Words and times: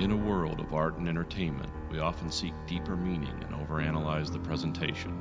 In 0.00 0.10
a 0.10 0.16
world 0.16 0.58
of 0.58 0.74
art 0.74 0.98
and 0.98 1.08
entertainment, 1.08 1.70
we 1.88 2.00
often 2.00 2.28
seek 2.28 2.52
deeper 2.66 2.96
meaning 2.96 3.32
and 3.44 3.54
overanalyze 3.54 4.32
the 4.32 4.40
presentation. 4.40 5.16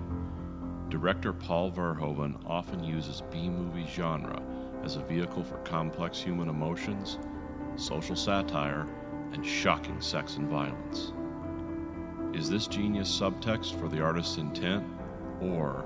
Director 0.89 1.31
Paul 1.31 1.71
Verhoeven 1.71 2.41
often 2.43 2.83
uses 2.83 3.21
B 3.31 3.49
movie 3.49 3.85
genre 3.87 4.41
as 4.83 4.95
a 4.95 5.03
vehicle 5.03 5.43
for 5.43 5.57
complex 5.57 6.19
human 6.19 6.49
emotions, 6.49 7.19
social 7.75 8.15
satire, 8.15 8.87
and 9.31 9.45
shocking 9.45 10.01
sex 10.01 10.37
and 10.37 10.47
violence. 10.47 11.13
Is 12.33 12.49
this 12.49 12.65
genius 12.65 13.09
subtext 13.09 13.79
for 13.79 13.87
the 13.87 14.01
artist's 14.01 14.37
intent, 14.37 14.83
or 15.39 15.85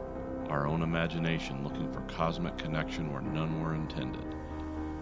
our 0.49 0.65
own 0.65 0.81
imagination 0.81 1.61
looking 1.61 1.91
for 1.91 1.99
cosmic 2.01 2.57
connection 2.57 3.11
where 3.11 3.21
none 3.21 3.61
were 3.61 3.75
intended? 3.75 4.33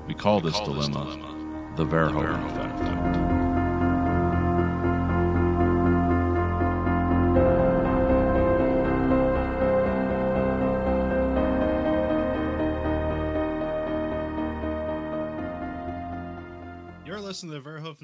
We 0.08 0.16
call, 0.16 0.42
this, 0.42 0.56
call 0.56 0.74
this 0.74 0.88
dilemma, 0.88 1.06
dilemma 1.06 1.76
the 1.78 1.86
Verhoeven, 1.86 2.48
the 2.48 2.60
Verhoeven 2.60 3.36
effect. 3.36 3.45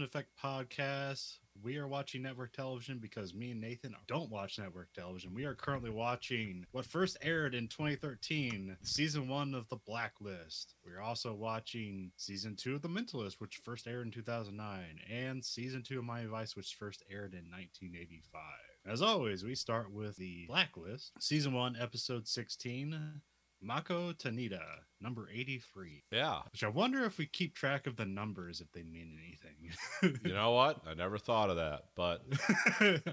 Effect 0.03 0.29
podcast. 0.41 1.37
We 1.63 1.77
are 1.77 1.87
watching 1.87 2.21
network 2.21 2.53
television 2.53 2.97
because 2.99 3.33
me 3.33 3.51
and 3.51 3.61
Nathan 3.61 3.95
don't 4.07 4.31
watch 4.31 4.57
network 4.57 4.91
television. 4.93 5.33
We 5.33 5.45
are 5.45 5.53
currently 5.53 5.91
watching 5.91 6.65
what 6.71 6.85
first 6.85 7.17
aired 7.21 7.53
in 7.53 7.67
2013, 7.67 8.77
season 8.81 9.27
one 9.27 9.53
of 9.53 9.67
The 9.69 9.75
Blacklist. 9.75 10.75
We're 10.85 11.01
also 11.01 11.33
watching 11.33 12.11
season 12.17 12.55
two 12.55 12.75
of 12.75 12.81
The 12.81 12.87
Mentalist, 12.89 13.35
which 13.39 13.57
first 13.57 13.87
aired 13.87 14.05
in 14.05 14.11
2009, 14.11 14.79
and 15.11 15.43
season 15.43 15.83
two 15.83 15.99
of 15.99 16.05
Miami 16.05 16.29
Vice, 16.29 16.55
which 16.55 16.73
first 16.73 17.03
aired 17.11 17.33
in 17.33 17.49
1985. 17.51 18.41
As 18.85 19.01
always, 19.01 19.43
we 19.43 19.53
start 19.53 19.91
with 19.91 20.17
The 20.17 20.45
Blacklist, 20.47 21.11
season 21.19 21.53
one, 21.53 21.75
episode 21.79 22.27
16. 22.27 23.21
Mako 23.61 24.11
Tanida, 24.13 24.61
number 24.99 25.29
83. 25.33 26.03
Yeah. 26.11 26.39
Which 26.51 26.63
I 26.63 26.67
wonder 26.67 27.03
if 27.05 27.17
we 27.17 27.25
keep 27.27 27.53
track 27.55 27.85
of 27.87 27.95
the 27.95 28.05
numbers 28.05 28.59
if 28.61 28.71
they 28.71 28.83
mean 28.83 29.17
anything. 29.23 30.19
You 30.25 30.33
know 30.33 30.51
what? 30.51 30.81
I 30.87 30.93
never 30.93 31.17
thought 31.17 31.49
of 31.49 31.57
that, 31.57 31.85
but 31.95 32.23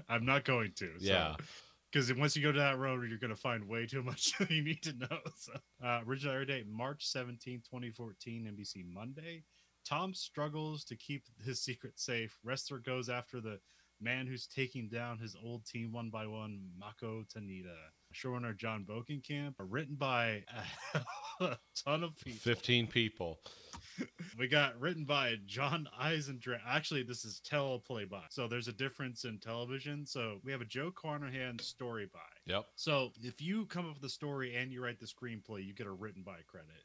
I'm 0.09 0.25
not 0.25 0.45
going 0.45 0.71
to. 0.77 0.91
yeah. 0.99 1.35
Because 1.91 2.13
once 2.13 2.35
you 2.35 2.43
go 2.43 2.51
to 2.51 2.59
that 2.59 2.77
road, 2.77 3.03
you're 3.09 3.17
going 3.17 3.29
to 3.31 3.35
find 3.35 3.67
way 3.67 3.87
too 3.87 4.03
much 4.03 4.33
that 4.39 4.51
you 4.51 4.63
need 4.63 4.83
to 4.83 4.93
know. 4.93 5.19
So, 5.35 5.53
uh, 5.83 6.01
original 6.07 6.35
air 6.35 6.45
date 6.45 6.67
March 6.67 7.05
17, 7.07 7.61
2014, 7.61 8.55
NBC 8.55 8.85
Monday. 8.93 9.43
Tom 9.87 10.13
struggles 10.13 10.83
to 10.83 10.95
keep 10.95 11.23
his 11.43 11.59
secret 11.61 11.99
safe. 11.99 12.37
Ressler 12.45 12.83
goes 12.83 13.09
after 13.09 13.41
the 13.41 13.59
man 13.99 14.27
who's 14.27 14.45
taking 14.45 14.87
down 14.87 15.17
his 15.17 15.35
old 15.43 15.65
team 15.65 15.91
one 15.91 16.09
by 16.11 16.27
one, 16.27 16.69
Mako 16.77 17.23
Tanida. 17.23 17.75
Showrunner 18.13 18.55
John 18.55 18.85
Bokenkamp, 18.85 19.55
written 19.59 19.95
by 19.95 20.43
a 21.41 21.57
ton 21.85 22.03
of 22.03 22.15
people. 22.17 22.39
15 22.39 22.87
people. 22.87 23.39
We 24.37 24.47
got 24.47 24.79
written 24.79 25.03
by 25.03 25.35
John 25.45 25.87
Eisendrath. 26.01 26.61
Actually, 26.65 27.03
this 27.03 27.25
is 27.25 27.41
teleplay 27.45 28.09
by. 28.09 28.23
So 28.29 28.47
there's 28.47 28.69
a 28.69 28.73
difference 28.73 29.25
in 29.25 29.39
television. 29.39 30.05
So 30.05 30.39
we 30.43 30.51
have 30.51 30.61
a 30.61 30.65
Joe 30.65 30.91
Carnahan 30.91 31.59
story 31.59 32.07
by. 32.11 32.19
Yep. 32.45 32.65
So 32.75 33.11
if 33.21 33.41
you 33.41 33.65
come 33.65 33.89
up 33.89 33.95
with 33.95 34.03
a 34.03 34.09
story 34.09 34.55
and 34.55 34.71
you 34.71 34.81
write 34.81 34.99
the 34.99 35.05
screenplay, 35.05 35.65
you 35.65 35.73
get 35.73 35.87
a 35.87 35.91
written 35.91 36.23
by 36.23 36.37
credit. 36.47 36.83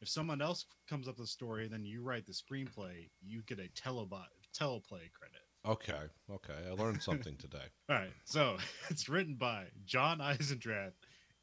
If 0.00 0.08
someone 0.08 0.42
else 0.42 0.66
comes 0.88 1.08
up 1.08 1.18
with 1.18 1.28
a 1.28 1.30
story 1.30 1.64
and 1.64 1.72
then 1.72 1.84
you 1.84 2.02
write 2.02 2.26
the 2.26 2.32
screenplay, 2.32 3.08
you 3.22 3.42
get 3.42 3.58
a 3.58 3.68
telebot 3.80 4.26
teleplay 4.56 5.12
credit. 5.12 5.45
Okay. 5.66 6.00
Okay. 6.30 6.54
I 6.68 6.72
learned 6.74 7.02
something 7.02 7.36
today. 7.36 7.58
All 7.88 7.96
right. 7.96 8.12
So 8.24 8.56
it's 8.90 9.08
written 9.08 9.34
by 9.34 9.64
John 9.84 10.18
Eisendrath 10.18 10.92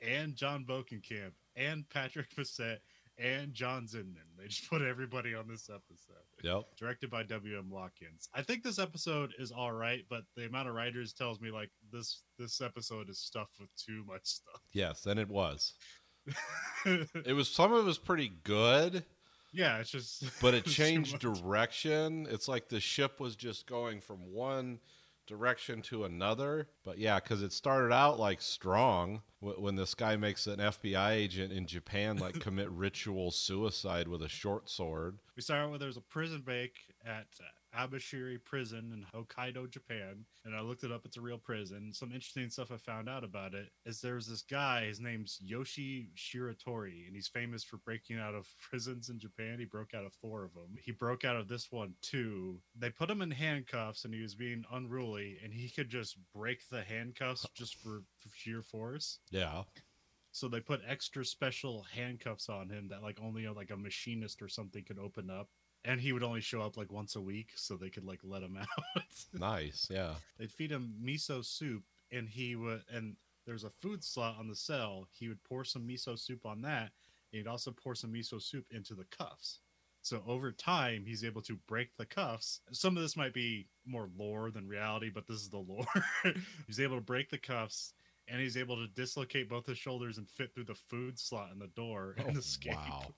and 0.02 0.36
John 0.36 0.66
Bokenkamp 0.68 1.34
and 1.56 1.88
Patrick 1.90 2.34
Fassett 2.34 2.80
and 3.18 3.54
John 3.54 3.86
Zinman. 3.86 4.26
They 4.38 4.48
just 4.48 4.70
put 4.70 4.82
everybody 4.82 5.36
on 5.36 5.48
this 5.48 5.70
episode. 5.70 6.24
Yep. 6.44 6.64
Directed 6.78 7.10
by 7.10 7.24
W.M. 7.24 7.70
Watkins. 7.70 8.28
I 8.34 8.42
think 8.42 8.64
this 8.64 8.80
episode 8.80 9.34
is 9.38 9.52
all 9.52 9.72
right, 9.72 10.04
but 10.10 10.24
the 10.36 10.46
amount 10.46 10.68
of 10.68 10.76
writers 10.76 11.14
tells 11.14 11.40
me 11.40 11.52
like 11.52 11.70
this 11.92 12.24
this 12.40 12.60
episode 12.62 13.10
is 13.10 13.20
stuffed 13.20 13.60
with 13.60 13.70
too 13.76 14.04
much 14.08 14.26
stuff. 14.26 14.62
Yes. 14.74 15.06
And 15.06 15.20
it 15.20 15.30
was. 15.30 15.74
It 16.86 17.34
was, 17.34 17.50
some 17.50 17.72
of 17.72 17.80
it 17.80 17.86
was 17.86 17.98
pretty 17.98 18.30
good, 18.44 19.06
yeah, 19.54 19.78
it's 19.78 19.90
just 19.92 20.24
but 20.42 20.54
it 20.54 20.66
changed 20.66 21.20
direction. 21.20 22.28
It's 22.30 22.48
like 22.48 22.70
the 22.70 22.80
ship 22.80 23.20
was 23.20 23.36
just 23.36 23.68
going 23.68 24.02
from 24.02 24.34
one 24.34 24.80
direction 25.28 25.82
to 25.84 26.04
another. 26.04 26.68
But 26.84 26.98
yeah, 26.98 27.20
because 27.20 27.42
it 27.42 27.54
started 27.54 27.94
out 27.94 28.20
like 28.20 28.42
strong 28.42 29.22
wh- 29.40 29.60
when 29.60 29.76
this 29.76 29.94
guy 29.94 30.16
makes 30.16 30.48
an 30.48 30.58
FBI 30.58 31.12
agent 31.12 31.54
in 31.54 31.68
Japan 31.68 32.18
like 32.18 32.40
commit 32.40 32.70
ritual 32.72 33.32
suicide 33.32 34.08
with 34.08 34.22
a 34.22 34.30
short 34.30 34.70
sword. 34.70 35.20
We 35.36 35.42
start 35.42 35.62
out 35.62 35.72
with 35.72 35.82
there's 35.82 35.98
a 35.98 36.02
prison 36.02 36.42
break 36.42 36.74
at 37.06 37.28
uh, 37.40 37.44
Abashiri 37.78 38.44
Prison 38.44 38.92
in 38.94 39.06
Hokkaido, 39.14 39.70
Japan, 39.70 40.26
and 40.46 40.56
I 40.56 40.62
looked 40.62 40.84
it 40.84 40.92
up. 40.92 41.06
It's 41.06 41.18
a 41.18 41.22
real 41.22 41.38
prison. 41.38 41.92
Some 41.94 42.12
interesting 42.12 42.50
stuff 42.50 42.72
I 42.72 42.78
found 42.78 43.10
out 43.10 43.24
about 43.24 43.54
it 43.54 43.70
is 43.86 44.02
there's 44.02 44.28
this 44.28 44.42
guy. 44.42 44.86
His 44.86 45.00
name's 45.00 45.40
Yoshi 45.42 46.10
Shiratori, 46.16 47.08
and 47.08 47.16
he's 47.16 47.28
famous 47.28 47.64
for 47.64 47.78
breaking 47.78 48.20
out 48.20 48.36
of 48.36 48.48
prisons 48.70 49.10
in 49.10 49.20
Japan. 49.20 49.58
He 49.60 49.66
broke 49.66 49.94
out 49.94 50.06
of 50.06 50.14
four 50.14 50.44
of 50.44 50.54
them. 50.54 50.78
He 50.82 50.92
broke 50.92 51.26
out 51.26 51.36
of 51.36 51.48
this 51.48 51.72
one 51.72 51.94
too. 52.02 52.60
They 52.78 52.90
put 52.90 53.10
him 53.10 53.22
in 53.22 53.32
handcuffs, 53.32 54.06
and 54.06 54.14
he 54.14 54.22
was 54.22 54.36
being 54.36 54.66
unruly, 54.72 55.38
and 55.44 55.54
he 55.54 55.70
could 55.70 55.90
just 55.90 56.18
break 56.34 56.70
the 56.70 56.84
handcuffs 56.84 57.46
just 57.56 57.76
for, 57.76 58.04
for 58.18 58.30
sheer 58.36 58.62
force. 58.62 59.20
Yeah. 59.32 59.64
So 60.34 60.48
they 60.48 60.60
put 60.60 60.82
extra 60.88 61.24
special 61.24 61.86
handcuffs 61.96 62.50
on 62.50 62.70
him 62.70 62.88
that 62.90 63.04
like 63.04 63.20
only 63.22 63.48
like 63.48 63.70
a 63.70 63.78
machinist 63.78 64.42
or 64.42 64.48
something 64.48 64.84
could 64.84 64.98
open 64.98 65.30
up. 65.30 65.48
And 65.86 66.00
he 66.00 66.14
would 66.14 66.24
only 66.24 66.42
show 66.42 66.62
up 66.62 66.78
like 66.78 66.92
once 66.92 67.16
a 67.16 67.22
week 67.22 67.50
so 67.56 67.76
they 67.76 67.90
could 67.90 68.06
like 68.06 68.20
let 68.24 68.42
him 68.44 68.58
out. 68.62 69.04
Nice. 69.34 69.88
Yeah. 69.92 70.16
They'd 70.38 70.52
feed 70.52 70.72
him 70.72 70.94
miso 71.04 71.44
soup 71.44 71.84
and 72.12 72.30
he 72.30 72.56
would 72.56 72.84
and 72.94 73.16
there's 73.46 73.66
a 73.66 73.70
food 73.70 74.04
slot 74.04 74.38
on 74.40 74.48
the 74.48 74.56
cell. 74.56 75.08
He 75.12 75.28
would 75.28 75.44
pour 75.44 75.66
some 75.66 75.86
miso 75.88 76.18
soup 76.18 76.46
on 76.46 76.62
that. 76.62 76.92
And 77.32 77.40
he'd 77.40 77.48
also 77.48 77.72
pour 77.72 77.96
some 77.96 78.14
miso 78.14 78.42
soup 78.42 78.66
into 78.72 78.94
the 78.94 79.04
cuffs. 79.06 79.60
So 80.02 80.22
over 80.28 80.52
time, 80.52 81.06
he's 81.06 81.24
able 81.24 81.42
to 81.44 81.58
break 81.68 81.96
the 81.98 82.06
cuffs. 82.06 82.60
Some 82.72 82.96
of 82.98 83.04
this 83.04 83.16
might 83.18 83.34
be 83.34 83.68
more 83.86 84.10
lore 84.18 84.52
than 84.52 84.68
reality, 84.68 85.10
but 85.10 85.28
this 85.28 85.38
is 85.38 85.50
the 85.50 85.58
lore. 85.68 85.86
he's 86.68 86.80
able 86.82 86.96
to 86.98 87.02
break 87.02 87.30
the 87.30 87.38
cuffs, 87.38 87.94
and 88.28 88.42
he's 88.42 88.58
able 88.58 88.76
to 88.76 88.88
dislocate 88.88 89.48
both 89.48 89.66
his 89.66 89.78
shoulders 89.78 90.18
and 90.18 90.30
fit 90.30 90.54
through 90.54 90.66
the 90.66 90.76
food 90.76 91.18
slot 91.18 91.52
in 91.54 91.60
the 91.60 91.68
door 91.68 92.16
and 92.18 92.36
Oh, 92.36 92.40
escape. 92.40 92.74
Wow. 92.76 93.14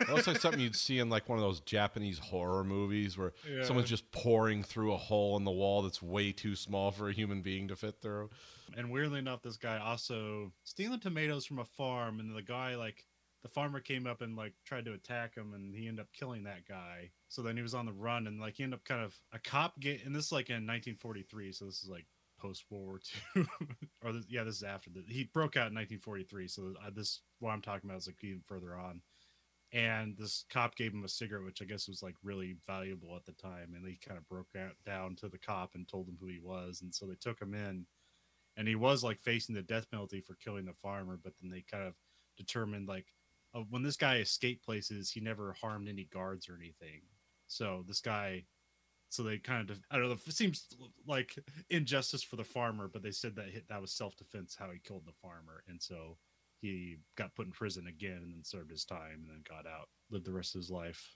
That 0.00 0.08
looks 0.10 0.26
like 0.26 0.40
something 0.40 0.60
you'd 0.60 0.76
see 0.76 0.98
in 0.98 1.08
like 1.08 1.28
one 1.28 1.38
of 1.38 1.44
those 1.44 1.60
Japanese 1.60 2.18
horror 2.18 2.64
movies 2.64 3.16
where 3.16 3.32
Yeah. 3.48 3.64
someone's 3.64 3.88
just 3.88 4.10
pouring 4.10 4.62
through 4.62 4.92
a 4.92 4.96
hole 4.96 5.36
in 5.36 5.44
the 5.44 5.50
wall 5.50 5.82
that's 5.82 6.02
way 6.02 6.32
too 6.32 6.56
small 6.56 6.90
for 6.90 7.08
a 7.08 7.12
human 7.12 7.42
being 7.42 7.68
to 7.68 7.76
fit 7.76 8.00
through. 8.00 8.30
And 8.76 8.90
weirdly 8.90 9.18
enough, 9.18 9.42
this 9.42 9.56
guy 9.56 9.78
also 9.78 10.52
stealing 10.64 11.00
tomatoes 11.00 11.46
from 11.46 11.58
a 11.58 11.64
farm, 11.64 12.20
and 12.20 12.34
the 12.34 12.42
guy 12.42 12.74
like 12.76 13.04
the 13.42 13.48
farmer 13.48 13.80
came 13.80 14.06
up 14.06 14.22
and 14.22 14.36
like 14.36 14.54
tried 14.64 14.84
to 14.86 14.94
attack 14.94 15.34
him, 15.34 15.52
and 15.54 15.74
he 15.74 15.86
ended 15.86 16.02
up 16.02 16.12
killing 16.12 16.44
that 16.44 16.66
guy. 16.66 17.10
So 17.28 17.42
then 17.42 17.56
he 17.56 17.62
was 17.62 17.74
on 17.74 17.86
the 17.86 17.92
run, 17.92 18.26
and 18.26 18.40
like 18.40 18.56
he 18.56 18.64
ended 18.64 18.78
up 18.78 18.84
kind 18.84 19.04
of 19.04 19.14
a 19.32 19.38
cop 19.38 19.78
get, 19.80 20.04
and 20.04 20.14
this 20.14 20.26
is 20.26 20.32
like 20.32 20.48
in 20.48 20.66
1943, 20.66 21.52
so 21.52 21.66
this 21.66 21.82
is 21.82 21.88
like 21.88 22.06
post 22.38 22.64
World 22.70 22.86
War 22.86 23.00
II, 23.36 23.46
or 24.02 24.12
this, 24.12 24.24
yeah, 24.28 24.44
this 24.44 24.56
is 24.56 24.62
after 24.62 24.90
the 24.90 25.04
he 25.08 25.24
broke 25.24 25.56
out 25.56 25.68
in 25.68 25.74
1943. 25.74 26.48
So 26.48 26.74
uh, 26.84 26.90
this 26.94 27.20
what 27.38 27.50
I'm 27.50 27.62
talking 27.62 27.88
about 27.88 27.98
is 27.98 28.06
like 28.06 28.22
even 28.22 28.40
further 28.46 28.74
on. 28.76 29.02
And 29.74 30.16
this 30.16 30.46
cop 30.50 30.76
gave 30.76 30.94
him 30.94 31.04
a 31.04 31.08
cigarette, 31.08 31.44
which 31.44 31.60
I 31.60 31.66
guess 31.66 31.88
was 31.88 32.02
like 32.02 32.14
really 32.22 32.56
valuable 32.66 33.16
at 33.16 33.26
the 33.26 33.32
time. 33.32 33.74
And 33.74 33.86
he 33.86 33.98
kind 34.06 34.16
of 34.16 34.26
broke 34.28 34.54
out 34.56 34.76
down 34.86 35.16
to 35.16 35.28
the 35.28 35.38
cop 35.38 35.74
and 35.74 35.86
told 35.86 36.08
him 36.08 36.16
who 36.18 36.28
he 36.28 36.38
was. 36.40 36.80
And 36.80 36.94
so 36.94 37.06
they 37.06 37.16
took 37.16 37.42
him 37.42 37.54
in 37.54 37.84
and 38.56 38.68
he 38.68 38.74
was 38.74 39.02
like 39.02 39.18
facing 39.20 39.54
the 39.54 39.62
death 39.62 39.90
penalty 39.90 40.20
for 40.20 40.34
killing 40.36 40.64
the 40.64 40.72
farmer 40.72 41.18
but 41.22 41.32
then 41.40 41.50
they 41.50 41.64
kind 41.70 41.86
of 41.86 41.94
determined 42.36 42.88
like 42.88 43.06
uh, 43.54 43.62
when 43.70 43.82
this 43.82 43.96
guy 43.96 44.18
escaped 44.18 44.64
places 44.64 45.10
he 45.10 45.20
never 45.20 45.54
harmed 45.60 45.88
any 45.88 46.04
guards 46.12 46.48
or 46.48 46.56
anything 46.56 47.02
so 47.46 47.84
this 47.86 48.00
guy 48.00 48.44
so 49.10 49.22
they 49.22 49.38
kind 49.38 49.70
of 49.70 49.78
i 49.90 49.96
don't 49.96 50.08
know 50.08 50.12
it 50.12 50.32
seems 50.32 50.66
like 51.06 51.36
injustice 51.70 52.22
for 52.22 52.36
the 52.36 52.44
farmer 52.44 52.88
but 52.92 53.02
they 53.02 53.10
said 53.10 53.34
that 53.36 53.46
that 53.68 53.80
was 53.80 53.92
self-defense 53.92 54.56
how 54.58 54.70
he 54.70 54.78
killed 54.78 55.04
the 55.06 55.12
farmer 55.12 55.62
and 55.68 55.82
so 55.82 56.16
he 56.66 56.96
got 57.16 57.34
put 57.34 57.46
in 57.46 57.52
prison 57.52 57.86
again 57.86 58.20
and 58.22 58.32
then 58.34 58.42
served 58.44 58.70
his 58.70 58.84
time 58.84 59.20
and 59.22 59.28
then 59.30 59.42
got 59.48 59.66
out 59.66 59.88
lived 60.10 60.24
the 60.26 60.32
rest 60.32 60.54
of 60.54 60.60
his 60.60 60.70
life 60.70 61.14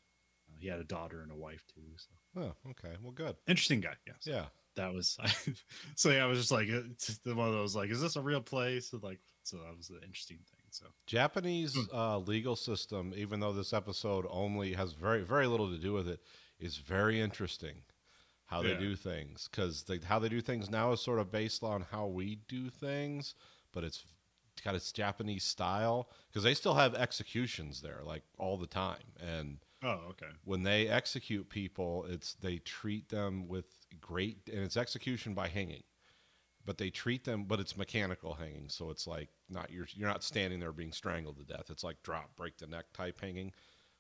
uh, 0.50 0.56
he 0.60 0.68
had 0.68 0.78
a 0.80 0.84
daughter 0.84 1.22
and 1.22 1.32
a 1.32 1.36
wife 1.36 1.64
too 1.74 1.80
so 1.96 2.40
Oh, 2.40 2.70
okay. 2.70 2.94
Well, 3.02 3.12
good. 3.12 3.36
interesting 3.46 3.80
guy 3.80 3.94
yes 4.06 4.16
Yeah. 4.24 4.46
that 4.76 4.92
was 4.92 5.16
so 5.96 6.10
yeah 6.10 6.22
i 6.24 6.26
was 6.26 6.38
just 6.38 6.52
like 6.52 6.68
it's 6.68 7.18
one 7.24 7.48
of 7.48 7.54
those 7.54 7.74
like 7.74 7.90
is 7.90 8.00
this 8.00 8.16
a 8.16 8.20
real 8.22 8.40
place 8.42 8.90
so 8.90 9.00
like 9.02 9.20
so 9.42 9.56
that 9.58 9.76
was 9.76 9.88
an 9.90 10.00
interesting 10.04 10.36
thing 10.50 10.64
so 10.70 10.86
Japanese 11.06 11.74
uh, 11.94 12.18
legal 12.18 12.54
system, 12.54 13.14
even 13.16 13.40
though 13.40 13.54
this 13.54 13.72
episode 13.72 14.26
only 14.28 14.74
has 14.74 14.92
very, 14.92 15.22
very 15.22 15.46
little 15.46 15.70
to 15.70 15.78
do 15.78 15.94
with 15.94 16.06
it, 16.06 16.20
is 16.60 16.76
very 16.76 17.18
interesting. 17.18 17.76
how 18.44 18.62
they 18.62 18.70
Yeah. 18.72 18.78
do 18.78 18.94
things 18.96 19.48
because 19.50 19.84
how 20.04 20.18
they 20.18 20.28
do 20.28 20.40
things 20.42 20.68
now 20.68 20.92
is 20.92 21.00
sort 21.00 21.18
of 21.18 21.30
based 21.32 21.62
on 21.62 21.80
how 21.90 22.06
we 22.06 22.36
do 22.48 22.68
things, 22.68 23.34
but 23.72 23.84
it's 23.84 24.04
got 24.60 24.75
its 24.75 24.93
Japanese 24.93 25.44
style 25.44 26.08
because 26.28 26.43
they 26.43 26.55
still 26.55 26.75
have 26.75 26.94
executions 26.94 27.81
there 27.81 28.00
like 28.05 28.22
all 28.38 28.56
the 28.56 28.66
time 28.66 29.02
and 29.20 29.58
Oh, 29.82 30.00
okay. 30.10 30.26
when 30.44 30.64
they 30.64 30.88
execute 30.88 31.49
people, 31.49 32.05
it's 32.08 32.34
they 32.34 32.58
treat 32.58 33.10
them 33.10 33.46
with 33.46 33.66
great 34.00 34.49
and 34.52 34.64
it's 34.64 34.76
execution 34.76 35.34
by 35.34 35.46
hanging. 35.46 35.84
But 36.64 36.78
they 36.78 36.90
treat 36.90 37.25
them 37.25 37.44
but 37.44 37.60
it's 37.60 37.76
mechanical 37.76 38.34
hanging, 38.34 38.69
so 38.69 38.90
it's 38.90 39.06
like 39.06 39.28
not 39.49 39.70
you're 39.70 39.87
you're 39.94 40.08
not 40.08 40.25
standing 40.25 40.58
there 40.60 40.72
being 40.72 40.93
strangled 40.93 41.38
to 41.38 41.44
death. 41.44 41.70
It's 41.70 41.84
like 41.84 42.02
drop, 42.02 42.34
break 42.37 42.58
the 42.58 42.66
neck 42.66 42.87
type 42.93 43.20
hanging, 43.20 43.52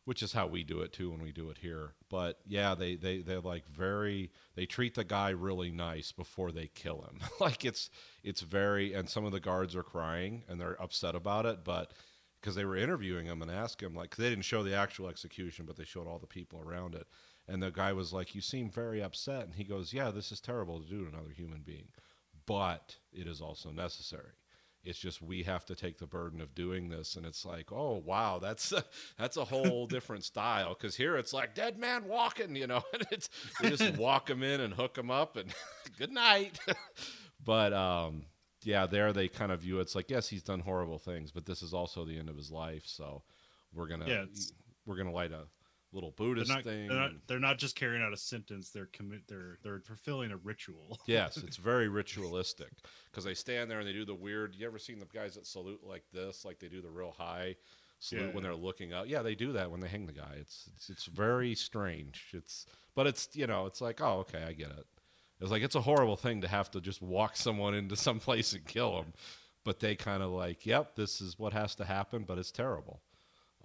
which 0.08 0.22
is 0.22 0.32
how 0.32 0.46
we 0.46 0.64
do 0.64 0.80
it 0.80 0.90
too 0.90 1.10
when 1.10 1.20
we 1.20 1.32
do 1.32 1.50
it 1.50 1.58
here. 1.58 1.92
But 2.08 2.38
yeah, 2.46 2.74
they 2.74 2.96
they 2.96 3.18
they're 3.18 3.42
like 3.42 3.68
very 3.68 4.30
they 4.54 4.64
treat 4.64 4.94
the 4.94 5.04
guy 5.04 5.28
really 5.28 5.70
nice 5.70 6.12
before 6.12 6.50
they 6.50 6.68
kill 6.68 7.02
him. 7.02 7.20
like 7.40 7.62
it's 7.62 7.90
it's 8.24 8.40
very 8.40 8.94
and 8.94 9.06
some 9.06 9.26
of 9.26 9.32
the 9.32 9.38
guards 9.38 9.76
are 9.76 9.82
crying 9.82 10.44
and 10.48 10.58
they're 10.58 10.82
upset 10.82 11.14
about 11.14 11.44
it, 11.44 11.62
but 11.62 11.92
because 12.40 12.54
they 12.54 12.64
were 12.64 12.78
interviewing 12.78 13.26
him 13.26 13.42
and 13.42 13.50
asking 13.50 13.90
him 13.90 13.94
like 13.94 14.16
they 14.16 14.30
didn't 14.30 14.46
show 14.46 14.62
the 14.62 14.74
actual 14.74 15.08
execution 15.08 15.66
but 15.66 15.76
they 15.76 15.84
showed 15.84 16.06
all 16.06 16.18
the 16.18 16.26
people 16.26 16.62
around 16.64 16.94
it 16.94 17.06
and 17.46 17.62
the 17.62 17.70
guy 17.70 17.92
was 17.92 18.10
like 18.12 18.34
you 18.34 18.40
seem 18.40 18.70
very 18.70 19.02
upset 19.02 19.44
and 19.44 19.56
he 19.56 19.64
goes 19.64 19.92
yeah 19.92 20.10
this 20.10 20.30
is 20.30 20.40
terrible 20.40 20.80
to 20.80 20.88
do 20.88 21.02
to 21.02 21.08
another 21.08 21.32
human 21.36 21.60
being 21.62 21.88
but 22.46 22.96
it 23.12 23.26
is 23.26 23.40
also 23.40 23.70
necessary 23.72 24.30
it's 24.88 24.98
just 24.98 25.22
we 25.22 25.42
have 25.42 25.64
to 25.64 25.74
take 25.74 25.98
the 25.98 26.06
burden 26.06 26.40
of 26.40 26.54
doing 26.54 26.88
this 26.88 27.16
and 27.16 27.24
it's 27.26 27.44
like 27.44 27.70
oh 27.70 28.02
wow 28.04 28.38
that's 28.40 28.72
that's 29.18 29.36
a 29.36 29.44
whole 29.44 29.86
different 29.90 30.24
style 30.24 30.74
because 30.74 30.96
here 30.96 31.16
it's 31.16 31.32
like 31.32 31.54
dead 31.54 31.78
man 31.78 32.04
walking 32.06 32.56
you 32.56 32.66
know 32.66 32.82
and 32.92 33.06
it's 33.10 33.28
just 33.62 33.96
walk 33.96 34.28
him 34.28 34.42
in 34.42 34.60
and 34.60 34.74
hook 34.74 34.96
him 34.96 35.10
up 35.10 35.36
and 35.36 35.54
good 35.98 36.10
night 36.12 36.58
but 37.44 37.72
um 37.72 38.24
yeah, 38.64 38.86
there 38.86 39.12
they 39.12 39.28
kind 39.28 39.52
of 39.52 39.60
view 39.60 39.78
it. 39.78 39.82
it's 39.82 39.94
like 39.94 40.10
yes, 40.10 40.28
he's 40.28 40.42
done 40.42 40.60
horrible 40.60 40.98
things, 40.98 41.30
but 41.30 41.46
this 41.46 41.62
is 41.62 41.72
also 41.72 42.04
the 42.04 42.18
end 42.18 42.28
of 42.28 42.36
his 42.36 42.50
life. 42.50 42.82
So 42.86 43.22
we're 43.72 43.86
gonna 43.86 44.06
Yeah, 44.06 44.24
we're 44.84 44.96
gonna 44.96 45.12
light 45.12 45.32
a 45.32 45.44
little 45.92 46.12
They're 46.16 46.26
Buddhist 46.26 46.50
not, 46.50 46.64
thing. 46.64 46.88
they're 46.88 46.96
not. 46.98 47.10
They're 47.26 47.38
not 47.40 47.58
just 47.58 47.74
carrying 47.76 48.02
out 48.02 48.12
a 48.12 48.16
sentence. 48.16 48.70
They're 48.70 48.86
commit. 48.92 49.22
They're 49.28 49.58
they're 49.62 49.80
fulfilling 49.80 50.30
a 50.32 50.36
ritual. 50.36 50.98
yes, 51.06 51.36
it's 51.38 51.56
very 51.72 51.88
ritualistic 51.88 52.68
because 53.10 53.24
they 53.24 53.34
stand 53.34 53.70
there 53.70 53.78
and 53.78 53.88
they 53.88 53.92
do 53.92 54.04
the 54.04 54.14
weird. 54.14 54.54
You 54.54 54.66
ever 54.66 54.78
seen 54.78 54.98
the 54.98 55.06
guys 55.06 55.34
that 55.34 55.46
salute 55.46 55.80
like 55.82 56.04
this, 56.12 56.44
like 56.44 56.58
they 56.58 56.68
do 56.68 56.82
the 56.82 56.90
real 56.90 57.14
high 57.16 57.56
salute 58.00 58.26
Yeah. 58.28 58.32
when 58.32 58.42
they're 58.42 58.54
looking 58.54 58.92
up? 58.92 59.06
Yeah, 59.08 59.22
they 59.22 59.34
do 59.34 59.52
that 59.52 59.70
when 59.70 59.80
they 59.80 59.88
hang 59.88 60.06
the 60.06 60.12
guy. 60.12 60.36
It's 60.38 60.68
it's, 60.76 60.90
it's 60.90 61.06
very 61.06 61.54
strange. 61.54 62.26
It's 62.34 62.66
but 62.94 63.06
it's 63.06 63.28
you 63.32 63.46
know 63.46 63.66
it's 63.66 63.80
like 63.80 64.00
oh 64.02 64.18
okay 64.20 64.42
I 64.42 64.52
get 64.52 64.70
it. 64.70 64.84
It's 65.40 65.50
like 65.50 65.62
it's 65.62 65.76
a 65.76 65.80
horrible 65.80 66.16
thing 66.16 66.40
to 66.42 66.48
have 66.48 66.70
to 66.72 66.80
just 66.80 67.00
walk 67.00 67.36
someone 67.36 67.72
into 67.74 67.96
some 67.96 68.18
place 68.20 68.52
and 68.52 68.64
kill 68.66 68.94
them, 68.96 69.12
but 69.64 69.80
they 69.80 69.96
kind 69.96 70.22
of 70.22 70.30
like 70.32 70.66
yep 70.66 70.96
this 70.96 71.20
is 71.22 71.38
what 71.38 71.52
has 71.54 71.74
to 71.76 71.84
happen, 71.86 72.24
but 72.26 72.36
it's 72.38 72.50
terrible. 72.52 73.00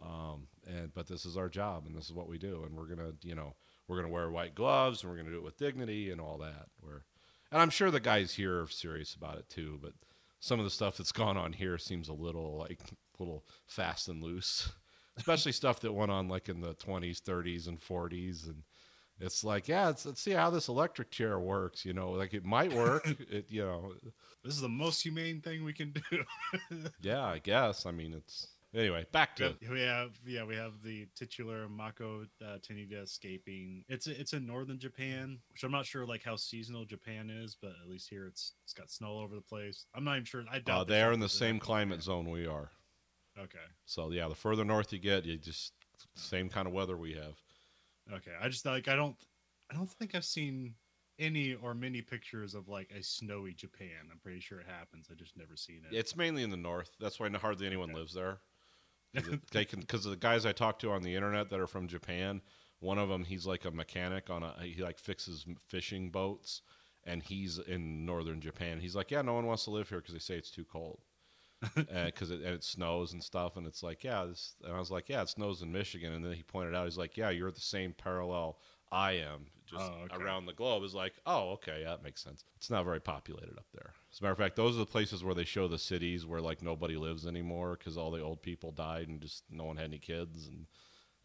Um, 0.02 0.48
and 0.68 0.94
but 0.94 1.08
this 1.08 1.26
is 1.26 1.38
our 1.38 1.50
job 1.50 1.86
and 1.86 1.96
this 1.96 2.06
is 2.06 2.14
what 2.14 2.28
we 2.28 2.38
do 2.38 2.64
and 2.66 2.76
we're 2.76 2.88
gonna 2.88 3.12
you 3.24 3.36
know 3.36 3.56
we're 3.88 3.98
gonna 3.98 4.14
wear 4.14 4.30
white 4.30 4.56
gloves 4.56 5.02
and 5.02 5.12
we're 5.12 5.18
gonna 5.18 5.32
do 5.32 5.38
it 5.38 5.44
with 5.44 5.58
dignity 5.58 6.12
and 6.12 6.22
all 6.22 6.38
that. 6.40 6.68
We're 6.82 7.04
and 7.52 7.62
I'm 7.62 7.70
sure 7.70 7.92
the 7.92 8.00
guys 8.00 8.34
here 8.34 8.64
are 8.64 8.68
serious 8.68 9.14
about 9.14 9.38
it 9.38 9.48
too, 9.50 9.80
but 9.82 9.94
some 10.40 10.60
of 10.60 10.66
the 10.66 10.72
stuff 10.72 10.98
that's 10.98 11.12
gone 11.12 11.38
on 11.38 11.54
here 11.54 11.78
seems 11.78 12.10
a 12.10 12.14
little 12.14 12.58
like 12.58 12.80
a 12.82 12.96
little 13.24 13.46
fast 13.68 14.08
and 14.08 14.24
loose, 14.24 14.72
especially 15.18 15.52
stuff 15.52 15.80
that 15.82 15.94
went 15.94 16.12
on 16.12 16.28
like 16.28 16.50
in 16.50 16.62
the 16.62 16.74
20s, 16.76 17.22
30s, 17.22 17.68
and 17.68 17.80
40s, 17.80 18.48
and 18.48 18.64
it's 19.20 19.44
like, 19.44 19.68
yeah, 19.68 19.86
let's, 19.86 20.06
let's 20.06 20.22
see 20.22 20.32
how 20.32 20.50
this 20.50 20.68
electric 20.68 21.12
chair 21.12 21.40
works. 21.40 21.86
You 21.86 21.94
know, 21.94 22.12
like 22.12 22.34
it 22.34 22.44
might 22.44 22.74
work. 22.74 23.08
it, 23.30 23.46
you 23.48 23.64
know, 23.64 23.94
This 24.44 24.56
is 24.56 24.62
the 24.62 24.68
most 24.68 25.02
humane 25.04 25.40
thing 25.40 25.64
we 25.64 25.74
can 25.74 25.94
do. 25.94 26.84
yeah, 27.02 27.24
I 27.24 27.38
guess. 27.40 27.86
I 27.86 27.92
mean, 27.92 28.14
it's 28.14 28.48
anyway. 28.74 29.06
Back 29.12 29.36
to 29.38 29.56
we 29.70 29.82
have 29.82 30.12
yeah 30.26 30.44
we 30.44 30.56
have 30.56 30.82
the 30.84 31.08
titular 31.16 31.68
Mako 31.70 32.26
uh, 32.42 32.58
Tanida 32.60 33.04
escaping. 33.04 33.84
It's 33.90 34.08
it's 34.08 34.34
in 34.34 34.46
northern 34.46 34.80
Japan, 34.80 35.40
which 35.52 35.64
I'm 35.64 35.72
not 35.72 35.86
sure 35.86 36.06
like 36.06 36.24
how 36.24 36.36
seasonal 36.36 36.86
Japan 36.86 37.30
is, 37.30 37.56
but 37.60 37.72
at 37.84 37.90
least 37.90 38.10
here 38.10 38.26
it's 38.26 38.54
it's 38.64 38.74
got 38.74 38.90
snow 38.90 39.08
all 39.10 39.20
over 39.24 39.36
the 39.36 39.42
place. 39.42 39.86
I'm 39.96 40.04
not 40.04 40.14
even 40.14 40.26
sure. 40.26 40.44
I 40.52 40.60
doubt 40.60 40.82
uh, 40.82 40.84
they're 40.86 41.12
in 41.12 41.20
the 41.20 41.30
same 41.30 41.60
climate 41.60 42.02
zone 42.02 42.30
we 42.30 42.46
are. 42.48 42.70
Okay, 43.38 43.58
So 43.86 44.12
yeah, 44.12 44.28
the 44.28 44.36
further 44.36 44.64
north 44.64 44.94
you 44.94 45.00
get, 45.00 45.26
you 45.26 45.38
just 45.38 45.74
same 46.16 46.50
kind 46.50 46.68
of 46.68 46.74
weather 46.74 46.96
we 46.96 47.14
have. 47.14 47.34
okay. 48.14 48.34
I 48.40 48.48
just 48.48 48.66
like 48.66 48.88
I 48.88 48.96
don't 48.96 49.16
I 49.72 49.74
don't 49.74 49.90
think 49.90 50.14
I've 50.14 50.26
seen 50.26 50.76
any 51.20 51.54
or 51.56 51.74
many 51.74 52.02
pictures 52.02 52.54
of 52.54 52.68
like 52.70 52.92
a 52.92 53.02
snowy 53.02 53.54
Japan. 53.54 54.10
I'm 54.12 54.20
pretty 54.20 54.40
sure 54.40 54.60
it 54.60 54.68
happens. 54.68 55.08
I 55.12 55.16
just 55.16 55.36
never 55.38 55.56
seen 55.56 55.82
it. 55.90 55.96
It's 55.96 56.16
mainly 56.16 56.44
in 56.44 56.50
the 56.52 56.58
north. 56.58 56.92
That's 57.00 57.20
why 57.20 57.30
hardly 57.30 57.66
anyone 57.66 57.90
Okay. 57.90 58.00
lives 58.00 58.14
there. 58.14 58.40
They 59.52 59.66
can 59.66 59.80
because 59.80 60.04
the 60.04 60.16
guys 60.16 60.46
I 60.46 60.52
talk 60.52 60.80
to 60.80 60.92
on 60.92 61.04
the 61.04 61.16
internet 61.16 61.50
that 61.50 61.60
are 61.60 61.68
from 61.68 61.88
Japan, 61.88 62.42
one 62.80 62.98
of 62.98 63.10
them 63.10 63.24
he's 63.24 63.46
like 63.46 63.66
a 63.66 63.72
mechanic 63.72 64.30
on 64.30 64.44
a 64.44 64.56
he 64.62 64.82
like 64.82 65.00
fixes 65.00 65.46
fishing 65.68 66.10
boats, 66.10 66.62
and 67.06 67.22
he's 67.22 67.60
in 67.60 68.06
northern 68.06 68.42
Japan. 68.42 68.80
He's 68.80 68.96
like, 68.96 69.12
yeah, 69.12 69.22
no 69.22 69.34
one 69.34 69.46
wants 69.46 69.66
to 69.66 69.72
live 69.72 69.90
here 69.90 70.00
because 70.00 70.14
they 70.14 70.20
say 70.20 70.36
it's 70.36 70.52
too 70.52 70.66
cold, 70.66 71.02
because 71.76 72.32
it, 72.32 72.42
and 72.42 72.56
it 72.56 72.64
snows 72.64 73.14
and 73.14 73.24
stuff. 73.24 73.58
And 73.58 73.68
it's 73.68 73.84
like, 73.84 74.04
yeah, 74.04 74.26
this. 74.26 74.56
And 74.64 74.74
I 74.74 74.80
was 74.80 74.92
like, 74.92 75.10
yeah, 75.10 75.22
it 75.22 75.30
snows 75.30 75.62
in 75.62 75.72
Michigan. 75.72 76.14
And 76.14 76.26
then 76.26 76.34
he 76.34 76.44
pointed 76.44 76.76
out, 76.76 76.86
he's 76.86 76.98
like, 76.98 77.18
yeah, 77.18 77.30
you're 77.30 77.48
at 77.50 77.56
the 77.56 77.62
same 77.62 77.94
parallel 77.94 78.58
I 78.92 79.14
am, 79.14 79.48
just 79.74 79.92
Oh, 79.92 80.06
okay. 80.06 80.16
around 80.24 80.46
the 80.46 80.54
globe. 80.54 80.84
Is 80.84 80.94
like, 80.96 81.14
oh, 81.26 81.52
okay, 81.54 81.82
yeah, 81.82 81.90
that 81.90 82.04
makes 82.04 82.24
sense. 82.24 82.44
It's 82.58 82.70
not 82.70 82.86
very 82.86 83.02
populated 83.02 83.58
up 83.58 83.66
there. 83.74 83.94
As 84.12 84.20
a 84.20 84.24
matter 84.24 84.32
of 84.34 84.38
fact, 84.38 84.56
those 84.56 84.76
are 84.76 84.80
the 84.80 84.86
places 84.86 85.24
where 85.24 85.36
they 85.36 85.44
show 85.44 85.68
the 85.68 85.78
cities 85.80 86.26
where 86.26 86.42
like 86.42 86.62
nobody 86.62 86.96
lives 86.96 87.26
anymore 87.28 87.76
because 87.78 87.98
all 87.98 88.12
the 88.12 88.22
old 88.22 88.42
people 88.42 88.72
died 88.72 89.08
and 89.08 89.20
just 89.22 89.44
no 89.50 89.66
one 89.66 89.78
had 89.78 89.86
any 89.86 90.00
kids 90.00 90.48
and. 90.48 90.66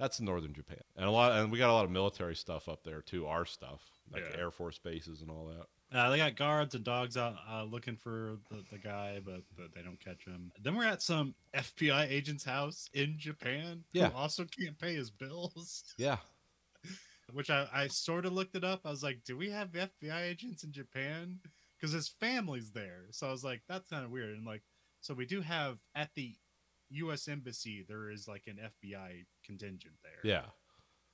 That's 0.00 0.20
northern 0.20 0.54
Japan, 0.54 0.78
and 0.94 1.06
a 1.06 1.10
lot, 1.10 1.32
and 1.32 1.50
we 1.50 1.58
got 1.58 1.70
a 1.70 1.72
lot 1.72 1.84
of 1.84 1.90
military 1.90 2.36
stuff 2.36 2.68
up 2.68 2.84
there 2.84 3.02
too. 3.02 3.26
Our 3.26 3.44
stuff, 3.44 3.80
like 4.12 4.22
Yeah. 4.30 4.38
Air 4.42 4.50
Force 4.52 4.78
bases 4.78 5.22
and 5.22 5.28
all 5.28 5.46
that. 5.46 5.98
Uh, 5.98 6.08
they 6.10 6.18
got 6.18 6.36
guards 6.36 6.76
and 6.76 6.84
dogs 6.84 7.16
out 7.16 7.34
uh, 7.50 7.64
looking 7.64 7.96
for 7.96 8.36
the, 8.48 8.62
the 8.70 8.78
guy, 8.78 9.18
but, 9.24 9.40
but 9.56 9.74
they 9.74 9.82
don't 9.82 9.98
catch 9.98 10.24
him. 10.24 10.52
Then 10.62 10.76
we're 10.76 10.84
at 10.86 11.02
some 11.02 11.34
FBI 11.52 12.08
agent's 12.12 12.44
house 12.44 12.88
in 12.94 13.18
Japan 13.18 13.82
Yeah. 13.92 14.10
who 14.10 14.16
also 14.18 14.44
can't 14.44 14.78
pay 14.78 14.94
his 14.94 15.10
bills. 15.10 15.82
Yeah, 15.96 16.18
Which 17.32 17.50
I, 17.50 17.66
I 17.72 17.88
sort 17.88 18.24
of 18.26 18.32
looked 18.32 18.56
it 18.56 18.64
up. 18.64 18.80
I 18.84 18.90
was 18.90 19.02
like, 19.02 19.20
do 19.24 19.36
we 19.36 19.50
have 19.50 19.68
FBI 19.72 20.22
agents 20.22 20.64
in 20.64 20.72
Japan? 20.72 21.40
Because 21.78 21.92
his 21.92 22.08
family's 22.08 22.70
there. 22.72 23.06
So 23.10 23.28
I 23.28 23.30
was 23.30 23.44
like, 23.44 23.62
that's 23.68 23.88
kind 23.90 24.04
of 24.04 24.10
weird. 24.10 24.36
And 24.36 24.46
like, 24.46 24.62
so 25.00 25.14
we 25.14 25.26
do 25.26 25.40
have 25.42 25.78
at 25.94 26.10
the 26.14 26.34
U.S. 26.90 27.28
Embassy, 27.28 27.84
there 27.86 28.10
is 28.10 28.26
like 28.26 28.44
an 28.46 28.56
FBI 28.58 29.26
contingent 29.44 29.94
there. 30.02 30.20
yeah. 30.32 30.42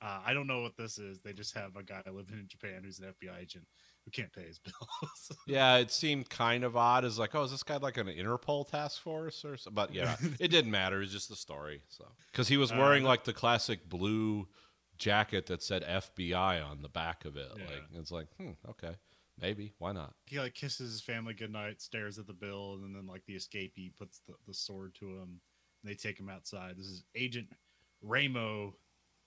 Uh, 0.01 0.19
I 0.25 0.33
don't 0.33 0.45
know 0.45 0.61
what 0.61 0.75
this 0.77 0.97
is. 0.99 1.21
They 1.21 1.31
just 1.31 1.55
have 1.55 1.77
a 1.77 1.81
guy 1.83 2.01
living 2.05 2.37
in 2.37 2.47
Japan 2.49 2.81
who's 2.83 2.99
an 2.99 3.05
FBI 3.05 3.41
agent 3.41 3.65
who 4.03 4.11
can't 4.11 4.31
pay 4.31 4.43
his 4.43 4.59
bills. 4.63 5.31
Yeah, 5.47 5.77
it 5.77 5.89
seemed 5.89 6.29
kind 6.29 6.63
of 6.65 6.75
odd. 6.75 7.05
As 7.05 7.17
like, 7.17 7.33
oh, 7.33 7.43
is 7.43 7.51
this 7.51 7.63
guy 7.63 7.77
like 7.77 7.97
an 7.97 8.07
Interpol 8.07 8.67
task 8.67 9.01
force 9.01 9.45
or 9.45 9.55
something? 9.55 9.73
But 9.73 9.93
yeah, 9.93 10.15
it 10.39 10.49
didn't 10.49 10.69
matter. 10.69 11.01
It's 11.01 11.13
just 11.13 11.29
the 11.29 11.35
story. 11.35 11.81
So 11.87 12.05
because 12.31 12.47
he 12.49 12.57
was 12.57 12.71
Uh, 12.73 12.75
wearing 12.77 13.03
like 13.03 13.23
the 13.23 13.33
classic 13.33 13.87
blue 13.87 14.47
jacket 14.97 15.45
that 15.47 15.61
said 15.63 15.83
FBI 15.83 16.63
on 16.65 16.81
the 16.81 16.89
back 16.89 17.25
of 17.25 17.35
it. 17.37 17.49
Yeah. 17.57 17.63
Like 17.65 17.83
it's 17.93 18.11
like, 18.11 18.27
hmm, 18.39 18.51
okay, 18.69 18.95
maybe 19.39 19.73
why 19.79 19.91
not? 19.91 20.13
he 20.25 20.39
like 20.39 20.53
kisses 20.53 20.91
his 20.91 21.01
family 21.01 21.33
goodnight, 21.33 21.81
stares 21.81 22.17
at 22.19 22.27
the 22.27 22.33
bill, 22.33 22.79
and 22.83 22.95
then 22.95 23.07
like 23.07 23.25
the 23.25 23.35
escapee 23.35 23.95
puts 23.95 24.21
the, 24.27 24.33
the 24.47 24.53
sword 24.53 24.95
to 24.99 25.05
him. 25.09 25.41
And 25.83 25.91
they 25.91 25.95
take 25.95 26.19
him 26.19 26.29
outside. 26.29 26.77
This 26.77 26.87
is 26.87 27.03
Agent 27.15 27.47
Ramo 28.01 28.75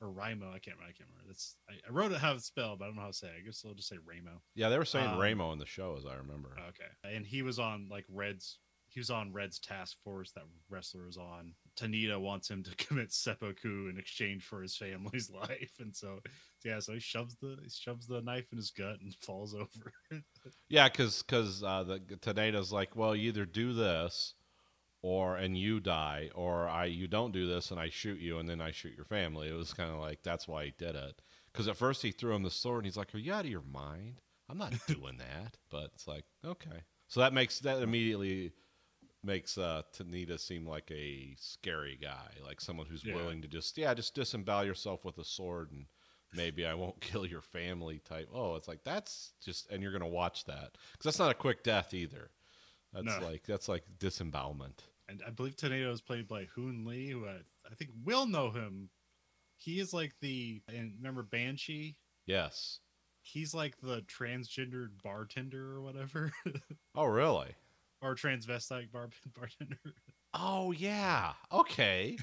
or 0.00 0.08
Rimo. 0.08 0.48
I 0.54 0.58
can't 0.58 0.76
remember. 0.76 0.84
I 0.88 0.92
can't 0.92 1.08
remember. 1.10 1.24
That's 1.28 1.56
I, 1.68 1.74
I 1.88 1.92
wrote 1.92 2.12
it 2.12 2.18
how 2.18 2.34
it's 2.34 2.44
spelled, 2.46 2.78
but 2.78 2.86
I 2.86 2.88
don't 2.88 2.96
know 2.96 3.02
how 3.02 3.08
to 3.08 3.12
say. 3.14 3.28
it. 3.28 3.34
I 3.42 3.44
guess 3.44 3.62
I'll 3.66 3.74
just 3.74 3.88
say 3.88 3.96
Ramo. 4.04 4.42
Yeah, 4.54 4.68
they 4.68 4.78
were 4.78 4.84
saying 4.84 5.06
Um, 5.08 5.18
Ramo 5.18 5.52
in 5.52 5.58
the 5.58 5.66
show, 5.66 5.96
as 5.98 6.06
I 6.06 6.14
remember. 6.16 6.50
Okay, 6.68 7.14
and 7.16 7.26
he 7.26 7.42
was 7.42 7.58
on 7.58 7.88
like 7.90 8.04
Red's. 8.12 8.58
He 8.90 9.00
was 9.00 9.10
on 9.10 9.32
Red's 9.34 9.58
task 9.58 9.98
force 10.02 10.32
that 10.32 10.44
Ressler 10.72 11.06
was 11.06 11.18
on. 11.18 11.52
Tanida 11.78 12.20
wants 12.20 12.50
him 12.50 12.62
to 12.64 12.74
commit 12.76 13.12
seppuku 13.12 13.88
in 13.88 13.98
exchange 13.98 14.44
for 14.44 14.62
his 14.62 14.76
family's 14.76 15.30
life, 15.48 15.72
and 15.78 15.94
so 15.94 16.20
yeah, 16.64 16.80
so 16.80 16.94
he 16.94 17.00
shoves 17.00 17.36
the 17.36 17.56
he 17.62 17.70
shoves 17.70 18.06
the 18.06 18.20
knife 18.20 18.46
in 18.52 18.58
his 18.58 18.70
gut 18.70 19.00
and 19.00 19.14
falls 19.20 19.54
over. 19.54 19.92
Yeah, 20.68 20.88
because 20.88 21.22
because 21.22 21.62
uh, 21.62 21.84
the 21.84 22.00
Tanida's 22.16 22.72
like, 22.72 22.96
well, 22.96 23.14
you 23.14 23.28
either 23.28 23.46
do 23.46 23.72
this, 23.72 24.34
or 25.02 25.36
and 25.36 25.56
you 25.56 25.80
die, 25.80 26.30
or 26.34 26.68
I 26.68 26.86
you 26.86 27.06
don't 27.06 27.32
do 27.32 27.46
this 27.46 27.70
and 27.70 27.78
I 27.78 27.88
shoot 27.88 28.20
you 28.20 28.38
and 28.38 28.48
then 28.48 28.60
I 28.60 28.72
shoot 28.72 28.94
your 28.96 29.04
family. 29.04 29.48
It 29.48 29.54
was 29.54 29.72
kind 29.72 29.90
of 29.90 29.98
like 29.98 30.22
that's 30.22 30.48
why 30.48 30.66
he 30.66 30.74
did 30.76 30.94
it. 30.94 31.20
Because 31.52 31.68
at 31.68 31.76
first 31.76 32.02
he 32.02 32.10
threw 32.10 32.34
him 32.34 32.42
the 32.42 32.50
sword 32.50 32.78
and 32.78 32.86
he's 32.86 32.96
like, 32.96 33.14
are 33.14 33.18
you 33.18 33.32
out 33.32 33.44
of 33.44 33.50
your 33.50 33.62
mind? 33.62 34.20
I'm 34.48 34.58
not 34.58 34.74
doing 34.86 35.18
that. 35.18 35.56
But 35.70 35.90
it's 35.94 36.08
like 36.08 36.24
okay, 36.44 36.82
so 37.06 37.20
that 37.20 37.32
makes 37.32 37.60
that 37.60 37.82
immediately 37.82 38.52
makes 39.24 39.58
uh, 39.58 39.82
Tanida 39.96 40.38
seem 40.38 40.66
like 40.66 40.90
a 40.90 41.34
scary 41.38 41.98
guy, 42.00 42.30
like 42.44 42.60
someone 42.60 42.86
who's 42.86 43.04
Yeah. 43.04 43.14
willing 43.16 43.42
to 43.42 43.48
just 43.48 43.76
yeah 43.78 43.94
just 43.94 44.14
disembowel 44.14 44.64
yourself 44.64 45.04
with 45.04 45.18
a 45.18 45.24
sword 45.24 45.70
and 45.72 45.86
maybe 46.34 46.64
I 46.66 46.74
won't 46.74 47.00
kill 47.00 47.26
your 47.26 47.40
family 47.42 48.00
type. 48.00 48.28
Oh, 48.32 48.54
it's 48.56 48.68
like 48.68 48.84
that's 48.84 49.32
just, 49.44 49.70
and 49.70 49.82
you're 49.82 49.92
gonna 49.92 50.06
watch 50.08 50.44
that 50.46 50.72
because 50.92 51.04
that's 51.04 51.18
not 51.18 51.30
a 51.30 51.34
quick 51.34 51.62
death 51.62 51.94
either. 51.94 52.30
That's 52.92 53.06
No. 53.06 53.26
like 53.26 53.44
that's 53.44 53.68
like 53.68 53.84
disembowelment. 53.98 54.82
And 55.08 55.22
I 55.26 55.30
believe 55.30 55.56
Tornado 55.56 55.90
is 55.90 56.00
played 56.02 56.28
by 56.28 56.44
Hoon 56.54 56.84
Lee, 56.84 57.08
who 57.10 57.26
I, 57.26 57.38
I 57.70 57.74
think 57.74 57.90
will 58.04 58.26
know 58.26 58.50
him. 58.50 58.90
He 59.56 59.80
is 59.80 59.92
like 59.94 60.14
the 60.20 60.62
and 60.68 60.94
remember 60.98 61.22
Banshee. 61.22 61.96
Yes. 62.26 62.80
He's 63.22 63.52
like 63.54 63.74
the 63.82 64.02
transgendered 64.02 65.02
bartender 65.02 65.72
or 65.74 65.82
whatever, 65.82 66.32
Oh, 66.94 67.04
really? 67.06 67.48
Or 68.02 68.14
transvestite 68.14 68.90
bar- 68.92 69.08
bartender. 69.38 69.78
Oh, 70.34 70.72
yeah. 70.72 71.32
Okay. 71.52 72.18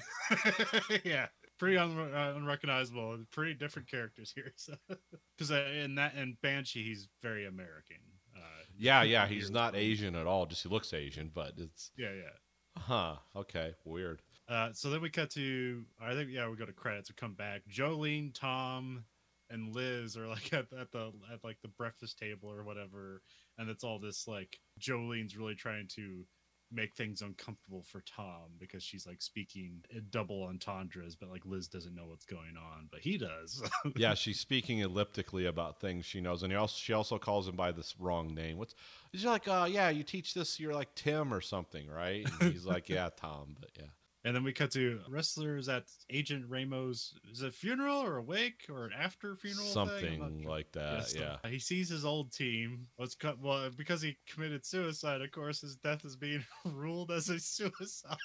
yeah, 1.03 1.27
pretty 1.58 1.77
un- 1.77 1.98
uh, 2.13 2.34
unrecognizable. 2.36 3.17
Pretty 3.32 3.53
different 3.55 3.89
characters 3.89 4.32
here. 4.36 4.51
So, 4.55 4.75
because 5.38 5.51
uh, 5.51 5.67
in 5.84 5.96
that 5.96 6.13
and 6.15 6.39
Banshee, 6.41 6.84
he's 6.84 7.08
very 7.22 7.46
American. 7.46 7.98
Uh, 8.36 8.39
Yeah, 8.77 9.03
yeah. 9.03 9.27
He's 9.27 9.50
not 9.50 9.75
Asian 9.75 10.15
at 10.15 10.27
all. 10.27 10.46
Just 10.46 10.63
he 10.63 10.70
looks 10.70 10.94
Asian, 10.94 11.32
but 11.34 11.53
it's 11.58 11.91
Yeah, 11.98 12.12
yeah. 12.13 12.82
huh. 12.82 13.15
Okay, 13.36 13.74
weird. 13.86 14.22
Uh, 14.48 14.70
so 14.74 14.91
then 14.91 15.01
we 15.01 15.10
cut 15.10 15.32
to 15.32 15.84
I 16.00 16.13
think 16.13 16.29
yeah 16.32 16.48
we 16.48 16.55
go 16.55 16.65
to 16.65 16.74
credits. 16.74 17.10
We 17.10 17.15
come 17.15 17.34
back. 17.34 17.62
Jolene, 17.67 18.32
Tom, 18.34 19.03
and 19.50 19.74
Liz 19.74 20.15
are 20.15 20.27
like 20.27 20.53
at, 20.53 20.67
at 20.79 20.91
the 20.91 21.12
at 21.34 21.44
like 21.44 21.58
the 21.63 21.67
breakfast 21.70 22.20
table 22.20 22.51
or 22.51 22.63
whatever, 22.63 23.24
and 23.57 23.69
it's 23.69 23.83
all 23.83 24.00
this 24.00 24.27
like 24.27 24.59
Jolene's 24.79 25.38
really 25.38 25.55
trying 25.55 25.88
to 25.95 26.25
make 26.71 26.95
things 26.95 27.21
uncomfortable 27.21 27.83
for 27.83 28.01
Tom 28.01 28.51
because 28.59 28.83
she's 28.83 29.05
like 29.05 29.21
speaking 29.21 29.83
in 29.89 30.05
double 30.09 30.43
entendres, 30.43 31.15
but 31.15 31.29
like 31.29 31.45
Liz 31.45 31.67
doesn't 31.67 31.95
know 31.95 32.07
what's 32.07 32.25
going 32.25 32.57
on, 32.57 32.88
but 32.91 33.01
he 33.01 33.17
does. 33.17 33.63
yeah, 33.95 34.13
she's 34.13 34.39
speaking 34.39 34.79
elliptically 34.79 35.45
about 35.45 35.79
things 35.79 36.05
she 36.05 36.21
knows, 36.21 36.43
and 36.43 36.51
he 36.51 36.57
also 36.57 36.75
she 36.77 36.93
also 36.93 37.17
calls 37.17 37.47
him 37.47 37.55
by 37.55 37.71
this 37.71 37.95
wrong 38.00 38.33
name. 38.33 38.57
What's 38.57 38.75
she's 39.13 39.25
like? 39.25 39.47
Uh, 39.47 39.67
yeah, 39.69 39.89
you 39.89 40.03
teach 40.03 40.33
this. 40.33 40.59
You're 40.59 40.74
like 40.74 40.93
Tim 40.95 41.33
or 41.33 41.41
something, 41.41 41.88
right? 41.88 42.25
And 42.41 42.53
he's 42.53 42.65
like, 42.65 42.89
yeah, 42.89 43.09
Tom, 43.15 43.55
but 43.59 43.69
yeah. 43.77 43.85
And 44.25 44.36
then 44.36 44.44
we 44.44 44.53
cut 44.53 44.72
to 44.72 45.01
Ressler's 45.08 45.70
at 45.70 45.84
Agent 46.10 46.46
Ramos. 46.50 47.13
Is 47.32 47.44
it 47.44 47.50
a 47.50 47.51
funeral 47.51 48.01
or 48.01 48.17
a 48.17 48.24
wake 48.24 48.65
or 48.72 48.86
an 48.86 48.91
after 49.00 49.36
funeral? 49.36 49.65
thing? 49.65 49.74
Something 49.74 50.41
sure. 50.41 50.51
like 50.51 50.72
that. 50.72 51.10
so 51.10 51.20
yeah. 51.20 51.50
He 51.50 51.60
sees 51.60 51.89
his 51.89 52.05
old 52.05 52.34
team. 52.34 52.88
Let's 52.98 53.13
cut. 53.13 53.39
Well, 53.39 53.70
because 53.77 54.01
he 54.01 54.17
committed 54.27 54.65
suicide, 54.65 55.22
of 55.22 55.32
course, 55.32 55.62
his 55.62 55.75
death 55.75 56.03
is 56.05 56.15
being 56.15 56.44
ruled 56.65 57.12
as 57.12 57.29
a 57.29 57.39
suicide. 57.39 58.17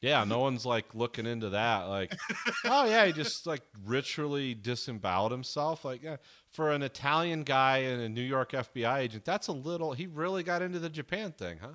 Yeah, 0.00 0.24
no 0.24 0.38
one's 0.38 0.64
like 0.64 0.94
looking 0.94 1.26
into 1.26 1.50
that. 1.50 1.82
Like, 1.82 2.16
oh 2.64 2.86
yeah, 2.86 3.04
he 3.04 3.12
just 3.12 3.46
like 3.46 3.62
ritually 3.84 4.54
disemboweled 4.54 5.32
himself. 5.32 5.84
Like, 5.84 6.02
yeah, 6.02 6.16
for 6.52 6.70
an 6.70 6.82
Italian 6.82 7.42
guy 7.44 7.78
and 7.78 8.02
a 8.02 8.08
New 8.08 8.22
York 8.22 8.52
FBI 8.52 8.98
agent, 8.98 9.24
that's 9.24 9.48
a 9.48 9.52
little. 9.52 9.92
He 9.92 10.06
really 10.06 10.42
got 10.42 10.62
into 10.62 10.78
the 10.78 10.90
Japan 10.90 11.32
thing, 11.32 11.58
huh? 11.60 11.68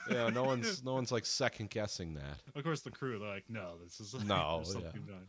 Yeah, 0.10 0.28
no 0.30 0.44
one's 0.44 0.82
no 0.82 0.94
one's 0.94 1.12
like 1.12 1.26
second 1.26 1.70
guessing 1.70 2.14
that. 2.14 2.38
Of 2.54 2.64
course, 2.64 2.80
the 2.80 2.90
crew 2.90 3.18
they're 3.18 3.28
like, 3.28 3.44
no, 3.48 3.76
this 3.84 4.00
is 4.00 4.14
No, 4.24 4.62
there's 4.64 4.74
yeah. 4.74 4.90
done. 4.90 5.26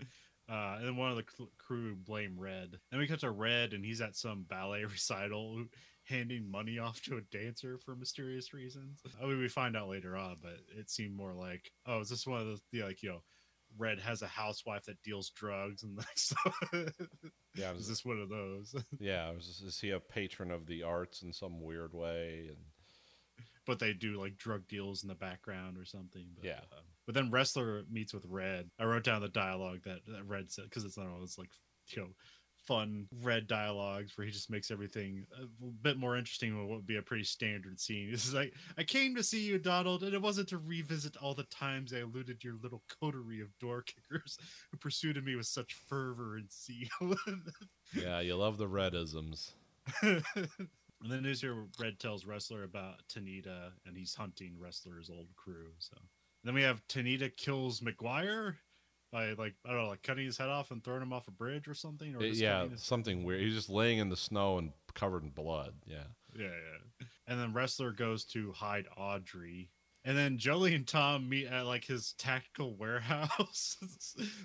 Uh, 0.46 0.74
and 0.76 0.86
then 0.86 0.96
one 0.96 1.10
of 1.10 1.16
the 1.16 1.24
cl- 1.34 1.48
crew 1.56 1.96
blame 1.96 2.34
Red. 2.38 2.78
Then 2.90 3.00
we 3.00 3.06
cut 3.06 3.20
to 3.20 3.30
Red, 3.30 3.72
and 3.72 3.82
he's 3.82 4.02
at 4.02 4.14
some 4.14 4.42
ballet 4.42 4.84
recital, 4.84 5.64
handing 6.04 6.50
money 6.50 6.78
off 6.78 7.00
to 7.04 7.16
a 7.16 7.22
dancer 7.22 7.78
for 7.78 7.96
mysterious 7.96 8.52
reasons. 8.52 9.00
I 9.22 9.24
mean, 9.24 9.38
we 9.38 9.48
find 9.48 9.74
out 9.74 9.88
later 9.88 10.18
on, 10.18 10.36
but 10.42 10.58
it 10.78 10.90
seemed 10.90 11.16
more 11.16 11.32
like, 11.32 11.70
oh, 11.86 12.00
is 12.00 12.10
this 12.10 12.26
one 12.26 12.42
of 12.42 12.46
the, 12.46 12.60
the 12.72 12.82
like, 12.84 13.02
you 13.02 13.08
know, 13.08 13.22
Red 13.78 13.98
has 14.00 14.22
a 14.22 14.26
housewife 14.26 14.84
that 14.84 15.02
deals 15.02 15.30
drugs, 15.30 15.82
and 15.82 15.96
like, 15.96 16.06
so 16.16 16.36
Yeah, 17.54 17.72
is 17.72 17.88
this 17.88 18.04
one 18.04 18.20
of 18.20 18.28
those? 18.28 18.74
yeah. 19.00 19.30
Was, 19.32 19.62
is 19.64 19.78
he 19.80 19.90
a 19.90 20.00
patron 20.00 20.50
of 20.50 20.66
the 20.66 20.82
arts 20.82 21.22
in 21.22 21.32
some 21.32 21.60
weird 21.62 21.92
way? 21.94 22.46
And 22.48 22.58
but 23.66 23.78
they 23.78 23.92
do 23.94 24.20
like 24.20 24.36
drug 24.36 24.66
deals 24.68 25.02
in 25.02 25.08
the 25.08 25.14
background 25.14 25.78
or 25.78 25.84
something. 25.86 26.26
But, 26.36 26.44
Yeah. 26.44 26.60
uh, 26.72 26.80
but 27.06 27.14
then 27.14 27.30
Ressler 27.30 27.82
meets 27.90 28.12
with 28.12 28.26
Red. 28.28 28.68
I 28.78 28.84
wrote 28.84 29.04
down 29.04 29.22
the 29.22 29.28
dialogue 29.28 29.80
that, 29.84 30.00
that 30.06 30.26
Red 30.26 30.50
said 30.50 30.64
because 30.64 30.84
it's 30.84 30.98
not 30.98 31.08
always 31.08 31.38
like 31.38 31.48
you 31.88 32.02
know 32.02 32.08
fun 32.66 33.06
Red 33.22 33.46
dialogues 33.46 34.16
where 34.16 34.24
he 34.26 34.32
just 34.32 34.50
makes 34.50 34.70
everything 34.70 35.26
a 35.40 35.46
bit 35.82 35.98
more 35.98 36.16
interesting 36.16 36.50
than 36.50 36.66
what 36.66 36.76
would 36.76 36.86
be 36.86 36.96
a 36.96 37.02
pretty 37.02 37.24
standard 37.24 37.80
scene. 37.80 38.10
This 38.14 38.26
is 38.26 38.34
like 38.34 38.54
I 38.78 38.84
came 38.84 39.14
to 39.16 39.22
see 39.22 39.40
you, 39.40 39.58
Donald, 39.58 40.02
and 40.02 40.14
it 40.14 40.22
wasn't 40.22 40.48
to 40.50 40.58
revisit 40.58 41.16
all 41.16 41.34
the 41.34 41.44
times 41.44 41.92
I 41.92 41.98
eluded 41.98 42.44
your 42.44 42.54
little 42.62 42.82
coterie 43.00 43.40
of 43.40 43.58
door 43.58 43.82
kickers 43.86 44.38
who 44.70 44.78
pursued 44.78 45.22
me 45.24 45.36
with 45.36 45.46
such 45.46 45.74
fervor 45.88 46.36
and 46.36 46.50
zeal. 46.52 47.16
yeah, 47.94 48.20
you 48.20 48.36
love 48.36 48.58
the 48.58 48.68
redisms. 48.68 49.52
and 50.02 50.22
then 51.08 51.22
news 51.22 51.40
here, 51.40 51.66
Red 51.80 51.98
tells 51.98 52.24
Ressler 52.24 52.64
about 52.64 53.00
Tanida, 53.12 53.72
and 53.86 53.96
he's 53.96 54.14
hunting 54.14 54.54
Ressler's 54.60 55.10
old 55.10 55.28
crew. 55.36 55.72
So 55.78 55.96
then 56.44 56.54
we 56.54 56.62
have 56.62 56.86
Tanida 56.88 57.34
kills 57.36 57.80
McGuire 57.80 58.56
by 59.14 59.32
like 59.32 59.54
I 59.64 59.70
don't 59.70 59.82
know, 59.84 59.88
like 59.90 60.02
cutting 60.02 60.26
his 60.26 60.36
head 60.36 60.48
off 60.48 60.72
and 60.72 60.82
throwing 60.82 61.02
him 61.02 61.12
off 61.12 61.28
a 61.28 61.30
bridge 61.30 61.68
or 61.68 61.74
something. 61.74 62.16
Or 62.16 62.22
It- 62.22 62.34
yeah, 62.34 62.66
his- 62.68 62.82
something 62.82 63.22
weird. 63.22 63.40
He's 63.42 63.54
just 63.54 63.68
laying 63.70 63.98
in 63.98 64.08
the 64.08 64.16
snow 64.16 64.58
and 64.58 64.72
covered 64.94 65.22
in 65.22 65.30
blood. 65.30 65.74
Yeah. 65.86 66.04
yeah, 66.36 66.46
yeah. 66.48 67.06
And 67.28 67.40
then 67.40 67.52
Ressler 67.54 67.96
goes 67.96 68.24
to 68.26 68.52
hide 68.52 68.86
Audrey. 68.96 69.70
And 70.06 70.18
then 70.18 70.36
Jolie 70.36 70.74
and 70.74 70.86
Tom 70.86 71.28
meet 71.30 71.46
at 71.46 71.64
like 71.64 71.84
his 71.84 72.12
tactical 72.18 72.74
warehouse. 72.78 73.76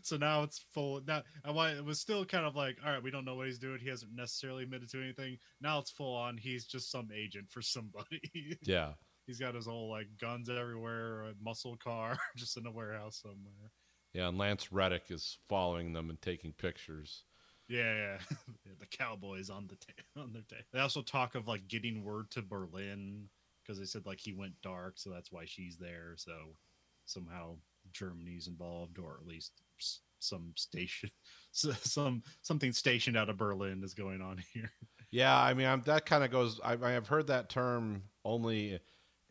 so 0.04 0.16
now 0.18 0.44
it's 0.44 0.60
full. 0.74 1.02
Now, 1.06 1.24
I 1.44 1.52
want 1.52 1.78
it 1.78 1.84
was 1.84 2.00
still 2.00 2.24
kind 2.24 2.46
of 2.46 2.56
like, 2.56 2.78
all 2.86 2.92
right, 2.94 3.04
we 3.04 3.12
don't 3.12 3.26
know 3.26 3.36
what 3.36 3.48
he's 3.48 3.60
doing. 3.60 3.80
He 3.82 3.90
hasn't 3.90 4.14
necessarily 4.16 4.64
admitted 4.64 4.90
to 4.92 5.02
anything. 5.04 5.38
Now 5.60 5.80
it's 5.80 5.92
full 5.92 6.16
on. 6.16 6.38
He's 6.38 6.66
just 6.66 6.90
some 6.92 7.10
agent 7.14 7.50
for 7.50 7.62
somebody. 7.62 8.22
Yeah. 8.62 8.94
He's 9.28 9.40
got 9.40 9.54
his 9.54 9.68
whole 9.68 9.90
like 9.92 10.08
guns 10.20 10.50
everywhere, 10.50 11.24
a 11.24 11.34
muscle 11.44 11.76
car 11.78 12.18
just 12.38 12.56
in 12.58 12.66
a 12.66 12.72
warehouse 12.72 13.20
somewhere. 13.22 13.72
Yeah, 14.14 14.28
and 14.28 14.38
Lance 14.38 14.72
Reddick 14.72 15.04
is 15.10 15.38
following 15.48 15.94
them 15.94 16.10
and 16.10 16.22
taking 16.22 16.52
pictures. 16.54 17.24
Yeah, 17.68 17.94
yeah. 17.94 18.18
The 18.80 18.86
Cowboys 18.88 19.50
on 19.50 19.68
the 19.68 19.76
ta- 19.76 20.04
on 20.22 20.34
their 20.34 20.42
day. 20.44 20.64
They 20.74 20.80
also 20.80 21.02
talk 21.02 21.36
of 21.36 21.48
like 21.48 21.68
getting 21.68 22.04
word 22.04 22.32
to 22.32 22.42
Berlin 22.42 23.28
because 23.62 23.78
they 23.80 23.86
said 23.86 24.06
like 24.06 24.20
he 24.20 24.34
went 24.34 24.54
dark, 24.64 24.94
so 24.98 25.10
that's 25.10 25.32
why 25.32 25.44
she's 25.46 25.78
there. 25.78 26.14
So 26.18 26.34
somehow 27.06 27.58
Germany's 27.92 28.48
involved, 28.48 28.98
or 29.00 29.18
at 29.22 29.28
least 29.28 29.52
some 30.20 30.54
station, 30.56 31.12
some 31.52 32.24
something 32.42 32.72
stationed 32.74 33.18
out 33.18 33.30
of 33.30 33.38
Berlin 33.38 33.84
is 33.84 33.94
going 33.94 34.22
on 34.22 34.42
here. 34.54 34.72
Yeah, 35.12 35.36
I 35.38 35.54
mean, 35.54 35.66
I'm, 35.68 35.82
that 35.82 36.06
kind 36.06 36.24
of 36.24 36.32
goes. 36.32 36.60
I, 36.64 36.74
I 36.82 36.92
have 36.92 37.08
heard 37.08 37.28
that 37.28 37.50
term 37.50 38.04
only. 38.24 38.80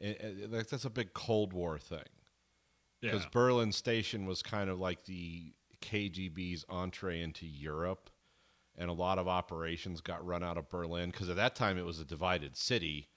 i- 0.02 0.06
i- 0.06 0.34
like, 0.48 0.68
that's 0.68 0.84
a 0.84 0.90
big 0.90 1.12
Cold 1.14 1.52
War 1.52 1.78
thing 1.78 1.98
Yeah, 3.00 3.12
because 3.12 3.26
Berlin 3.26 3.72
Station 3.72 4.26
was 4.26 4.42
kind 4.42 4.68
of 4.68 4.78
like 4.78 5.04
the 5.04 5.52
KGB's 5.80 6.64
entree 6.68 7.20
into 7.22 7.46
Europe, 7.46 8.10
and 8.76 8.90
a 8.90 8.94
lot 8.94 9.18
of 9.18 9.28
operations 9.28 10.00
got 10.00 10.24
run 10.26 10.42
out 10.42 10.58
of 10.58 10.68
Berlin 10.68 11.10
because 11.10 11.28
at 11.28 11.36
that 11.36 11.54
time 11.54 11.78
it 11.78 11.84
was 11.84 12.00
a 12.00 12.04
divided 12.04 12.56
city. 12.56 13.08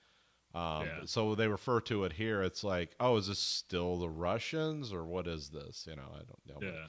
Um, 0.53 0.85
Yeah. 0.85 0.99
So 1.05 1.33
they 1.35 1.47
refer 1.47 1.79
to 1.81 2.03
it 2.03 2.13
here. 2.13 2.43
It's 2.43 2.63
like, 2.63 2.91
oh, 2.99 3.15
is 3.17 3.27
this 3.27 3.39
still 3.39 3.97
the 3.97 4.09
Russians 4.09 4.91
or 4.93 5.05
what 5.05 5.27
is 5.27 5.49
this? 5.49 5.85
You 5.89 5.95
know, 5.95 6.11
I 6.13 6.17
don't 6.19 6.61
know. 6.61 6.67
yeah. 6.67 6.87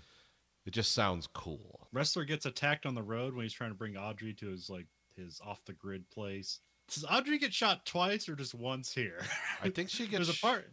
It 0.64 0.72
just 0.72 0.92
sounds 0.92 1.26
cool. 1.26 1.88
Ressler 1.94 2.26
gets 2.26 2.46
attacked 2.46 2.86
on 2.86 2.94
the 2.94 3.02
road 3.02 3.34
when 3.34 3.42
he's 3.44 3.52
trying 3.52 3.70
to 3.70 3.76
bring 3.76 3.96
Audrey 3.96 4.32
to 4.34 4.48
his 4.48 4.70
like 4.70 4.86
his 5.16 5.40
off 5.44 5.64
the 5.64 5.72
grid 5.72 6.08
place. 6.10 6.60
Does 6.88 7.04
Audrey 7.04 7.38
get 7.38 7.52
shot 7.54 7.86
twice 7.86 8.28
or 8.28 8.36
just 8.36 8.54
once 8.54 8.92
here? 8.94 9.20
I 9.62 9.70
think 9.70 9.88
she 9.88 10.06
gets 10.06 10.26
There's 10.26 10.38
a 10.38 10.40
part. 10.40 10.72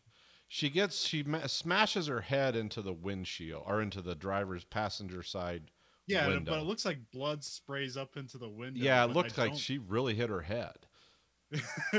She 0.51 0.71
gets 0.71 1.05
she 1.05 1.23
smashes 1.45 2.07
her 2.07 2.21
head 2.21 2.55
into 2.55 2.81
the 2.81 2.91
windshield 2.91 3.63
or 3.67 3.83
into 3.83 4.01
the 4.01 4.15
driver's 4.15 4.63
passenger 4.63 5.21
side. 5.21 5.69
Yeah, 6.07 6.27
window. 6.27 6.51
but 6.51 6.59
it 6.59 6.63
looks 6.63 6.85
like 6.85 6.97
blood 7.13 7.43
sprays 7.43 7.95
up 7.95 8.17
into 8.17 8.39
the 8.39 8.49
window. 8.49 8.81
yeah, 8.81 9.05
it 9.05 9.11
looked 9.11 9.37
I 9.37 9.43
like 9.43 9.55
she 9.55 9.77
really 9.77 10.15
hit 10.15 10.27
her 10.31 10.41
head 10.41 10.87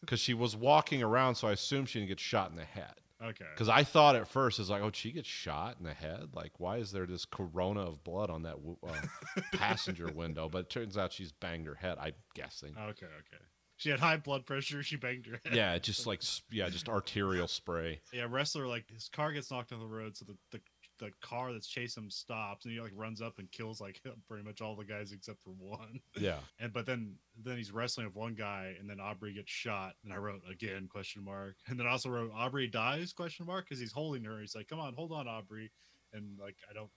because 0.00 0.20
she 0.20 0.32
was 0.32 0.56
walking 0.56 1.02
around. 1.02 1.34
So 1.34 1.48
I 1.48 1.52
assume 1.52 1.84
she 1.84 1.98
didn't 1.98 2.08
get 2.08 2.18
shot 2.18 2.50
in 2.50 2.56
the 2.56 2.64
head. 2.64 2.94
okay. 3.22 3.44
Because 3.52 3.68
I 3.68 3.84
thought 3.84 4.16
at 4.16 4.26
first 4.26 4.58
it's 4.58 4.70
like, 4.70 4.80
oh, 4.80 4.90
she 4.90 5.12
gets 5.12 5.28
shot 5.28 5.76
in 5.78 5.84
the 5.84 5.92
head. 5.92 6.30
Like, 6.32 6.52
why 6.56 6.78
is 6.78 6.92
there 6.92 7.04
this 7.04 7.26
corona 7.26 7.82
of 7.82 8.02
blood 8.04 8.30
on 8.30 8.40
that 8.44 8.56
uh, 8.86 9.42
passenger 9.52 10.10
window? 10.10 10.48
But 10.48 10.60
it 10.60 10.70
turns 10.70 10.96
out 10.96 11.12
she's 11.12 11.32
banged 11.32 11.66
her 11.66 11.74
head. 11.74 11.98
I'm 12.00 12.14
guessing. 12.34 12.70
Okay, 12.70 13.04
okay. 13.04 13.44
She 13.78 13.90
had 13.90 14.00
high 14.00 14.16
blood 14.16 14.44
pressure. 14.44 14.82
She 14.82 14.96
banged 14.96 15.26
her 15.26 15.40
head. 15.44 15.54
Yeah, 15.54 15.78
just 15.78 16.06
like 16.06 16.22
yeah, 16.50 16.68
just 16.68 16.88
arterial 16.88 17.48
spray. 17.48 18.00
Yeah, 18.12 18.26
Ressler 18.26 18.68
like 18.68 18.90
his 18.92 19.08
car 19.08 19.32
gets 19.32 19.50
knocked 19.50 19.72
on 19.72 19.78
the 19.78 19.86
road, 19.86 20.16
so 20.16 20.24
the, 20.24 20.36
the 20.50 20.60
the 20.98 21.12
car 21.22 21.52
that's 21.52 21.68
chasing 21.68 22.02
him 22.02 22.10
stops, 22.10 22.64
and 22.64 22.74
he 22.74 22.80
like 22.80 22.90
runs 22.96 23.22
up 23.22 23.38
and 23.38 23.48
kills 23.52 23.80
like 23.80 24.00
pretty 24.28 24.42
much 24.42 24.60
all 24.60 24.74
the 24.74 24.84
guys 24.84 25.12
except 25.12 25.38
for 25.44 25.50
one. 25.50 26.00
Yeah, 26.18 26.38
And 26.58 26.72
but 26.72 26.86
then 26.86 27.14
then 27.42 27.56
he's 27.56 27.70
wrestling 27.70 28.06
with 28.06 28.16
one 28.16 28.34
guy, 28.34 28.74
and 28.80 28.90
then 28.90 28.98
Aubrey 29.00 29.32
gets 29.32 29.50
shot, 29.50 29.94
and 30.02 30.12
I 30.12 30.16
wrote 30.16 30.42
again 30.50 30.88
question 30.90 31.24
mark, 31.24 31.54
and 31.68 31.78
then 31.78 31.86
I 31.86 31.92
also 31.92 32.10
wrote 32.10 32.32
Aubrey 32.34 32.66
dies 32.66 33.12
question 33.12 33.46
mark 33.46 33.66
because 33.68 33.78
he's 33.78 33.92
holding 33.92 34.24
her. 34.24 34.40
He's 34.40 34.56
like, 34.56 34.68
"Come 34.68 34.80
on, 34.80 34.94
hold 34.94 35.12
on, 35.12 35.28
Aubrey," 35.28 35.70
and 36.12 36.36
like 36.40 36.56
I 36.68 36.74
don't 36.74 36.90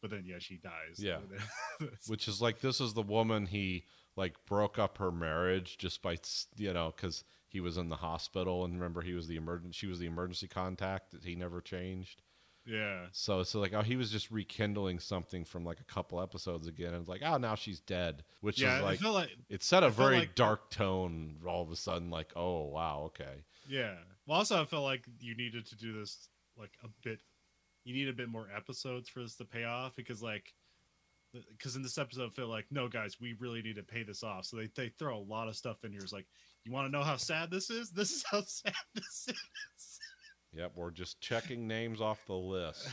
but 0.00 0.10
then 0.10 0.24
yeah, 0.24 0.38
she 0.38 0.58
dies. 0.58 0.98
Yeah. 0.98 1.18
Which 2.06 2.28
is 2.28 2.40
like 2.40 2.60
this 2.60 2.80
is 2.80 2.94
the 2.94 3.02
woman 3.02 3.46
he 3.46 3.84
like 4.18 4.34
broke 4.46 4.78
up 4.78 4.98
her 4.98 5.10
marriage 5.10 5.78
just 5.78 6.02
by 6.02 6.16
you 6.56 6.72
know 6.72 6.92
because 6.94 7.24
he 7.48 7.60
was 7.60 7.78
in 7.78 7.88
the 7.88 7.96
hospital 7.96 8.64
and 8.64 8.74
remember 8.74 9.00
he 9.00 9.14
was 9.14 9.26
the 9.28 9.36
emergency 9.36 9.74
she 9.76 9.86
was 9.86 9.98
the 9.98 10.06
emergency 10.06 10.46
contact 10.48 11.12
that 11.12 11.24
he 11.24 11.34
never 11.34 11.60
changed 11.60 12.20
yeah. 12.66 13.06
so 13.12 13.40
it's 13.40 13.54
like 13.54 13.72
oh 13.72 13.80
he 13.80 13.96
was 13.96 14.10
just 14.10 14.30
rekindling 14.30 14.98
something 14.98 15.44
from 15.44 15.64
like 15.64 15.80
a 15.80 15.84
couple 15.84 16.20
episodes 16.20 16.66
again 16.66 16.88
and 16.92 17.00
it's 17.00 17.08
like 17.08 17.22
oh 17.24 17.38
now 17.38 17.54
she's 17.54 17.80
dead 17.80 18.22
which 18.42 18.60
Yeah, 18.60 18.76
is 18.78 18.82
like 18.82 18.98
felt 19.00 19.14
like 19.14 19.30
it 19.48 19.62
set 19.62 19.82
a 19.82 19.86
felt 19.90 19.94
very 19.96 20.18
like- 20.18 20.34
dark 20.34 20.68
tone 20.70 21.36
all 21.46 21.62
of 21.62 21.70
a 21.70 21.76
sudden 21.76 22.10
like 22.10 22.32
oh 22.36 22.64
wow 22.66 23.04
okay 23.06 23.44
Yeah. 23.68 23.94
Well, 24.26 24.38
also, 24.38 24.60
I 24.60 24.66
felt 24.66 24.84
like 24.84 25.06
you 25.20 25.34
needed 25.34 25.64
to 25.66 25.76
do 25.76 25.98
this 25.98 26.28
like 26.58 26.72
a 26.84 26.88
bit. 27.02 27.20
You 27.84 27.94
need 27.94 28.08
a 28.10 28.12
bit 28.12 28.28
more 28.28 28.46
episodes 28.54 29.08
for 29.08 29.20
this 29.20 29.36
to 29.36 29.46
pay 29.46 29.64
off 29.64 29.96
because, 29.96 30.22
like, 30.22 30.52
because 31.52 31.76
in 31.76 31.82
this 31.82 31.98
episode, 31.98 32.26
I 32.26 32.30
feel 32.30 32.48
like, 32.48 32.66
no, 32.70 32.88
guys, 32.88 33.16
we 33.20 33.34
really 33.38 33.62
need 33.62 33.76
to 33.76 33.82
pay 33.82 34.02
this 34.02 34.22
off. 34.22 34.46
So 34.46 34.56
they 34.56 34.68
they 34.76 34.88
throw 34.98 35.18
a 35.18 35.20
lot 35.20 35.48
of 35.48 35.56
stuff 35.56 35.84
in 35.84 35.92
here. 35.92 36.00
It's 36.02 36.12
like, 36.12 36.26
you 36.64 36.72
want 36.72 36.86
to 36.86 36.92
know 36.92 37.04
how 37.04 37.16
sad 37.16 37.50
this 37.50 37.70
is? 37.70 37.90
This 37.90 38.10
is 38.10 38.24
how 38.30 38.42
sad 38.46 38.74
this 38.94 39.26
is. 39.28 39.98
yep 40.52 40.72
we're 40.76 40.90
just 40.90 41.20
checking 41.20 41.68
names 41.68 42.00
off 42.00 42.24
the 42.26 42.32
list 42.32 42.88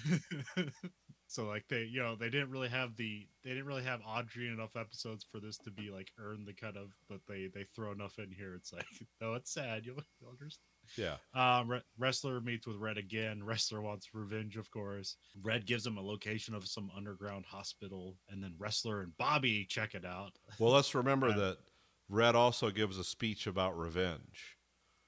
so 1.27 1.45
like 1.45 1.63
they 1.69 1.83
you 1.83 2.01
know 2.01 2.15
they 2.15 2.29
didn't 2.29 2.51
really 2.51 2.67
have 2.67 2.95
the 2.97 3.25
they 3.43 3.51
didn't 3.51 3.65
really 3.65 3.83
have 3.83 4.01
Audrey 4.05 4.47
enough 4.49 4.75
episodes 4.75 5.25
for 5.31 5.39
this 5.39 5.57
to 5.59 5.71
be 5.71 5.89
like 5.89 6.09
earn 6.19 6.43
the 6.45 6.53
kind 6.53 6.75
of 6.77 6.89
but 7.09 7.19
they 7.27 7.47
they 7.53 7.63
throw 7.75 7.91
enough 7.93 8.19
in 8.19 8.31
here 8.31 8.55
it's 8.55 8.73
like 8.73 8.85
no 9.21 9.33
it's 9.33 9.53
sad 9.53 9.85
you'll, 9.85 10.03
you'll 10.19 10.31
understand 10.31 10.74
yeah. 10.97 11.15
Um 11.33 11.69
Re- 11.69 11.81
Ressler 11.99 12.43
meets 12.43 12.67
with 12.67 12.77
red 12.77 12.97
again. 12.97 13.41
Ressler 13.45 13.81
wants 13.81 14.09
revenge 14.13 14.57
of 14.57 14.69
course. 14.71 15.17
Red 15.43 15.65
gives 15.65 15.85
him 15.85 15.97
a 15.97 16.01
location 16.01 16.53
of 16.55 16.67
some 16.67 16.91
underground 16.95 17.45
hospital 17.45 18.17
and 18.29 18.41
then 18.43 18.53
Ressler 18.59 19.03
and 19.03 19.15
bobby 19.17 19.65
check 19.69 19.95
it 19.95 20.05
out. 20.05 20.33
Well 20.59 20.71
let's 20.73 20.95
remember 20.95 21.33
that 21.33 21.57
red 22.09 22.35
also 22.35 22.69
gives 22.69 22.97
a 22.99 23.03
speech 23.03 23.47
about 23.47 23.77
revenge. 23.77 24.57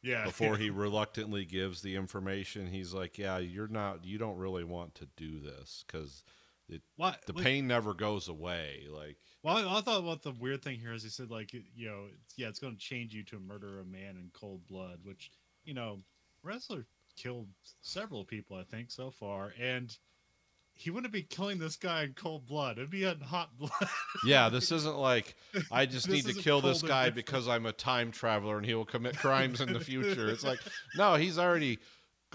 Yeah. 0.02 0.26
Before 0.26 0.58
he 0.58 0.70
reluctantly 0.86 1.46
gives 1.46 1.82
the 1.82 1.96
information 1.96 2.68
he's 2.68 2.94
like 2.94 3.18
yeah 3.18 3.38
you're 3.38 3.68
not 3.68 4.06
you 4.06 4.18
don't 4.18 4.38
really 4.38 4.64
want 4.64 4.96
to 4.96 5.08
do 5.18 5.40
this 5.40 5.84
because 5.88 6.24
It, 6.70 6.82
what 6.96 7.26
the 7.26 7.34
like- 7.34 7.44
pain 7.44 7.68
never 7.68 7.94
goes 7.94 8.28
away 8.28 8.88
like 8.90 9.18
Well, 9.44 9.58
I, 9.58 9.78
I 9.78 9.82
thought 9.82 10.04
what 10.04 10.22
the 10.22 10.32
weird 10.32 10.62
thing 10.64 10.80
here 10.80 10.94
is 10.94 11.04
he 11.04 11.10
said 11.10 11.30
like 11.32 11.54
you 11.54 11.88
know 11.88 12.06
it's, 12.24 12.34
yeah 12.38 12.48
it's 12.48 12.60
going 12.60 12.74
to 12.74 12.80
change 12.80 13.14
you 13.14 13.24
to 13.26 13.40
murder 13.40 13.80
a 13.80 13.86
man 13.86 14.18
in 14.18 14.30
cold 14.34 14.66
blood, 14.68 15.00
which 15.04 15.32
you 15.68 15.74
know 15.74 16.00
Ressler 16.46 16.86
killed 17.16 17.50
several 17.82 18.24
people 18.24 18.58
I 18.58 18.64
think 18.64 18.90
so 18.90 19.12
far, 19.12 19.54
and 19.60 19.96
he 20.74 20.92
wouldn't 20.92 21.12
be 21.12 21.24
killing 21.24 21.58
this 21.58 21.76
guy 21.76 22.04
in 22.04 22.14
cold 22.14 22.46
blood. 22.46 22.78
It'd 22.78 22.92
be 22.92 23.04
in 23.04 23.20
hot 23.20 23.58
blood. 23.58 23.72
yeah 24.26 24.50
this 24.58 24.72
isn't 24.72 24.98
like 24.98 25.36
i 25.72 25.86
just 25.86 26.08
need 26.08 26.26
to 26.26 26.34
kill 26.34 26.62
this 26.62 26.82
guy 26.82 27.10
because 27.10 27.48
i'm 27.48 27.66
a 27.66 27.72
time 27.72 28.12
traveler 28.12 28.58
and 28.58 28.66
he 28.66 28.76
will 28.76 28.86
commit 28.86 29.18
crimes 29.18 29.60
in 29.60 29.74
the 29.74 29.80
future 29.80 30.30
it's 30.30 30.44
like 30.44 30.60
no 30.96 31.16
he's 31.16 31.40
already 31.40 31.80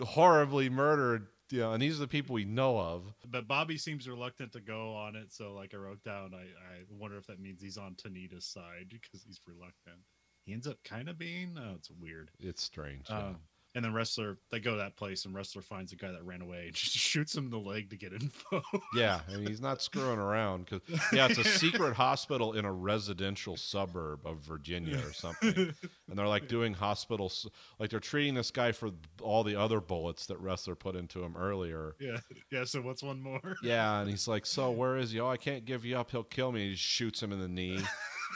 horribly 0.01 0.69
murdered 0.69 1.29
you 1.51 1.61
know 1.61 1.73
and 1.73 1.83
these 1.83 1.97
are 1.97 2.01
the 2.01 2.09
people 2.09 2.35
we 2.35 2.45
know 2.45 2.79
of 2.79 3.13
but 3.31 3.47
Bobby 3.49 3.79
seems 3.79 4.09
reluctant 4.09 4.53
to 4.53 4.61
go 4.61 4.95
on 4.95 5.17
it, 5.17 5.33
so 5.33 5.55
like 5.55 5.73
I 5.75 5.79
wrote 5.79 6.03
down, 6.05 6.33
I, 6.35 6.43
I 6.43 6.85
wonder 6.91 7.17
if 7.17 7.27
that 7.29 7.41
means 7.41 7.63
he's 7.63 7.79
on 7.79 7.95
Tanida's 7.95 8.45
side 8.45 8.89
because 8.91 9.23
he's 9.25 9.41
reluctant. 9.47 10.01
He 10.45 10.53
ends 10.53 10.67
up 10.67 10.83
kind 10.85 11.09
of 11.09 11.19
being. 11.19 11.57
Oh, 11.59 11.75
it's 11.77 11.91
weird. 11.91 12.31
it's 12.41 12.63
strange 12.63 13.07
yeah. 13.09 13.19
Um, 13.19 13.37
and 13.75 13.83
then 13.83 13.93
Ressler, 13.93 14.37
they 14.51 14.61
go 14.61 14.73
to 14.73 14.77
that 14.77 14.97
place, 14.97 15.25
and 15.25 15.35
Ressler 15.35 15.65
finds 15.65 15.93
a 15.93 15.97
guy 15.97 16.13
that 16.13 16.23
ran 16.25 16.43
away 16.43 16.65
and 16.67 16.75
just 16.75 16.95
shoots 16.95 17.35
him 17.35 17.47
in 17.47 17.51
the 17.51 17.59
leg 17.59 17.89
to 17.91 17.97
get 17.97 18.13
info. 18.13 18.63
Yeah, 18.95 19.21
I 19.27 19.37
mean 19.37 19.47
he's 19.47 19.61
not 19.61 19.81
screwing 19.81 20.19
around 20.19 20.67
because 20.67 21.01
yeah, 21.13 21.27
it's 21.27 21.39
a 21.39 21.45
secret 21.45 21.95
hospital 21.95 22.53
in 22.53 22.67
a 22.67 22.73
residential 22.73 23.57
suburb 23.57 24.27
of 24.27 24.41
Virginia 24.41 24.99
or 24.99 25.15
something, 25.15 25.55
and 26.09 26.19
they're 26.19 26.29
like 26.29 26.47
doing 26.47 26.75
hospitals 26.75 27.49
like 27.79 27.89
they're 27.89 28.01
treating 28.01 28.35
this 28.35 28.51
guy 28.51 28.73
for 28.73 28.91
all 29.23 29.43
the 29.43 29.57
other 29.59 29.81
bullets 29.81 30.27
that 30.27 30.43
Ressler 30.43 30.79
put 30.79 30.95
into 30.95 31.23
him 31.23 31.35
earlier. 31.39 31.97
yeah, 31.99 32.19
yeah. 32.51 32.65
So 32.65 32.83
what's 32.83 33.03
one 33.03 33.23
more? 33.23 33.57
Yeah, 33.63 34.01
and 34.01 34.11
he's 34.11 34.29
like, 34.29 34.45
"So 34.45 34.71
where 34.71 34.99
is 34.99 35.13
he? 35.13 35.21
Oh, 35.21 35.29
I 35.29 35.39
can't 35.39 35.65
give 35.65 35.87
you 35.87 35.97
up. 35.97 36.11
He'll 36.11 36.23
kill 36.25 36.53
me." 36.53 36.71
He 36.71 36.77
shoots 36.77 37.23
him 37.23 37.33
in 37.33 37.41
the 37.41 37.49
knee. 37.49 37.81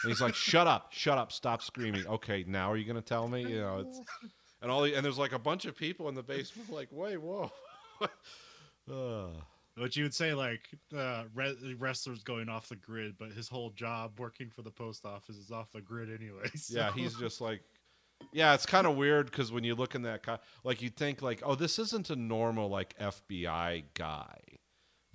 And 0.03 0.11
he's 0.11 0.21
like, 0.21 0.35
"Shut 0.35 0.67
up, 0.67 0.93
shut 0.93 1.19
up, 1.19 1.33
stop 1.33 1.63
screaming." 1.63 2.07
Okay, 2.07 2.45
now 2.47 2.71
are 2.73 2.77
you 2.77 2.85
gonna 2.85 3.01
tell 3.03 3.29
me? 3.29 3.43
You 3.43 3.61
know, 3.61 3.79
it's 3.81 4.01
and 4.63 4.71
all 4.71 4.83
the, 4.83 4.95
and 4.95 5.05
there's 5.05 5.19
like 5.19 5.33
a 5.33 5.39
bunch 5.39 5.65
of 5.65 5.77
people 5.77 6.09
in 6.09 6.15
the 6.15 6.23
basement, 6.23 6.71
like, 6.71 6.89
"Wait, 6.91 7.17
whoa." 7.21 7.51
uh, 8.91 9.29
What 9.77 9.95
you 9.97 10.05
would 10.05 10.15
say, 10.15 10.33
like 10.35 10.63
uh, 10.97 11.25
re- 11.35 11.77
Ressler's 11.79 12.23
going 12.23 12.49
off 12.49 12.69
the 12.69 12.77
grid, 12.77 13.17
but 13.19 13.33
his 13.33 13.49
whole 13.49 13.71
job 13.71 14.19
working 14.19 14.51
for 14.51 14.63
the 14.63 14.71
post 14.71 15.05
office 15.05 15.37
is 15.37 15.51
off 15.51 15.71
the 15.73 15.81
grid 15.83 16.09
anyway. 16.11 16.49
so- 16.57 16.77
Yeah, 16.77 16.93
he's 16.93 17.15
just 17.15 17.41
like, 17.41 17.61
yeah, 18.33 18.55
it's 18.55 18.65
kind 18.67 18.87
of 18.87 18.97
weird 18.97 19.27
because 19.31 19.53
when 19.53 19.65
you 19.65 19.75
look 19.75 19.95
in 19.95 20.03
that, 20.03 20.23
co- 20.23 20.39
like, 20.65 20.81
you 20.83 20.89
think 20.91 21.21
like, 21.23 21.43
oh, 21.45 21.55
this 21.55 21.79
isn't 21.79 22.09
a 22.11 22.17
normal 22.17 22.69
like 22.69 22.97
FBI 22.99 23.85
guy. 23.95 24.39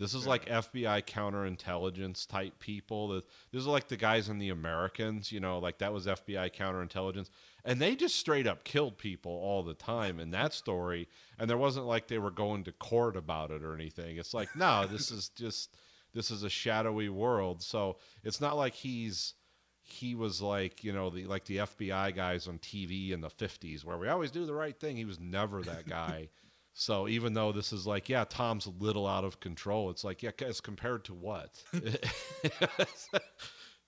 This 0.01 0.15
is 0.15 0.25
like 0.25 0.47
FBI 0.47 1.03
counterintelligence 1.03 2.27
type 2.27 2.57
people. 2.57 3.09
This 3.09 3.23
is 3.61 3.67
like 3.67 3.87
the 3.87 3.97
guys 3.97 4.29
in 4.29 4.39
the 4.39 4.49
Americans, 4.49 5.31
you 5.31 5.39
know, 5.39 5.59
like 5.59 5.77
that 5.77 5.93
was 5.93 6.07
FBI 6.07 6.55
counterintelligence, 6.55 7.29
and 7.63 7.79
they 7.79 7.95
just 7.95 8.15
straight 8.15 8.47
up 8.47 8.63
killed 8.63 8.97
people 8.97 9.31
all 9.31 9.61
the 9.61 9.75
time 9.75 10.19
in 10.19 10.31
that 10.31 10.55
story. 10.55 11.07
And 11.37 11.47
there 11.47 11.57
wasn't 11.57 11.85
like 11.85 12.07
they 12.07 12.17
were 12.17 12.31
going 12.31 12.63
to 12.63 12.71
court 12.71 13.15
about 13.15 13.51
it 13.51 13.61
or 13.61 13.75
anything. 13.75 14.17
It's 14.17 14.33
like, 14.33 14.55
no, 14.55 14.87
this 14.91 15.11
is 15.11 15.29
just 15.29 15.77
this 16.15 16.31
is 16.31 16.41
a 16.41 16.49
shadowy 16.49 17.09
world. 17.09 17.61
So 17.61 17.97
it's 18.23 18.41
not 18.41 18.57
like 18.57 18.73
he's 18.73 19.35
he 19.83 20.15
was 20.15 20.41
like 20.41 20.83
you 20.83 20.93
know 20.93 21.11
the 21.11 21.25
like 21.25 21.45
the 21.45 21.57
FBI 21.57 22.15
guys 22.15 22.47
on 22.47 22.57
TV 22.57 23.11
in 23.11 23.21
the 23.21 23.29
50s 23.29 23.85
where 23.85 23.99
we 23.99 24.07
always 24.07 24.31
do 24.31 24.47
the 24.47 24.55
right 24.55 24.79
thing. 24.79 24.97
He 24.97 25.05
was 25.05 25.19
never 25.19 25.61
that 25.61 25.87
guy. 25.87 26.29
so 26.73 27.07
even 27.07 27.33
though 27.33 27.51
this 27.51 27.73
is 27.73 27.85
like 27.85 28.09
yeah, 28.09 28.23
Tom's 28.27 28.65
a 28.65 28.71
little 28.71 29.05
out 29.07 29.23
of 29.23 29.39
control. 29.39 29.89
It's 29.89 30.03
like 30.03 30.23
yeah, 30.23 30.31
as 30.45 30.61
compared 30.61 31.03
to 31.05 31.13
what? 31.13 31.63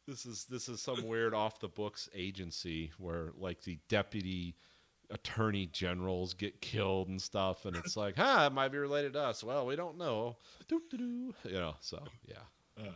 this 0.08 0.26
is 0.26 0.46
this 0.50 0.68
is 0.68 0.82
some 0.82 1.06
weird 1.08 1.34
off 1.34 1.60
the 1.60 1.68
books 1.70 2.10
agency 2.14 2.92
where 2.98 3.32
like 3.38 3.62
the 3.64 3.80
deputy 3.90 4.56
attorney 5.12 5.68
generals 5.68 6.34
get 6.34 6.60
killed 6.62 7.08
and 7.10 7.22
stuff 7.22 7.66
and 7.66 7.76
it's 7.76 7.96
like 7.96 8.16
huh 8.18 8.48
it 8.50 8.54
might 8.54 8.72
be 8.72 8.78
related 8.78 9.14
to 9.14 9.20
us 9.22 9.44
well 9.44 9.66
we 9.66 9.76
don't 9.76 9.98
know 9.98 10.36
you 11.46 11.54
know 11.54 11.76
so 11.82 12.02
yeah 12.26 12.36
Uh, 12.80 12.90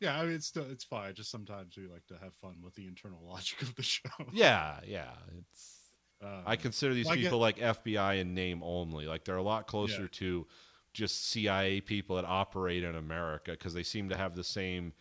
yeah, 0.00 0.18
I 0.20 0.24
mean, 0.26 0.34
it's 0.34 0.46
still 0.46 0.66
it's 0.70 0.84
fine. 0.84 1.14
Just 1.14 1.30
sometimes 1.30 1.76
we 1.78 1.86
like 1.86 2.04
to 2.08 2.18
have 2.22 2.34
fun 2.34 2.56
with 2.62 2.74
the 2.74 2.86
internal 2.86 3.20
logic 3.26 3.62
of 3.62 3.74
the 3.76 3.82
show. 3.82 4.10
yeah 4.32 4.80
yeah 4.86 5.12
it's 5.38 5.73
Um, 6.24 6.42
I 6.46 6.56
consider 6.56 6.94
these 6.94 7.06
Well, 7.06 7.16
people 7.16 7.38
like 7.38 7.58
FBI 7.58 8.20
in 8.20 8.34
name 8.34 8.62
only. 8.62 9.06
Like 9.06 9.24
they're 9.24 9.36
a 9.36 9.42
lot 9.42 9.66
closer 9.66 10.02
Yeah. 10.02 10.08
to 10.12 10.46
just 10.92 11.26
CIA 11.28 11.80
people 11.80 12.16
that 12.16 12.24
operate 12.24 12.84
in 12.84 12.94
America 12.94 13.50
because 13.52 13.74
they 13.74 13.82
seem 13.82 14.08
to 14.08 14.16
have 14.16 14.34
the 14.34 14.44
same 14.44 14.92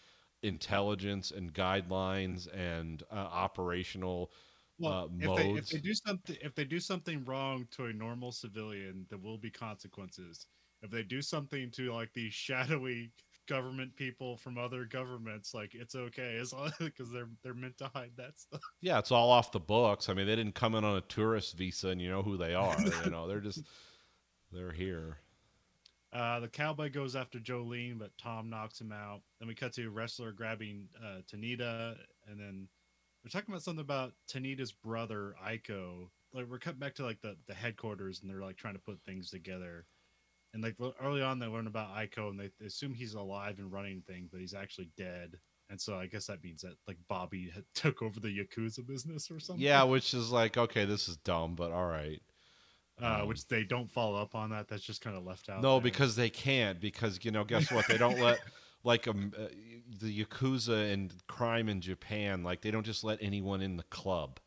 intelligence 0.41 1.31
and 1.31 1.53
guidelines 1.53 2.47
and 2.53 3.03
uh, 3.11 3.15
operational 3.15 4.31
uh, 4.83 5.07
if 5.19 5.35
they, 5.35 5.43
if 5.43 5.55
modes. 5.55 5.69
they 5.69 5.77
do 5.79 5.93
something 5.93 6.37
if 6.41 6.55
they 6.55 6.65
do 6.65 6.79
something 6.79 7.23
wrong 7.25 7.67
to 7.71 7.85
a 7.85 7.93
normal 7.93 8.31
civilian, 8.31 9.05
there 9.09 9.19
will 9.19 9.37
be 9.37 9.49
consequences. 9.51 10.47
If 10.81 10.91
they 10.91 11.03
do 11.03 11.21
something 11.21 11.71
to 11.71 11.93
like 11.93 12.11
these 12.13 12.33
shadowy 12.33 13.11
government 13.47 13.95
people 13.95 14.37
from 14.37 14.57
other 14.57 14.85
governments, 14.85 15.53
like 15.53 15.75
it's 15.75 15.95
okay 15.95 16.37
as 16.37 16.53
long 16.53 16.71
because 16.79 17.11
they're 17.11 17.29
they're 17.43 17.53
meant 17.53 17.77
to 17.79 17.89
hide 17.93 18.11
that 18.17 18.39
stuff. 18.39 18.61
yeah, 18.81 18.99
it's 18.99 19.11
all 19.11 19.29
off 19.29 19.51
the 19.51 19.59
books. 19.59 20.09
I 20.09 20.13
mean, 20.13 20.27
they 20.27 20.35
didn't 20.35 20.55
come 20.55 20.75
in 20.75 20.83
on 20.83 20.97
a 20.97 21.01
tourist 21.01 21.57
visa 21.57 21.89
and 21.89 22.01
you 22.01 22.09
know 22.09 22.21
who 22.23 22.37
they 22.37 22.53
are. 22.55 22.77
you 23.03 23.11
know, 23.11 23.27
they're 23.27 23.39
just 23.41 23.61
they're 24.51 24.71
here. 24.71 25.17
Uh, 26.11 26.39
the 26.39 26.47
cowboy 26.47 26.91
goes 26.91 27.15
after 27.15 27.39
Jolene, 27.39 27.97
but 27.97 28.15
Tom 28.19 28.47
knocks 28.49 28.79
him 28.79 28.91
out. 28.91 29.21
Then 29.39 29.47
we 29.47 29.55
cut 29.55 29.73
to 29.73 29.87
a 29.87 29.91
Ressler 29.91 30.35
grabbing 30.35 30.87
uh, 31.03 31.21
Tanida, 31.27 31.95
and 32.29 32.39
then 32.39 32.67
we're 33.23 33.29
talking 33.29 33.51
about 33.51 33.63
something 33.63 33.81
about 33.81 34.13
Tanida's 34.31 34.71
brother 34.71 35.33
Aiko. 35.43 36.09
Like 36.31 36.45
we're 36.49 36.59
cutting 36.59 36.79
back 36.79 36.93
to 36.95 37.03
like 37.03 37.21
the 37.21 37.35
the 37.47 37.53
headquarters, 37.53 38.21
and 38.21 38.29
they're 38.29 38.41
like 38.41 38.57
trying 38.57 38.75
to 38.75 38.79
put 38.79 39.01
things 39.03 39.31
together. 39.31 39.85
And 40.53 40.61
like 40.61 40.75
early 41.01 41.21
on, 41.21 41.39
they 41.39 41.47
learn 41.47 41.67
about 41.67 41.95
Aiko, 41.95 42.29
and 42.29 42.39
they, 42.39 42.49
they 42.59 42.67
assume 42.67 42.93
he's 42.93 43.15
alive 43.15 43.57
and 43.57 43.71
running 43.71 44.03
things, 44.07 44.29
but 44.31 44.39
he's 44.39 44.53
actually 44.53 44.89
dead. 44.95 45.37
And 45.69 45.81
so 45.81 45.95
I 45.97 46.05
guess 46.05 46.27
that 46.27 46.43
means 46.43 46.61
that 46.61 46.75
like 46.87 46.97
Bobby 47.07 47.49
had 47.55 47.63
took 47.73 48.01
over 48.01 48.19
the 48.19 48.27
yakuza 48.27 48.85
business 48.85 49.31
or 49.31 49.39
something. 49.39 49.63
Yeah, 49.63 49.83
which 49.83 50.13
is 50.13 50.31
like 50.31 50.57
okay, 50.57 50.85
this 50.85 51.07
is 51.09 51.17
dumb, 51.17 51.55
but 51.55 51.71
all 51.71 51.87
right. 51.87 52.21
uh, 53.01 53.21
um, 53.21 53.27
which 53.27 53.47
they 53.47 53.63
don't 53.63 53.89
follow 53.89 54.21
up 54.21 54.35
on 54.35 54.51
that. 54.51 54.67
That's 54.67 54.83
just 54.83 55.01
kind 55.01 55.17
of 55.17 55.23
left 55.23 55.49
out. 55.49 55.61
No, 55.63 55.75
there. 55.75 55.81
because 55.81 56.15
they 56.15 56.29
can't. 56.29 56.79
Because 56.79 57.19
you 57.23 57.31
know, 57.31 57.43
guess 57.43 57.71
what? 57.71 57.87
They 57.87 57.97
don't 57.97 58.19
let 58.19 58.39
like 58.83 59.07
um, 59.07 59.33
uh, 59.35 59.47
the 60.01 60.23
yakuza 60.23 60.93
and 60.93 61.11
crime 61.27 61.67
in 61.69 61.81
Japan. 61.81 62.43
Like 62.43 62.61
they 62.61 62.69
don't 62.69 62.85
just 62.85 63.03
let 63.03 63.17
anyone 63.21 63.61
in 63.61 63.77
the 63.77 63.83
club. 63.83 64.39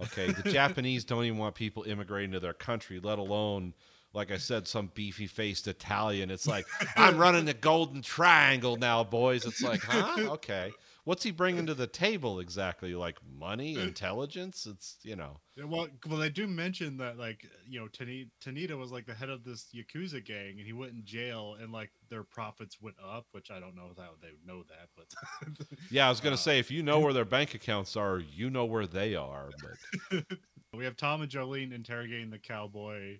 Okay, 0.00 0.30
the 0.30 0.42
Japanese 0.52 1.04
don't 1.04 1.24
even 1.24 1.38
want 1.38 1.56
people 1.56 1.82
immigrating 1.82 2.30
to 2.32 2.40
their 2.40 2.54
country, 2.54 3.00
let 3.02 3.18
alone 3.18 3.74
like 4.14 4.30
I 4.30 4.36
said, 4.36 4.68
some 4.68 4.90
beefy 4.94 5.26
faced 5.26 5.66
Italian. 5.68 6.30
It's 6.30 6.46
like 6.46 6.66
I'm 6.96 7.16
running 7.18 7.44
the 7.44 7.54
Golden 7.54 8.02
Triangle 8.02 8.76
now, 8.76 9.04
boys. 9.04 9.44
It's 9.46 9.62
like, 9.62 9.80
huh? 9.82 10.30
Okay. 10.32 10.72
What's 11.04 11.24
he 11.24 11.32
bringing 11.32 11.66
to 11.66 11.74
the 11.74 11.88
table 11.88 12.38
exactly? 12.38 12.94
Like 12.94 13.18
money, 13.36 13.74
intelligence? 13.74 14.66
It's 14.70 14.98
you 15.02 15.16
know. 15.16 15.40
Yeah, 15.56 15.64
well, 15.64 15.88
well, 16.08 16.18
they 16.18 16.28
do 16.30 16.46
mention 16.46 16.96
that 16.98 17.18
like 17.18 17.44
you 17.68 17.80
know 17.80 17.88
Tanida, 17.88 18.78
was 18.78 18.92
like 18.92 19.06
the 19.06 19.14
head 19.14 19.28
of 19.28 19.42
this 19.42 19.66
yakuza 19.74 20.24
gang, 20.24 20.58
and 20.58 20.66
he 20.66 20.72
went 20.72 20.92
in 20.92 21.04
jail, 21.04 21.56
and 21.60 21.72
like 21.72 21.90
their 22.08 22.22
profits 22.22 22.80
went 22.80 22.96
up, 23.04 23.26
which 23.32 23.50
I 23.50 23.58
don't 23.58 23.74
know 23.74 23.90
how 23.98 24.10
they 24.22 24.28
would 24.30 24.46
know 24.46 24.62
that, 24.68 24.90
but 24.96 25.66
Yeah, 25.90 26.06
I 26.06 26.10
was 26.10 26.20
gonna 26.20 26.34
Uh, 26.34 26.38
say 26.38 26.58
if 26.60 26.70
you 26.70 26.84
know 26.84 27.00
where 27.00 27.12
their 27.12 27.24
bank 27.24 27.54
accounts 27.54 27.96
are, 27.96 28.20
you 28.20 28.48
know 28.48 28.64
where 28.64 28.86
they 28.86 29.16
are. 29.16 29.50
But 30.10 30.24
we 30.72 30.84
have 30.84 30.96
Tom 30.96 31.22
and 31.22 31.30
Jolene 31.32 31.72
interrogating 31.72 32.30
the 32.30 32.38
cowboy, 32.38 33.18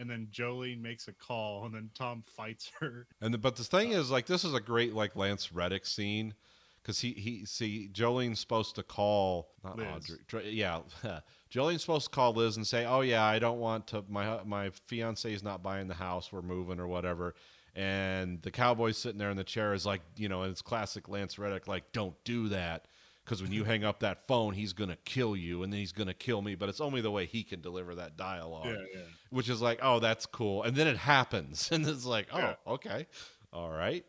and 0.00 0.08
then 0.08 0.28
Jolene 0.32 0.80
makes 0.80 1.06
a 1.06 1.12
call, 1.12 1.66
and 1.66 1.74
then 1.74 1.90
Tom 1.94 2.22
fights 2.22 2.72
her. 2.80 3.06
and 3.20 3.34
the, 3.34 3.38
but 3.38 3.56
the 3.56 3.64
thing 3.64 3.92
is, 3.92 4.10
like, 4.10 4.26
this 4.26 4.44
is 4.44 4.54
a 4.54 4.60
great 4.60 4.94
like 4.94 5.14
Lance 5.14 5.52
Reddick 5.52 5.86
scene 5.86 6.34
because 6.82 7.00
he 7.00 7.12
he 7.12 7.44
see 7.44 7.90
Jolene's 7.92 8.40
supposed 8.40 8.74
to 8.76 8.82
call 8.82 9.50
not 9.62 9.76
Liz. 9.76 10.16
Audrey, 10.32 10.50
yeah, 10.50 10.80
Jolene's 11.52 11.82
supposed 11.82 12.06
to 12.06 12.10
call 12.10 12.32
Liz 12.32 12.56
and 12.56 12.66
say, 12.66 12.86
oh 12.86 13.02
yeah, 13.02 13.24
I 13.24 13.38
don't 13.38 13.60
want 13.60 13.86
to 13.88 14.04
my 14.08 14.42
my 14.44 14.70
fiance 14.86 15.32
is 15.32 15.42
not 15.42 15.62
buying 15.62 15.88
the 15.88 15.94
house, 15.94 16.32
we're 16.32 16.42
moving 16.42 16.80
or 16.80 16.88
whatever. 16.88 17.34
And 17.76 18.42
the 18.42 18.50
cowboy's 18.50 18.98
sitting 18.98 19.18
there 19.18 19.30
in 19.30 19.36
the 19.36 19.44
chair 19.44 19.74
is 19.74 19.86
like, 19.86 20.00
you 20.16 20.28
know, 20.28 20.42
and 20.42 20.50
it's 20.50 20.62
classic 20.62 21.08
Lance 21.08 21.38
Reddick, 21.38 21.68
like, 21.68 21.92
don't 21.92 22.16
do 22.24 22.48
that. 22.48 22.86
Because 23.24 23.42
when 23.42 23.52
you 23.52 23.64
hang 23.64 23.84
up 23.84 24.00
that 24.00 24.26
phone, 24.26 24.54
he's 24.54 24.72
going 24.72 24.90
to 24.90 24.96
kill 25.04 25.36
you 25.36 25.62
and 25.62 25.72
then 25.72 25.78
he's 25.78 25.92
going 25.92 26.08
to 26.08 26.14
kill 26.14 26.42
me. 26.42 26.54
But 26.56 26.68
it's 26.68 26.80
only 26.80 27.00
the 27.00 27.10
way 27.10 27.26
he 27.26 27.44
can 27.44 27.60
deliver 27.60 27.94
that 27.96 28.16
dialogue. 28.16 28.66
yeah, 28.66 28.72
yeah. 28.94 29.00
which 29.30 29.48
is 29.48 29.60
like, 29.62 29.78
oh, 29.82 30.00
that's 30.00 30.26
cool. 30.26 30.62
And 30.64 30.74
then 30.76 30.86
it 30.88 30.96
happens, 30.96 31.70
and 31.72 31.86
it's 31.86 32.04
like, 32.04 32.26
oh, 32.32 32.38
Yeah. 32.38 32.54
okay, 32.66 33.06
all 33.52 33.70
right, 33.70 34.04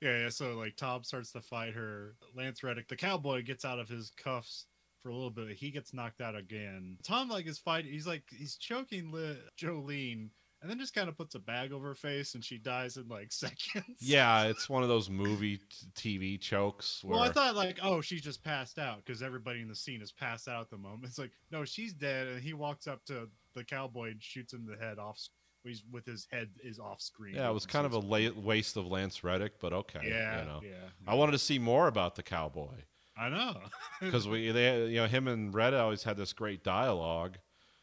Yeah, 0.00 0.18
yeah. 0.22 0.28
So 0.28 0.54
like 0.56 0.76
Tom 0.76 1.04
starts 1.04 1.32
to 1.32 1.40
fight 1.40 1.74
her. 1.74 2.14
Lance 2.36 2.62
Reddick, 2.62 2.88
the 2.88 2.96
cowboy, 2.96 3.42
gets 3.42 3.64
out 3.64 3.78
of 3.78 3.88
his 3.88 4.10
cuffs 4.16 4.66
for 5.02 5.08
a 5.10 5.14
little 5.14 5.30
bit. 5.30 5.56
He 5.56 5.70
gets 5.70 5.92
knocked 5.94 6.20
out 6.20 6.36
again. 6.36 6.96
Tom 7.02 7.28
like 7.28 7.46
is 7.46 7.58
fighting. 7.58 7.90
He's 7.92 8.06
like 8.06 8.22
he's 8.30 8.56
choking 8.56 9.10
Li- 9.12 9.38
Jolene, 9.58 10.28
and 10.60 10.70
then 10.70 10.78
just 10.78 10.94
kind 10.94 11.08
of 11.08 11.16
puts 11.16 11.34
a 11.34 11.38
bag 11.38 11.72
over 11.72 11.88
her 11.88 11.94
face, 11.94 12.34
and 12.34 12.44
she 12.44 12.58
dies 12.58 12.96
in 12.96 13.08
like 13.08 13.32
seconds. 13.32 13.98
yeah, 14.00 14.44
it's 14.44 14.68
one 14.68 14.82
of 14.82 14.88
those 14.88 15.08
movie 15.10 15.58
t- 15.94 16.18
TV 16.18 16.40
chokes 16.40 17.02
where 17.02 17.18
Well, 17.18 17.28
I 17.28 17.32
thought 17.32 17.54
like, 17.56 17.78
oh, 17.82 18.00
she's 18.00 18.22
just 18.22 18.42
passed 18.44 18.78
out 18.78 19.04
because 19.04 19.22
everybody 19.22 19.60
in 19.60 19.68
the 19.68 19.74
scene 19.74 20.02
is 20.02 20.12
passed 20.12 20.48
out 20.48 20.60
at 20.62 20.70
the 20.70 20.78
moment. 20.78 21.04
It's 21.04 21.18
like, 21.18 21.32
no, 21.50 21.64
she's 21.64 21.92
dead, 21.92 22.26
and 22.28 22.42
he 22.42 22.52
walks 22.52 22.86
up 22.86 23.04
to 23.06 23.28
the 23.54 23.64
cowboy 23.64 24.10
and 24.10 24.22
shoots 24.22 24.52
him 24.52 24.66
in 24.66 24.78
the 24.78 24.84
head 24.84 24.98
off. 24.98 25.18
He's 25.62 25.82
with 25.92 26.06
his 26.06 26.26
head 26.30 26.48
is 26.64 26.78
off 26.78 27.02
screen. 27.02 27.34
yeah, 27.34 27.50
it 27.50 27.52
was 27.52 27.66
kind 27.66 27.84
of 27.84 27.92
a 27.92 27.98
la- 27.98 28.32
waste 28.34 28.78
of 28.78 28.86
Lance 28.86 29.22
Reddick, 29.22 29.60
but 29.60 29.72
okay, 29.74 30.00
yeah, 30.02 30.40
you 30.40 30.46
know. 30.46 30.60
yeah. 30.62 30.88
I 31.06 31.14
wanted 31.14 31.32
to 31.32 31.38
see 31.38 31.58
more 31.58 31.86
about 31.86 32.14
the 32.14 32.22
cowboy 32.22 32.76
I 33.20 33.28
know. 33.28 33.56
because 34.00 34.26
we, 34.26 34.50
they, 34.50 34.86
you 34.86 34.96
know, 34.96 35.06
him 35.06 35.28
and 35.28 35.52
Red 35.52 35.74
always 35.74 36.02
had 36.02 36.16
this 36.16 36.32
great 36.32 36.64
dialogue. 36.64 37.36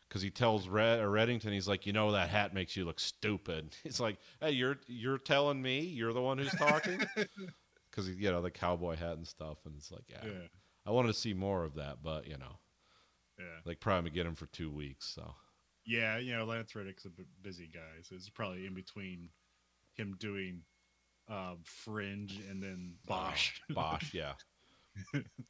Because 0.08 0.22
he 0.22 0.30
tells 0.30 0.68
Red 0.70 1.00
Reddington, 1.00 1.52
he's 1.52 1.68
like, 1.68 1.86
you 1.86 1.92
know, 1.94 2.12
that 2.14 2.30
hat 2.30 2.54
makes 2.54 2.78
you 2.78 2.86
look 2.86 3.00
stupid. 3.00 3.76
He's 3.84 4.00
like, 4.00 4.18
hey, 4.40 4.52
you're 4.52 4.78
you're 4.88 5.18
telling 5.18 5.62
me 5.62 5.82
you're 5.82 6.14
the 6.14 6.22
one 6.22 6.38
who's 6.38 6.54
talking, 6.54 7.00
because 7.92 8.10
you 8.10 8.32
know 8.32 8.42
the 8.42 8.50
cowboy 8.52 8.96
hat 8.96 9.18
and 9.18 9.28
stuff, 9.28 9.58
and 9.66 9.76
it's 9.78 9.92
like, 9.92 10.06
yeah, 10.10 10.24
yeah, 10.24 10.48
I 10.86 10.92
wanted 10.92 11.10
to 11.10 11.14
see 11.20 11.34
more 11.34 11.66
of 11.66 11.76
that, 11.76 11.98
but 12.02 12.26
you 12.26 12.38
know, 12.38 12.58
yeah. 13.38 13.60
like 13.66 13.82
probably 13.82 14.10
get 14.12 14.26
him 14.26 14.36
for 14.36 14.46
two 14.48 14.72
weeks. 14.72 15.06
So 15.14 15.36
Yeah, 15.86 16.18
you 16.20 16.34
know, 16.38 16.46
Lance 16.46 16.74
Reddick's 16.74 17.04
a 17.06 17.10
busy 17.42 17.68
guy, 17.74 18.02
so 18.04 18.16
it's 18.16 18.30
probably 18.30 18.66
in 18.66 18.74
between 18.74 19.30
him 19.96 20.16
doing 20.20 20.62
um, 21.28 21.58
Fringe 21.64 22.40
and 22.50 22.64
then 22.64 22.96
Bosch. 23.06 23.60
Oh, 23.72 23.74
Bosch, 23.74 24.14
yeah. 24.14 24.34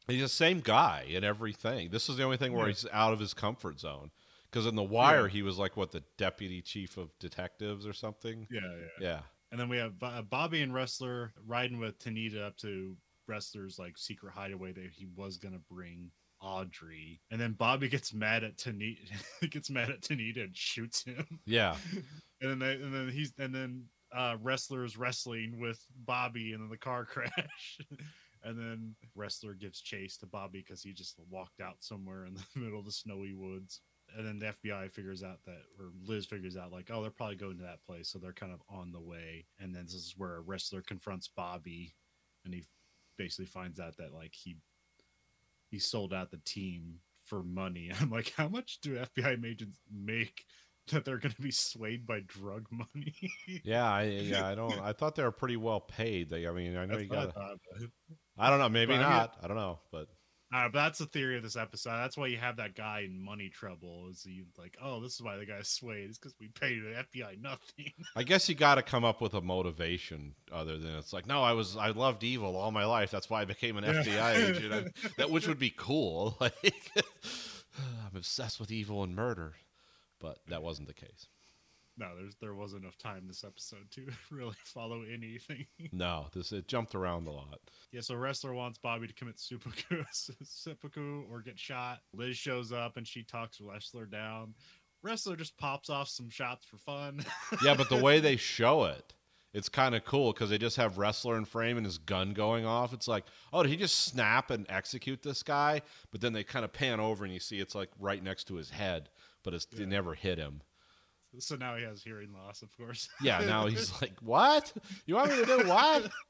he's 0.07 0.21
the 0.21 0.27
same 0.27 0.59
guy 0.61 1.05
in 1.07 1.23
everything. 1.23 1.89
This 1.91 2.09
is 2.09 2.17
the 2.17 2.23
only 2.23 2.37
thing 2.37 2.53
where 2.53 2.65
Yeah. 2.67 2.73
he's 2.73 2.87
out 2.91 3.13
of 3.13 3.19
his 3.19 3.33
comfort 3.35 3.79
zone. 3.79 4.09
Because 4.49 4.65
in 4.65 4.75
The 4.75 4.83
Wire, 4.83 5.23
Yeah. 5.27 5.31
he 5.33 5.41
was 5.41 5.57
like 5.57 5.75
what 5.77 5.91
the 5.91 6.03
deputy 6.17 6.61
chief 6.61 6.97
of 6.97 7.09
detectives 7.19 7.85
or 7.85 7.93
something. 7.93 8.47
yeah, 8.49 8.61
yeah. 8.61 8.87
Yeah, 9.01 9.19
And 9.51 9.59
then 9.59 9.69
we 9.69 9.77
have 9.77 9.99
Bo- 9.99 10.21
Bobby 10.29 10.61
and 10.61 10.71
Ressler 10.71 11.31
riding 11.45 11.79
with 11.79 11.99
Tanida 11.99 12.43
up 12.47 12.57
to 12.57 12.95
Ressler's 13.29 13.77
like 13.77 13.97
secret 13.97 14.33
hideaway 14.33 14.71
that 14.71 14.89
he 14.93 15.05
was 15.15 15.37
gonna 15.37 15.59
bring 15.69 16.11
Audrey. 16.41 17.19
And 17.31 17.41
then 17.41 17.53
Bobby 17.53 17.89
gets 17.89 18.13
mad 18.13 18.43
at 18.43 18.57
Tanida, 18.57 18.97
gets 19.49 19.69
mad 19.69 19.89
at 19.89 20.01
Tanida 20.01 20.43
and 20.45 20.55
shoots 20.55 21.03
him. 21.03 21.25
yeah, 21.45 21.75
And 22.41 22.51
then 22.51 22.59
they, 22.59 22.73
and 22.73 22.93
then 22.93 23.09
he's 23.09 23.33
and 23.37 23.53
then 23.53 23.85
uh 24.15 24.37
Ressler's 24.37 24.95
wrestling 24.95 25.59
with 25.59 25.83
Bobby 26.05 26.53
and 26.53 26.61
then 26.63 26.69
the 26.69 26.77
car 26.77 27.03
crash. 27.13 27.79
and 28.43 28.57
then 28.57 28.95
Ressler 29.17 29.59
gives 29.59 29.81
chase 29.81 30.15
to 30.17 30.25
Bobby 30.25 30.63
because 30.65 30.81
he 30.81 30.93
just 30.93 31.19
walked 31.29 31.59
out 31.59 31.77
somewhere 31.79 32.25
in 32.25 32.33
the 32.35 32.43
middle 32.55 32.79
of 32.79 32.85
the 32.85 32.91
snowy 32.91 33.33
woods. 33.33 33.81
And 34.17 34.25
then 34.25 34.39
the 34.39 34.47
FBI 34.47 34.89
figures 34.89 35.21
out 35.21 35.37
that, 35.45 35.61
or 35.79 35.91
Liz 36.07 36.25
figures 36.25 36.57
out, 36.57 36.71
like, 36.71 36.89
oh, 36.91 37.03
they're 37.03 37.11
probably 37.11 37.35
going 37.35 37.57
to 37.57 37.63
that 37.65 37.83
place, 37.85 38.09
so 38.09 38.17
they're 38.17 38.33
kind 38.33 38.51
of 38.51 38.61
on 38.67 38.91
the 38.91 38.99
way. 38.99 39.45
And 39.59 39.75
then 39.75 39.83
this 39.83 39.93
is 39.93 40.15
where 40.17 40.39
a 40.39 40.41
Ressler 40.41 40.83
confronts 40.83 41.27
Bobby, 41.27 41.93
and 42.43 42.51
he 42.53 42.63
basically 43.15 43.45
finds 43.45 43.79
out 43.79 43.97
that 43.97 44.13
like 44.13 44.33
he 44.33 44.57
he 45.69 45.77
sold 45.79 46.13
out 46.13 46.31
the 46.31 46.39
team 46.45 46.95
for 47.27 47.43
money. 47.43 47.91
I'm 48.01 48.09
like, 48.09 48.33
how 48.35 48.47
much 48.47 48.79
do 48.81 48.95
FBI 48.95 49.45
agents 49.45 49.79
make 49.91 50.45
that 50.91 51.05
they're 51.05 51.17
going 51.19 51.35
to 51.35 51.41
be 51.41 51.51
swayed 51.51 52.07
by 52.07 52.21
drug 52.25 52.65
money? 52.71 53.13
yeah. 53.63 53.87
I, 53.91 54.03
yeah, 54.03 54.47
I 54.47 54.55
don't. 54.55 54.79
I 54.81 54.93
thought 54.93 55.15
they 55.15 55.23
were 55.23 55.31
pretty 55.31 55.57
well 55.57 55.81
paid. 55.81 56.29
They, 56.31 56.47
I 56.47 56.51
mean, 56.53 56.75
I 56.75 56.85
know 56.85 56.95
That's 56.95 57.03
you 57.07 57.15
I 57.15 57.25
got. 57.25 57.33
thought, 57.35 57.57
I 58.37 58.49
don't 58.49 58.59
know. 58.59 58.69
Maybe 58.69 58.93
But 58.93 59.01
I 59.01 59.03
mean- 59.03 59.09
not. 59.09 59.37
I 59.43 59.47
don't 59.47 59.57
know. 59.57 59.79
But 59.91 60.07
Uh, 60.53 60.69
but 60.69 60.79
that's 60.79 60.99
the 60.99 61.05
theory 61.05 61.35
of 61.35 61.43
this 61.43 61.57
episode. 61.57 61.89
That's 61.97 62.15
why 62.15 62.27
you 62.27 62.37
have 62.37 62.55
that 62.55 62.73
guy 62.73 63.01
in 63.01 63.19
money 63.21 63.49
trouble. 63.49 64.07
Is 64.09 64.23
he 64.23 64.43
like, 64.57 64.77
oh, 64.81 65.01
this 65.01 65.15
is 65.15 65.21
why 65.21 65.35
the 65.35 65.45
guy 65.45 65.59
swayed. 65.63 66.07
It's 66.09 66.17
because 66.17 66.35
we 66.39 66.47
paid 66.47 66.79
the 66.83 67.03
FBI 67.21 67.41
nothing. 67.41 67.91
I 68.15 68.23
guess 68.23 68.47
you 68.47 68.55
got 68.55 68.75
to 68.75 68.81
come 68.81 69.03
up 69.03 69.19
with 69.19 69.33
a 69.33 69.41
motivation 69.41 70.35
other 70.51 70.77
than 70.77 70.95
it's 70.95 71.11
like, 71.11 71.27
no, 71.27 71.43
I 71.43 71.51
was 71.51 71.75
I 71.75 71.89
loved 71.89 72.23
evil 72.23 72.55
all 72.55 72.71
my 72.71 72.85
life. 72.85 73.11
That's 73.11 73.29
why 73.29 73.41
I 73.41 73.45
became 73.45 73.75
an 73.77 73.83
Yeah. 73.83 74.03
FBI 74.03 74.49
agent. 74.49 74.73
I- 74.73 75.07
that 75.17 75.29
which 75.31 75.47
would 75.47 75.59
be 75.59 75.73
cool. 75.75 76.37
Like 76.39 76.53
I'm 77.77 78.15
obsessed 78.15 78.59
with 78.59 78.71
evil 78.71 79.03
and 79.03 79.15
murder, 79.15 79.55
but 80.19 80.39
that 80.47 80.63
wasn't 80.63 80.87
the 80.87 80.93
case. 80.93 81.27
No, 81.99 82.15
there's 82.15 82.35
there 82.39 82.53
wasn't 82.53 82.83
enough 82.83 82.97
time 82.97 83.23
this 83.27 83.43
episode 83.43 83.89
to 83.91 84.07
really 84.31 84.55
follow 84.63 85.01
anything. 85.03 85.65
No, 85.91 86.27
this 86.33 86.51
it 86.51 86.67
jumped 86.67 86.93
around 86.95 87.27
a 87.27 87.31
lot. 87.31 87.59
yeah, 87.91 88.01
so 88.01 88.13
Ressler 88.13 88.53
wants 88.53 88.77
Bobby 88.77 89.07
to 89.07 89.13
commit 89.13 89.39
seppuku, 89.39 90.03
seppuku 90.43 91.23
or 91.31 91.41
get 91.41 91.57
shot. 91.57 91.99
Liz 92.13 92.37
shows 92.37 92.71
up 92.71 92.97
and 92.97 93.07
she 93.07 93.23
talks 93.23 93.59
Ressler 93.59 94.09
down. 94.09 94.53
Ressler 95.05 95.37
just 95.37 95.57
pops 95.57 95.89
off 95.89 96.07
some 96.09 96.29
shots 96.29 96.65
for 96.65 96.77
fun. 96.77 97.23
Yeah, 97.63 97.75
but 97.75 97.89
the 97.89 98.01
way 98.01 98.19
they 98.19 98.35
show 98.35 98.83
it, 98.85 99.13
it's 99.53 99.69
kind 99.69 99.95
of 99.95 100.03
cool 100.03 100.33
because 100.33 100.49
they 100.49 100.57
just 100.57 100.77
have 100.77 100.95
Ressler 100.95 101.37
in 101.37 101.45
frame 101.45 101.77
and 101.77 101.85
his 101.85 101.97
gun 101.97 102.33
going 102.33 102.65
off. 102.65 102.93
It's 102.93 103.07
like, 103.07 103.23
oh, 103.53 103.63
did 103.63 103.69
he 103.69 103.77
just 103.77 103.99
snap 104.05 104.51
and 104.51 104.65
execute 104.69 105.23
this 105.23 105.43
guy? 105.43 105.81
But 106.11 106.21
then 106.21 106.33
they 106.33 106.43
kind 106.43 106.65
of 106.65 106.73
pan 106.73 106.99
over 106.99 107.23
and 107.23 107.33
you 107.33 107.39
see 107.39 107.59
it's 107.59 107.75
like 107.75 107.89
right 107.99 108.21
next 108.23 108.45
to 108.49 108.55
his 108.55 108.71
head, 108.71 109.09
but 109.43 109.53
it's, 109.53 109.67
Yeah. 109.71 109.83
it 109.83 109.89
never 109.89 110.13
hit 110.15 110.37
him. 110.37 110.61
So 111.39 111.55
now 111.55 111.75
he 111.75 111.83
has 111.83 112.03
hearing 112.03 112.33
loss, 112.33 112.61
of 112.61 112.75
course. 112.77 113.09
Yeah, 113.21 113.39
now 113.39 113.67
he's 113.67 113.91
like, 114.01 114.17
what? 114.21 114.71
You 115.05 115.15
want 115.15 115.31
me 115.31 115.37
to 115.37 115.45
do 115.45 115.67
what? 115.67 116.11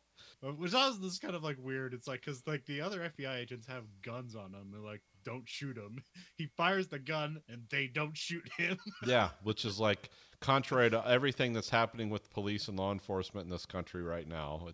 Uh, 0.46 0.52
Which 0.52 0.76
also 0.76 1.04
is 1.04 1.18
kind 1.18 1.34
of 1.36 1.44
like 1.44 1.58
weird. 1.60 1.96
It's 1.96 2.08
like 2.08 2.22
because 2.24 2.44
like 2.46 2.64
the 2.66 2.80
other 2.82 3.12
FBI 3.18 3.38
agents 3.38 3.66
have 3.66 3.86
guns 4.04 4.36
on 4.36 4.52
them. 4.52 4.70
They're 4.72 4.82
like, 4.82 5.02
don't 5.26 5.48
shoot 5.48 5.76
him. 5.76 5.98
He 6.38 6.48
fires 6.56 6.88
the 6.88 7.00
gun 7.00 7.42
and 7.50 7.64
they 7.72 7.88
don't 7.88 8.16
shoot 8.16 8.48
him. 8.56 8.78
Yeah, 9.04 9.30
which 9.42 9.66
is 9.66 9.80
like 9.80 10.12
contrary 10.40 10.92
to 10.92 11.08
everything 11.08 11.54
that's 11.54 11.72
happening 11.72 12.12
with 12.12 12.30
police 12.30 12.68
and 12.68 12.78
law 12.78 12.92
enforcement 12.92 13.46
in 13.46 13.52
this 13.52 13.66
country 13.66 14.04
right 14.04 14.28
now. 14.28 14.68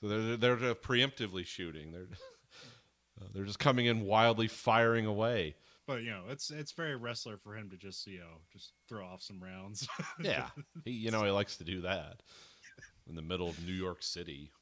So 0.00 0.08
they're, 0.08 0.36
they're, 0.36 0.56
they're 0.56 0.74
preemptively 0.76 1.44
shooting. 1.44 1.90
They're 1.90 2.06
they're 3.34 3.44
just 3.44 3.58
coming 3.58 3.86
in 3.86 4.02
wildly 4.02 4.48
firing 4.48 5.06
away. 5.06 5.56
But 5.86 6.02
you 6.02 6.10
know, 6.10 6.24
it's 6.28 6.50
it's 6.50 6.72
very 6.72 6.98
Ressler 6.98 7.40
for 7.40 7.56
him 7.56 7.68
to 7.70 7.76
just 7.76 8.06
you 8.06 8.20
know 8.20 8.40
just 8.52 8.72
throw 8.88 9.04
off 9.04 9.22
some 9.22 9.42
rounds. 9.42 9.86
Yeah, 10.20 10.48
he, 10.84 10.92
you 10.92 11.10
know 11.10 11.24
he 11.24 11.30
likes 11.30 11.56
to 11.56 11.64
do 11.64 11.80
that 11.82 12.22
in 13.08 13.16
the 13.16 13.22
middle 13.22 13.48
of 13.48 13.64
New 13.64 13.72
York 13.72 14.02
City. 14.02 14.52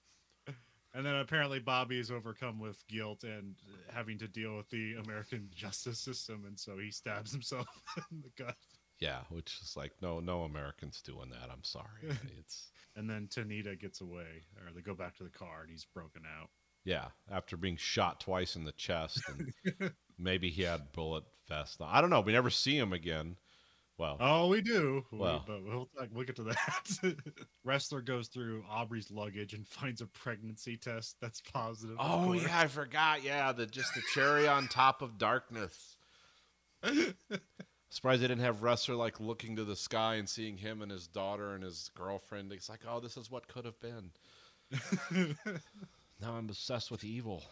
and 0.94 1.04
then 1.04 1.14
apparently 1.16 1.59
Bobby 1.59 1.98
is 1.98 2.11
overcome 2.11 2.59
with 2.59 2.83
guilt 2.88 3.22
and 3.24 3.54
having 3.92 4.18
to 4.18 4.28
deal 4.28 4.56
with 4.56 4.68
the 4.70 4.94
American 4.94 5.50
justice 5.54 5.98
system, 5.98 6.44
and 6.46 6.59
so 6.59 6.78
he 6.78 6.90
stabs 6.90 7.33
himself 7.33 7.66
in 8.11 8.22
the 8.22 8.42
gut. 8.42 8.56
Yeah, 8.98 9.20
which 9.30 9.59
is 9.62 9.74
like 9.76 9.92
no 10.02 10.20
no 10.20 10.42
Americans 10.44 11.00
doing 11.02 11.30
that. 11.30 11.50
I'm 11.52 11.64
sorry. 11.64 12.16
It's 12.38 12.70
And 12.96 13.09
then 13.09 13.28
Tanida 13.28 13.78
gets 13.78 14.00
away, 14.00 14.44
or 14.56 14.72
they 14.74 14.80
go 14.83 14.94
back 14.94 15.16
to 15.18 15.24
the 15.24 15.30
car, 15.30 15.61
and 15.62 15.70
he's 15.70 15.87
broken 15.94 16.22
out. 16.40 16.48
yeah, 16.85 17.09
after 17.30 17.56
being 17.56 17.76
shot 17.76 18.20
twice 18.20 18.56
in 18.56 18.64
the 18.64 18.72
chest 18.72 19.22
and 19.28 19.92
maybe 20.20 20.50
he 20.50 20.62
had 20.62 20.92
bullet 20.92 21.24
vest. 21.48 21.80
I 21.83 22.00
don't 22.00 22.11
know. 22.11 22.20
We 22.20 22.33
never 22.33 22.50
see 22.50 22.76
him 22.78 22.92
again. 22.92 23.37
Well, 23.98 24.16
Oh, 24.18 24.48
we 24.48 24.61
do. 24.62 25.04
We- 25.11 25.18
Well. 25.18 25.44
but 25.46 25.62
we'll, 25.62 25.88
we'll 26.12 26.24
get 26.24 26.37
to 26.37 26.42
that. 26.44 27.14
Ressler 27.66 28.02
goes 28.04 28.28
through 28.28 28.64
Aubrey's 28.70 29.11
luggage 29.11 29.52
and 29.52 29.66
finds 29.68 30.00
a 30.00 30.06
pregnancy 30.06 30.76
test 30.78 31.16
that's 31.20 31.40
positive. 31.42 31.96
oh 32.00 32.33
yeah, 32.33 32.61
I 32.61 32.66
forgot. 32.68 33.22
Yeah, 33.22 33.52
the 33.52 33.66
just 33.66 33.94
the 33.94 34.02
cherry 34.14 34.48
on 34.48 34.68
top 34.68 35.02
of 35.02 35.18
darkness. 35.18 35.96
Surprised 37.92 38.22
they 38.22 38.28
didn't 38.28 38.44
have 38.44 38.61
Ressler 38.61 38.96
like 38.96 39.18
looking 39.20 39.56
to 39.56 39.64
the 39.64 39.74
sky 39.76 40.14
and 40.14 40.28
seeing 40.28 40.56
him 40.56 40.80
and 40.80 40.90
his 40.92 41.06
daughter 41.09 41.54
and 41.54 41.64
his 41.64 41.90
girlfriend. 41.96 42.52
It's 42.52 42.68
like, 42.68 42.80
oh, 42.88 43.00
this 43.00 43.16
is 43.16 43.30
what 43.30 43.48
could 43.48 43.64
have 43.64 43.80
been. 43.80 44.12
Now 46.22 46.35
I'm 46.35 46.48
obsessed 46.48 46.90
with 46.90 47.02
evil. 47.04 47.42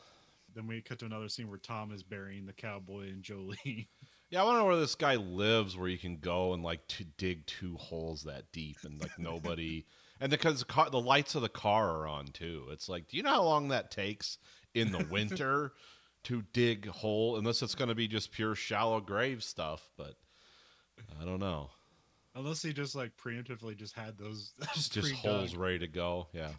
Then 0.54 0.66
we 0.66 0.80
cut 0.80 0.98
to 1.00 1.06
another 1.06 1.28
scene 1.28 1.48
where 1.48 1.58
Tom 1.58 1.92
is 1.92 2.02
burying 2.02 2.46
the 2.46 2.52
cowboy 2.52 3.08
and 3.08 3.22
Jolie. 3.22 3.88
Yeah, 4.30 4.42
I 4.42 4.44
want 4.44 4.56
to 4.56 4.58
know 4.58 4.66
where 4.66 4.76
this 4.76 4.94
guy 4.94 5.16
lives, 5.16 5.74
where 5.74 5.88
you 5.88 5.96
can 5.96 6.18
go 6.18 6.52
and 6.52 6.62
like 6.62 6.86
to 6.88 7.04
dig 7.04 7.46
two 7.46 7.76
holes 7.76 8.24
that 8.24 8.52
deep, 8.52 8.76
and 8.84 9.00
like 9.00 9.18
nobody, 9.18 9.86
and 10.20 10.30
because 10.30 10.58
the, 10.58 10.64
car, 10.66 10.90
the 10.90 11.00
lights 11.00 11.34
of 11.34 11.40
the 11.40 11.48
car 11.48 12.00
are 12.00 12.06
on 12.06 12.26
too. 12.26 12.66
It's 12.70 12.90
like, 12.90 13.08
do 13.08 13.16
you 13.16 13.22
know 13.22 13.30
how 13.30 13.44
long 13.44 13.68
that 13.68 13.90
takes 13.90 14.36
in 14.74 14.92
the 14.92 15.06
winter 15.10 15.72
to 16.24 16.44
dig 16.52 16.88
hole? 16.88 17.38
Unless 17.38 17.62
it's 17.62 17.74
going 17.74 17.88
to 17.88 17.94
be 17.94 18.06
just 18.06 18.30
pure 18.30 18.54
shallow 18.54 19.00
grave 19.00 19.42
stuff, 19.42 19.88
but 19.96 20.16
I 21.18 21.24
don't 21.24 21.40
know. 21.40 21.70
Unless 22.34 22.62
he 22.62 22.74
just 22.74 22.94
like 22.94 23.12
preemptively 23.16 23.78
just 23.78 23.96
had 23.96 24.18
those 24.18 24.52
Just 24.74 24.92
just 24.92 25.12
holes 25.14 25.56
ready 25.56 25.78
to 25.78 25.88
go. 25.88 26.28
Yeah, 26.34 26.50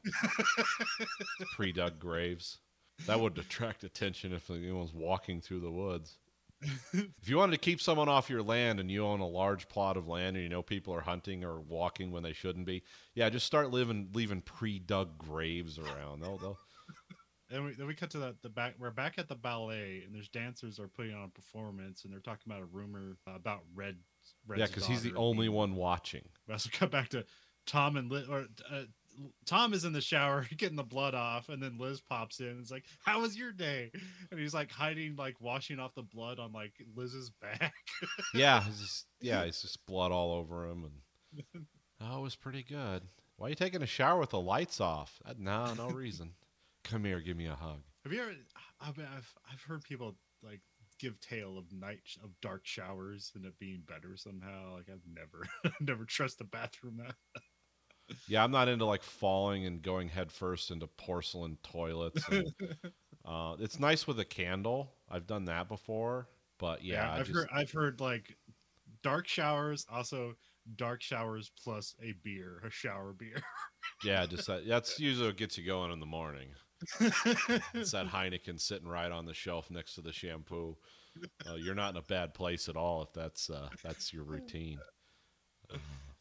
pre-dug 1.56 1.99
graves. 1.99 2.58
That 3.08 3.20
would 3.20 3.38
attract 3.38 3.84
attention 3.84 4.34
if 4.34 4.50
anyone's 4.50 4.94
walking 4.94 5.42
through 5.42 5.62
the 5.62 5.72
woods. 5.72 6.18
if 6.62 7.30
you 7.30 7.38
wanted 7.38 7.54
to 7.54 7.58
keep 7.58 7.82
someone 7.82 8.10
off 8.10 8.30
your 8.30 8.44
land 8.44 8.80
and 8.80 8.92
you 8.92 9.06
own 9.06 9.22
a 9.22 9.28
large 9.28 9.70
plot 9.70 9.96
of 9.96 10.08
land 10.08 10.36
and 10.36 10.44
you 10.44 10.50
know 10.50 10.62
people 10.62 10.94
are 10.94 11.02
hunting 11.02 11.44
or 11.44 11.62
walking 11.62 12.12
when 12.12 12.22
they 12.22 12.34
shouldn't 12.34 12.66
be, 12.66 12.84
yeah, 13.16 13.30
just 13.30 13.46
start 13.46 13.72
living 13.72 14.10
leaving 14.14 14.42
pre-dug 14.42 15.18
graves 15.18 15.80
around. 15.80 16.22
They'll, 16.22 16.38
they'll 16.38 16.60
And 17.52 17.66
we, 17.66 17.74
then 17.74 17.88
we 17.88 17.96
cut 17.96 18.12
to 18.12 18.20
that 18.20 18.42
the 18.42 18.50
back. 18.50 18.76
We're 18.78 18.92
back 18.92 19.18
at 19.18 19.28
the 19.28 19.36
ballet, 19.36 20.04
and 20.06 20.14
there's 20.14 20.30
dancers 20.30 20.80
are 20.80 20.88
putting 20.88 21.16
on 21.16 21.24
a 21.24 21.30
performance, 21.30 22.04
and 22.04 22.14
they're 22.14 22.20
talking 22.20 22.44
about 22.46 22.62
a 22.62 22.66
rumor 22.66 23.18
about 23.26 23.62
Red. 23.74 23.98
Red's 24.48 24.60
yeah, 24.60 24.68
because 24.68 24.86
he's 24.86 25.02
the 25.02 25.16
only 25.16 25.50
one 25.50 25.76
watching. 25.76 26.24
We 26.48 26.54
also 26.54 26.70
cut 26.72 26.92
back 26.92 27.10
to 27.10 27.26
Tom 27.66 27.98
and 27.98 28.12
Liz, 28.12 28.28
or 28.30 28.46
uh, 28.72 28.84
Tom 29.46 29.74
is 29.74 29.86
in 29.86 29.94
the 29.94 30.02
shower 30.02 30.46
getting 30.58 30.76
the 30.76 30.84
blood 30.84 31.16
off, 31.16 31.50
and 31.50 31.62
then 31.62 31.78
Liz 31.78 32.02
pops 32.02 32.40
in. 32.40 32.48
And 32.48 32.62
is 32.62 32.72
like, 32.72 32.86
"How 33.04 33.22
was 33.22 33.38
your 33.38 33.52
day?" 33.52 33.92
And 34.32 34.40
he's 34.40 34.54
like 34.54 34.72
hiding, 34.72 35.16
like 35.16 35.40
washing 35.42 35.80
off 35.80 35.96
the 35.96 36.04
blood 36.04 36.40
on 36.40 36.52
like 36.52 36.74
Liz's 36.96 37.30
back. 37.42 37.74
Yeah, 38.34 38.64
he's 38.64 38.80
just, 38.80 39.06
yeah, 39.22 39.46
he's 39.46 39.62
just 39.62 39.86
blood 39.86 40.12
all 40.12 40.34
over 40.34 40.66
him, 40.66 40.86
and 40.86 41.68
oh, 42.02 42.20
it 42.20 42.22
was 42.22 42.36
pretty 42.36 42.64
good. 42.64 43.04
Why 43.38 43.48
are 43.48 43.50
you 43.50 43.56
taking 43.56 43.82
a 43.82 43.88
shower 43.88 44.20
with 44.20 44.32
the 44.32 44.40
lights 44.40 44.82
off? 44.82 45.22
No, 45.38 45.74
no 45.74 45.88
reason. 45.90 46.34
Come 46.84 47.06
here, 47.06 47.20
give 47.22 47.38
me 47.38 47.48
a 47.48 47.56
hug. 47.56 47.82
Have 48.04 48.14
you 48.14 48.22
ever? 48.22 48.32
I 48.82 48.88
mean, 48.98 49.08
I've 49.16 49.34
I've 49.52 49.62
heard 49.62 49.84
people 49.84 50.16
like 50.44 50.62
give 51.00 51.20
tale 51.22 51.58
of 51.58 51.72
night 51.72 52.02
of 52.24 52.30
dark 52.42 52.66
showers 52.66 53.32
and 53.36 53.46
it 53.46 53.58
being 53.58 53.84
better 53.88 54.16
somehow. 54.16 54.76
Like 54.76 54.90
I've 54.92 55.06
never 55.12 55.48
never 55.82 56.06
trust 56.06 56.42
a 56.42 56.44
bathroom. 56.44 56.98
That 56.98 57.16
Yeah, 58.28 58.43
I'm 58.43 58.52
not 58.52 58.67
into 58.67 58.86
like 58.86 59.04
falling 59.04 59.65
and 59.65 59.82
going 59.82 60.10
headfirst 60.10 60.72
into 60.72 60.88
porcelain 60.88 61.58
toilets. 61.63 62.28
And, 62.30 62.48
uh, 63.26 63.56
it's 63.60 63.80
nice 63.80 64.08
with 64.08 64.19
a 64.19 64.26
candle. 64.26 64.93
I've 65.10 65.28
done 65.28 65.45
that 65.45 65.67
before, 65.67 66.28
but 66.58 66.84
yeah, 66.84 67.10
I 67.10 67.19
I've 67.19 67.26
just, 67.26 67.38
heard 67.38 67.50
I've 67.54 67.72
heard 67.72 68.02
like 68.02 68.38
dark 69.04 69.28
showers. 69.28 69.86
Also, 69.91 70.36
dark 70.76 71.02
showers 71.02 71.52
plus 71.63 71.95
a 72.02 72.13
beer, 72.24 72.62
a 72.65 72.69
shower 72.69 73.13
beer. 73.13 73.41
yeah, 74.04 74.26
just 74.26 74.48
that, 74.48 74.67
that's 74.67 75.00
usually 75.00 75.28
what 75.28 75.38
gets 75.38 75.58
you 75.58 75.65
going 75.65 75.91
in 75.91 76.00
the 76.00 76.06
morning. 76.06 76.50
It's 77.00 77.91
that 77.91 78.08
Heineken 78.13 78.60
sitting 78.60 78.88
right 78.88 79.12
on 79.12 79.26
the 79.26 79.34
shelf 79.34 79.69
next 79.69 79.95
to 79.95 80.02
the 80.02 80.13
shampoo. 80.13 80.78
Uh, 81.48 81.56
you're 81.56 81.76
not 81.76 81.91
in 81.91 81.98
a 81.98 82.04
bad 82.04 82.34
place 82.34 82.69
at 82.69 82.78
all 82.78 83.02
if 83.02 83.12
that's 83.13 83.50
uh, 83.50 83.69
that's 83.84 84.13
your 84.13 84.24
routine. 84.24 84.80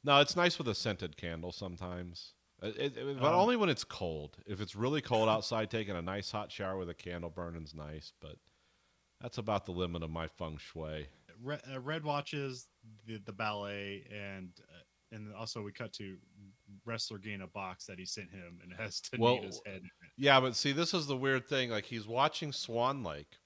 No, 0.05 0.21
it's 0.21 0.37
nice 0.37 0.59
with 0.59 0.69
a 0.69 0.75
scented 0.75 1.17
candle 1.17 1.53
sometimes, 1.53 2.35
Uh, 2.63 2.69
it, 2.77 2.97
it- 2.97 3.19
but 3.21 3.33
Um, 3.35 3.41
only 3.41 3.57
when 3.57 3.69
it's 3.69 3.85
cold. 3.85 4.37
If 4.47 4.61
it's 4.61 4.75
really 4.75 5.01
cold 5.01 5.29
outside, 5.29 5.71
taking 5.71 5.95
a 5.97 6.03
nice 6.03 6.31
hot 6.33 6.51
shower 6.51 6.77
with 6.77 6.89
a 6.89 6.95
candle 6.95 7.31
burning's 7.31 7.75
nice. 7.75 8.13
But 8.21 8.37
that's 9.21 9.39
about 9.39 9.65
the 9.67 9.73
limit 9.73 10.03
of 10.03 10.11
my 10.11 10.27
feng 10.29 10.57
shui. 10.59 11.07
Red, 11.41 11.63
uh, 11.73 11.79
Red 11.81 12.03
watches 12.05 12.67
the, 13.07 13.19
the 13.19 13.33
ballet, 13.33 14.05
and 14.11 14.51
uh, 14.61 14.83
and 15.15 15.33
also 15.35 15.63
we 15.63 15.71
cut 15.73 15.93
to 15.95 16.19
Ressler 16.87 17.23
getting 17.23 17.43
a 17.43 17.47
box 17.47 17.87
that 17.87 17.99
he 17.99 18.05
sent 18.07 18.31
him, 18.31 18.59
and 18.63 18.73
has 18.75 19.01
Well, 19.19 19.37
Tanida's 19.39 19.61
head. 19.65 19.83
Yeah, 20.17 20.41
but 20.41 20.57
see, 20.57 20.73
this 20.73 20.93
is 20.95 21.07
the 21.07 21.17
weird 21.17 21.47
thing. 21.49 21.71
Like 21.71 21.87
he's 21.87 22.07
watching 22.09 22.53
Swan 22.53 23.03
Lake. 23.05 23.37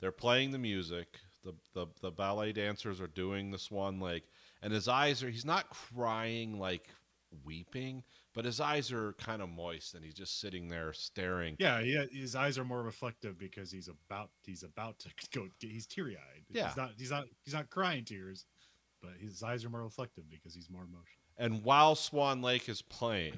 They're 0.00 0.12
playing 0.12 0.52
the 0.52 0.58
music. 0.58 1.18
The, 1.42 1.54
the 1.74 1.86
the 2.00 2.10
ballet 2.12 2.52
dancers 2.52 3.00
are 3.00 3.06
doing 3.08 3.50
the 3.50 3.58
Swan 3.58 3.98
Lake, 3.98 4.24
and 4.62 4.72
his 4.72 4.88
eyes 4.88 5.22
are. 5.22 5.30
He's 5.30 5.44
not 5.44 5.70
crying 5.70 6.58
like 6.58 6.88
weeping, 7.44 8.02
but 8.34 8.44
his 8.44 8.60
eyes 8.60 8.92
are 8.92 9.14
kind 9.14 9.42
of 9.42 9.48
moist, 9.48 9.94
and 9.94 10.04
he's 10.04 10.14
just 10.14 10.40
sitting 10.40 10.68
there 10.68 10.92
staring. 10.92 11.56
Yeah, 11.58 11.80
yeah, 11.80 12.04
his 12.10 12.34
eyes 12.34 12.58
are 12.58 12.64
more 12.64 12.82
reflective 12.82 13.38
because 13.38 13.70
he's 13.70 13.88
about 13.88 14.30
he's 14.44 14.62
about 14.62 14.98
to 15.00 15.08
go. 15.32 15.46
He's 15.58 15.86
teary 15.86 16.16
eyed. 16.16 16.44
Yeah. 16.50 16.68
he's 16.68 16.76
not 16.76 16.90
he's 16.98 17.10
not 17.10 17.24
he's 17.44 17.54
not 17.54 17.70
crying 17.70 18.04
tears, 18.04 18.44
but 19.00 19.12
his 19.20 19.42
eyes 19.42 19.64
are 19.64 19.70
more 19.70 19.82
reflective 19.82 20.24
because 20.30 20.54
he's 20.54 20.70
more 20.70 20.82
emotional. 20.82 21.04
And 21.38 21.62
while 21.64 21.94
Swan 21.94 22.40
Lake 22.40 22.68
is 22.68 22.80
playing, 22.82 23.34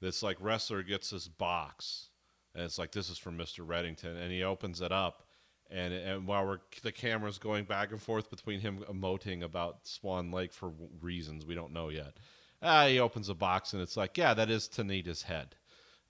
this 0.00 0.22
like 0.22 0.38
Ressler 0.38 0.86
gets 0.86 1.10
this 1.10 1.28
box, 1.28 2.10
and 2.54 2.64
it's 2.64 2.78
like 2.78 2.92
this 2.92 3.08
is 3.10 3.18
from 3.18 3.36
Mister 3.36 3.64
Reddington, 3.64 4.20
and 4.20 4.30
he 4.30 4.42
opens 4.42 4.80
it 4.80 4.92
up, 4.92 5.25
and 5.70 5.92
and 5.92 6.26
while 6.26 6.46
we're 6.46 6.58
the 6.82 6.92
camera's 6.92 7.38
going 7.38 7.64
back 7.64 7.90
and 7.90 8.00
forth 8.00 8.30
between 8.30 8.60
him 8.60 8.84
emoting 8.90 9.42
about 9.42 9.86
Swan 9.86 10.30
Lake 10.30 10.52
for 10.52 10.70
w- 10.70 10.88
reasons 11.00 11.46
we 11.46 11.54
don't 11.54 11.72
know 11.72 11.88
yet, 11.88 12.16
ah, 12.62 12.86
he 12.86 13.00
opens 13.00 13.28
a 13.28 13.34
box 13.34 13.72
and 13.72 13.82
it's 13.82 13.96
like, 13.96 14.16
yeah, 14.16 14.34
that 14.34 14.50
is 14.50 14.68
Tanida's 14.68 15.22
head 15.22 15.56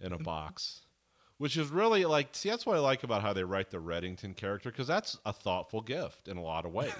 in 0.00 0.12
a 0.12 0.18
box. 0.18 0.82
Which 1.38 1.58
is 1.58 1.68
really 1.68 2.06
like, 2.06 2.28
see, 2.32 2.48
that's 2.48 2.64
what 2.64 2.76
I 2.76 2.80
like 2.80 3.04
about 3.04 3.20
how 3.20 3.34
they 3.34 3.44
write 3.44 3.70
the 3.70 3.76
Reddington 3.76 4.34
character 4.34 4.70
because 4.70 4.86
that's 4.86 5.18
a 5.26 5.34
thoughtful 5.34 5.82
gift 5.82 6.28
in 6.28 6.38
a 6.38 6.42
lot 6.42 6.64
of 6.64 6.72
ways 6.72 6.94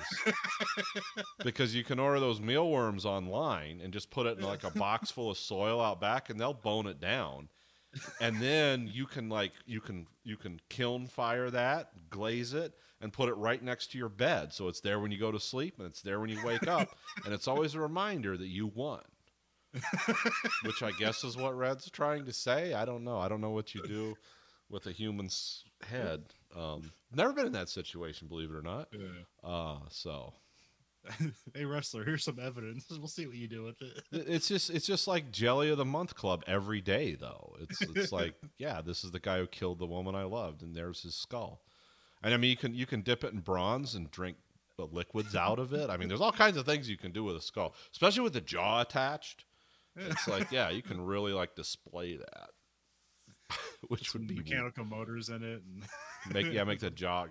because 1.43 1.75
you 1.75 1.83
can 1.83 1.99
order 1.99 2.21
those 2.21 2.39
mealworms 2.39 3.07
online 3.07 3.81
and 3.83 3.95
just 3.95 4.11
put 4.11 4.27
it 4.27 4.37
in 4.37 4.45
like 4.45 4.63
a 4.63 4.71
box 4.73 5.11
full 5.11 5.31
of 5.31 5.39
soil 5.39 5.81
out 5.81 6.03
back 6.03 6.29
and 6.29 6.39
they'll 6.39 6.53
bone 6.53 6.87
it 6.87 7.01
down 7.01 7.49
and 8.21 8.41
then 8.41 8.89
you 8.93 9.07
can 9.07 9.29
like 9.29 9.53
you 9.67 9.81
can 9.81 10.07
you 10.25 10.37
can 10.37 10.61
kiln 10.69 11.07
fire 11.07 11.51
that 11.51 11.91
glaze 12.11 12.55
it 12.55 12.75
and 13.01 13.13
put 13.13 13.29
it 13.29 13.35
right 13.35 13.63
next 13.63 13.93
to 13.93 13.99
your 13.99 14.09
bed. 14.09 14.53
So 14.53 14.69
it's 14.69 14.81
there 14.81 15.01
when 15.01 15.11
you 15.11 15.19
go 15.19 15.31
to 15.31 15.41
sleep 15.41 15.75
and 15.79 15.87
it's 15.87 16.03
there 16.03 16.19
when 16.21 16.31
you 16.31 16.45
wake 16.45 16.67
up. 16.67 16.89
And 17.25 17.33
it's 17.35 17.49
always 17.49 17.75
a 17.75 17.81
reminder 17.81 18.37
that 18.37 18.47
you 18.47 18.67
won. 18.67 19.01
Which 20.65 20.83
i 20.83 20.91
guess 20.93 21.25
is 21.25 21.37
what 21.37 21.57
red's 21.57 21.91
trying 21.91 22.25
to 22.27 22.33
say. 22.33 22.73
I 22.75 22.85
don't 22.85 23.05
know. 23.05 23.19
I 23.19 23.29
don't 23.29 23.41
know 23.41 23.51
what 23.51 23.75
you 23.75 23.83
do 23.87 24.15
with 24.71 24.87
a 24.87 24.93
human's 24.93 25.65
head. 25.83 26.25
Um 26.55 26.93
never 27.15 27.33
been 27.33 27.47
in 27.47 27.53
that 27.53 27.69
situation 27.69 28.29
believe 28.29 28.51
it 28.51 28.57
or 28.57 28.63
not. 28.63 28.89
Uh 29.45 29.79
so 29.91 30.35
hey 31.55 31.63
Ressler, 31.63 32.05
here's 32.05 32.25
some 32.25 32.39
evidence. 32.41 32.87
We'll 32.99 33.09
see 33.09 33.27
what 33.27 33.37
you 33.37 33.49
do 33.49 33.65
with 33.65 33.77
it. 33.83 34.03
It's 34.11 34.49
just 34.49 34.71
it's 34.71 34.87
just 34.87 35.07
like 35.07 35.31
jelly 35.31 35.71
of 35.71 35.79
the 35.79 35.85
month 35.85 36.15
club 36.15 36.43
every 36.47 36.81
day 36.81 37.15
though. 37.15 37.55
It's 37.61 37.81
it's 37.95 38.13
like 38.13 38.35
yeah, 38.59 38.81
this 38.81 39.05
is 39.05 39.11
the 39.11 39.21
guy 39.21 39.39
who 39.39 39.47
killed 39.47 39.79
the 39.79 39.87
woman 39.87 40.15
I 40.15 40.25
loved, 40.25 40.63
and 40.63 40.75
there's 40.75 41.03
his 41.03 41.15
skull. 41.15 41.63
And 42.23 42.35
I 42.35 42.37
mean 42.37 42.51
you 42.51 42.57
can 42.57 42.75
you 42.75 42.87
can 42.87 43.03
dip 43.03 43.25
it 43.25 43.33
in 43.33 43.41
bronze 43.41 43.95
and 43.95 44.11
drink 44.11 44.37
the 44.77 44.87
liquids 44.87 45.37
out 45.37 45.59
of 45.59 45.73
it. 45.73 45.91
I 45.91 45.97
mean 45.97 46.09
there's 46.09 46.21
all 46.21 46.33
kinds 46.33 46.57
of 46.57 46.67
things 46.67 46.89
you 46.89 46.97
can 46.97 47.13
do 47.13 47.25
with 47.25 47.37
a 47.37 47.43
skull, 47.43 47.75
especially 47.93 48.23
with 48.23 48.33
the 48.33 48.41
jaw 48.41 48.81
attached. 48.81 49.45
It's 49.97 50.29
like 50.29 50.51
yeah, 50.51 50.71
you 50.71 50.83
can 50.83 51.05
really 51.05 51.33
like 51.33 51.55
display 51.55 52.17
that, 52.17 52.51
which 53.89 54.13
would 54.13 54.27
be 54.27 54.37
mechanical 54.37 54.85
motors 54.85 55.29
in 55.29 55.43
it. 55.43 55.63
And 55.65 55.85
make 56.33 56.53
yeah 56.53 56.65
make 56.65 56.81
the 56.81 56.91
jaw 56.93 57.27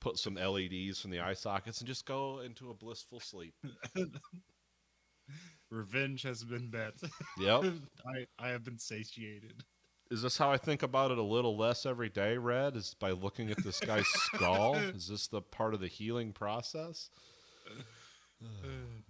put 0.00 0.18
some 0.18 0.34
LEDs 0.34 1.00
from 1.00 1.10
the 1.10 1.20
eye 1.20 1.34
sockets 1.34 1.80
and 1.80 1.88
just 1.88 2.06
go 2.06 2.40
into 2.40 2.70
a 2.70 2.74
blissful 2.74 3.20
sleep. 3.20 3.54
revenge 5.70 6.22
has 6.22 6.44
been 6.44 6.70
bet. 6.70 6.94
Yep. 7.38 7.64
I 8.06 8.26
I 8.38 8.48
have 8.48 8.64
been 8.64 8.78
satiated. 8.78 9.64
is 10.10 10.22
this 10.22 10.38
how 10.38 10.50
I 10.50 10.56
think 10.56 10.82
about 10.82 11.10
it 11.10 11.18
a 11.18 11.22
little 11.22 11.56
less 11.56 11.84
every 11.84 12.08
day, 12.08 12.38
Red? 12.38 12.76
Is 12.76 12.94
by 12.94 13.10
looking 13.10 13.50
at 13.50 13.62
this 13.62 13.80
guy's 13.80 14.06
skull? 14.06 14.76
Is 14.76 15.08
this 15.08 15.26
the 15.28 15.42
part 15.42 15.74
of 15.74 15.80
the 15.80 15.88
healing 15.88 16.32
process? 16.32 17.10
Uh, 18.44 19.00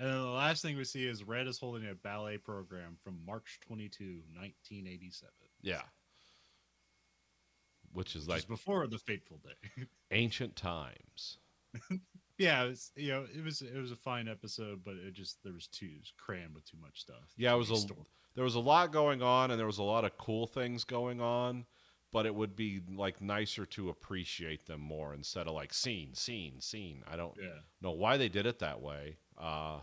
And 0.00 0.08
then 0.08 0.18
the 0.18 0.28
last 0.28 0.62
thing 0.62 0.78
we 0.78 0.84
see 0.84 1.06
is 1.06 1.22
Red 1.22 1.46
is 1.46 1.58
holding 1.58 1.86
a 1.86 1.94
ballet 1.94 2.38
program 2.38 2.96
from 3.04 3.18
March 3.26 3.60
22, 3.66 4.22
1987. 4.34 5.30
Yeah. 5.60 5.82
Which 7.92 8.16
is 8.16 8.26
like 8.26 8.48
before 8.48 8.86
the 8.86 8.96
fateful 8.96 9.40
day. 9.44 9.84
ancient 10.10 10.56
times. 10.56 11.36
yeah, 12.38 12.64
it 12.64 12.70
was, 12.70 12.92
you 12.96 13.08
know, 13.10 13.26
it 13.36 13.44
was 13.44 13.60
it 13.60 13.76
was 13.76 13.92
a 13.92 13.96
fine 13.96 14.26
episode, 14.26 14.80
but 14.82 14.94
it 14.94 15.12
just 15.12 15.42
there 15.44 15.52
was 15.52 15.66
too 15.66 15.90
was 16.00 16.14
crammed 16.16 16.54
with 16.54 16.64
too 16.64 16.78
much 16.80 16.98
stuff. 17.00 17.34
Yeah, 17.36 17.52
it 17.52 17.58
was 17.58 17.70
a 17.70 17.94
there 18.34 18.44
was 18.44 18.54
a 18.54 18.60
lot 18.60 18.92
going 18.92 19.20
on, 19.22 19.50
and 19.50 19.58
there 19.58 19.66
was 19.66 19.78
a 19.78 19.82
lot 19.82 20.06
of 20.06 20.16
cool 20.16 20.46
things 20.46 20.84
going 20.84 21.20
on. 21.20 21.66
But 22.12 22.26
it 22.26 22.34
would 22.34 22.56
be 22.56 22.80
like 22.92 23.20
nicer 23.20 23.66
to 23.66 23.90
appreciate 23.90 24.66
them 24.66 24.80
more 24.80 25.14
instead 25.14 25.46
of 25.46 25.52
like 25.52 25.74
scene, 25.74 26.14
scene, 26.14 26.60
scene. 26.60 27.02
I 27.06 27.16
don't 27.16 27.34
yeah. 27.40 27.60
know 27.82 27.92
why 27.92 28.16
they 28.16 28.28
did 28.28 28.46
it 28.46 28.60
that 28.60 28.80
way. 28.80 29.18
Uh, 29.38 29.80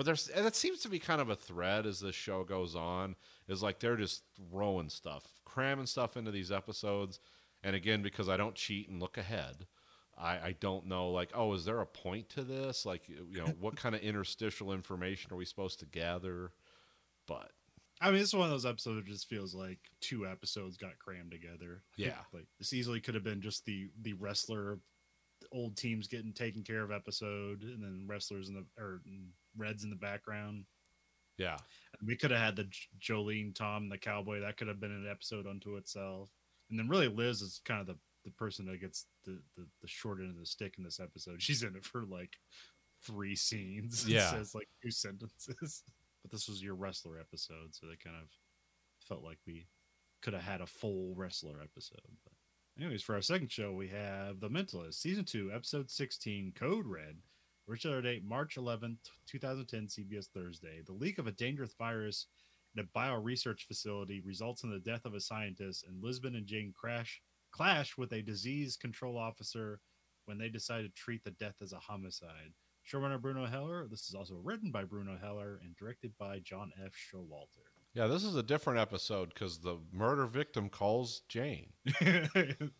but 0.00 0.06
there's 0.06 0.30
it 0.34 0.56
seems 0.56 0.80
to 0.80 0.88
be 0.88 0.98
kind 0.98 1.20
of 1.20 1.28
a 1.28 1.36
thread 1.36 1.84
as 1.84 2.00
this 2.00 2.14
show 2.14 2.42
goes 2.42 2.74
on. 2.74 3.16
Is 3.48 3.62
like 3.62 3.80
they're 3.80 3.98
just 3.98 4.22
throwing 4.34 4.88
stuff, 4.88 5.24
cramming 5.44 5.84
stuff 5.84 6.16
into 6.16 6.30
these 6.30 6.50
episodes. 6.50 7.20
And 7.62 7.76
again, 7.76 8.00
because 8.00 8.26
I 8.26 8.38
don't 8.38 8.54
cheat 8.54 8.88
and 8.88 8.98
look 8.98 9.18
ahead, 9.18 9.66
I, 10.16 10.30
I 10.30 10.56
don't 10.58 10.86
know 10.86 11.10
like, 11.10 11.32
oh, 11.34 11.52
is 11.52 11.66
there 11.66 11.82
a 11.82 11.86
point 11.86 12.30
to 12.30 12.42
this? 12.42 12.86
Like, 12.86 13.10
you 13.10 13.44
know, 13.44 13.52
what 13.60 13.76
kind 13.76 13.94
of 13.94 14.00
interstitial 14.00 14.72
information 14.72 15.34
are 15.34 15.36
we 15.36 15.44
supposed 15.44 15.80
to 15.80 15.84
gather? 15.84 16.52
But 17.26 17.50
I 18.00 18.10
mean, 18.10 18.22
it's 18.22 18.32
one 18.32 18.46
of 18.46 18.50
those 18.52 18.64
episodes 18.64 19.04
that 19.04 19.12
just 19.12 19.28
feels 19.28 19.54
like 19.54 19.80
two 20.00 20.26
episodes 20.26 20.78
got 20.78 20.98
crammed 20.98 21.30
together. 21.30 21.82
Yeah. 21.96 22.14
like 22.32 22.46
this 22.58 22.72
easily 22.72 23.00
could 23.00 23.16
have 23.16 23.24
been 23.24 23.42
just 23.42 23.66
the 23.66 23.90
the 24.00 24.14
Ressler 24.14 24.78
old 25.52 25.76
teams 25.76 26.06
getting 26.08 26.32
taken 26.32 26.62
care 26.62 26.82
of 26.82 26.90
episode, 26.92 27.62
and 27.62 27.82
then 27.82 28.06
Ressler's 28.10 28.48
in 28.48 28.54
the 28.54 28.64
or 28.82 29.00
Reds 29.56 29.84
in 29.84 29.90
the 29.90 29.96
background. 29.96 30.64
yeah, 31.38 31.56
We 32.06 32.16
could 32.16 32.30
have 32.30 32.40
had 32.40 32.56
the 32.56 32.64
J- 32.64 32.88
Jolene, 33.00 33.54
Tom, 33.54 33.88
the 33.88 33.98
cowboy. 33.98 34.40
That 34.40 34.56
could 34.56 34.68
have 34.68 34.80
been 34.80 34.92
an 34.92 35.08
episode 35.10 35.46
unto 35.46 35.76
itself. 35.76 36.30
And 36.70 36.78
then 36.78 36.88
really 36.88 37.08
Liz 37.08 37.42
is 37.42 37.60
kind 37.64 37.80
of 37.80 37.86
the, 37.88 37.96
the 38.24 38.30
person 38.32 38.66
that 38.66 38.80
gets 38.80 39.06
the, 39.24 39.40
the, 39.56 39.66
the 39.82 39.88
short 39.88 40.18
end 40.20 40.30
of 40.30 40.38
the 40.38 40.46
stick 40.46 40.74
in 40.78 40.84
this 40.84 41.00
episode. 41.00 41.42
She's 41.42 41.62
in 41.62 41.74
it 41.74 41.84
for 41.84 42.04
like 42.04 42.36
three 43.04 43.34
scenes. 43.34 44.04
Yeah. 44.08 44.30
says 44.30 44.54
like 44.54 44.68
two 44.82 44.90
sentences. 44.90 45.82
But 46.22 46.30
this 46.32 46.48
was 46.50 46.62
your 46.62 46.76
Ressler 46.76 47.18
episode, 47.18 47.74
so 47.74 47.86
they 47.86 47.96
kind 47.96 48.14
of 48.22 48.28
felt 49.08 49.24
like 49.24 49.38
we 49.46 49.66
could 50.20 50.34
have 50.34 50.42
had 50.42 50.60
a 50.60 50.66
full 50.66 51.14
Ressler 51.16 51.62
episode. 51.64 51.98
But 52.24 52.34
anyways, 52.80 53.02
for 53.02 53.14
our 53.14 53.20
second 53.20 53.52
show, 53.52 53.72
we 53.72 53.88
have 53.88 54.40
The 54.40 54.48
Mentalist, 54.48 54.94
season 54.94 55.24
two, 55.24 55.50
episode 55.52 55.90
sixteen, 55.90 56.52
Code 56.58 56.86
Red. 56.86 57.16
Original 57.68 58.00
date 58.00 58.24
March 58.24 58.56
11th, 58.56 59.10
2010, 59.26 59.86
CBS 59.86 60.28
Thursday. 60.28 60.80
The 60.86 60.92
leak 60.92 61.18
of 61.18 61.26
a 61.26 61.32
dangerous 61.32 61.74
virus 61.78 62.26
in 62.74 62.82
a 62.82 62.98
bioresearch 62.98 63.64
facility 63.66 64.22
results 64.24 64.64
in 64.64 64.70
the 64.70 64.78
death 64.78 65.04
of 65.04 65.14
a 65.14 65.20
scientist, 65.20 65.84
and 65.86 66.02
Lisbon 66.02 66.36
and 66.36 66.46
Jane 66.46 66.72
crash 66.74 67.20
clash 67.52 67.98
with 67.98 68.12
a 68.12 68.22
disease 68.22 68.76
control 68.76 69.18
officer 69.18 69.80
when 70.24 70.38
they 70.38 70.48
decide 70.48 70.82
to 70.82 70.88
treat 70.90 71.22
the 71.22 71.32
death 71.32 71.56
as 71.60 71.72
a 71.72 71.78
homicide. 71.78 72.52
Showrunner 72.90 73.20
Bruno 73.20 73.46
Heller. 73.46 73.86
This 73.88 74.08
is 74.08 74.14
also 74.14 74.40
written 74.42 74.70
by 74.70 74.84
Bruno 74.84 75.18
Heller 75.20 75.60
and 75.62 75.76
directed 75.76 76.12
by 76.18 76.38
John 76.38 76.72
F. 76.82 76.92
Showalter. 76.92 77.69
Yeah. 77.94 78.06
This 78.06 78.24
is 78.24 78.36
a 78.36 78.42
different 78.42 78.78
episode 78.78 79.30
because 79.30 79.58
the 79.58 79.78
murder 79.92 80.26
victim 80.26 80.68
calls 80.68 81.22
Jane. 81.28 81.72
the 81.84 82.70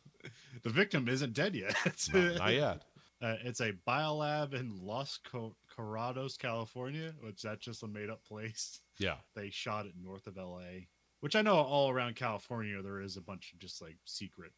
victim 0.64 1.08
isn't 1.08 1.32
dead 1.32 1.54
yet. 1.54 1.74
No, 2.12 2.34
not 2.34 2.52
yet. 2.54 2.84
Uh, 3.22 3.36
it's 3.44 3.60
a 3.60 3.74
biolab 3.86 4.54
in 4.54 4.80
Los 4.82 5.18
Co- 5.18 5.54
Corrados, 5.76 6.38
California, 6.38 7.12
which 7.20 7.42
that's 7.42 7.62
just 7.62 7.82
a 7.82 7.86
made 7.86 8.08
up 8.08 8.24
place. 8.24 8.80
Yeah, 8.98 9.16
They 9.36 9.50
shot 9.50 9.84
it 9.84 9.92
north 10.02 10.26
of 10.26 10.38
LA, 10.38 10.86
which 11.20 11.36
I 11.36 11.42
know 11.42 11.56
all 11.56 11.90
around 11.90 12.16
California 12.16 12.80
there 12.80 13.02
is 13.02 13.18
a 13.18 13.20
bunch 13.20 13.52
of 13.52 13.58
just 13.58 13.82
like 13.82 13.98
secret 14.06 14.52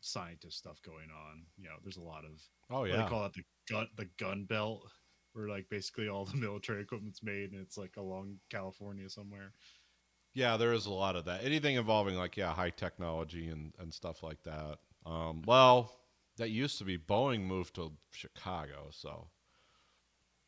scientist 0.00 0.58
stuff 0.58 0.80
going 0.82 1.08
on. 1.10 1.42
You 1.56 1.64
know, 1.64 1.76
there's 1.82 1.96
a 1.96 2.02
lot 2.02 2.24
of 2.24 2.40
oh 2.70 2.84
yeah. 2.84 2.98
they 2.98 3.08
call 3.08 3.26
it 3.26 3.32
the 3.34 3.44
gun 3.68 3.88
the 3.96 4.08
gun 4.16 4.44
belt, 4.44 4.88
where 5.32 5.48
like 5.48 5.68
basically 5.68 6.08
all 6.08 6.24
the 6.24 6.36
military 6.46 6.82
equipment's 6.82 7.22
made 7.22 7.50
and 7.50 7.60
it's 7.60 7.76
like 7.76 7.96
along 7.96 8.36
California 8.48 9.08
somewhere. 9.10 9.52
Yeah, 10.34 10.56
there 10.56 10.72
is 10.72 10.86
a 10.86 10.92
lot 10.92 11.14
of 11.16 11.24
that. 11.26 11.44
Anything 11.44 11.76
involving 11.76 12.16
like 12.16 12.36
yeah, 12.36 12.52
high 12.52 12.70
technology 12.70 13.48
and 13.48 13.72
and 13.78 13.94
stuff 13.94 14.22
like 14.22 14.42
that. 14.42 14.78
Um, 15.06 15.42
well, 15.46 15.92
that 16.36 16.50
used 16.50 16.78
to 16.78 16.84
be 16.84 16.98
Boeing 16.98 17.42
moved 17.42 17.74
to 17.76 17.92
Chicago, 18.10 18.88
so. 18.90 19.28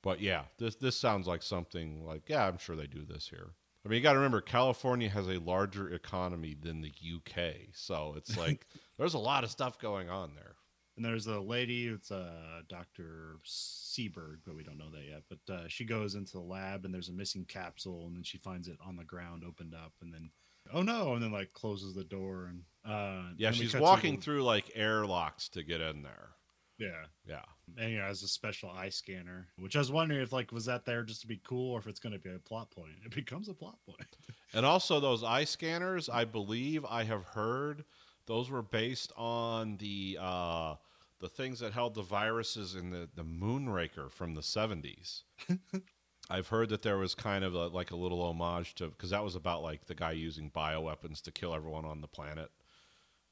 But 0.03 0.21
yeah, 0.21 0.43
this 0.59 0.75
this 0.77 0.97
sounds 0.97 1.27
like 1.27 1.43
something 1.43 2.05
like 2.05 2.29
yeah, 2.29 2.47
I'm 2.47 2.59
sure 2.59 2.77
they 2.77 2.87
do 2.87 3.05
this 3.05 3.29
here. 3.29 3.53
I 3.85 3.89
mean, 3.89 3.99
you 3.99 4.03
got 4.03 4.13
to 4.15 4.19
remember 4.19 4.41
California 4.41 5.09
has 5.09 5.29
a 5.29 5.39
larger 5.39 5.95
economy 5.95 6.57
than 6.61 6.81
the 6.81 6.93
UK, 7.17 7.69
so 7.73 8.15
it's 8.17 8.37
like 8.39 8.67
there's 8.99 9.15
a 9.15 9.19
lot 9.19 9.45
of 9.45 9.51
stuff 9.51 9.79
going 9.79 10.11
on 10.11 10.35
there. 10.35 10.56
And 10.97 11.05
there's 11.05 11.27
a 11.27 11.39
lady, 11.39 11.89
it's 11.89 12.11
uh, 12.11 12.61
Dr. 12.69 13.37
Seberg, 13.45 14.39
but 14.47 14.57
we 14.57 14.63
don't 14.63 14.79
know 14.79 14.91
that 14.91 15.05
yet. 15.09 15.23
But 15.29 15.53
uh, 15.55 15.69
she 15.69 15.85
goes 15.85 16.15
into 16.15 16.33
the 16.33 16.41
lab 16.41 16.85
and 16.85 16.95
there's 16.95 17.11
a 17.11 17.13
missing 17.13 17.45
capsule, 17.47 18.07
and 18.07 18.17
then 18.17 18.23
she 18.23 18.39
finds 18.39 18.67
it 18.69 18.79
on 18.85 18.97
the 18.97 19.05
ground, 19.05 19.43
opened 19.47 19.75
up, 19.75 19.93
and 20.01 20.13
then, 20.13 20.31
oh 20.73 20.83
no, 20.83 21.13
and 21.15 21.23
then 21.23 21.33
like 21.33 21.53
closes 21.53 21.95
the 21.95 22.05
door. 22.05 22.47
And 22.51 22.63
uh, 22.91 23.31
Yeah, 23.37 23.51
we 23.51 23.57
she's 23.57 23.75
walking 23.77 24.17
the- 24.17 24.23
through 24.23 24.43
like 24.45 24.71
airlocks 24.75 25.49
to 25.51 25.63
get 25.63 25.81
in 25.83 26.03
there. 26.03 26.31
Yeah. 26.79 27.05
Yeah. 27.27 27.41
And 27.79 27.93
yeah, 27.95 28.07
has 28.07 28.23
a 28.23 28.29
special 28.29 28.71
eye 28.71 28.91
scanner, 28.91 29.49
which 29.59 29.77
I 29.77 29.79
was 29.79 29.91
wondering 29.91 30.21
if 30.21 30.31
like 30.33 30.53
was 30.53 30.67
that 30.67 30.85
there 30.85 31.03
just 31.05 31.23
to 31.23 31.27
be 31.27 31.41
cool 31.47 31.73
or 31.73 31.79
if 31.79 31.87
it's 31.87 32.01
going 32.01 32.13
to 32.13 32.19
be 32.19 32.29
a 32.35 32.39
plot 32.39 32.71
point. 32.71 32.93
It 33.05 33.15
becomes 33.15 33.49
a 33.49 33.55
plot 33.55 33.79
point. 33.85 34.17
And 34.55 34.65
also 34.65 35.01
those 35.01 35.23
eye 35.25 35.45
scanners, 35.45 36.09
I 36.09 36.25
believe 36.25 36.85
I 36.87 37.03
have 37.05 37.25
heard 37.25 37.85
those 38.27 38.49
were 38.49 38.63
based 38.63 39.13
on 39.17 39.77
the 39.79 40.17
uh, 40.21 40.75
the 41.21 41.29
things 41.29 41.61
that 41.61 41.73
held 41.73 41.95
the 41.95 42.03
viruses 42.03 42.75
in 42.75 42.91
the 42.91 43.09
the 43.15 43.25
Moonraker 43.25 44.11
from 44.11 44.35
the 44.35 44.43
seventies. 44.43 45.23
I've 46.31 46.49
heard 46.49 46.71
that 46.71 46.83
there 46.83 46.99
was 46.99 47.15
kind 47.15 47.45
of 47.45 47.55
a, 47.55 47.69
like 47.69 47.93
a 47.93 47.97
little 47.97 48.21
homage 48.23 48.75
to 48.77 48.89
because 48.89 49.11
that 49.11 49.23
was 49.25 49.37
about 49.37 49.63
like 49.63 49.87
the 49.87 49.95
guy 49.95 50.11
using 50.13 50.51
bioweapons 50.51 51.23
to 51.23 51.31
kill 51.31 51.55
everyone 51.55 51.85
on 51.85 52.01
the 52.01 52.09
planet. 52.09 52.51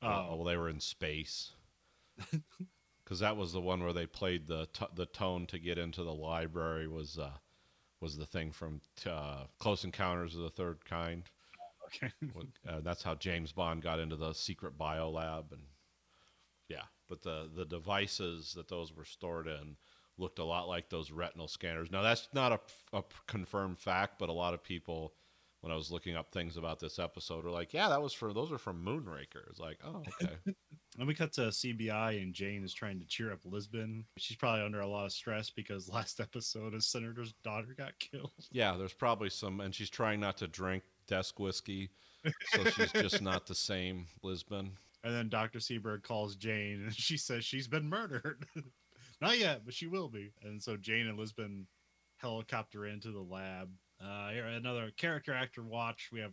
Uh, 0.02 0.26
Oh. 0.28 0.36
well, 0.36 0.44
they 0.44 0.56
were 0.56 0.68
in 0.68 0.80
space. 0.80 1.52
Because 3.04 3.20
that 3.20 3.36
was 3.36 3.52
the 3.52 3.60
one 3.60 3.82
where 3.82 3.92
they 3.92 4.06
played 4.06 4.46
the 4.46 4.66
t- 4.72 4.86
the 4.94 5.04
tone 5.04 5.46
to 5.48 5.58
get 5.58 5.76
into 5.76 6.02
the 6.02 6.14
library 6.14 6.88
was 6.88 7.18
uh, 7.18 7.32
was 8.00 8.16
the 8.16 8.24
thing 8.24 8.50
from 8.50 8.80
t- 8.96 9.10
uh, 9.10 9.44
Close 9.58 9.84
Encounters 9.84 10.34
of 10.34 10.40
the 10.40 10.48
Third 10.48 10.84
Kind. 10.86 11.24
Okay. 11.86 12.10
Uh, 12.66 12.80
that's 12.80 13.02
how 13.02 13.14
James 13.14 13.52
Bond 13.52 13.82
got 13.82 14.00
into 14.00 14.16
the 14.16 14.32
secret 14.32 14.78
bio 14.78 15.10
lab, 15.10 15.52
and 15.52 15.60
yeah, 16.68 16.82
but 17.08 17.22
the 17.22 17.50
the 17.54 17.64
devices 17.64 18.52
that 18.54 18.68
those 18.68 18.94
were 18.94 19.04
stored 19.04 19.46
in 19.46 19.76
looked 20.16 20.38
a 20.38 20.44
lot 20.44 20.68
like 20.68 20.88
those 20.88 21.10
retinal 21.10 21.48
scanners. 21.48 21.90
Now 21.90 22.02
that's 22.02 22.28
not 22.32 22.52
a, 22.52 22.96
a 22.96 23.02
confirmed 23.26 23.78
fact, 23.78 24.18
but 24.18 24.28
a 24.28 24.32
lot 24.32 24.54
of 24.54 24.62
people, 24.62 25.14
when 25.60 25.72
I 25.72 25.76
was 25.76 25.90
looking 25.90 26.14
up 26.14 26.30
things 26.30 26.56
about 26.56 26.78
this 26.78 26.98
episode, 26.98 27.44
were 27.44 27.50
like, 27.50 27.72
"Yeah, 27.72 27.88
that 27.88 28.02
was 28.02 28.12
for 28.12 28.32
those 28.32 28.52
are 28.52 28.58
from 28.58 28.84
Moonraker." 28.84 29.48
It's 29.50 29.58
like, 29.58 29.78
oh, 29.84 30.02
okay, 30.22 30.36
And 30.98 31.08
we 31.08 31.14
cut 31.14 31.32
to 31.34 31.42
CBI, 31.42 32.22
and 32.22 32.32
Jane 32.32 32.62
is 32.62 32.72
trying 32.72 33.00
to 33.00 33.06
cheer 33.06 33.32
up 33.32 33.40
Lisbon. 33.44 34.04
She's 34.16 34.36
probably 34.36 34.64
under 34.64 34.80
a 34.80 34.86
lot 34.86 35.06
of 35.06 35.12
stress 35.12 35.50
because 35.50 35.88
last 35.92 36.20
episode, 36.20 36.74
a 36.74 36.80
senator's 36.80 37.32
daughter 37.42 37.74
got 37.76 37.98
killed. 37.98 38.30
yeah. 38.52 38.76
There's 38.76 38.92
probably 38.92 39.30
some, 39.30 39.60
and 39.60 39.74
she's 39.74 39.90
trying 39.90 40.20
not 40.20 40.36
to 40.38 40.46
drink 40.46 40.84
desk 41.08 41.40
whiskey, 41.40 41.90
so 42.52 42.64
she's 42.64 42.92
just 42.92 43.20
not 43.22 43.46
the 43.46 43.54
same 43.54 44.06
Lisbon. 44.22 44.78
And 45.04 45.14
then 45.14 45.28
Dr. 45.28 45.58
Seberg 45.58 46.02
calls 46.02 46.34
Jane, 46.34 46.82
and 46.84 46.94
she 46.96 47.16
says 47.16 47.44
she's 47.44 47.68
been 47.68 47.88
murdered. 47.88 48.46
Not 49.20 49.38
yet, 49.38 49.62
but 49.64 49.74
she 49.74 49.86
will 49.86 50.08
be. 50.08 50.32
And 50.42 50.62
so 50.62 50.76
Jane 50.76 51.06
and 51.06 51.18
Lisbon 51.18 51.66
helicopter 52.16 52.86
into 52.86 53.12
the 53.12 53.20
lab. 53.20 53.70
Uh, 54.02 54.30
here, 54.30 54.46
another 54.46 54.90
character 54.96 55.32
actor 55.32 55.62
watch. 55.62 56.08
We 56.10 56.20
have 56.20 56.32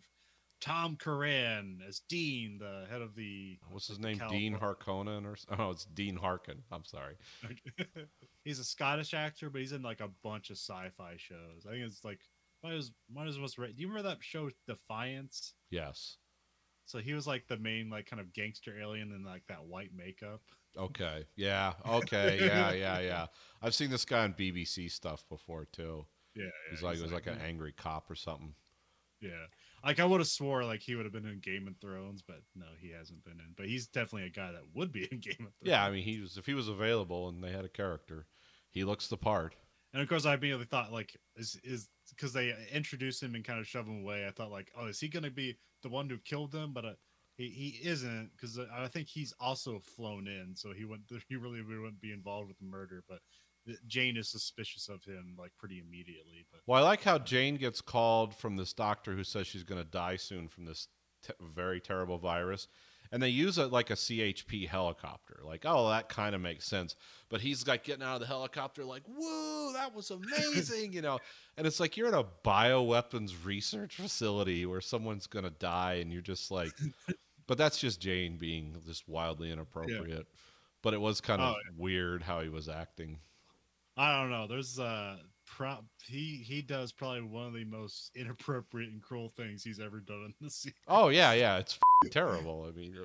Tony 0.62 0.96
Curran 0.96 1.82
as 1.88 2.02
Dean, 2.08 2.58
the 2.60 2.86
head 2.90 3.02
of 3.02 3.16
the. 3.16 3.60
What's 3.70 3.88
his 3.88 4.00
name? 4.00 4.22
Dean 4.30 4.58
Harkonnen, 4.58 5.26
or 5.26 5.36
oh, 5.60 5.72
it's 5.72 5.86
Dean 5.86 6.16
Harkin. 6.16 6.64
I'm 6.72 6.86
sorry. 6.86 7.16
he's 8.44 8.60
a 8.60 8.64
Scottish 8.64 9.14
actor, 9.14 9.50
but 9.50 9.62
he's 9.62 9.74
in 9.74 9.82
like 9.82 10.00
a 10.00 10.10
bunch 10.24 10.50
of 10.50 10.58
sci-fi 10.58 11.16
shows. 11.18 11.66
I 11.68 11.72
think 11.72 11.86
it's 11.86 12.04
like 12.06 12.22
might 12.64 12.74
as 12.74 12.92
might 13.14 13.28
as 13.28 13.38
well. 13.38 13.48
Do 13.48 13.74
you 13.76 13.88
remember 13.88 14.10
that 14.10 14.18
show 14.22 14.50
Defiance? 14.68 15.54
Yes. 15.70 16.18
So 16.86 17.00
he 17.00 17.14
was 17.14 17.26
like 17.28 17.48
the 17.48 17.58
main 17.58 17.90
like 17.90 18.06
kind 18.06 18.20
of 18.20 18.34
gangster 18.34 18.78
alien 18.80 19.12
in 19.12 19.24
like 19.24 19.44
that 19.48 19.66
white 19.66 19.92
makeup. 19.96 20.42
Okay. 20.78 21.26
Yeah. 21.36 21.74
Okay. 21.88 22.38
Yeah. 22.40 22.72
Yeah. 22.72 23.00
Yeah. 23.02 23.26
I've 23.62 23.76
seen 23.76 23.90
this 23.90 24.06
guy 24.06 24.24
on 24.24 24.34
BBC 24.34 24.90
stuff 24.92 25.24
before 25.30 25.66
too. 25.66 26.06
Yeah, 26.36 26.46
He's 26.70 26.82
like, 26.82 26.96
he 26.96 27.04
was 27.04 27.12
like 27.12 27.28
an 27.28 27.40
angry 27.46 27.74
cop 27.74 28.10
or 28.10 28.16
something. 28.16 28.54
Yeah, 29.20 29.46
like 29.86 30.00
I 30.00 30.06
would 30.06 30.20
have 30.22 30.28
swore 30.28 30.64
like 30.64 30.80
he 30.82 30.96
would 30.96 31.06
have 31.06 31.14
been 31.14 31.28
in 31.28 31.40
Game 31.42 31.68
of 31.68 31.76
Thrones, 31.78 32.24
but 32.26 32.42
no, 32.56 32.66
he 32.80 32.90
hasn't 32.90 33.24
been 33.24 33.34
in. 33.40 33.54
But 33.56 33.68
he's 33.68 33.86
definitely 33.86 34.28
a 34.28 34.32
guy 34.32 34.52
that 34.54 34.64
would 34.74 34.92
be 34.92 35.04
in 35.12 35.20
Game 35.20 35.34
of 35.42 35.54
Thrones. 35.54 35.54
Yeah. 35.62 35.86
I 35.86 35.92
mean, 35.92 36.04
he 36.04 36.20
was 36.22 36.38
if 36.38 36.46
he 36.46 36.54
was 36.54 36.70
available 36.70 37.30
and 37.30 37.44
they 37.44 37.52
had 37.52 37.66
a 37.66 37.70
character, 37.70 38.26
he 38.72 38.84
looks 38.84 39.08
the 39.10 39.18
part. 39.18 39.56
and 39.94 40.02
of 40.02 40.08
course 40.10 40.26
I 40.26 40.34
immediately 40.36 40.66
thought 40.66 40.92
like 40.92 41.16
is 41.36 41.60
is 41.64 41.90
because 42.10 42.34
they 42.34 42.56
introduced 42.74 43.22
him 43.22 43.36
and 43.36 43.44
kind 43.44 43.60
of 43.60 43.68
shove 43.68 43.86
him 43.88 44.02
away. 44.02 44.26
I 44.26 44.32
thought 44.32 44.50
like, 44.52 44.72
oh, 44.76 44.88
is 44.88 45.00
he 45.00 45.08
going 45.10 45.24
to 45.24 45.30
be 45.32 45.58
the 45.82 45.90
one 45.90 46.10
who 46.10 46.18
killed 46.18 46.52
them? 46.52 46.74
But 46.74 46.86
uh, 46.86 46.94
he 47.38 47.50
he 47.50 47.88
isn't 47.88 48.32
because 48.36 48.58
uh, 48.58 48.66
I 48.74 48.88
think 48.88 49.08
he's 49.08 49.34
also 49.40 49.80
flown 49.80 50.28
in, 50.28 50.56
so 50.56 50.74
he 50.74 50.86
wouldn't 50.86 51.10
he 51.30 51.36
really 51.36 51.62
wouldn't 51.62 52.02
be 52.02 52.12
involved 52.12 52.48
with 52.48 52.58
the 52.60 52.66
murder. 52.66 53.04
But 53.08 53.20
uh, 53.70 53.74
Jane 53.88 54.18
is 54.18 54.30
suspicious 54.30 54.90
of 54.90 55.04
him 55.04 55.36
like 55.38 55.52
pretty 55.58 55.80
immediately. 55.80 56.46
But 56.52 56.62
Well, 56.68 56.84
I 56.84 56.88
like 56.88 57.04
how 57.04 57.16
uh, 57.16 57.20
Jane 57.20 57.56
gets 57.56 57.82
called 57.82 58.36
from 58.36 58.56
this 58.56 58.74
doctor 58.74 59.14
who 59.14 59.24
says 59.24 59.48
she's 59.48 59.64
going 59.64 59.82
to 59.82 59.90
die 59.90 60.18
soon 60.18 60.48
from 60.48 60.66
this 60.66 60.88
te- 61.26 61.34
very 61.54 61.80
terrible 61.80 62.18
virus. 62.18 62.68
And 63.12 63.22
they 63.22 63.30
use 63.30 63.58
it 63.58 63.72
like 63.72 63.90
a 63.90 63.96
CHP 63.96 64.70
helicopter. 64.70 65.42
Like, 65.44 65.64
oh, 65.66 65.90
that 65.90 66.08
kind 66.08 66.34
of 66.34 66.40
makes 66.40 66.66
sense. 66.66 66.96
But 67.30 67.42
he's 67.42 67.68
like 67.68 67.84
getting 67.84 68.04
out 68.04 68.16
of 68.16 68.22
the 68.22 68.28
helicopter, 68.28 68.86
like, 68.86 69.04
whoa, 69.06 69.74
that 69.74 69.94
was 69.94 70.12
amazing, 70.12 70.94
you 70.94 71.02
know. 71.02 71.20
And 71.58 71.68
it's 71.68 71.80
like 71.80 71.98
you're 71.98 72.08
in 72.08 72.14
a 72.14 72.24
bioweapons 72.46 73.34
research 73.44 73.96
facility 73.98 74.66
where 74.66 74.80
someone's 74.82 75.28
going 75.28 75.44
to 75.44 75.52
die, 75.52 75.96
and 75.96 76.12
you're 76.12 76.22
just 76.22 76.52
like, 76.52 76.72
but 77.48 77.58
that's 77.58 77.78
just 77.80 78.00
Jane 78.00 78.38
being 78.38 78.78
just 78.86 79.10
wildly 79.10 79.52
inappropriate. 79.52 80.08
Yeah. 80.10 80.24
But 80.82 80.94
it 80.94 81.02
was 81.02 81.20
kind 81.22 81.42
of 81.42 81.56
Oh, 81.56 81.74
weird 81.78 82.24
how 82.24 82.40
he 82.42 82.50
was 82.50 82.70
acting. 82.70 83.20
I 83.98 84.20
don't 84.22 84.32
know. 84.32 84.48
There's 84.48 84.80
uh 84.80 85.18
pro- 85.62 85.84
he 86.06 86.38
he 86.46 86.62
does 86.62 86.92
probably 86.92 87.22
one 87.22 87.48
of 87.48 87.54
the 87.54 87.66
most 87.66 88.12
inappropriate 88.16 88.92
and 88.92 89.02
cruel 89.02 89.30
things 89.30 89.64
he's 89.64 89.80
ever 89.80 90.00
done 90.00 90.34
in 90.40 90.46
the 90.48 90.50
series. 90.50 90.76
Oh 90.88 91.10
yeah, 91.10 91.34
yeah, 91.34 91.58
it's 91.58 91.78
terrible. 92.12 92.68
I 92.68 92.72
mean, 92.78 92.96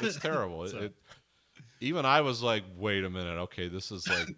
it's 0.00 0.18
terrible. 0.20 0.64
It, 0.64 0.70
So- 0.70 0.78
it, 0.78 0.94
even 1.80 2.04
I 2.04 2.20
was 2.20 2.42
like, 2.42 2.64
wait 2.76 3.04
a 3.04 3.10
minute, 3.10 3.38
okay, 3.38 3.68
this 3.68 3.90
is 3.90 4.06
like, 4.08 4.28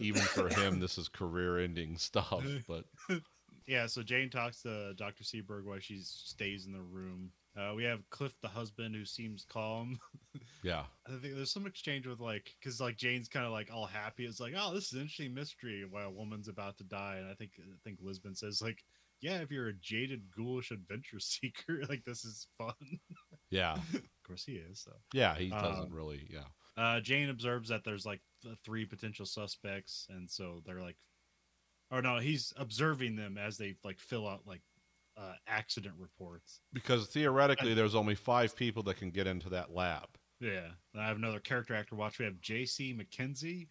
even 0.00 0.20
for 0.22 0.48
him, 0.48 0.80
this 0.80 0.98
is 0.98 1.08
career-ending 1.08 1.96
stuff. 1.98 2.44
But 2.68 2.84
Yeah, 3.66 3.86
so 3.86 4.02
Jane 4.02 4.30
talks 4.30 4.62
to 4.62 4.92
Dr. 4.94 5.22
Seaberg 5.22 5.64
while 5.64 5.78
she 5.78 6.00
stays 6.02 6.66
in 6.66 6.72
the 6.72 6.80
room. 6.80 7.30
Uh, 7.56 7.74
we 7.74 7.84
have 7.84 8.08
Cliff, 8.08 8.34
the 8.40 8.48
husband, 8.48 8.94
who 8.94 9.04
seems 9.04 9.44
calm. 9.44 9.98
yeah, 10.62 10.84
I 11.06 11.10
think 11.20 11.34
there's 11.34 11.52
some 11.52 11.66
exchange 11.66 12.06
with 12.06 12.18
like, 12.20 12.50
because 12.58 12.80
like 12.80 12.96
Jane's 12.96 13.28
kind 13.28 13.44
of 13.44 13.52
like 13.52 13.68
all 13.72 13.84
happy. 13.86 14.24
It's 14.24 14.40
like, 14.40 14.54
oh, 14.56 14.72
this 14.72 14.86
is 14.86 14.92
an 14.94 15.00
interesting 15.00 15.34
mystery 15.34 15.84
why 15.88 16.04
a 16.04 16.10
woman's 16.10 16.48
about 16.48 16.78
to 16.78 16.84
die. 16.84 17.16
And 17.20 17.28
I 17.30 17.34
think 17.34 17.52
I 17.58 17.76
think 17.84 17.98
Lisbon 18.00 18.34
says 18.34 18.62
like, 18.62 18.82
yeah, 19.20 19.38
if 19.40 19.50
you're 19.50 19.68
a 19.68 19.74
jaded, 19.74 20.22
ghoulish 20.34 20.70
adventure 20.70 21.18
seeker, 21.20 21.82
like 21.88 22.04
this 22.06 22.24
is 22.24 22.46
fun. 22.56 22.72
yeah, 23.50 23.74
of 23.74 24.02
course 24.26 24.44
he 24.44 24.54
is. 24.54 24.80
So 24.80 24.92
yeah. 25.12 25.34
He 25.36 25.50
doesn't 25.50 25.84
Um, 25.86 25.92
really. 25.92 26.26
Yeah, 26.30 26.44
uh, 26.82 27.00
Jane 27.00 27.28
observes 27.28 27.68
that 27.68 27.84
there's 27.84 28.06
like 28.06 28.22
th- 28.42 28.56
three 28.64 28.86
potential 28.86 29.26
suspects, 29.26 30.06
and 30.08 30.30
so 30.30 30.62
they're 30.64 30.80
like, 30.80 30.96
or 31.90 32.00
no, 32.00 32.16
he's 32.18 32.54
observing 32.56 33.16
them 33.16 33.36
as 33.36 33.58
they 33.58 33.74
like 33.84 34.00
fill 34.00 34.26
out 34.26 34.40
like 34.46 34.62
uh, 35.16 35.34
accident 35.46 35.94
reports. 35.98 36.60
because 36.72 37.06
theoretically, 37.08 37.74
there's 37.74 37.94
only 37.94 38.14
five 38.14 38.56
people 38.56 38.82
that 38.84 38.96
can 38.96 39.10
get 39.10 39.26
into 39.26 39.48
that 39.50 39.72
lab. 39.72 40.08
Yeah. 40.40 40.68
And 40.92 41.02
I 41.02 41.06
have 41.06 41.16
another 41.16 41.38
character 41.40 41.74
actor 41.74 41.94
watch. 41.96 42.18
We 42.18 42.24
have 42.24 42.40
J.C. 42.40 42.94
MacKenzie. 42.94 43.68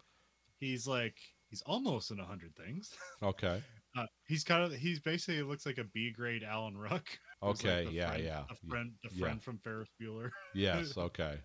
He's 0.59 0.85
like 0.87 1.17
he's 1.49 1.61
almost 1.63 2.11
in 2.11 2.19
a 2.19 2.25
hundred 2.25 2.55
things. 2.55 2.93
Okay, 3.23 3.61
Uh, 3.97 4.05
he's 4.27 4.43
kind 4.43 4.63
of 4.63 4.71
he's 4.73 4.99
basically 4.99 5.41
looks 5.43 5.65
like 5.65 5.77
a 5.77 5.83
B 5.83 6.11
grade 6.11 6.43
Alan 6.43 6.77
Ruck. 6.77 7.05
who's, 7.41 7.63
like, 7.63 7.73
okay, 7.87 7.89
yeah, 7.91 8.09
friend- 8.09 8.23
yeah, 8.23 8.43
The 8.49 8.69
friend, 8.69 8.91
the 9.03 9.09
Yeah. 9.13 9.25
friend 9.25 9.43
from 9.43 9.57
Ferris 9.59 9.89
Bueller. 10.01 10.29
yes, 10.55 10.95
okay, 10.97 11.39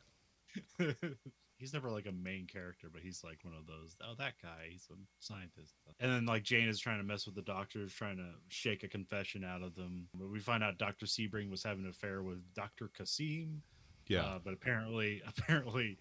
he's 1.56 1.72
never 1.72 1.90
like 1.90 2.06
a 2.06 2.12
main 2.12 2.46
character, 2.46 2.88
but 2.92 3.02
he's 3.02 3.22
like 3.24 3.38
one 3.42 3.54
of 3.54 3.66
those. 3.66 3.96
Oh, 4.02 4.14
that 4.18 4.34
guy, 4.42 4.68
he's 4.70 4.88
a 4.90 4.96
scientist. 5.18 5.74
And 6.00 6.12
then 6.12 6.26
like 6.26 6.42
Jane 6.42 6.68
is 6.68 6.78
trying 6.78 6.98
to 6.98 7.04
mess 7.04 7.26
with 7.26 7.34
the 7.34 7.42
doctors, 7.42 7.92
trying 7.92 8.16
to 8.16 8.30
shake 8.48 8.82
a 8.82 8.88
confession 8.88 9.44
out 9.44 9.62
of 9.62 9.74
them. 9.74 10.08
But 10.14 10.30
we 10.30 10.40
find 10.40 10.62
out 10.62 10.78
Doctor 10.78 11.06
Sebring 11.06 11.50
was 11.50 11.62
having 11.62 11.84
an 11.84 11.90
affair 11.90 12.22
with 12.22 12.42
Doctor 12.54 12.90
Kasim. 12.96 13.62
yeah. 14.08 14.22
Uh, 14.22 14.38
but 14.42 14.52
apparently, 14.52 15.22
apparently, 15.38 15.98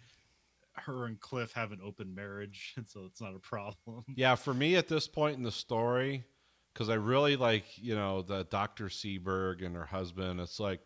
her 0.73 1.05
and 1.05 1.19
Cliff 1.19 1.53
have 1.53 1.71
an 1.71 1.79
open 1.83 2.13
marriage, 2.13 2.73
and 2.77 2.87
so 2.87 3.05
it's 3.05 3.21
not 3.21 3.35
a 3.35 3.39
problem. 3.39 4.03
Yeah, 4.15 4.35
for 4.35 4.53
me 4.53 4.75
at 4.75 4.87
this 4.87 5.07
point 5.07 5.37
in 5.37 5.43
the 5.43 5.51
story, 5.51 6.25
because 6.73 6.89
I 6.89 6.95
really 6.95 7.37
like, 7.37 7.65
you 7.77 7.95
know, 7.95 8.21
the 8.21 8.43
Dr. 8.43 8.87
Seaberg 8.87 9.65
and 9.65 9.75
her 9.75 9.85
husband. 9.85 10.41
It's 10.41 10.59
like, 10.59 10.81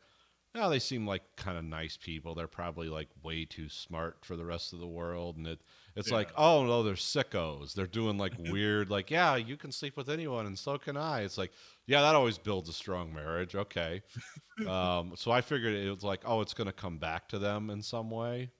yeah, 0.56 0.68
they 0.68 0.80
seem 0.80 1.06
like 1.06 1.22
kind 1.36 1.58
of 1.58 1.64
nice 1.64 1.98
people. 1.98 2.34
They're 2.34 2.48
probably 2.48 2.90
like 2.90 3.10
way 3.24 3.46
too 3.46 3.70
smart 3.70 4.18
for 4.22 4.36
the 4.36 4.46
rest 4.46 4.74
of 4.74 4.80
the 4.80 4.88
world. 4.88 5.38
And 5.38 5.46
it, 5.46 5.60
it's 5.96 6.12
like, 6.12 6.30
oh 6.36 6.66
no, 6.66 6.84
they're 6.84 6.96
sickos. 6.96 7.74
They're 7.74 7.88
doing 7.88 8.18
like 8.18 8.34
weird, 8.40 8.90
like, 8.90 9.12
yeah, 9.12 9.36
you 9.36 9.58
can 9.58 9.72
sleep 9.72 9.96
with 9.96 10.10
anyone, 10.10 10.46
and 10.46 10.58
so 10.58 10.78
can 10.78 10.98
I. 10.98 11.22
It's 11.22 11.38
like, 11.38 11.52
yeah, 11.86 12.02
that 12.02 12.16
always 12.16 12.38
builds 12.38 12.70
a 12.70 12.74
strong 12.74 13.14
marriage. 13.14 13.56
Okay. 13.56 14.02
um, 14.68 15.14
so 15.16 15.32
I 15.32 15.42
figured 15.42 15.74
it 15.74 15.90
was 15.92 16.04
like, 16.04 16.22
oh, 16.26 16.42
it's 16.42 16.54
going 16.54 16.68
to 16.68 16.74
come 16.74 16.98
back 16.98 17.28
to 17.30 17.40
them 17.40 17.70
in 17.70 17.82
some 17.82 18.10
way 18.10 18.52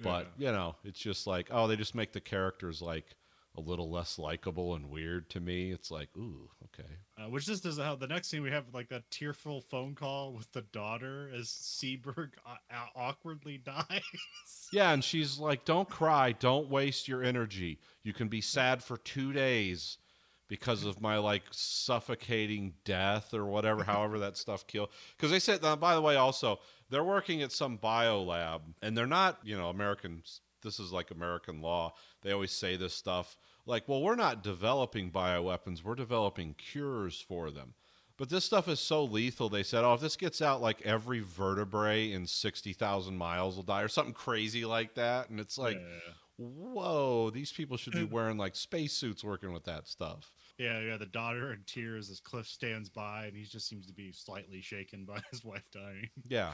but 0.00 0.28
you 0.38 0.50
know 0.50 0.76
it's 0.84 1.00
just 1.00 1.26
like 1.26 1.48
oh 1.50 1.66
they 1.66 1.76
just 1.76 1.94
make 1.94 2.12
the 2.12 2.20
characters 2.20 2.80
like 2.80 3.16
a 3.58 3.60
little 3.60 3.90
less 3.90 4.18
likable 4.18 4.76
and 4.76 4.88
weird 4.88 5.28
to 5.30 5.40
me. 5.40 5.72
It's 5.72 5.90
like 5.90 6.08
ooh 6.16 6.48
okay. 6.66 6.88
Uh, 7.18 7.28
which 7.28 7.46
just 7.46 7.64
doesn't 7.64 7.84
help. 7.84 7.98
The 7.98 8.06
next 8.06 8.28
scene 8.28 8.42
we 8.42 8.50
have 8.50 8.64
like 8.72 8.88
that 8.90 9.10
tearful 9.10 9.60
phone 9.60 9.94
call 9.96 10.32
with 10.32 10.50
the 10.52 10.62
daughter 10.62 11.28
as 11.34 11.48
Seaberg 11.48 12.30
uh, 12.46 12.54
uh, 12.72 12.86
awkwardly 12.94 13.58
dies. 13.64 14.68
yeah 14.72 14.92
and 14.92 15.02
she's 15.02 15.38
like 15.38 15.64
don't 15.64 15.90
cry. 15.90 16.32
Don't 16.32 16.70
waste 16.70 17.08
your 17.08 17.22
energy. 17.22 17.80
You 18.04 18.12
can 18.12 18.28
be 18.28 18.40
sad 18.40 18.82
for 18.82 18.96
two 18.96 19.32
days 19.32 19.98
because 20.46 20.84
of 20.84 21.00
my 21.00 21.18
like 21.18 21.42
suffocating 21.50 22.74
death 22.84 23.34
or 23.34 23.44
whatever 23.44 23.82
however 23.82 24.20
that 24.20 24.36
stuff 24.36 24.66
kill 24.66 24.90
because 25.16 25.30
they 25.30 25.40
said 25.40 25.62
uh, 25.62 25.76
by 25.76 25.94
the 25.94 26.00
way 26.00 26.16
also 26.16 26.58
they're 26.88 27.04
working 27.04 27.42
at 27.42 27.52
some 27.52 27.76
bio 27.76 28.22
lab 28.22 28.62
and 28.80 28.96
they're 28.96 29.06
not 29.06 29.38
you 29.44 29.58
know 29.58 29.68
americans 29.68 30.40
this 30.62 30.80
is 30.80 30.92
like 30.92 31.10
american 31.10 31.60
law. 31.60 31.94
They 32.22 32.32
always 32.32 32.52
say 32.52 32.76
this 32.76 32.94
stuff 32.94 33.36
like 33.68 33.88
well 33.88 34.02
we're 34.02 34.16
not 34.16 34.42
developing 34.42 35.10
bioweapons 35.10 35.84
we're 35.84 35.94
developing 35.94 36.54
cures 36.54 37.20
for 37.20 37.50
them 37.50 37.74
but 38.16 38.28
this 38.28 38.44
stuff 38.44 38.68
is 38.68 38.80
so 38.80 39.04
lethal 39.04 39.48
they 39.48 39.62
said 39.62 39.84
oh 39.84 39.94
if 39.94 40.00
this 40.00 40.16
gets 40.16 40.42
out 40.42 40.60
like 40.60 40.80
every 40.82 41.20
vertebrae 41.20 42.10
in 42.10 42.26
60,000 42.26 43.16
miles 43.16 43.56
will 43.56 43.62
die 43.62 43.82
or 43.82 43.88
something 43.88 44.14
crazy 44.14 44.64
like 44.64 44.94
that 44.94 45.30
and 45.30 45.38
it's 45.38 45.58
like 45.58 45.76
yeah. 45.76 46.12
whoa 46.36 47.30
these 47.30 47.52
people 47.52 47.76
should 47.76 47.92
be 47.92 48.04
wearing 48.10 48.38
like 48.38 48.56
spacesuits 48.56 49.22
working 49.22 49.52
with 49.52 49.64
that 49.64 49.86
stuff 49.86 50.32
yeah, 50.60 50.80
yeah, 50.80 50.96
the 50.96 51.06
daughter 51.06 51.52
in 51.52 51.60
tears 51.66 52.10
as 52.10 52.18
Cliff 52.18 52.48
stands 52.48 52.88
by, 52.88 53.26
and 53.26 53.36
he 53.36 53.44
just 53.44 53.68
seems 53.68 53.86
to 53.86 53.92
be 53.92 54.10
slightly 54.10 54.60
shaken 54.60 55.04
by 55.04 55.20
his 55.30 55.44
wife 55.44 55.70
dying. 55.70 56.10
yeah 56.28 56.50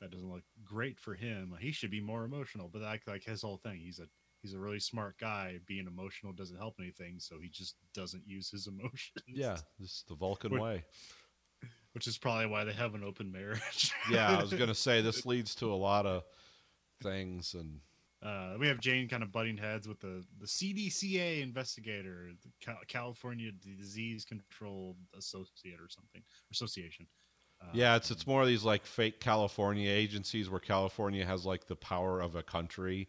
that 0.00 0.10
doesn't 0.10 0.30
look 0.30 0.42
great 0.64 0.98
for 0.98 1.14
him. 1.14 1.56
He 1.58 1.72
should 1.72 1.90
be 1.90 2.00
more 2.00 2.24
emotional, 2.24 2.68
but 2.70 2.82
like 2.82 3.06
like 3.06 3.24
his 3.24 3.42
whole 3.42 3.56
thing, 3.56 3.78
he's 3.78 3.98
a 3.98 4.08
he's 4.46 4.54
a 4.54 4.58
really 4.58 4.78
smart 4.80 5.18
guy. 5.18 5.58
Being 5.66 5.86
emotional 5.86 6.32
doesn't 6.32 6.56
help 6.56 6.76
anything, 6.78 7.16
so 7.18 7.40
he 7.42 7.48
just 7.48 7.74
doesn't 7.94 8.22
use 8.26 8.48
his 8.50 8.66
emotions. 8.72 9.24
yeah 9.26 9.56
this 9.80 9.90
is 9.90 10.04
the 10.08 10.14
vulcan 10.14 10.52
What- 10.52 10.62
way 10.62 10.84
which 11.92 12.06
is 12.06 12.18
probably 12.18 12.44
why 12.46 12.62
they 12.64 12.74
have 12.74 12.94
an 12.94 13.02
open 13.02 13.32
marriage. 13.32 13.90
yeah 14.10 14.36
i 14.36 14.42
was 14.42 14.52
gonna 14.52 14.74
say 14.74 15.00
this 15.00 15.24
leads 15.32 15.54
to 15.56 15.72
a 15.72 15.74
lot 15.74 16.04
of 16.06 16.22
things 17.02 17.54
and 17.54 17.80
Uh, 18.22 18.56
we 18.58 18.66
have 18.68 18.80
Jane 18.80 19.08
kind 19.08 19.22
of 19.22 19.30
butting 19.30 19.56
heads 19.58 19.86
with 19.86 20.00
the, 20.00 20.24
the 20.40 20.46
CDCA 20.46 21.42
investigator, 21.42 22.30
the 22.42 22.50
Cal- 22.64 22.80
California 22.88 23.50
Disease 23.52 24.24
Control 24.24 24.96
Associate 25.16 25.78
or 25.80 25.88
something 25.88 26.22
association. 26.50 27.06
Uh, 27.62 27.66
yeah 27.72 27.96
it's 27.96 28.10
it's 28.10 28.26
more 28.26 28.42
of 28.42 28.48
these 28.48 28.64
like 28.64 28.84
fake 28.84 29.18
california 29.18 29.88
agencies 29.90 30.50
where 30.50 30.60
california 30.60 31.24
has 31.24 31.46
like 31.46 31.66
the 31.66 31.76
power 31.76 32.20
of 32.20 32.34
a 32.36 32.42
country 32.42 33.08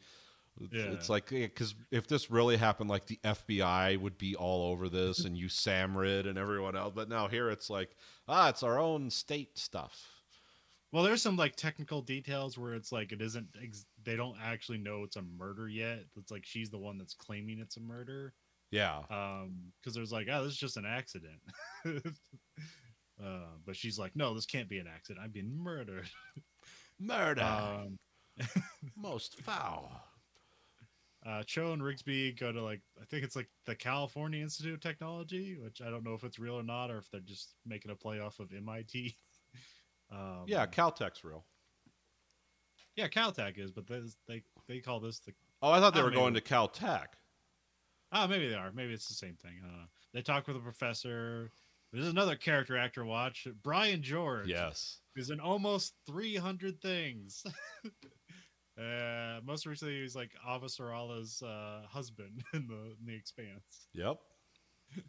Yeah. 0.72 0.92
it's 0.92 1.10
like 1.10 1.30
because 1.30 1.76
if 1.92 2.08
this 2.08 2.32
really 2.32 2.58
happened 2.58 2.90
like 2.90 3.06
the 3.06 3.20
fbi 3.24 4.00
would 4.00 4.18
be 4.18 4.36
all 4.36 4.72
over 4.72 4.90
this 4.90 5.24
and 5.26 5.36
USAMRIID 5.38 6.28
and 6.28 6.38
everyone 6.38 6.76
else 6.76 6.94
but 6.96 7.10
now 7.10 7.28
here 7.28 7.50
it's 7.50 7.70
like 7.70 7.96
ah 8.28 8.50
it's 8.50 8.64
our 8.64 8.80
own 8.80 9.10
state 9.10 9.58
stuff 9.58 10.04
Well, 10.92 11.04
there's 11.04 11.22
some 11.22 11.36
like 11.38 11.56
technical 11.56 12.02
details 12.02 12.58
where 12.58 12.74
it's 12.74 12.92
like 12.94 13.12
it 13.12 13.22
isn't. 13.22 13.48
Ex- 13.62 13.86
they 14.04 14.16
don't 14.16 14.38
actually 14.42 14.78
know 14.78 15.04
it's 15.04 15.18
a 15.18 15.22
murder 15.22 15.68
yet. 15.68 16.06
It's 16.16 16.32
like 16.32 16.46
she's 16.46 16.70
the 16.70 16.78
one 16.80 16.98
that's 16.98 17.14
claiming 17.14 17.60
it's 17.60 17.76
a 17.78 17.82
murder. 17.82 18.34
yeah 18.72 19.00
Um, 19.12 19.74
because 19.80 19.94
there's 19.94 20.14
like, 20.14 20.28
oh, 20.32 20.44
this 20.44 20.54
is 20.54 20.58
just 20.58 20.78
an 20.78 20.86
accident. 20.86 21.42
uh, 23.24 23.52
but 23.66 23.76
she's 23.76 24.00
like, 24.00 24.16
no, 24.16 24.34
this 24.34 24.46
can't 24.46 24.70
be 24.70 24.80
an 24.80 24.88
accident. 24.88 25.24
I'm 25.24 25.32
being 25.32 25.56
murdered. 25.58 26.10
murder 27.00 27.42
Um, 27.44 27.98
most 28.96 29.40
foul 29.42 29.92
uh, 31.28 31.44
Cho 31.44 31.74
and 31.74 31.82
Rigsby 31.82 32.40
go 32.40 32.52
to 32.52 32.62
like 32.64 32.82
I 33.02 33.06
think 33.06 33.24
it's 33.24 33.36
like 33.36 33.50
the 33.66 33.76
California 33.76 34.42
Institute 34.42 34.74
of 34.74 34.80
Technology, 34.82 35.58
which 35.62 35.82
I 35.82 35.90
don't 35.90 36.04
know 36.04 36.14
if 36.14 36.24
it's 36.24 36.40
real 36.40 36.56
or 36.56 36.64
not, 36.64 36.90
or 36.90 36.98
if 37.00 37.10
they're 37.12 37.20
just 37.22 37.56
making 37.66 37.92
a 37.92 37.96
play 37.96 38.20
off 38.20 38.40
of 38.40 38.54
MIT. 38.54 39.16
um, 40.12 40.44
yeah 40.48 40.66
caltech's 40.66 41.24
real 41.24 41.46
yeah, 42.96 43.08
Caltech 43.08 43.60
is, 43.60 43.72
but 43.72 43.86
they 43.86 44.02
they 44.28 44.42
they 44.68 44.80
call 44.80 45.00
this 45.00 45.20
the 45.20 45.32
oh 45.62 45.70
i 45.70 45.80
thought 45.80 45.94
they 45.94 46.00
Oh, 46.02 46.06
were 46.06 46.10
going 46.12 46.34
to 46.34 46.42
caltech 46.42 47.06
oh 48.12 48.26
maybe 48.28 48.48
they 48.48 48.56
are 48.56 48.72
maybe 48.72 48.94
it's 48.94 49.08
the 49.08 49.14
same 49.14 49.36
thing. 49.36 49.52
I 49.64 49.68
don't 49.68 49.78
know. 49.78 49.86
They 50.14 50.22
talk 50.24 50.48
with 50.48 50.56
a 50.58 50.62
professor. 50.62 51.52
There's 51.94 52.08
another 52.08 52.36
character 52.36 52.76
actor 52.78 53.06
watch 53.06 53.48
Brian 53.64 54.02
George. 54.02 54.48
yes 54.48 55.00
who's 55.16 55.30
in 55.30 55.40
almost 55.40 55.94
300 56.08 56.82
things. 56.82 57.44
Uh, 58.80 59.40
most 59.44 59.66
recently, 59.66 59.96
he 59.96 60.02
was 60.04 60.16
like 60.16 60.32
Allah's 60.46 61.42
uh, 61.42 61.82
husband 61.90 62.44
in 62.54 62.68
the 62.68 62.96
in 63.00 63.06
the 63.06 63.16
Expanse. 63.16 63.88
Yep. 63.94 64.18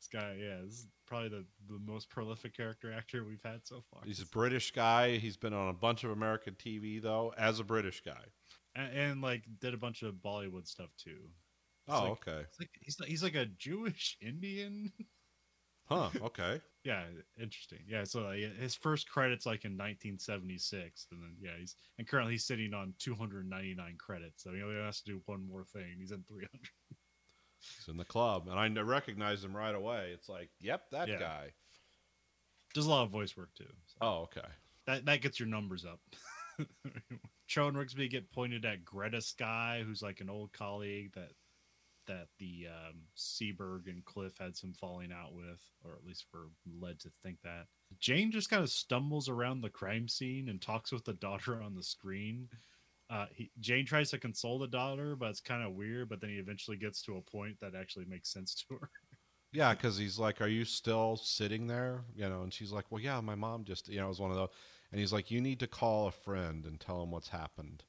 This 0.00 0.20
guy, 0.20 0.36
yeah, 0.38 0.58
this 0.62 0.74
is 0.80 0.86
probably 1.06 1.30
the, 1.30 1.46
the 1.66 1.78
most 1.78 2.10
prolific 2.10 2.54
character 2.54 2.92
actor 2.92 3.24
we've 3.24 3.40
had 3.42 3.60
so 3.66 3.82
far. 3.90 4.02
He's 4.04 4.20
a 4.20 4.26
British 4.26 4.70
guy. 4.72 5.16
He's 5.16 5.38
been 5.38 5.54
on 5.54 5.68
a 5.70 5.72
bunch 5.72 6.04
of 6.04 6.10
American 6.10 6.56
TV 6.56 7.00
though, 7.00 7.32
as 7.38 7.58
a 7.58 7.64
British 7.64 8.02
guy. 8.04 8.20
and, 8.76 8.92
and 8.94 9.22
like 9.22 9.44
did 9.62 9.72
a 9.72 9.78
bunch 9.78 10.02
of 10.02 10.16
Bollywood 10.16 10.66
stuff 10.68 10.90
too. 11.02 11.16
It's 11.88 11.96
Oh, 11.96 12.02
like- 12.02 12.10
okay. 12.28 12.40
It's 12.50 12.60
like 12.60 12.70
he's 12.82 12.96
he's 13.06 13.22
like 13.22 13.34
a 13.34 13.46
Jewish 13.46 14.18
Indian. 14.22 14.92
Huh. 15.86 16.10
Okay. 16.20 16.60
Yeah, 16.84 17.06
interesting. 17.40 17.80
Yeah, 17.88 18.04
so 18.04 18.20
uh, 18.20 18.24
like, 18.28 18.56
his 18.58 18.74
first 18.74 19.08
credits 19.08 19.46
like 19.46 19.64
in 19.64 19.72
1976, 19.72 21.06
and 21.10 21.22
then 21.22 21.36
yeah, 21.40 21.56
he's 21.58 21.76
and 21.98 22.06
currently 22.06 22.34
he's 22.34 22.44
sitting 22.44 22.74
on 22.74 22.94
299 22.98 23.96
credits. 23.98 24.42
So 24.42 24.52
he 24.52 24.62
only 24.62 24.76
has 24.80 25.00
to 25.00 25.04
do 25.12 25.22
one 25.26 25.46
more 25.46 25.64
thing. 25.64 25.96
He's 25.98 26.12
in 26.12 26.22
300. 26.24 26.68
He's 27.76 27.88
in 27.88 27.96
the 27.96 28.04
club, 28.04 28.48
and 28.48 28.58
I 28.58 28.82
recognized 28.82 29.44
him 29.44 29.56
right 29.56 29.74
away. 29.74 30.10
It's 30.12 30.28
like, 30.28 30.50
yep, 30.60 30.90
that 30.90 31.08
Yeah. 31.08 31.18
guy. 31.18 31.54
Does 32.74 32.86
a 32.86 32.90
lot 32.90 33.04
of 33.04 33.10
voice 33.10 33.36
work 33.36 33.54
too. 33.54 33.72
So 33.86 33.98
Oh, 34.00 34.22
okay. 34.22 34.48
that 34.86 35.04
that 35.06 35.22
gets 35.22 35.38
your 35.40 35.48
numbers 35.48 35.84
up. 35.84 36.00
Cho 37.46 37.68
and 37.68 37.76
Rigsby 37.76 38.10
get 38.10 38.30
pointed 38.32 38.64
at 38.64 38.84
Greta 38.84 39.20
Sky, 39.20 39.82
who's 39.86 40.02
like 40.02 40.20
an 40.20 40.28
old 40.30 40.52
colleague 40.52 41.12
that 41.14 41.32
that 42.06 42.28
the 42.38 42.66
um, 42.68 43.02
Seaberg 43.16 43.86
and 43.86 44.04
Cliff 44.04 44.34
had 44.38 44.56
some 44.56 44.72
falling 44.72 45.12
out 45.12 45.34
with, 45.34 45.60
or 45.84 45.92
at 45.92 46.04
least 46.06 46.26
were 46.32 46.48
led 46.80 46.98
to 47.00 47.10
think 47.22 47.38
that. 47.42 47.66
Jane 47.98 48.30
just 48.30 48.50
kind 48.50 48.62
of 48.62 48.70
stumbles 48.70 49.28
around 49.28 49.60
the 49.60 49.70
crime 49.70 50.08
scene 50.08 50.48
and 50.48 50.60
talks 50.60 50.92
with 50.92 51.04
the 51.04 51.12
daughter 51.12 51.62
on 51.62 51.74
the 51.74 51.82
screen. 51.82 52.48
Uh, 53.10 53.26
he, 53.32 53.50
Jane 53.60 53.86
tries 53.86 54.10
to 54.10 54.18
console 54.18 54.58
the 54.58 54.66
daughter, 54.66 55.14
but 55.14 55.30
it's 55.30 55.40
kind 55.40 55.62
of 55.62 55.74
weird. 55.74 56.08
But 56.08 56.20
then 56.20 56.30
he 56.30 56.36
eventually 56.36 56.76
gets 56.76 57.02
to 57.02 57.16
a 57.16 57.20
point 57.20 57.60
that 57.60 57.74
actually 57.74 58.06
makes 58.06 58.32
sense 58.32 58.54
to 58.68 58.78
her. 58.78 58.90
Yeah, 59.52 59.72
because 59.72 59.96
he's 59.96 60.18
like, 60.18 60.40
"Are 60.40 60.48
you 60.48 60.64
still 60.64 61.16
sitting 61.16 61.68
there?" 61.68 62.04
You 62.16 62.28
know, 62.28 62.42
and 62.42 62.52
she's 62.52 62.72
like, 62.72 62.86
"Well, 62.90 63.00
yeah, 63.00 63.20
my 63.20 63.36
mom 63.36 63.64
just, 63.64 63.88
you 63.88 63.98
know, 63.98 64.06
it 64.06 64.08
was 64.08 64.20
one 64.20 64.32
of 64.32 64.36
those." 64.36 64.48
And 64.90 64.98
he's 64.98 65.12
like, 65.12 65.30
"You 65.30 65.40
need 65.40 65.60
to 65.60 65.68
call 65.68 66.08
a 66.08 66.12
friend 66.12 66.64
and 66.66 66.80
tell 66.80 67.02
him 67.02 67.12
what's 67.12 67.28
happened, 67.28 67.84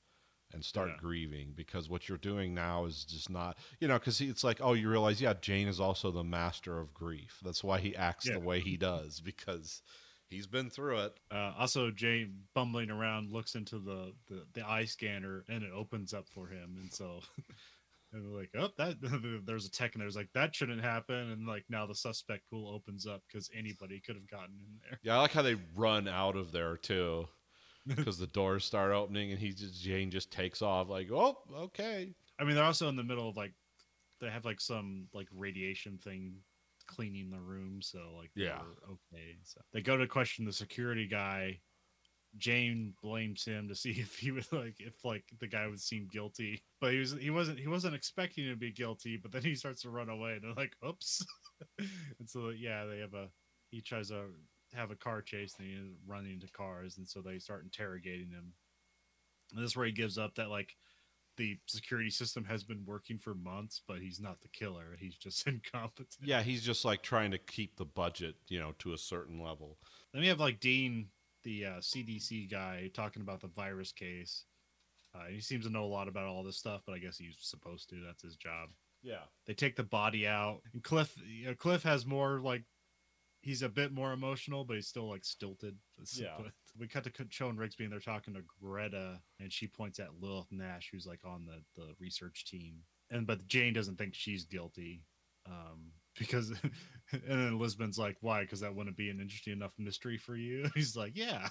and 0.53 0.63
start 0.63 0.89
Yeah. 0.89 0.97
grieving 0.99 1.53
because 1.55 1.89
what 1.89 2.07
you're 2.07 2.17
doing 2.17 2.53
now 2.53 2.85
is 2.85 3.03
just 3.05 3.29
not, 3.29 3.57
you 3.79 3.87
know, 3.87 3.99
because 3.99 4.21
it's 4.21 4.43
like, 4.43 4.59
oh, 4.61 4.73
you 4.73 4.89
realize, 4.89 5.19
yeah, 5.21 5.33
Jane 5.33 5.67
is 5.67 5.79
also 5.79 6.11
the 6.11 6.23
master 6.23 6.79
of 6.79 6.93
grief. 6.93 7.39
That's 7.43 7.63
why 7.63 7.79
he 7.79 7.95
acts 7.95 8.27
Yeah. 8.27 8.33
the 8.33 8.39
way 8.41 8.59
he 8.61 8.77
does 8.77 9.19
because 9.19 9.81
he's 10.29 10.47
been 10.47 10.69
through 10.69 10.99
it. 10.99 11.19
Uh, 11.31 11.53
also, 11.57 11.91
Jane 11.91 12.43
bumbling 12.53 12.89
around 12.89 13.31
looks 13.31 13.55
into 13.55 13.79
the, 13.79 14.13
the, 14.27 14.45
the 14.53 14.67
eye 14.67 14.85
scanner 14.85 15.43
and 15.49 15.63
it 15.63 15.71
opens 15.73 16.13
up 16.13 16.29
for 16.29 16.47
him. 16.47 16.77
And 16.79 16.93
so, 16.93 17.21
and 18.13 18.33
like, 18.33 18.51
oh, 18.55 18.69
that 18.77 18.95
there's 19.45 19.65
a 19.65 19.71
tech 19.71 19.93
and 19.95 20.01
there's 20.01 20.15
like, 20.15 20.29
that 20.33 20.55
shouldn't 20.55 20.81
happen. 20.81 21.31
And 21.31 21.45
like 21.47 21.65
now 21.69 21.85
the 21.85 21.95
suspect 21.95 22.49
pool 22.49 22.69
opens 22.73 23.05
up 23.05 23.23
because 23.27 23.49
anybody 23.53 23.99
could 23.99 24.15
have 24.15 24.27
gotten 24.29 24.55
in 24.59 24.79
there. 24.89 24.99
Yeah, 25.03 25.17
I 25.17 25.21
like 25.21 25.31
how 25.33 25.41
they 25.41 25.57
run 25.75 26.07
out 26.07 26.35
of 26.37 26.51
there 26.51 26.77
too, 26.77 27.27
because 27.95 28.17
the 28.17 28.27
doors 28.27 28.65
start 28.65 28.91
opening 28.91 29.31
and 29.31 29.39
he 29.39 29.51
just 29.51 29.81
Jane 29.81 30.09
just 30.09 30.31
takes 30.31 30.61
off 30.61 30.89
like, 30.89 31.09
oh, 31.11 31.37
okay. 31.55 32.13
I 32.39 32.43
mean, 32.43 32.55
they're 32.55 32.63
also 32.63 32.89
in 32.89 32.95
the 32.95 33.03
middle 33.03 33.29
of 33.29 33.37
like, 33.37 33.53
they 34.19 34.29
have 34.29 34.45
like 34.45 34.61
some 34.61 35.07
like 35.13 35.27
radiation 35.31 35.97
thing 35.97 36.35
cleaning 36.87 37.29
the 37.29 37.39
room. 37.39 37.81
So 37.81 38.15
like, 38.17 38.31
Yeah. 38.35 38.57
they're 38.59 38.89
okay. 38.93 39.37
So 39.43 39.61
they 39.73 39.81
go 39.81 39.97
to 39.97 40.07
question 40.07 40.45
the 40.45 40.53
security 40.53 41.07
guy. 41.07 41.61
Jane 42.37 42.93
blames 43.01 43.45
him 43.45 43.69
to 43.69 43.75
see 43.75 43.91
if 43.97 44.17
he 44.17 44.31
was 44.31 44.51
like 44.51 44.75
if 44.79 45.05
like 45.05 45.23
the 45.39 45.47
guy 45.47 45.67
would 45.67 45.79
seem 45.79 46.07
guilty, 46.11 46.63
but 46.81 46.91
he 46.91 46.99
was 46.99 47.13
he 47.13 47.29
wasn't 47.29 47.59
he 47.59 47.67
wasn't 47.67 47.95
expecting 47.95 48.47
to 48.49 48.55
be 48.55 48.71
guilty. 48.71 49.17
But 49.17 49.31
then 49.31 49.41
he 49.43 49.55
starts 49.55 49.83
to 49.83 49.89
run 49.89 50.09
away, 50.09 50.33
and 50.33 50.43
they're 50.43 50.53
like, 50.53 50.75
"Oops!" 50.85 51.25
and 51.79 52.29
so 52.29 52.49
yeah, 52.49 52.85
they 52.85 52.99
have 52.99 53.13
a 53.13 53.29
he 53.69 53.81
tries 53.81 54.09
to 54.09 54.25
have 54.73 54.91
a 54.91 54.95
car 54.95 55.21
chase, 55.21 55.55
and 55.59 55.67
he 55.67 55.77
running 56.07 56.33
into 56.33 56.47
cars, 56.47 56.97
and 56.97 57.07
so 57.07 57.21
they 57.21 57.39
start 57.39 57.63
interrogating 57.63 58.29
him. 58.29 58.53
And 59.53 59.63
this 59.63 59.71
is 59.71 59.77
where 59.77 59.85
he 59.85 59.91
gives 59.91 60.17
up 60.17 60.35
that 60.35 60.49
like 60.49 60.75
the 61.37 61.57
security 61.67 62.09
system 62.09 62.45
has 62.45 62.63
been 62.63 62.83
working 62.85 63.17
for 63.17 63.33
months, 63.33 63.81
but 63.87 63.99
he's 63.99 64.19
not 64.19 64.41
the 64.41 64.47
killer. 64.47 64.95
He's 64.99 65.15
just 65.15 65.47
incompetent. 65.47 66.17
Yeah, 66.23 66.41
he's 66.41 66.63
just 66.63 66.85
like 66.85 67.01
trying 67.01 67.31
to 67.31 67.37
keep 67.37 67.75
the 67.75 67.85
budget, 67.85 68.35
you 68.47 68.59
know, 68.59 68.73
to 68.79 68.93
a 68.93 68.97
certain 68.97 69.41
level. 69.41 69.77
Then 70.13 70.21
we 70.21 70.27
have 70.27 70.39
like 70.39 70.59
Dean, 70.59 71.07
the 71.43 71.65
uh, 71.65 71.79
CDC 71.79 72.49
guy, 72.49 72.89
talking 72.93 73.21
about 73.21 73.41
the 73.41 73.47
virus 73.47 73.91
case. 73.91 74.45
Uh, 75.13 75.27
he 75.29 75.39
seems 75.39 75.65
to 75.65 75.71
know 75.71 75.85
a 75.85 75.87
lot 75.87 76.07
about 76.07 76.25
all 76.25 76.43
this 76.43 76.57
stuff, 76.57 76.81
but 76.85 76.93
I 76.93 76.99
guess 76.99 77.17
he's 77.17 77.37
supposed 77.39 77.89
to. 77.89 78.01
That's 78.05 78.23
his 78.23 78.35
job. 78.35 78.69
Yeah. 79.01 79.23
They 79.45 79.53
take 79.53 79.75
the 79.75 79.83
body 79.83 80.27
out, 80.27 80.61
and 80.73 80.83
Cliff. 80.83 81.15
You 81.25 81.47
know, 81.47 81.55
Cliff 81.55 81.83
has 81.83 82.05
more 82.05 82.41
like 82.41 82.63
he's 83.45 83.61
a 83.61 83.69
bit 83.69 83.93
more 83.93 84.11
emotional, 84.11 84.65
but 84.65 84.73
he's 84.75 84.87
still 84.87 85.07
like 85.07 85.23
stilted. 85.23 85.77
Yeah. 86.13 86.33
But 86.37 86.51
we 86.77 86.87
cut 86.87 87.05
to 87.05 87.25
Cho 87.29 87.47
and 87.47 87.57
Rigsby, 87.57 87.81
and 87.81 87.91
they're 87.91 87.99
talking 87.99 88.33
to 88.33 88.41
Greta, 88.61 89.21
and 89.39 89.53
she 89.53 89.67
points 89.67 89.99
at 89.99 90.19
Lilith 90.19 90.51
Nash, 90.51 90.89
who's 90.91 91.05
like 91.05 91.21
on 91.25 91.45
the 91.45 91.61
the 91.81 91.93
research 91.99 92.45
team, 92.45 92.79
and 93.09 93.25
but 93.25 93.47
Jane 93.47 93.73
doesn't 93.73 93.97
think 93.97 94.13
she's 94.13 94.43
guilty. 94.43 95.03
Um, 95.47 95.91
because 96.19 96.49
and 97.11 97.21
then 97.27 97.59
Lisbon's 97.59 97.97
like, 97.97 98.17
why? 98.21 98.41
Because 98.41 98.59
that 98.59 98.75
wouldn't 98.75 98.97
be 98.97 99.09
an 99.09 99.21
interesting 99.21 99.53
enough 99.53 99.73
mystery 99.77 100.17
for 100.17 100.35
you. 100.35 100.69
He's 100.75 100.95
like, 100.95 101.15
yeah. 101.15 101.47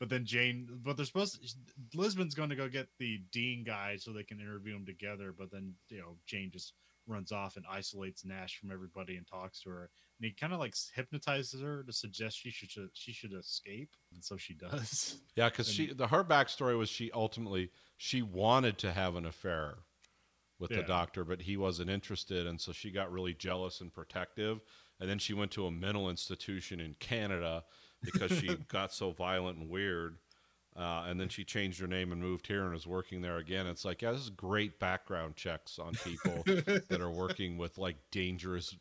but 0.00 0.08
then 0.08 0.24
Jane, 0.24 0.68
but 0.82 0.96
they're 0.96 1.06
supposed 1.06 1.34
to, 1.42 1.98
Lisbon's 1.98 2.34
going 2.34 2.50
to 2.50 2.56
go 2.56 2.68
get 2.68 2.88
the 2.98 3.20
Dean 3.32 3.64
guy 3.64 3.96
so 3.96 4.12
they 4.12 4.22
can 4.22 4.40
interview 4.40 4.76
him 4.76 4.86
together. 4.86 5.34
But 5.36 5.50
then, 5.50 5.74
you 5.88 5.98
know, 5.98 6.16
Jane 6.26 6.50
just 6.52 6.72
runs 7.06 7.32
off 7.32 7.56
and 7.56 7.64
isolates 7.70 8.24
Nash 8.24 8.58
from 8.58 8.70
everybody 8.70 9.16
and 9.16 9.26
talks 9.26 9.60
to 9.62 9.70
her. 9.70 9.90
And 10.18 10.26
he 10.26 10.32
kind 10.32 10.52
of 10.52 10.60
like 10.60 10.74
hypnotizes 10.94 11.60
her 11.60 11.82
to 11.82 11.92
suggest 11.92 12.38
she 12.38 12.50
should 12.50 12.70
she 12.92 13.12
should 13.12 13.32
escape, 13.32 13.90
and 14.12 14.24
so 14.24 14.36
she 14.36 14.54
does. 14.54 15.18
Yeah, 15.36 15.48
because 15.48 15.68
she 15.68 15.92
the 15.92 16.06
her 16.08 16.24
backstory 16.24 16.78
was 16.78 16.88
she 16.88 17.10
ultimately 17.12 17.70
she 17.96 18.22
wanted 18.22 18.78
to 18.78 18.92
have 18.92 19.16
an 19.16 19.26
affair 19.26 19.78
with 20.58 20.70
the 20.70 20.82
doctor, 20.82 21.24
but 21.24 21.42
he 21.42 21.56
wasn't 21.56 21.90
interested, 21.90 22.46
and 22.46 22.60
so 22.60 22.72
she 22.72 22.90
got 22.90 23.12
really 23.12 23.34
jealous 23.34 23.80
and 23.80 23.92
protective. 23.92 24.60
And 25.00 25.10
then 25.10 25.18
she 25.18 25.34
went 25.34 25.50
to 25.52 25.66
a 25.66 25.70
mental 25.70 26.08
institution 26.08 26.80
in 26.80 26.94
Canada 27.00 27.64
because 28.02 28.30
she 28.32 28.54
got 28.68 28.92
so 28.92 29.10
violent 29.10 29.58
and 29.58 29.68
weird. 29.68 30.18
Uh, 30.76 31.04
and 31.06 31.20
then 31.20 31.28
she 31.28 31.44
changed 31.44 31.80
her 31.80 31.86
name 31.86 32.10
and 32.10 32.20
moved 32.20 32.48
here 32.48 32.64
and 32.64 32.74
is 32.74 32.86
working 32.86 33.20
there 33.20 33.36
again. 33.36 33.66
It's 33.66 33.84
like, 33.84 34.02
yeah, 34.02 34.10
this 34.10 34.22
is 34.22 34.30
great 34.30 34.80
background 34.80 35.36
checks 35.36 35.78
on 35.78 35.92
people 35.92 36.42
that 36.46 37.00
are 37.00 37.10
working 37.10 37.56
with 37.58 37.78
like 37.78 37.96
dangerous 38.10 38.74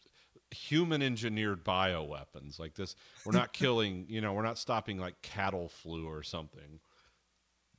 human 0.53 1.01
engineered 1.01 1.63
bioweapons. 1.63 2.59
Like 2.59 2.75
this 2.75 2.95
we're 3.25 3.33
not 3.33 3.53
killing 3.53 4.05
you 4.07 4.21
know 4.21 4.33
we're 4.33 4.43
not 4.43 4.57
stopping 4.57 4.97
like 4.97 5.21
cattle 5.21 5.67
flu 5.67 6.07
or 6.07 6.23
something. 6.23 6.79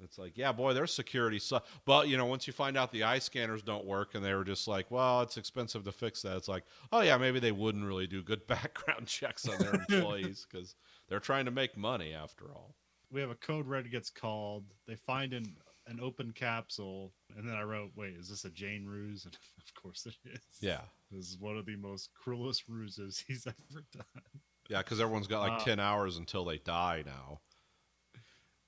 It's 0.03 0.19
like 0.19 0.37
yeah 0.37 0.53
boy 0.53 0.75
their 0.75 0.87
security 0.87 1.39
su- 1.39 1.61
but 1.85 2.09
you 2.09 2.17
know 2.17 2.27
once 2.27 2.47
you 2.47 2.53
find 2.53 2.77
out 2.77 2.93
the 2.93 3.05
eye 3.05 3.21
scanners 3.21 3.63
don't 3.63 3.85
work 3.85 4.15
and 4.15 4.25
they 4.25 4.35
were 4.35 4.45
just 4.45 4.67
like 4.67 4.91
well 4.91 5.23
it's 5.23 5.37
expensive 5.37 5.85
to 5.85 5.93
fix 5.93 6.23
that 6.23 6.37
it's 6.37 6.49
like 6.49 6.65
oh 6.93 7.01
yeah 7.01 7.17
maybe 7.17 7.39
they 7.39 7.53
wouldn't 7.53 7.87
really 7.87 8.07
do 8.07 8.23
good 8.23 8.47
background 8.49 9.07
checks 9.07 9.49
on 9.49 9.57
their 9.59 9.75
employees 9.89 10.47
because 10.51 10.75
they're 11.09 11.21
trying 11.21 11.45
to 11.45 11.51
make 11.53 11.77
money 11.77 12.13
after 12.13 12.47
all 12.47 12.75
we 13.15 13.21
have 13.21 13.31
a 13.31 13.37
code 13.37 13.67
red 13.67 13.91
gets 13.91 14.11
called. 14.11 14.65
They 14.87 14.97
find 14.97 15.33
an 15.33 15.57
an 15.87 16.01
open 16.01 16.33
capsule, 16.33 17.13
and 17.37 17.47
then 17.49 17.55
I 17.55 17.63
wrote, 17.63 17.93
"Wait, 17.95 18.15
is 18.17 18.29
this 18.29 18.45
a 18.45 18.51
Jane 18.51 18.85
ruse?" 18.87 19.25
And 19.25 19.35
of 19.59 19.83
course 19.83 20.07
it 20.07 20.17
is. 20.31 20.41
yeah 20.61 20.81
This 21.11 21.29
is 21.31 21.39
one 21.39 21.57
of 21.57 21.67
the 21.67 21.77
most 21.77 22.11
cruelest 22.15 22.65
ruses 22.69 23.23
he's 23.29 23.47
ever 23.47 23.85
done. 23.93 24.23
yeah 24.69 24.79
because 24.79 25.01
everyone's 25.01 25.27
got 25.29 25.41
like 25.41 25.59
Wow. 25.59 25.65
10 25.65 25.81
hours 25.81 26.17
until 26.19 26.45
they 26.45 26.59
die 26.59 27.03
now 27.07 27.41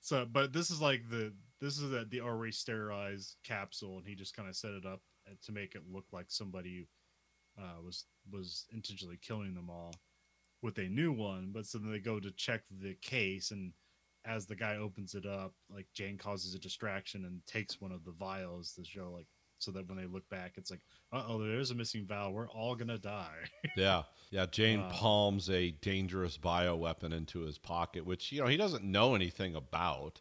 So, 0.00 0.24
but 0.30 0.52
this 0.52 0.70
is 0.70 0.80
like 0.80 1.08
the 1.10 1.32
this 1.60 1.78
is 1.78 1.90
the, 1.90 2.06
the 2.08 2.20
already 2.20 2.52
sterilized 2.52 3.36
capsule, 3.44 3.98
and 3.98 4.06
he 4.06 4.14
just 4.14 4.36
kind 4.36 4.48
of 4.48 4.54
set 4.54 4.72
it 4.72 4.84
up 4.86 5.00
uh, 5.28 5.34
to 5.46 5.52
make 5.52 5.74
it 5.74 5.82
look 5.90 6.04
like 6.12 6.26
somebody 6.28 6.86
uh, 7.58 7.80
was 7.84 8.04
was 8.30 8.66
intentionally 8.72 9.18
killing 9.20 9.54
them 9.54 9.70
all 9.70 9.94
with 10.62 10.78
a 10.78 10.88
new 10.88 11.12
one. 11.12 11.50
But 11.52 11.66
so 11.66 11.78
then 11.78 11.90
they 11.90 11.98
go 11.98 12.20
to 12.20 12.30
check 12.32 12.62
the 12.70 12.94
case, 13.00 13.50
and 13.50 13.72
as 14.26 14.46
the 14.46 14.56
guy 14.56 14.76
opens 14.76 15.14
it 15.14 15.24
up, 15.26 15.54
like 15.70 15.86
Jane 15.94 16.18
causes 16.18 16.54
a 16.54 16.58
distraction 16.58 17.24
and 17.24 17.40
takes 17.46 17.80
one 17.80 17.92
of 17.92 18.04
the 18.04 18.12
vials 18.12 18.72
to 18.72 18.84
show 18.84 19.10
like 19.12 19.26
so 19.58 19.70
that 19.70 19.88
when 19.88 19.96
they 19.96 20.04
look 20.06 20.28
back, 20.28 20.52
it's 20.56 20.70
like, 20.70 20.80
uh 21.12 21.22
oh, 21.26 21.38
there's 21.38 21.70
a 21.70 21.74
missing 21.74 22.04
vial. 22.06 22.32
We're 22.32 22.48
all 22.50 22.74
gonna 22.74 22.98
die. 22.98 23.44
Yeah, 23.76 24.02
yeah. 24.30 24.46
Jane 24.46 24.80
Wow. 24.80 24.90
palms 24.90 25.50
a 25.50 25.70
dangerous 25.70 26.38
bioweapon 26.38 27.12
into 27.12 27.40
his 27.40 27.58
pocket, 27.58 28.04
which 28.04 28.32
you 28.32 28.40
know 28.40 28.46
he 28.48 28.56
doesn't 28.56 28.84
know 28.84 29.14
anything 29.14 29.54
about. 29.54 30.20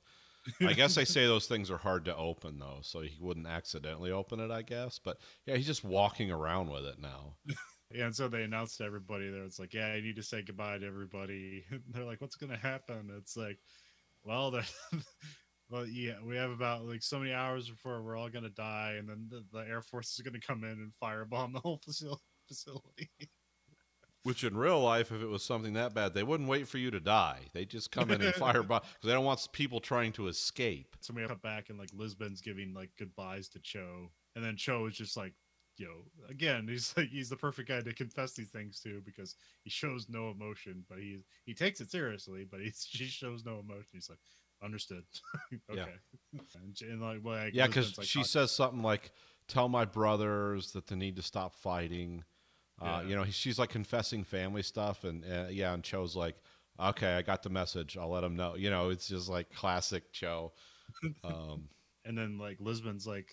I 0.61 0.73
guess 0.73 0.95
they 0.95 1.05
say 1.05 1.25
those 1.27 1.47
things 1.47 1.71
are 1.71 1.77
hard 1.77 2.05
to 2.05 2.15
open 2.15 2.59
though, 2.59 2.79
so 2.81 3.01
he 3.01 3.17
wouldn't 3.19 3.47
accidentally 3.47 4.11
open 4.11 4.39
it. 4.39 4.51
I 4.51 4.61
guess, 4.61 4.99
but 5.03 5.17
yeah, 5.45 5.55
he's 5.55 5.65
just 5.65 5.83
walking 5.83 6.31
around 6.31 6.69
with 6.69 6.85
it 6.85 6.99
now. 6.99 7.35
Yeah, 7.93 8.05
and 8.05 8.15
so 8.15 8.27
they 8.27 8.41
announced 8.41 8.79
to 8.79 8.83
everybody 8.83 9.29
there. 9.29 9.43
It's 9.43 9.59
like, 9.59 9.73
yeah, 9.73 9.85
I 9.85 10.01
need 10.01 10.15
to 10.15 10.23
say 10.23 10.41
goodbye 10.41 10.79
to 10.79 10.85
everybody. 10.87 11.63
they're 11.89 12.03
like, 12.03 12.19
what's 12.19 12.35
gonna 12.35 12.57
happen? 12.57 13.11
It's 13.15 13.37
like, 13.37 13.59
well, 14.25 14.51
the 14.51 14.65
well, 15.69 15.85
yeah, 15.85 16.15
we 16.25 16.35
have 16.35 16.51
about 16.51 16.85
like 16.85 17.03
so 17.03 17.19
many 17.19 17.31
hours 17.31 17.69
before 17.69 18.01
we're 18.01 18.17
all 18.17 18.29
gonna 18.29 18.49
die, 18.49 18.95
and 18.97 19.07
then 19.07 19.27
the, 19.29 19.43
the 19.53 19.59
Air 19.59 19.81
Force 19.81 20.13
is 20.13 20.21
gonna 20.21 20.39
come 20.39 20.63
in 20.63 20.71
and 20.71 20.91
firebomb 21.01 21.53
the 21.53 21.59
whole 21.59 21.79
facility. 22.47 23.09
Which 24.23 24.43
in 24.43 24.57
real 24.57 24.81
life, 24.81 25.11
if 25.11 25.21
it 25.21 25.27
was 25.27 25.43
something 25.43 25.73
that 25.73 25.93
bad, 25.93 26.15
they 26.15 26.23
wouldn't 26.23 26.49
wait 26.49 26.67
for 26.67 26.79
you 26.79 26.89
to 26.89 26.99
die. 26.99 27.41
They 27.53 27.63
just 27.63 27.91
come 27.91 28.09
in 28.09 28.23
and 28.23 28.33
firebomb 28.35 28.81
because 28.81 29.03
they 29.03 29.11
don't 29.11 29.23
want 29.23 29.47
people 29.51 29.79
trying 29.79 30.13
to 30.13 30.27
escape. 30.27 30.95
so 30.99 31.13
we 31.13 31.25
cut 31.27 31.43
back, 31.43 31.69
and 31.69 31.77
like 31.77 31.91
Lisbon's 31.93 32.41
giving 32.41 32.73
like 32.73 32.89
goodbyes 32.97 33.49
to 33.49 33.59
Cho, 33.59 34.09
and 34.35 34.43
then 34.43 34.57
Cho 34.57 34.87
is 34.87 34.95
just 34.95 35.15
like, 35.15 35.33
you 35.77 35.87
know, 35.87 36.27
again, 36.29 36.67
he's 36.69 36.93
he's 37.11 37.29
the 37.29 37.35
perfect 37.37 37.69
guy 37.69 37.81
to 37.81 37.93
confess 37.93 38.33
these 38.33 38.49
things 38.49 38.79
to 38.81 39.01
because 39.05 39.35
he 39.63 39.69
shows 39.69 40.07
no 40.09 40.29
emotion, 40.29 40.85
but 40.89 40.99
he 40.99 41.19
he 41.45 41.53
takes 41.53 41.81
it 41.81 41.91
seriously, 41.91 42.45
but 42.49 42.59
he 42.61 42.71
he 42.89 43.05
shows 43.05 43.45
no 43.45 43.59
emotion. 43.59 43.89
He's 43.93 44.09
like, 44.09 44.19
understood, 44.63 45.03
okay, 45.71 45.95
and, 46.55 46.75
and 46.81 47.01
like, 47.01 47.19
well, 47.23 47.35
like, 47.43 47.53
Yeah, 47.53 47.67
because 47.67 47.97
like, 47.97 48.07
she 48.07 48.19
"Oh, 48.19 48.23
says 48.23 48.51
something 48.51 48.81
like, 48.81 49.11
"Tell 49.47 49.69
my 49.69 49.85
brothers 49.85 50.71
that 50.71 50.87
they 50.87 50.95
need 50.95 51.15
to 51.17 51.21
stop 51.21 51.55
fighting." 51.55 52.23
Uh, 52.81 53.01
Yeah. 53.03 53.09
You 53.09 53.15
know, 53.15 53.23
he, 53.23 53.31
she's 53.31 53.59
like 53.59 53.69
confessing 53.69 54.23
family 54.23 54.61
stuff, 54.63 55.03
and 55.03 55.23
uh, 55.25 55.47
yeah, 55.49 55.73
and 55.73 55.83
Cho's 55.83 56.15
like, 56.15 56.35
"Okay, 56.79 57.13
I 57.15 57.21
got 57.21 57.43
the 57.43 57.49
message. 57.49 57.97
I'll 57.97 58.09
let 58.09 58.23
him 58.23 58.35
know." 58.35 58.55
You 58.55 58.69
know, 58.69 58.89
it's 58.89 59.07
just 59.07 59.29
like 59.29 59.49
classic 59.53 60.11
Cho. 60.11 60.53
Um, 61.23 61.69
And 62.05 62.17
then 62.17 62.37
like 62.37 62.57
Lisbon's 62.59 63.07
like 63.07 63.31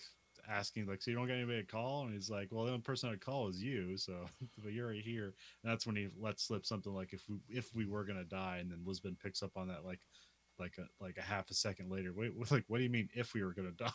asking 0.49 0.87
like, 0.87 1.01
so 1.01 1.11
you 1.11 1.17
don't 1.17 1.27
get 1.27 1.37
anybody 1.37 1.61
to 1.61 1.67
call? 1.67 2.03
And 2.03 2.13
he's 2.13 2.29
like, 2.29 2.49
well, 2.51 2.65
the 2.65 2.71
only 2.71 2.81
person 2.81 3.09
I'd 3.09 3.21
call 3.21 3.47
is 3.49 3.61
you. 3.61 3.97
So, 3.97 4.25
but 4.63 4.73
you're 4.73 4.89
right 4.89 5.01
here. 5.03 5.33
And 5.63 5.71
that's 5.71 5.85
when 5.85 5.95
he 5.95 6.09
lets 6.19 6.43
slip 6.43 6.65
something 6.65 6.93
like, 6.93 7.13
if 7.13 7.23
we 7.29 7.37
if 7.49 7.73
we 7.75 7.85
were 7.85 8.03
gonna 8.03 8.23
die, 8.23 8.57
and 8.59 8.71
then 8.71 8.81
Lisbon 8.85 9.17
picks 9.21 9.43
up 9.43 9.51
on 9.55 9.67
that 9.67 9.85
like 9.85 9.99
like 10.59 10.77
a 10.77 11.03
like 11.03 11.17
a 11.17 11.21
half 11.21 11.49
a 11.49 11.53
second 11.53 11.89
later. 11.89 12.13
Wait, 12.15 12.31
like 12.51 12.65
what 12.67 12.77
do 12.77 12.83
you 12.83 12.89
mean 12.89 13.09
if 13.13 13.33
we 13.33 13.43
were 13.43 13.53
gonna 13.53 13.71
die? 13.77 13.91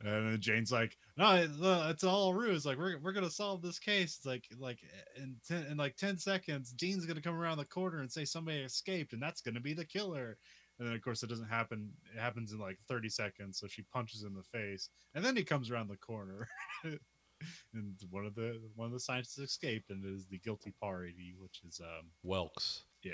And 0.00 0.32
then 0.32 0.40
Jane's 0.40 0.70
like, 0.70 0.98
"No, 1.16 1.34
it's 1.88 2.04
all 2.04 2.34
ruse. 2.34 2.66
Like 2.66 2.78
we're 2.78 2.98
we're 2.98 3.12
gonna 3.12 3.30
solve 3.30 3.62
this 3.62 3.78
case. 3.78 4.16
It's 4.18 4.26
like 4.26 4.44
like 4.58 4.78
eh, 4.84 5.22
in 5.22 5.36
ten, 5.46 5.64
in 5.66 5.76
like 5.78 5.96
ten 5.96 6.18
seconds, 6.18 6.72
Dean's 6.72 7.06
gonna 7.06 7.22
come 7.22 7.34
around 7.34 7.58
the 7.58 7.64
corner 7.64 8.00
and 8.00 8.12
say 8.12 8.24
somebody 8.24 8.58
escaped, 8.58 9.14
and 9.14 9.22
that's 9.22 9.40
gonna 9.40 9.60
be 9.60 9.72
the 9.72 9.84
killer." 9.84 10.38
And 10.78 10.86
then 10.88 10.94
of 10.94 11.02
course 11.02 11.22
it 11.22 11.28
doesn't 11.28 11.48
happen. 11.48 11.90
It 12.14 12.20
happens 12.20 12.52
in 12.52 12.58
like 12.58 12.78
thirty 12.88 13.08
seconds. 13.08 13.58
So 13.58 13.66
she 13.66 13.82
punches 13.82 14.22
him 14.22 14.28
in 14.28 14.34
the 14.34 14.58
face, 14.58 14.90
and 15.14 15.24
then 15.24 15.36
he 15.36 15.42
comes 15.44 15.70
around 15.70 15.88
the 15.88 15.96
corner, 15.96 16.48
and 16.84 17.94
one 18.10 18.26
of 18.26 18.34
the 18.34 18.60
one 18.74 18.86
of 18.86 18.92
the 18.92 19.00
scientists 19.00 19.38
escaped, 19.38 19.90
and 19.90 20.04
it 20.04 20.12
is 20.12 20.26
the 20.26 20.38
guilty 20.38 20.72
party, 20.80 21.34
which 21.38 21.60
is 21.66 21.80
um 21.80 22.06
Welks. 22.24 22.82
yeah, 23.02 23.12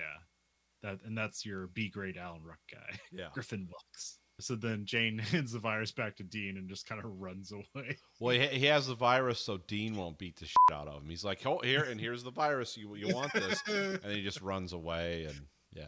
that 0.83 0.99
and 1.05 1.17
that's 1.17 1.45
your 1.47 1.69
B 1.69 1.89
grade 1.89 2.17
Alan 2.17 2.43
Ruck 2.45 2.61
guy. 2.71 2.99
Yeah. 3.13 3.29
Griffin 3.33 3.69
Wilkes. 3.71 4.19
So 4.41 4.57
then 4.57 4.87
Jane 4.87 5.19
hands 5.31 5.53
the 5.53 5.59
virus 5.61 5.93
back 5.93 6.17
to 6.17 6.25
Dean 6.25 6.57
and 6.57 6.69
just 6.69 6.89
kind 6.89 7.05
of 7.05 7.11
runs 7.21 7.53
away. 7.53 7.99
Well, 8.19 8.35
he, 8.35 8.47
he 8.59 8.67
has 8.67 8.87
the 8.89 8.95
virus, 8.97 9.39
so 9.39 9.59
Dean 9.69 9.95
won't 9.95 10.19
beat 10.19 10.37
the 10.37 10.47
shit 10.47 10.57
out 10.73 10.89
of 10.89 11.03
him. 11.03 11.09
He's 11.09 11.25
like, 11.25 11.45
"Oh, 11.47 11.61
here 11.63 11.85
and 11.85 12.01
here's 12.01 12.25
the 12.25 12.31
virus. 12.33 12.77
You 12.77 12.95
you 12.97 13.15
want 13.15 13.33
this?" 13.33 13.63
And 13.69 14.13
he 14.13 14.23
just 14.23 14.41
runs 14.41 14.73
away, 14.73 15.27
and 15.29 15.39
yeah, 15.73 15.87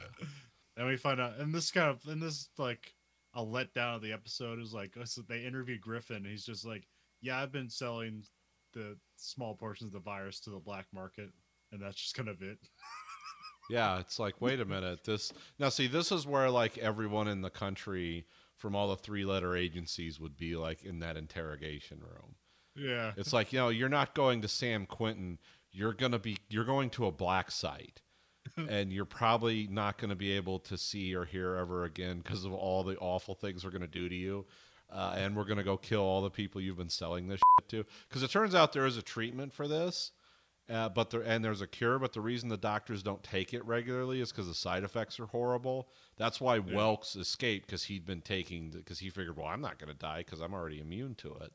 and 0.76 0.86
we 0.86 0.96
find 0.96 1.20
out, 1.20 1.38
and 1.38 1.54
this 1.54 1.70
kind 1.70 1.90
of, 1.90 2.06
and 2.06 2.22
this 2.22 2.48
like 2.58 2.94
a 3.34 3.44
letdown 3.44 3.96
of 3.96 4.02
the 4.02 4.12
episode 4.12 4.58
is 4.60 4.72
like, 4.72 4.94
so 5.04 5.22
they 5.22 5.44
interview 5.44 5.78
Griffin. 5.78 6.16
And 6.16 6.26
he's 6.26 6.44
just 6.44 6.64
like, 6.64 6.86
"Yeah, 7.20 7.40
I've 7.40 7.52
been 7.52 7.70
selling 7.70 8.24
the 8.72 8.96
small 9.16 9.54
portions 9.54 9.88
of 9.88 9.92
the 9.92 10.00
virus 10.00 10.40
to 10.40 10.50
the 10.50 10.58
black 10.58 10.86
market, 10.92 11.30
and 11.72 11.82
that's 11.82 11.96
just 11.96 12.14
kind 12.14 12.28
of 12.28 12.42
it." 12.42 12.58
yeah. 13.70 13.98
It's 14.00 14.18
like, 14.18 14.40
wait 14.40 14.60
a 14.60 14.64
minute. 14.64 15.04
This 15.04 15.32
now, 15.58 15.68
see, 15.68 15.86
this 15.86 16.12
is 16.12 16.26
where 16.26 16.50
like 16.50 16.78
everyone 16.78 17.28
in 17.28 17.42
the 17.42 17.50
country 17.50 18.26
from 18.56 18.74
all 18.74 18.88
the 18.88 18.96
three 18.96 19.24
letter 19.24 19.56
agencies 19.56 20.20
would 20.20 20.36
be 20.36 20.56
like 20.56 20.84
in 20.84 21.00
that 21.00 21.16
interrogation 21.16 22.00
room. 22.00 22.36
Yeah, 22.76 23.12
It's 23.16 23.32
like, 23.32 23.52
you 23.52 23.58
know, 23.60 23.68
you're 23.68 23.88
not 23.88 24.14
going 24.14 24.42
to 24.42 24.48
San 24.48 24.86
Quentin. 24.86 25.38
You're 25.70 25.92
gonna 25.92 26.18
be. 26.18 26.38
You're 26.48 26.64
going 26.64 26.90
to 26.90 27.06
a 27.06 27.12
black 27.12 27.50
site. 27.50 28.02
and 28.68 28.92
you're 28.92 29.04
probably 29.04 29.66
not 29.70 29.98
going 29.98 30.10
to 30.10 30.16
be 30.16 30.32
able 30.32 30.58
to 30.60 30.76
see 30.78 31.14
or 31.14 31.24
hear 31.24 31.56
ever 31.56 31.84
again 31.84 32.18
because 32.18 32.44
of 32.44 32.52
all 32.52 32.82
the 32.84 32.96
awful 32.98 33.34
things 33.34 33.64
we're 33.64 33.70
going 33.70 33.80
to 33.82 33.86
do 33.86 34.08
to 34.08 34.14
you. 34.14 34.46
Uh, 34.92 35.14
and 35.16 35.34
we're 35.34 35.44
going 35.44 35.56
to 35.58 35.64
go 35.64 35.76
kill 35.76 36.02
all 36.02 36.22
the 36.22 36.30
people 36.30 36.60
you've 36.60 36.76
been 36.76 36.88
selling 36.88 37.26
this 37.26 37.40
shit 37.60 37.68
to. 37.68 37.84
Because 38.08 38.22
it 38.22 38.30
turns 38.30 38.54
out 38.54 38.72
there 38.72 38.86
is 38.86 38.96
a 38.96 39.02
treatment 39.02 39.52
for 39.52 39.66
this, 39.66 40.12
uh, 40.70 40.88
but 40.90 41.10
there 41.10 41.22
and 41.22 41.44
there's 41.44 41.62
a 41.62 41.66
cure. 41.66 41.98
But 41.98 42.12
the 42.12 42.20
reason 42.20 42.48
the 42.48 42.56
doctors 42.56 43.02
don't 43.02 43.22
take 43.24 43.52
it 43.54 43.64
regularly 43.64 44.20
is 44.20 44.30
because 44.30 44.46
the 44.46 44.54
side 44.54 44.84
effects 44.84 45.18
are 45.18 45.26
horrible. 45.26 45.88
That's 46.16 46.40
why 46.40 46.60
Welks 46.60 47.16
escaped 47.16 47.66
because 47.66 47.82
he'd 47.84 48.06
been 48.06 48.20
taking 48.20 48.70
because 48.70 49.00
he 49.00 49.10
figured, 49.10 49.36
well, 49.36 49.46
I'm 49.46 49.62
not 49.62 49.78
going 49.78 49.90
to 49.92 49.98
die 49.98 50.18
because 50.18 50.40
I'm 50.40 50.54
already 50.54 50.80
immune 50.80 51.16
to 51.16 51.34
it. 51.40 51.52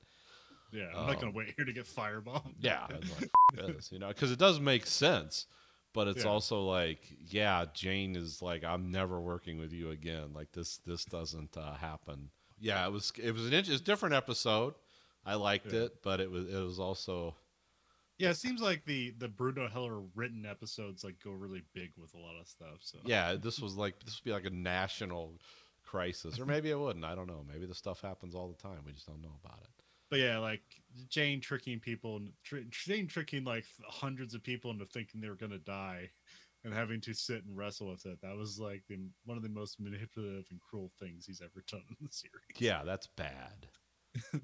yeah. 0.73 0.87
I'm 0.95 1.05
not 1.07 1.15
Um, 1.15 1.21
gonna 1.21 1.31
wait 1.31 1.53
here 1.55 1.65
to 1.65 1.71
get 1.73 1.85
firebombed. 1.85 2.55
Yeah, 2.59 2.87
like, 3.19 3.29
this, 3.75 3.91
you 3.91 3.99
know, 3.99 4.09
because 4.09 4.31
it 4.31 4.39
does 4.39 4.59
make 4.59 4.85
sense, 4.85 5.45
but 5.93 6.07
it's 6.07 6.23
Yeah. 6.23 6.29
also 6.31 6.63
like, 6.63 7.01
yeah, 7.27 7.65
Jane 7.73 8.15
is 8.15 8.41
like, 8.41 8.63
I'm 8.63 8.91
never 8.91 9.19
working 9.19 9.57
with 9.57 9.73
you 9.73 9.91
again. 9.91 10.33
Like 10.33 10.51
this, 10.51 10.77
this 10.85 11.05
doesn't 11.05 11.57
uh, 11.57 11.73
happen. 11.75 12.29
Yeah, 12.59 12.85
it 12.85 12.91
was, 12.91 13.11
it 13.21 13.31
was 13.31 13.45
an 13.47 13.53
it's 13.53 13.69
a 13.69 13.79
different 13.79 14.15
episode. 14.15 14.75
I 15.25 15.35
liked 15.35 15.71
Yeah. 15.73 15.81
it, 15.81 16.01
but 16.03 16.19
it 16.19 16.29
was, 16.29 16.47
it 16.47 16.59
was 16.63 16.79
also, 16.79 17.35
Yeah, 18.17 18.31
it 18.31 18.35
seems 18.37 18.61
like 18.61 18.85
the 18.85 19.11
the 19.17 19.27
Bruno 19.29 19.67
Heller 19.69 20.01
written 20.15 20.45
episodes 20.45 21.03
like 21.03 21.23
go 21.23 21.31
really 21.31 21.63
big 21.73 21.91
with 21.97 22.13
a 22.13 22.17
lot 22.17 22.35
of 22.39 22.47
stuff. 22.47 22.79
So 22.81 22.97
yeah, 23.05 23.35
this 23.35 23.59
was 23.59 23.75
like, 23.75 24.03
this 24.03 24.19
would 24.19 24.25
be 24.25 24.31
like 24.33 24.45
a 24.45 24.49
national 24.55 25.39
crisis, 25.85 26.39
or 26.39 26.45
maybe 26.45 26.69
it 26.69 26.77
wouldn't. 26.79 27.05
I 27.05 27.15
don't 27.15 27.27
know. 27.27 27.43
Maybe 27.51 27.65
the 27.65 27.73
stuff 27.75 28.01
happens 28.01 28.35
all 28.35 28.47
the 28.47 28.61
time. 28.61 28.79
We 28.85 28.91
just 28.91 29.07
don't 29.07 29.21
know 29.21 29.35
about 29.43 29.59
it. 29.61 29.78
But 30.09 30.19
yeah, 30.19 30.37
like 30.37 30.61
Jane 31.09 31.39
tricking 31.41 31.79
people, 31.79 32.21
tr- 32.43 32.57
Jane 32.69 33.07
tricking 33.07 33.43
like 33.43 33.65
hundreds 33.87 34.33
of 34.33 34.43
people 34.43 34.71
into 34.71 34.85
thinking 34.85 35.21
they 35.21 35.29
were 35.29 35.35
gonna 35.35 35.59
die, 35.59 36.09
and 36.63 36.73
having 36.73 36.99
to 37.01 37.13
sit 37.13 37.45
and 37.45 37.55
wrestle 37.57 37.89
with 37.89 38.05
it. 38.05 38.19
That 38.21 38.35
was 38.35 38.59
like 38.59 38.83
the 38.87 38.97
one 39.25 39.37
of 39.37 39.43
the 39.43 39.49
most 39.49 39.79
manipulative 39.79 40.45
and 40.51 40.59
cruel 40.59 40.91
things 40.99 41.25
he's 41.25 41.41
ever 41.41 41.63
done 41.69 41.83
in 41.89 41.95
the 42.01 42.11
series. 42.11 42.33
Yeah, 42.57 42.83
that's 42.83 43.07
bad. 43.07 43.67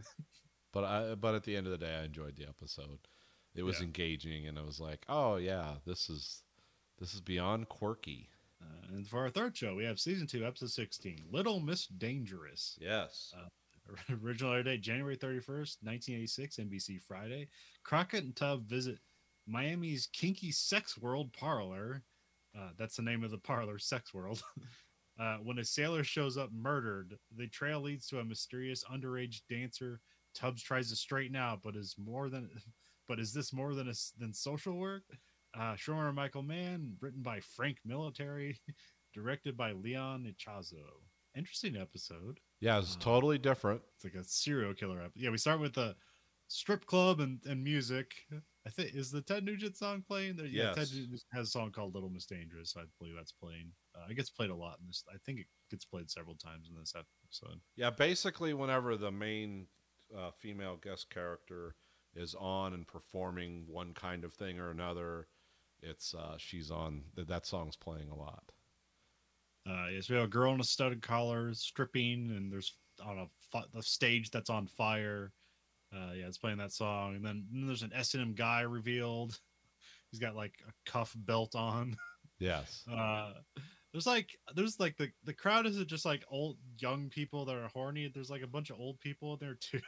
but 0.72 0.84
I 0.84 1.16
but 1.16 1.36
at 1.36 1.44
the 1.44 1.56
end 1.56 1.68
of 1.68 1.72
the 1.72 1.78
day, 1.86 1.96
I 1.96 2.04
enjoyed 2.04 2.36
the 2.36 2.48
episode. 2.48 3.00
It 3.56 3.64
was 3.64 3.80
Yeah. 3.80 3.86
engaging, 3.86 4.48
and 4.48 4.60
I 4.60 4.64
was 4.64 4.80
like, 4.80 5.06
oh 5.10 5.38
yeah, 5.38 5.76
this 5.86 6.10
is 6.10 6.44
this 7.00 7.14
is 7.14 7.22
beyond 7.22 7.70
quirky. 7.70 8.30
Uh, 8.62 8.88
and 8.96 9.08
for 9.08 9.20
our 9.20 9.30
third 9.30 9.56
show, 9.56 9.76
we 9.76 9.84
have 9.86 10.00
season 10.00 10.28
two, 10.28 10.46
episode 10.46 10.72
sixteen, 10.72 11.20
Little 11.32 11.60
Miss 11.60 11.88
Dangerous. 11.88 12.78
Yes. 12.80 13.34
Original 14.24 14.54
air 14.54 14.64
date 14.64 14.82
January 14.82 15.18
31st, 15.18 15.78
1986, 15.84 16.58
NBC 16.58 17.02
Friday. 17.02 17.48
Crockett 17.84 18.24
and 18.24 18.36
Tubb 18.36 18.68
visit 18.68 19.00
Miami's 19.48 20.08
Kinky 20.12 20.52
Sex 20.52 20.98
World 20.98 21.32
Parlor. 21.34 22.04
Uh, 22.58 22.70
that's 22.78 22.96
the 22.96 23.04
name 23.04 23.24
of 23.24 23.32
the 23.32 23.38
parlor, 23.38 23.78
Sex 23.80 24.14
World. 24.14 24.42
uh, 25.20 25.38
when 25.38 25.60
a 25.60 25.66
sailor 25.66 26.04
shows 26.04 26.38
up 26.38 26.52
murdered, 26.52 27.18
the 27.36 27.48
trail 27.48 27.82
leads 27.82 28.08
to 28.08 28.20
a 28.20 28.26
mysterious 28.26 28.84
underage 28.92 29.42
dancer. 29.50 30.00
Tubbs 30.34 30.64
tries 30.64 30.90
to 30.90 30.96
straighten 30.96 31.36
out, 31.36 31.62
but 31.64 31.76
is 31.76 31.96
more 31.98 32.30
than, 32.30 32.50
but 33.08 33.20
is 33.20 33.34
this 33.34 33.54
more 33.54 33.74
than 33.74 33.90
a, 33.90 33.94
than 34.20 34.34
social 34.34 34.78
work? 34.78 35.04
Uh, 35.58 35.76
showrunner 35.76 36.14
Michael 36.14 36.44
Mann, 36.44 36.98
written 37.00 37.22
by 37.22 37.40
Frank 37.40 37.78
Military, 37.86 38.60
directed 39.14 39.56
by 39.56 39.72
Leon 39.72 40.26
Ichazo. 40.26 40.84
Interesting 41.36 41.76
episode. 41.76 42.40
yeah, 42.62 42.80
it's 42.80 42.96
uh, 42.96 43.00
totally 43.00 43.38
different. 43.38 43.82
It's 43.96 44.04
like 44.04 44.14
a 44.14 44.24
serial 44.24 44.74
killer 44.74 45.00
episode. 45.02 45.22
Yeah, 45.24 45.30
we 45.32 45.38
start 45.38 45.60
with 45.60 45.74
the 45.74 45.96
strip 46.48 46.86
club 46.86 47.20
and, 47.20 47.40
and 47.46 47.64
music. 47.64 48.12
I 48.66 48.70
think 48.70 48.96
is 48.96 49.12
the 49.12 49.22
Ted 49.22 49.46
Nugent 49.46 49.78
song 49.78 50.04
playing 50.08 50.38
there. 50.38 50.46
Yeah, 50.46 50.74
Ted 50.74 50.88
Nugent 50.94 51.22
has 51.34 51.48
a 51.48 51.52
song 51.52 51.72
called 51.72 51.94
"Little 51.94 52.10
Miss 52.10 52.26
Dangerous." 52.26 52.76
I 52.78 52.84
believe 53.00 53.16
that's 53.16 53.32
playing. 53.32 53.72
Uh, 53.96 54.06
it 54.10 54.16
gets 54.16 54.30
played 54.30 54.50
a 54.50 54.56
lot 54.56 54.78
in 54.80 54.88
this. 54.88 55.04
I 55.14 55.18
think 55.26 55.40
it 55.40 55.48
gets 55.70 55.86
played 55.86 56.10
several 56.10 56.36
times 56.36 56.70
in 56.70 56.80
this 56.80 56.94
episode. 56.96 57.60
Yeah, 57.76 57.90
basically, 57.92 58.54
whenever 58.54 58.96
the 58.96 59.12
main 59.12 59.68
uh, 60.18 60.32
female 60.32 60.78
guest 60.82 61.10
character 61.10 61.76
is 62.16 62.34
on 62.40 62.74
and 62.74 62.88
performing 62.88 63.66
one 63.68 63.94
kind 63.94 64.24
of 64.24 64.34
thing 64.34 64.58
or 64.58 64.72
another, 64.72 65.28
it's 65.82 66.16
uh, 66.16 66.36
she's 66.38 66.72
on. 66.72 67.04
That 67.16 67.28
that 67.28 67.46
song's 67.46 67.76
playing 67.76 68.10
a 68.10 68.16
lot. 68.16 68.52
Uh, 69.68 69.88
yes, 69.92 70.10
we 70.10 70.16
have 70.16 70.26
a 70.26 70.30
girl 70.30 70.54
in 70.54 70.60
a 70.60 70.64
studded 70.64 71.02
collar 71.02 71.54
stripping, 71.54 72.32
and 72.36 72.52
there's 72.52 72.74
on 73.04 73.18
a, 73.20 73.26
fi- 73.52 73.66
a 73.78 73.82
stage 73.82 74.30
that's 74.32 74.50
on 74.50 74.68
fire. 74.68 75.32
Uh, 75.94 76.12
yeah, 76.14 76.28
it's 76.28 76.38
playing 76.38 76.58
that 76.58 76.72
song, 76.74 77.16
and 77.16 77.26
then, 77.26 77.46
then 77.52 77.66
there's 77.68 77.82
an 77.84 77.94
S 77.94 78.14
and 78.14 78.22
M 78.24 78.34
guy 78.34 78.62
revealed. 78.62 79.40
He's 80.12 80.20
got 80.20 80.36
like 80.36 80.54
a 80.68 80.90
cuff 80.90 81.14
belt 81.16 81.56
on. 81.56 81.98
Yes. 82.38 82.84
uh 82.92 83.32
there's 83.94 84.06
like 84.06 84.38
there's 84.56 84.78
like 84.78 84.98
the 84.98 85.10
the 85.24 85.34
crowd 85.34 85.66
isn't 85.66 85.88
just 85.88 86.04
like 86.04 86.26
old 86.30 86.58
young 86.78 87.08
people 87.08 87.46
that 87.46 87.56
are 87.56 87.70
horny 87.74 88.12
there's 88.14 88.30
like 88.30 88.42
a 88.42 88.48
bunch 88.48 88.70
of 88.72 88.78
old 88.78 89.00
people 89.00 89.32
in 89.32 89.40
there 89.40 89.56
too 89.56 89.80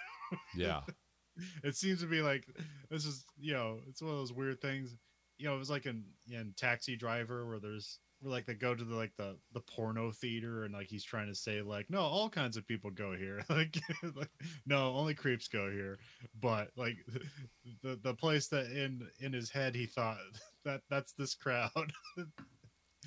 Yeah. 0.55 0.80
it 1.65 1.75
seems 1.75 1.99
to 1.99 2.05
be 2.07 2.21
like 2.21 2.47
this 2.89 3.05
is 3.05 3.25
you 3.38 3.51
know 3.51 3.80
it's 3.89 4.01
one 4.01 4.11
of 4.11 4.17
those 4.17 4.32
weird 4.32 4.61
things 4.61 4.95
you 5.38 5.45
know 5.45 5.55
it 5.55 5.59
was 5.59 5.69
like 5.69 5.86
in 5.88 6.05
in 6.32 6.53
taxi 6.55 6.95
driver 6.95 7.45
where 7.45 7.59
there's 7.59 7.99
where 8.22 8.32
like 8.32 8.45
they 8.45 8.53
go 8.53 8.74
to 8.74 8.84
the 8.84 8.95
like 8.95 9.15
the 9.18 9.38
the 9.53 9.61
porno 9.61 10.11
theater 10.11 10.63
and 10.63 10.74
like 10.74 10.88
he's 10.88 11.03
trying 11.03 11.28
to 11.28 11.36
say 11.36 11.61
like 11.61 11.89
no 11.89 11.99
all 11.99 12.30
kinds 12.30 12.57
of 12.57 12.68
people 12.68 12.89
go 12.91 13.15
here. 13.15 13.43
Like, 13.49 13.78
like 14.15 14.30
no 14.65 14.93
only 14.93 15.13
creeps 15.13 15.47
go 15.47 15.72
here. 15.72 15.97
But 16.39 16.70
like 16.76 16.97
the 17.84 17.99
the 18.01 18.13
place 18.13 18.47
that 18.49 18.65
in 18.68 19.07
in 19.20 19.34
his 19.34 19.49
head 19.49 19.76
he 19.76 19.86
thought 19.86 20.18
that 20.65 20.82
that's 20.89 21.13
this 21.13 21.34
crowd. 21.34 21.72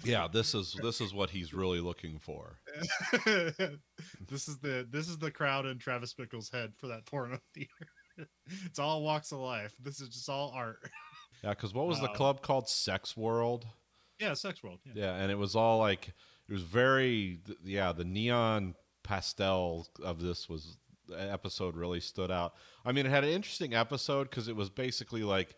Yeah, 0.02 0.28
this 0.32 0.54
is 0.54 0.76
this 0.82 1.00
is 1.00 1.12
what 1.12 1.30
he's 1.30 1.52
really 1.52 1.80
looking 1.80 2.18
for. 2.18 2.58
this 3.26 4.48
is 4.48 4.58
the 4.58 4.86
this 4.90 5.08
is 5.08 5.18
the 5.18 5.30
crowd 5.30 5.66
in 5.66 5.78
Travis 5.78 6.14
Bickle's 6.14 6.50
head 6.50 6.72
for 6.76 6.88
that 6.88 7.06
porno 7.06 7.38
theater. 7.54 8.28
It's 8.64 8.78
all 8.78 9.02
walks 9.02 9.32
of 9.32 9.38
life. 9.38 9.74
This 9.80 10.00
is 10.00 10.08
just 10.08 10.28
all 10.28 10.52
art. 10.54 10.78
Yeah, 11.42 11.50
because 11.50 11.72
what 11.72 11.86
was 11.86 12.00
the 12.00 12.08
club 12.08 12.42
called? 12.42 12.68
Sex 12.68 13.16
World. 13.16 13.66
Yeah 14.20 14.34
sex 14.34 14.62
world 14.62 14.78
yeah, 14.84 14.92
Yeah, 14.94 15.14
and 15.14 15.30
it 15.30 15.38
was 15.38 15.56
all 15.56 15.78
like 15.78 16.08
it 16.48 16.52
was 16.52 16.62
very 16.62 17.40
yeah. 17.64 17.92
The 17.92 18.04
neon 18.04 18.74
pastel 19.02 19.86
of 20.02 20.20
this 20.20 20.48
was 20.48 20.76
episode 21.16 21.76
really 21.76 22.00
stood 22.00 22.30
out. 22.30 22.54
I 22.84 22.92
mean, 22.92 23.06
it 23.06 23.10
had 23.10 23.24
an 23.24 23.30
interesting 23.30 23.74
episode 23.74 24.30
because 24.30 24.48
it 24.48 24.56
was 24.56 24.70
basically 24.70 25.22
like 25.22 25.54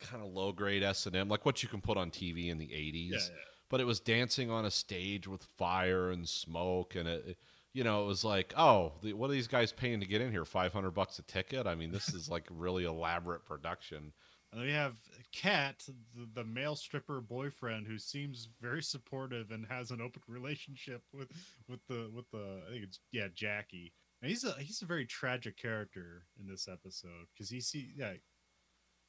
kind 0.00 0.22
of 0.22 0.32
low 0.32 0.52
grade 0.52 0.82
S 0.82 1.06
and 1.06 1.16
M, 1.16 1.28
like 1.28 1.46
what 1.46 1.62
you 1.62 1.68
can 1.68 1.80
put 1.80 1.96
on 1.96 2.10
TV 2.10 2.48
in 2.48 2.58
the 2.58 2.72
eighties. 2.72 3.12
Yeah, 3.12 3.34
yeah. 3.34 3.44
But 3.70 3.80
it 3.80 3.84
was 3.84 4.00
dancing 4.00 4.50
on 4.50 4.66
a 4.66 4.70
stage 4.70 5.26
with 5.26 5.46
fire 5.56 6.10
and 6.10 6.28
smoke, 6.28 6.94
and 6.94 7.08
it, 7.08 7.38
you 7.72 7.84
know, 7.84 8.04
it 8.04 8.06
was 8.06 8.22
like, 8.22 8.52
oh, 8.56 8.92
the, 9.02 9.14
what 9.14 9.30
are 9.30 9.32
these 9.32 9.48
guys 9.48 9.72
paying 9.72 10.00
to 10.00 10.06
get 10.06 10.20
in 10.20 10.30
here? 10.30 10.44
Five 10.44 10.72
hundred 10.72 10.90
bucks 10.90 11.18
a 11.18 11.22
ticket. 11.22 11.66
I 11.66 11.74
mean, 11.74 11.90
this 11.90 12.08
is 12.12 12.28
like 12.28 12.46
really 12.50 12.84
elaborate 12.84 13.44
production. 13.46 14.12
And 14.52 14.60
then 14.60 14.66
we 14.66 14.74
have 14.74 14.96
Kat, 15.32 15.82
the, 16.14 16.28
the 16.34 16.44
male 16.44 16.76
stripper 16.76 17.20
boyfriend, 17.20 17.86
who 17.86 17.98
seems 17.98 18.48
very 18.60 18.82
supportive 18.82 19.50
and 19.50 19.66
has 19.66 19.90
an 19.90 20.02
open 20.02 20.22
relationship 20.28 21.02
with 21.12 21.28
with 21.68 21.80
the 21.88 22.10
with 22.14 22.30
the 22.30 22.60
I 22.68 22.72
think 22.72 22.84
it's 22.84 23.00
yeah 23.12 23.28
Jackie. 23.34 23.92
And 24.20 24.28
he's 24.28 24.44
a 24.44 24.52
he's 24.60 24.82
a 24.82 24.86
very 24.86 25.06
tragic 25.06 25.56
character 25.56 26.24
in 26.38 26.46
this 26.46 26.68
episode 26.68 27.26
because 27.32 27.48
he 27.48 27.60
see 27.60 27.92
yeah 27.96 28.12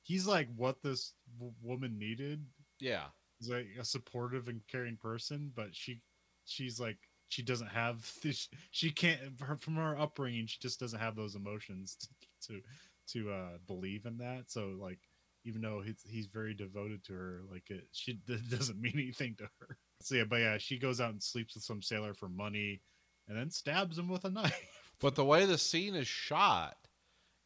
he's 0.03 0.25
like 0.25 0.47
what 0.55 0.81
this 0.81 1.13
w- 1.37 1.53
woman 1.61 1.99
needed. 1.99 2.45
Yeah, 2.79 3.07
He's 3.39 3.49
like 3.49 3.67
a 3.79 3.83
supportive 3.85 4.47
and 4.47 4.61
caring 4.67 4.95
person, 4.95 5.51
but 5.55 5.75
she 5.75 6.01
she's 6.45 6.79
like 6.79 6.97
she 7.29 7.41
doesn't 7.41 7.67
have 7.67 8.09
this. 8.21 8.47
She 8.71 8.91
can't 8.91 9.19
her, 9.41 9.57
from 9.57 9.75
her 9.75 9.97
upbringing. 9.97 10.47
She 10.47 10.59
just 10.61 10.79
doesn't 10.79 10.99
have 10.99 11.15
those 11.15 11.35
emotions 11.35 11.97
to 11.99 12.07
to, 12.47 12.61
to 13.09 13.31
uh, 13.31 13.57
believe 13.67 14.05
in 14.05 14.17
that. 14.19 14.45
So 14.47 14.75
like 14.79 14.99
even 15.45 15.61
though 15.61 15.81
he's 15.81 16.01
he's 16.07 16.27
very 16.27 16.53
devoted 16.53 17.03
to 17.05 17.13
her, 17.13 17.41
like 17.51 17.69
it 17.69 17.87
she 17.91 18.13
doesn't 18.49 18.79
mean 18.81 18.93
anything 18.95 19.35
to 19.37 19.45
her. 19.59 19.77
So 20.01 20.15
yeah, 20.15 20.23
but 20.29 20.37
yeah, 20.37 20.57
she 20.57 20.77
goes 20.77 20.99
out 20.99 21.11
and 21.11 21.23
sleeps 21.23 21.55
with 21.55 21.63
some 21.63 21.81
sailor 21.81 22.13
for 22.13 22.29
money, 22.29 22.81
and 23.27 23.37
then 23.37 23.49
stabs 23.49 23.97
him 23.97 24.07
with 24.09 24.25
a 24.25 24.29
knife. 24.31 24.59
But 24.99 25.15
the 25.15 25.25
way 25.25 25.45
the 25.45 25.57
scene 25.57 25.95
is 25.95 26.07
shot, 26.07 26.77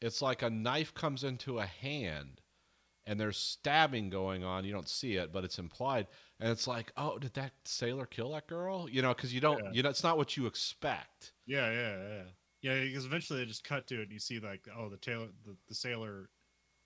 it's 0.02 0.22
like 0.22 0.42
a 0.42 0.50
knife 0.50 0.94
comes 0.94 1.24
into 1.24 1.60
a 1.60 1.66
hand 1.66 2.42
and 3.08 3.18
there's 3.20 3.38
stabbing 3.38 4.10
going 4.10 4.44
on. 4.44 4.66
You 4.66 4.74
don't 4.74 4.90
see 4.90 5.14
it, 5.16 5.32
but 5.32 5.46
it's 5.46 5.58
implied. 5.58 6.08
And 6.42 6.52
it's 6.52 6.68
like, 6.68 6.92
oh, 6.98 7.18
did 7.18 7.34
that 7.36 7.54
sailor 7.64 8.06
kill 8.06 8.34
that 8.34 8.48
girl? 8.48 8.90
You 8.90 9.02
know, 9.02 9.14
because 9.14 9.34
you 9.34 9.40
don't, 9.40 9.64
Yeah. 9.64 9.72
you 9.72 9.82
know, 9.82 9.90
it's 9.90 10.04
not 10.04 10.18
what 10.18 10.36
you 10.36 10.46
expect. 10.46 11.32
Yeah, 11.46 11.72
yeah, 11.72 11.98
yeah, 11.98 12.24
yeah. 12.62 12.84
Because 12.84 13.06
eventually 13.06 13.40
they 13.40 13.46
just 13.46 13.64
cut 13.64 13.88
to 13.88 14.00
it, 14.00 14.04
and 14.04 14.12
you 14.12 14.20
see 14.20 14.40
like, 14.40 14.68
oh, 14.78 14.90
the 14.90 14.98
tailor, 14.98 15.28
the, 15.46 15.56
the 15.70 15.74
sailor 15.74 16.30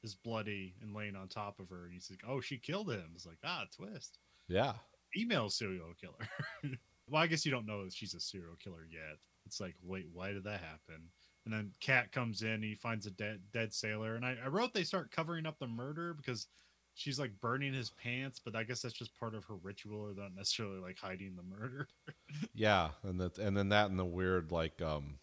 is 0.04 0.16
bloody 0.16 0.76
and 0.82 0.94
laying 0.96 1.16
on 1.16 1.28
top 1.28 1.60
of 1.60 1.70
her, 1.70 1.84
and 1.86 1.94
he's 1.94 2.10
like, 2.10 2.22
oh, 2.28 2.42
she 2.42 2.58
killed 2.58 2.90
him. 2.92 3.12
It's 3.16 3.26
like, 3.26 3.38
ah, 3.44 3.66
twist, 3.76 4.20
Yeah. 4.48 4.74
female 5.14 5.50
serial 5.50 5.94
killer. 6.00 6.28
well, 7.08 7.22
I 7.22 7.28
guess 7.28 7.46
you 7.46 7.52
don't 7.52 7.66
know 7.68 7.84
that 7.86 7.94
she's 7.94 8.14
a 8.14 8.20
serial 8.20 8.56
killer 8.56 8.88
yet. 8.90 9.18
It's 9.46 9.60
like, 9.60 9.76
wait, 9.84 10.08
why 10.14 10.32
did 10.32 10.44
that 10.46 10.62
happen? 10.62 11.10
And 11.46 11.54
then 11.54 11.72
Cat 11.80 12.12
comes 12.12 12.42
in, 12.44 12.50
and 12.50 12.64
he 12.64 12.76
finds 12.76 13.06
a 13.08 13.12
dead 13.12 13.42
dead 13.52 13.74
sailor, 13.74 14.16
and 14.16 14.24
I, 14.26 14.38
I 14.44 14.48
wrote 14.48 14.74
they 14.74 14.84
start 14.84 15.12
covering 15.12 15.46
up 15.48 15.58
the 15.60 15.68
murder 15.68 16.14
because 16.14 16.48
she's 16.94 17.20
like 17.20 17.40
burning 17.42 17.74
his 17.74 17.90
pants, 17.90 18.40
but 18.44 18.56
I 18.56 18.64
guess 18.64 18.82
that's 18.82 18.94
just 18.94 19.18
part 19.20 19.34
of 19.34 19.46
her 19.46 19.56
ritual, 19.56 20.02
or 20.02 20.14
not 20.14 20.36
necessarily 20.36 20.80
like 20.80 20.98
hiding 21.00 21.36
the 21.36 21.44
murder. 21.44 21.88
Yeah. 22.54 22.90
And 23.04 23.20
that, 23.20 23.38
and 23.40 23.56
then 23.58 23.70
that 23.70 23.90
and 23.90 23.98
the 24.00 24.06
weird, 24.06 24.52
like, 24.52 24.82
um, 24.82 25.20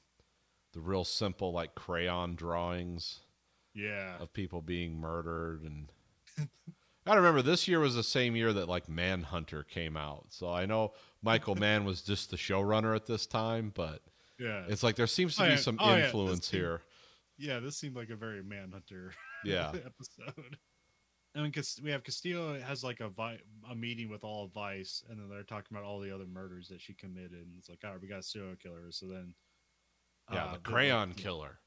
the 0.73 0.81
real 0.81 1.05
simple, 1.05 1.53
like, 1.53 1.75
crayon 1.75 2.35
drawings 2.35 3.21
yeah, 3.79 4.17
of 4.19 4.33
people 4.33 4.61
being 4.63 4.99
murdered. 5.01 5.63
And 5.63 5.91
I 7.07 7.15
remember 7.15 7.43
this 7.43 7.69
year 7.69 7.81
was 7.81 7.95
the 7.95 8.03
same 8.03 8.35
year 8.37 8.53
that, 8.53 8.69
like, 8.69 8.89
Manhunter 8.89 9.63
came 9.63 9.97
out. 9.97 10.27
So 10.31 10.51
I 10.53 10.67
know 10.67 10.93
Michael 11.23 11.55
Mann 11.65 11.85
was 11.85 12.03
just 12.03 12.31
the 12.31 12.37
showrunner 12.37 12.95
at 12.97 13.07
this 13.07 13.27
time, 13.27 13.73
but. 13.75 14.03
yeah. 14.39 14.65
It's 14.69 14.83
like 14.83 14.97
there 14.97 15.07
seems 15.07 15.37
to 15.37 15.43
Oh, 15.43 15.47
be 15.47 15.51
yeah. 15.53 15.57
some 15.57 15.79
Oh, 15.81 15.95
yeah. 15.97 16.05
influence 16.07 16.49
seemed- 16.49 16.61
here. 16.63 16.83
Yeah, 17.41 17.61
this 17.61 17.77
seemed 17.77 17.95
like 17.95 18.11
a 18.11 18.17
very 18.17 18.43
Manhunter 18.43 19.13
Yeah. 19.45 19.69
episode. 19.69 20.57
I 21.37 21.41
mean, 21.43 21.51
because 21.53 21.79
we 21.85 21.91
have 21.93 22.03
Castillo 22.03 22.59
has 22.59 22.83
like 22.83 22.99
a 22.99 23.09
vi- 23.11 23.39
a 23.71 23.75
meeting 23.77 24.09
with 24.09 24.25
all 24.25 24.47
of 24.47 24.53
Vice, 24.53 25.05
and 25.09 25.21
then 25.21 25.29
they're 25.29 25.45
talking 25.45 25.77
about 25.77 25.85
all 25.87 26.01
the 26.01 26.13
other 26.13 26.27
murders 26.27 26.67
that 26.69 26.81
she 26.81 26.95
committed, 26.95 27.33
and 27.35 27.53
it's 27.57 27.69
like, 27.69 27.79
all 27.85 27.93
right, 27.93 28.01
we 28.03 28.09
got 28.09 28.19
a 28.19 28.23
serial 28.25 28.57
killer. 28.57 28.87
So 28.91 29.07
then, 29.07 29.35
Yeah, 30.33 30.47
uh, 30.47 30.53
the 30.55 30.59
crayon 30.59 31.11
like- 31.11 31.17
killer. 31.17 31.61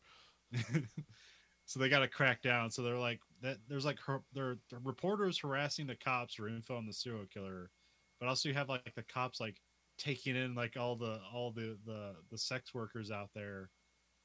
So 1.72 1.80
they 1.80 1.88
got 1.88 2.00
to 2.00 2.08
crack 2.10 2.42
down. 2.42 2.70
So 2.70 2.82
they're 2.82 2.98
like 2.98 3.22
that. 3.42 3.58
There's 3.70 3.86
like 3.86 3.98
her, 4.00 4.22
there 4.34 4.58
the 4.70 4.80
reporters 4.84 5.38
harassing 5.38 5.88
the 5.88 5.96
cops 5.96 6.34
for 6.36 6.50
info 6.50 6.76
on 6.76 6.86
the 6.86 6.92
serial 6.92 7.26
killer, 7.34 7.72
but 8.20 8.28
also 8.28 8.50
you 8.50 8.56
have 8.56 8.68
like 8.68 8.94
the 8.94 9.04
cops 9.04 9.40
like 9.40 9.62
taking 9.98 10.36
in 10.36 10.54
like 10.54 10.76
all 10.76 10.98
the 10.98 11.20
all 11.34 11.52
the 11.52 11.78
the 11.86 12.16
the 12.30 12.38
sex 12.38 12.74
workers 12.74 13.10
out 13.12 13.30
there 13.34 13.70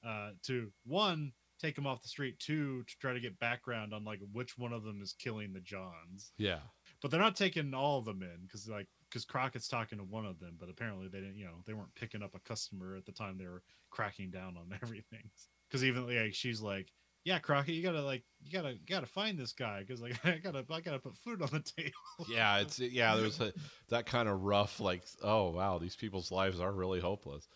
uh 0.05 0.31
to 0.43 0.73
one 0.87 1.33
take 1.61 1.75
them 1.75 1.87
off 1.87 2.03
the 2.03 2.09
street 2.09 2.39
two 2.39 2.83
to 2.85 2.95
try 2.99 3.13
to 3.13 3.21
get 3.21 3.39
background 3.39 3.93
on 3.95 4.03
like 4.05 4.21
which 4.33 4.57
one 4.59 4.73
of 4.73 4.85
them 4.85 5.01
is 5.03 5.13
killing 5.19 5.53
the 5.53 5.61
johns 5.61 6.33
Yeah. 6.39 6.61
but 7.03 7.11
they're 7.11 7.21
not 7.21 7.37
taking 7.37 7.75
all 7.75 7.99
of 7.99 8.05
them 8.07 8.23
in 8.23 8.39
because 8.43 8.69
like 8.69 8.87
because 9.09 9.25
crockett's 9.25 9.69
talking 9.69 9.99
to 9.99 10.05
one 10.05 10.25
of 10.25 10.39
them 10.39 10.57
but 10.59 10.69
apparently 10.71 11.09
they 11.09 11.21
didn't 11.21 11.37
you 11.39 11.45
know 11.45 11.57
they 11.67 11.75
weren't 11.75 11.95
picking 11.95 12.23
up 12.23 12.35
a 12.35 12.41
customer 12.49 12.97
at 12.97 13.05
the 13.05 13.13
time 13.13 13.37
they 13.37 13.47
were 13.47 13.63
cracking 13.91 14.31
down 14.31 14.57
on 14.57 14.79
everything 14.83 15.29
because 15.69 15.85
even 15.85 16.07
like 16.07 16.35
she's 16.35 16.61
like 16.61 16.91
yeah 17.27 17.41
crockett 17.41 17.75
you 17.75 17.83
gotta 17.83 18.01
like 18.01 18.23
you 18.41 18.53
gotta 18.53 18.75
you 18.75 18.79
gotta 18.89 19.05
find 19.05 19.37
this 19.37 19.53
guy 19.53 19.81
because 19.81 20.01
like 20.01 20.15
i 20.25 20.39
gotta 20.39 20.65
i 20.71 20.81
gotta 20.81 21.01
put 21.01 21.17
food 21.17 21.43
on 21.43 21.49
the 21.53 21.61
table 21.77 21.91
Yeah, 22.29 22.59
it's 22.59 22.79
yeah, 22.79 23.17
there's 23.17 23.41
a, 23.41 23.53
that 23.89 24.07
kind 24.07 24.29
of 24.29 24.43
rough 24.45 24.81
like 24.81 25.03
oh 25.23 25.51
wow, 25.51 25.79
these 25.79 25.97
people's 25.97 26.31
lives 26.31 26.61
are 26.61 26.73
really 26.73 27.01
hopeless. 27.01 27.49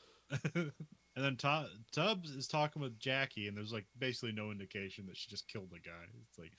and 0.55 0.73
then 1.17 1.37
Tu- 1.37 1.69
Tubbs 1.93 2.31
is 2.31 2.49
talking 2.49 2.83
with 2.83 2.99
Jackie, 2.99 3.47
and 3.49 3.57
there's 3.57 3.73
like 3.73 3.87
basically 3.99 4.33
no 4.33 4.51
indication 4.51 5.07
that 5.07 5.17
she 5.17 5.31
just 5.31 5.49
killed 5.49 5.71
the 5.71 5.79
guy. 5.79 6.05
It's 6.29 6.39
like 6.39 6.53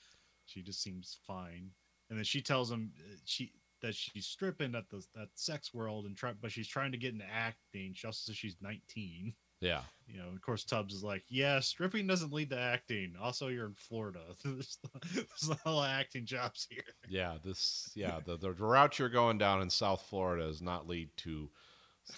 she 0.46 0.62
just 0.62 0.82
seems 0.82 1.18
fine. 1.26 1.70
And 2.08 2.18
then 2.18 2.24
she 2.24 2.40
tells 2.40 2.70
him 2.70 2.92
uh, 2.98 3.16
she 3.24 3.52
that 3.82 3.94
she's 3.94 4.26
stripping 4.26 4.74
at 4.74 4.88
the 4.88 5.04
at 5.20 5.28
sex 5.34 5.74
world 5.74 6.06
and 6.06 6.16
try, 6.16 6.32
but 6.40 6.50
she's 6.50 6.68
trying 6.68 6.92
to 6.92 6.98
get 6.98 7.12
into 7.12 7.26
acting. 7.30 7.92
She 7.94 8.06
also 8.06 8.20
says 8.26 8.36
she's 8.36 8.56
19. 8.62 9.34
Yeah. 9.62 9.82
You 10.06 10.18
know, 10.18 10.28
of 10.28 10.42
course, 10.42 10.64
Tubbs 10.64 10.92
is 10.92 11.02
like, 11.02 11.22
yeah, 11.28 11.60
stripping 11.60 12.06
doesn't 12.06 12.32
lead 12.32 12.50
to 12.50 12.58
acting. 12.58 13.14
Also, 13.20 13.48
you're 13.48 13.64
in 13.64 13.74
Florida. 13.74 14.20
there's, 14.44 14.76
there's 15.14 15.58
a 15.64 15.70
lot 15.70 15.84
of 15.84 15.90
acting 15.90 16.26
jobs 16.26 16.66
here. 16.68 16.82
Yeah, 17.08 17.36
this 17.42 17.90
yeah, 17.94 18.18
the 18.22 18.36
the 18.36 18.52
route 18.52 18.98
you're 18.98 19.08
going 19.08 19.38
down 19.38 19.62
in 19.62 19.70
South 19.70 20.04
Florida 20.10 20.44
does 20.46 20.60
not 20.60 20.86
lead 20.86 21.08
to 21.18 21.48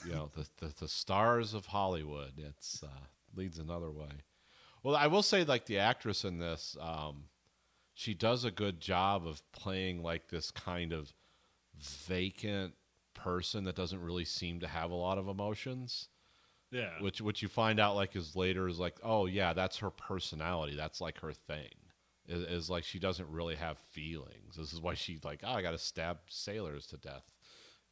you 0.04 0.12
know, 0.12 0.30
the 0.34 0.46
the, 0.58 0.74
the 0.80 0.88
stars 0.88 1.54
of 1.54 1.66
Hollywood. 1.66 2.32
It's 2.36 2.82
uh 2.82 3.04
leads 3.36 3.58
another 3.58 3.90
way. 3.90 4.10
Well, 4.82 4.96
I 4.96 5.06
will 5.06 5.22
say 5.22 5.44
like 5.44 5.66
the 5.66 5.78
actress 5.78 6.24
in 6.24 6.38
this 6.38 6.76
um 6.80 7.24
she 7.94 8.14
does 8.14 8.44
a 8.44 8.50
good 8.50 8.80
job 8.80 9.26
of 9.26 9.40
playing 9.52 10.02
like 10.02 10.28
this 10.28 10.50
kind 10.50 10.92
of 10.92 11.12
vacant 11.78 12.74
person 13.14 13.64
that 13.64 13.76
doesn't 13.76 14.00
really 14.00 14.24
seem 14.24 14.60
to 14.60 14.66
have 14.66 14.90
a 14.90 14.94
lot 14.94 15.18
of 15.18 15.28
emotions. 15.28 16.08
Yeah. 16.74 16.90
which 17.00 17.20
which 17.20 17.40
you 17.42 17.48
find 17.48 17.78
out 17.78 17.94
like 17.94 18.16
is 18.16 18.34
later 18.36 18.68
is 18.68 18.78
like 18.78 18.96
oh 19.02 19.26
yeah 19.26 19.52
that's 19.52 19.78
her 19.78 19.90
personality 19.90 20.74
that's 20.76 21.00
like 21.00 21.20
her 21.20 21.32
thing 21.32 21.68
is, 22.26 22.42
is 22.42 22.68
like 22.70 22.84
she 22.84 22.98
doesn't 22.98 23.28
really 23.30 23.54
have 23.54 23.78
feelings 23.92 24.56
this 24.56 24.72
is 24.72 24.80
why 24.80 24.94
she 24.94 25.18
like 25.24 25.40
oh 25.44 25.52
i 25.52 25.62
gotta 25.62 25.78
stab 25.78 26.18
sailors 26.28 26.86
to 26.88 26.96
death 26.96 27.24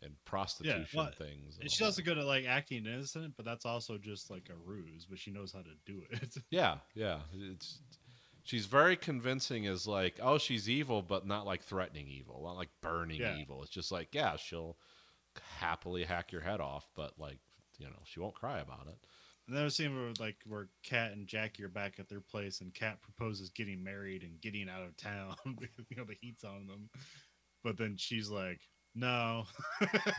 and 0.03 0.15
prostitution 0.25 0.99
well, 0.99 1.11
things 1.17 1.59
And 1.61 1.71
she's 1.71 1.81
also 1.81 2.03
good 2.03 2.19
at 2.19 2.25
like 2.25 2.45
acting 2.45 2.87
innocent, 2.87 3.35
but 3.37 3.45
that's 3.45 3.65
also 3.65 3.99
just 3.99 4.33
like 4.33 4.51
a 4.51 4.69
ruse, 4.69 5.07
but 5.09 5.17
she 5.17 5.31
knows 5.31 5.53
how 5.53 5.61
to 5.61 5.71
do 5.87 6.03
it. 6.11 6.35
yeah 6.51 6.79
yeah 6.97 7.21
it's 7.53 7.79
she's 8.43 8.67
very 8.67 8.97
convincing 8.97 9.69
as 9.69 9.87
like 9.87 10.19
oh 10.21 10.39
she's 10.39 10.69
evil 10.69 11.03
but 11.03 11.25
not 11.25 11.47
like 11.47 11.63
threatening 11.63 12.09
evil 12.09 12.41
not 12.45 12.57
like 12.57 12.71
burning 12.81 13.21
Yeah. 13.21 13.37
evil 13.37 13.63
it's 13.63 13.71
just 13.71 13.93
like 13.93 14.09
yeah 14.13 14.35
she'll 14.35 14.77
happily 15.61 16.03
hack 16.03 16.33
your 16.33 16.41
head 16.43 16.61
off 16.61 16.89
but 16.97 17.13
like 17.19 17.39
you 17.79 17.87
know 17.87 18.01
she 18.05 18.21
won't 18.21 18.35
cry 18.35 18.61
about 18.61 18.87
it 18.89 18.99
And 19.49 19.57
then 19.57 19.65
I've 19.65 19.73
seen 19.73 19.95
where 19.97 20.13
like 20.21 20.37
where 20.47 20.69
Kat 20.85 21.13
and 21.13 21.27
Jackie 21.27 21.65
are 21.65 21.69
back 21.69 21.99
at 21.99 22.09
their 22.09 22.21
place, 22.21 22.61
and 22.61 22.73
Kat 22.73 23.03
proposes 23.03 23.51
getting 23.51 23.83
married 23.83 24.23
and 24.23 24.41
getting 24.41 24.69
out 24.69 24.83
of 24.83 24.97
town. 24.97 25.35
because, 25.61 25.85
you 25.91 25.97
know, 25.97 26.05
the 26.05 26.17
heat's 26.21 26.45
on 26.45 26.67
them. 26.67 26.89
But 27.65 27.77
then 27.77 27.97
she's 27.97 28.31
like, 28.31 28.61
No. 28.95 29.45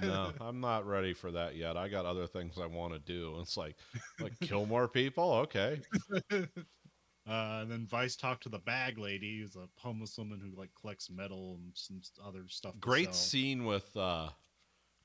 no, 0.01 0.31
I'm 0.41 0.59
not 0.59 0.85
ready 0.85 1.13
for 1.13 1.31
that 1.31 1.55
yet. 1.55 1.77
I 1.77 1.87
got 1.87 2.05
other 2.05 2.27
things 2.27 2.57
I 2.61 2.65
want 2.65 2.93
to 2.93 2.99
do. 2.99 3.37
It's 3.39 3.55
like, 3.55 3.77
like 4.19 4.37
kill 4.41 4.65
more 4.65 4.87
people. 4.87 5.31
Okay. 5.33 5.79
Uh, 7.25 7.59
and 7.61 7.71
then 7.71 7.87
Vice 7.87 8.17
talked 8.17 8.43
to 8.43 8.49
the 8.49 8.59
bag 8.59 8.97
lady, 8.97 9.39
who's 9.39 9.55
a 9.55 9.69
homeless 9.77 10.17
woman 10.17 10.41
who 10.43 10.59
like 10.59 10.71
collects 10.79 11.09
metal 11.09 11.57
and 11.57 11.71
some 11.73 12.01
other 12.21 12.43
stuff. 12.49 12.73
Great 12.81 13.15
scene 13.15 13.63
with 13.63 13.95
uh, 13.95 14.27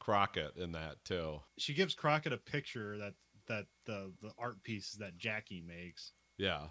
Crockett 0.09 0.57
in 0.57 0.73
that 0.73 1.05
too. 1.05 1.39
She 1.59 1.75
gives 1.75 1.95
Crockett 1.95 2.33
a 2.33 2.39
picture 2.39 2.97
that 2.97 3.13
that 3.47 3.67
the 3.85 4.11
the 4.23 4.31
art 4.39 4.63
piece 4.63 4.93
that 4.93 5.19
Jackie 5.19 5.63
makes. 5.67 6.13
Yeah. 6.39 6.69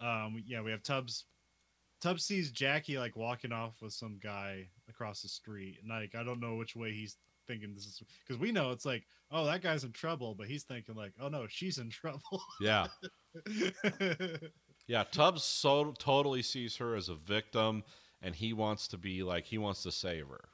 Um, 0.00 0.42
yeah, 0.46 0.62
we 0.62 0.70
have 0.70 0.82
Tubbs. 0.82 1.26
Tubbs 2.00 2.24
sees 2.24 2.50
Jackie 2.50 2.96
like 2.96 3.14
walking 3.14 3.52
off 3.52 3.74
with 3.82 3.92
some 3.92 4.18
guy 4.22 4.68
across 4.88 5.20
the 5.20 5.28
street, 5.28 5.76
and 5.82 5.90
like 5.90 6.14
I 6.14 6.24
don't 6.24 6.40
know 6.40 6.54
which 6.54 6.74
way 6.74 6.92
he's 6.92 7.18
thinking 7.46 7.74
this 7.74 7.84
is 7.84 8.02
because 8.26 8.40
we 8.40 8.52
know 8.52 8.70
it's 8.70 8.86
like, 8.86 9.04
oh, 9.30 9.44
that 9.44 9.60
guy's 9.60 9.84
in 9.84 9.92
trouble, 9.92 10.34
but 10.34 10.46
he's 10.46 10.62
thinking 10.62 10.94
like, 10.94 11.12
oh 11.20 11.28
no, 11.28 11.46
she's 11.46 11.76
in 11.76 11.90
trouble. 11.90 12.42
Yeah. 12.58 12.86
Yeah. 14.86 15.04
Tubbs 15.04 15.42
so 15.44 15.94
totally 15.98 16.42
sees 16.42 16.76
her 16.76 16.94
as 16.94 17.08
a 17.08 17.14
victim, 17.14 17.84
and 18.20 18.34
he 18.34 18.52
wants 18.52 18.88
to 18.88 18.98
be 18.98 19.22
like 19.22 19.46
he 19.46 19.56
wants 19.56 19.82
to 19.84 19.90
save 19.90 20.28
her. 20.28 20.44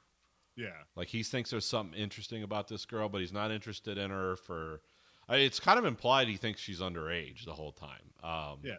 Yeah, 0.55 0.83
Like 0.95 1.07
he 1.07 1.23
thinks 1.23 1.49
there's 1.49 1.65
something 1.65 1.97
interesting 1.97 2.43
about 2.43 2.67
this 2.67 2.85
girl, 2.85 3.09
but 3.09 3.21
he's 3.21 3.33
not 3.33 3.51
interested 3.51 3.97
in 3.97 4.11
her 4.11 4.35
for. 4.35 4.81
I 5.29 5.37
it's 5.37 5.59
kind 5.59 5.79
of 5.79 5.85
implied 5.85 6.27
he 6.27 6.37
thinks 6.37 6.59
she's 6.59 6.81
underage 6.81 7.45
the 7.45 7.53
whole 7.53 7.71
time. 7.71 8.11
Um, 8.21 8.59
yeah, 8.63 8.73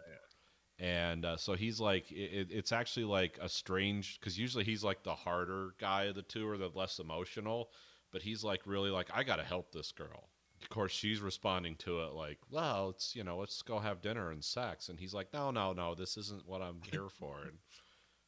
yeah. 0.79 0.85
and 0.85 1.25
uh, 1.25 1.37
so 1.37 1.53
he's 1.53 1.79
like, 1.79 2.11
it, 2.11 2.47
it's 2.51 2.71
actually 2.71 3.05
like 3.05 3.39
a 3.41 3.49
strange 3.49 4.19
because 4.19 4.37
usually 4.37 4.63
he's 4.63 4.83
like 4.83 5.03
the 5.03 5.15
harder 5.15 5.71
guy 5.79 6.03
of 6.03 6.15
the 6.15 6.21
two 6.21 6.47
or 6.47 6.57
the 6.57 6.69
less 6.73 6.99
emotional, 6.99 7.71
but 8.11 8.21
he's 8.21 8.43
like 8.43 8.61
really 8.67 8.91
like 8.91 9.09
I 9.13 9.23
got 9.23 9.37
to 9.37 9.43
help 9.43 9.71
this 9.71 9.91
girl. 9.91 10.29
Of 10.61 10.69
course, 10.69 10.93
she's 10.93 11.19
responding 11.19 11.75
to 11.77 12.01
it 12.03 12.13
like, 12.13 12.37
well, 12.49 12.91
it's 12.91 13.15
you 13.15 13.23
know, 13.23 13.37
let's 13.37 13.61
go 13.63 13.79
have 13.79 14.01
dinner 14.01 14.31
and 14.31 14.43
sex, 14.43 14.89
and 14.89 14.99
he's 14.99 15.13
like, 15.13 15.33
no, 15.33 15.49
no, 15.51 15.73
no, 15.73 15.95
this 15.95 16.17
isn't 16.17 16.47
what 16.47 16.61
I'm 16.61 16.81
here 16.91 17.09
for, 17.09 17.41
and 17.41 17.57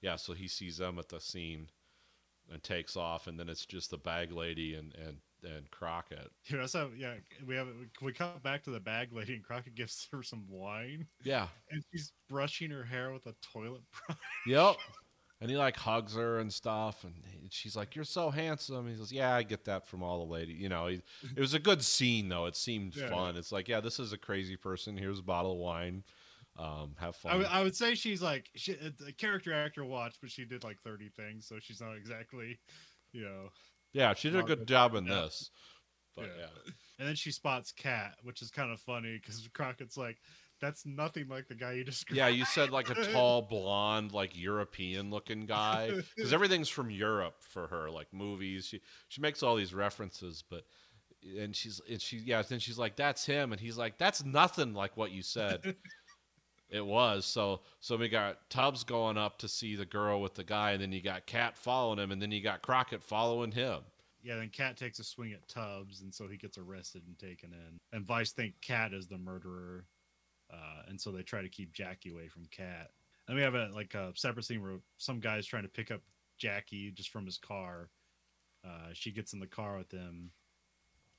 yeah, 0.02 0.16
so 0.16 0.34
he 0.34 0.48
sees 0.48 0.78
them 0.78 0.98
at 1.00 1.10
the 1.10 1.20
scene 1.20 1.68
and 2.52 2.62
takes 2.64 2.96
off, 2.96 3.28
and 3.28 3.40
then 3.40 3.50
it's 3.50 3.66
just 3.66 3.90
the 3.92 3.98
bag 3.98 4.32
lady 4.32 4.76
and 4.76 4.94
and 4.96 5.18
and 5.44 5.70
Crockett. 5.70 6.32
How, 6.50 6.90
yeah, 6.98 7.16
we 7.46 7.56
have 7.56 7.68
we 8.02 8.12
come 8.14 8.40
back 8.44 8.64
to 8.64 8.72
the 8.72 8.80
bag 8.80 9.14
lady 9.14 9.36
and 9.36 9.44
Crockett 9.44 9.76
gives 9.76 10.08
her 10.12 10.24
some 10.24 10.46
wine 10.50 11.08
Yeah, 11.24 11.48
and 11.70 11.84
she's 11.92 12.12
brushing 12.30 12.72
her 12.72 12.84
hair 12.84 13.12
with 13.12 13.26
a 13.28 13.36
toilet 13.54 13.82
brush. 14.08 14.18
Yep. 14.48 14.76
And 15.42 15.52
he 15.52 15.58
like 15.58 15.76
hugs 15.76 16.16
her 16.16 16.40
and 16.40 16.52
stuff, 16.52 17.04
and 17.04 17.14
he- 17.30 17.50
she's 17.52 17.76
like, 17.76 17.94
"You're 17.94 18.06
so 18.06 18.30
handsome." 18.32 18.88
He 18.88 18.96
says, 18.96 19.12
"Yeah, 19.12 19.36
I 19.36 19.44
get 19.44 19.66
that 19.66 19.86
from 19.86 20.02
all 20.02 20.26
the 20.26 20.32
ladies." 20.32 20.58
You 20.62 20.70
know, 20.70 20.88
he, 20.88 21.02
it 21.36 21.40
was 21.42 21.54
a 21.54 21.60
good 21.60 21.84
scene 21.84 22.30
though. 22.30 22.46
It 22.46 22.56
seemed 22.56 22.96
Yeah. 22.96 23.10
fun. 23.10 23.36
It's 23.36 23.52
like, 23.52 23.68
yeah, 23.68 23.82
this 23.82 24.00
is 24.00 24.14
a 24.14 24.18
crazy 24.18 24.56
person. 24.56 24.96
Here's 24.96 25.20
a 25.20 25.24
bottle 25.24 25.52
of 25.52 25.58
wine. 25.58 26.06
Um, 26.58 26.96
have 27.00 27.16
fun. 27.18 27.46
I 27.46 27.62
would- 27.64 27.76
say 27.76 27.96
she's 27.96 28.22
like 28.22 28.50
she, 28.56 28.78
a 29.06 29.12
character 29.12 29.54
actor 29.54 29.84
watch, 29.84 30.16
but 30.22 30.32
she 30.32 30.46
did 30.46 30.64
like 30.64 30.80
thirty 30.82 31.10
things, 31.10 31.46
so 31.48 31.58
she's 31.60 31.82
not 31.82 31.96
exactly, 31.96 32.58
you 33.12 33.24
know. 33.24 33.50
yeah, 33.94 34.14
she 34.14 34.30
did 34.30 34.40
a 34.40 34.44
good 34.44 34.68
job 34.68 34.96
in 34.96 35.06
yeah. 35.06 35.22
this. 35.22 35.50
But 36.16 36.28
Yeah. 36.28 36.48
yeah, 36.66 36.72
And 37.00 37.08
then 37.10 37.16
she 37.16 37.32
spots 37.32 37.74
Cat, 37.74 38.16
which 38.24 38.42
is 38.42 38.50
kind 38.52 38.72
of 38.72 38.80
funny 38.80 39.18
because 39.18 39.46
Crockett's 39.54 39.98
like, 39.98 40.18
"That's 40.62 40.86
nothing 40.86 41.28
like 41.28 41.50
the 41.50 41.56
guy 41.56 41.74
you 41.74 41.84
described." 41.84 42.16
yeah, 42.18 42.30
you 42.30 42.46
said 42.46 42.70
like 42.70 42.90
a 42.90 42.96
tall, 43.12 43.42
blonde, 43.42 44.14
like 44.14 44.32
European 44.38 45.10
looking 45.10 45.46
guy 45.46 45.92
because 46.16 46.32
everything's 46.32 46.70
from 46.70 46.90
Europe 46.90 47.44
for 47.44 47.68
her, 47.68 47.92
like 47.92 48.14
movies. 48.14 48.66
She 48.68 48.80
she 49.10 49.20
makes 49.20 49.44
all 49.44 49.58
these 49.58 49.74
references, 49.74 50.42
but 50.50 50.64
and 51.38 51.54
she's 51.54 51.82
and 51.90 52.02
she 52.02 52.20
yeah, 52.20 52.42
then 52.44 52.60
she's 52.60 52.78
like, 52.78 52.96
"That's 52.96 53.26
him," 53.26 53.52
and 53.52 53.60
he's 53.60 53.78
like, 53.78 53.98
"That's 53.98 54.24
nothing 54.24 54.74
like 54.74 54.96
what 54.96 55.12
you 55.12 55.22
said." 55.22 55.76
It 56.70 56.86
was 56.86 57.26
so. 57.26 57.62
So 57.80 57.96
we 57.96 58.10
got 58.10 58.50
Tubbs 58.50 58.84
going 58.84 59.18
up 59.18 59.38
to 59.40 59.48
see 59.48 59.76
the 59.76 59.86
girl 59.86 60.22
with 60.22 60.34
the 60.34 60.44
guy, 60.44 60.72
and 60.72 60.82
then 60.82 60.92
you 60.92 61.02
got 61.02 61.26
Cat 61.26 61.56
following 61.56 62.00
him, 62.00 62.12
and 62.12 62.22
then 62.22 62.32
you 62.32 62.42
got 62.42 62.62
Crockett 62.62 63.04
following 63.04 63.52
him. 63.52 63.82
Yeah, 64.24 64.38
then 64.38 64.50
Cat 64.50 64.76
takes 64.76 64.98
a 64.98 65.04
swing 65.04 65.34
at 65.34 65.48
Tubbs, 65.48 66.02
and 66.02 66.12
so 66.12 66.28
he 66.28 66.38
gets 66.38 66.58
arrested 66.58 67.04
and 67.06 67.18
taken 67.20 67.54
in. 67.54 67.78
And 67.94 68.06
Vice 68.06 68.32
think 68.32 68.60
Cat 68.62 68.94
is 68.94 69.08
the 69.08 69.20
murderer, 69.20 69.86
uh, 70.52 70.82
and 70.88 71.00
so 71.00 71.12
they 71.12 71.22
try 71.22 71.44
to 71.44 71.50
keep 71.50 71.72
Jackie 71.74 72.10
away 72.10 72.28
from 72.28 72.48
Cat. 72.48 72.90
And 73.28 73.38
we 73.38 73.44
have 73.44 73.54
a 73.54 73.70
like 73.74 73.94
a 73.94 74.12
separate 74.16 74.46
scene 74.46 74.64
where 74.64 74.80
some 74.98 75.20
guy's 75.20 75.46
trying 75.46 75.64
to 75.64 75.70
pick 75.70 75.92
up 75.92 76.02
Jackie 76.40 76.92
just 76.92 77.10
from 77.10 77.26
his 77.26 77.38
car. 77.38 77.90
Uh, 78.66 78.90
she 78.94 79.12
gets 79.12 79.34
in 79.34 79.40
the 79.40 79.46
car 79.46 79.78
with 79.78 79.92
him, 79.92 80.32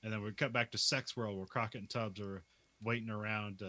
and 0.02 0.12
then 0.12 0.20
we 0.20 0.32
cut 0.32 0.52
back 0.52 0.72
to 0.72 0.78
Sex 0.78 1.16
World 1.16 1.36
where 1.36 1.46
Crockett 1.46 1.82
and 1.82 1.90
Tubbs 1.90 2.20
are 2.20 2.42
waiting 2.82 3.10
around 3.10 3.62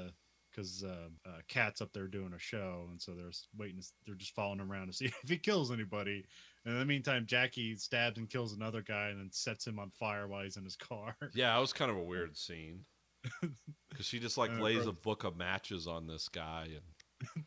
because 0.58 0.84
uh, 0.84 1.10
uh, 1.26 1.38
Cat's 1.48 1.82
up 1.82 1.94
there 1.94 2.08
doing 2.08 2.34
a 2.34 2.40
show, 2.40 2.88
and 2.90 3.00
so 3.00 3.14
they're 3.14 3.30
waiting. 3.58 3.82
They're 4.06 4.16
just 4.16 4.34
following 4.34 4.60
him 4.60 4.72
around 4.72 4.88
to 4.88 4.94
see 4.94 5.06
if 5.06 5.30
he 5.30 5.38
kills 5.38 5.72
anybody. 5.72 6.26
And 6.66 6.74
in 6.74 6.80
the 6.80 6.86
meantime, 6.86 7.26
Jackie 7.28 7.76
stabs 7.76 8.18
and 8.18 8.30
kills 8.30 8.54
another 8.54 8.82
guy 8.82 9.10
and 9.10 9.20
then 9.20 9.30
sets 9.32 9.68
him 9.68 9.80
on 9.80 9.92
fire 9.92 10.28
while 10.28 10.44
he's 10.44 10.58
in 10.58 10.64
his 10.64 10.76
car. 10.76 11.16
Yeah, 11.34 11.56
it 11.56 11.62
was 11.62 11.74
kind 11.74 11.92
of 11.92 11.98
a 11.98 12.04
weird 12.04 12.36
scene 12.36 12.86
because 13.90 14.06
she 14.06 14.20
just 14.20 14.38
like 14.38 14.50
Uh, 14.50 14.62
lays 14.62 14.88
a 14.88 14.92
book 14.92 15.24
of 15.24 15.38
matches 15.38 15.88
on 15.88 16.08
this 16.08 16.28
guy, 16.28 16.70
and 16.74 17.46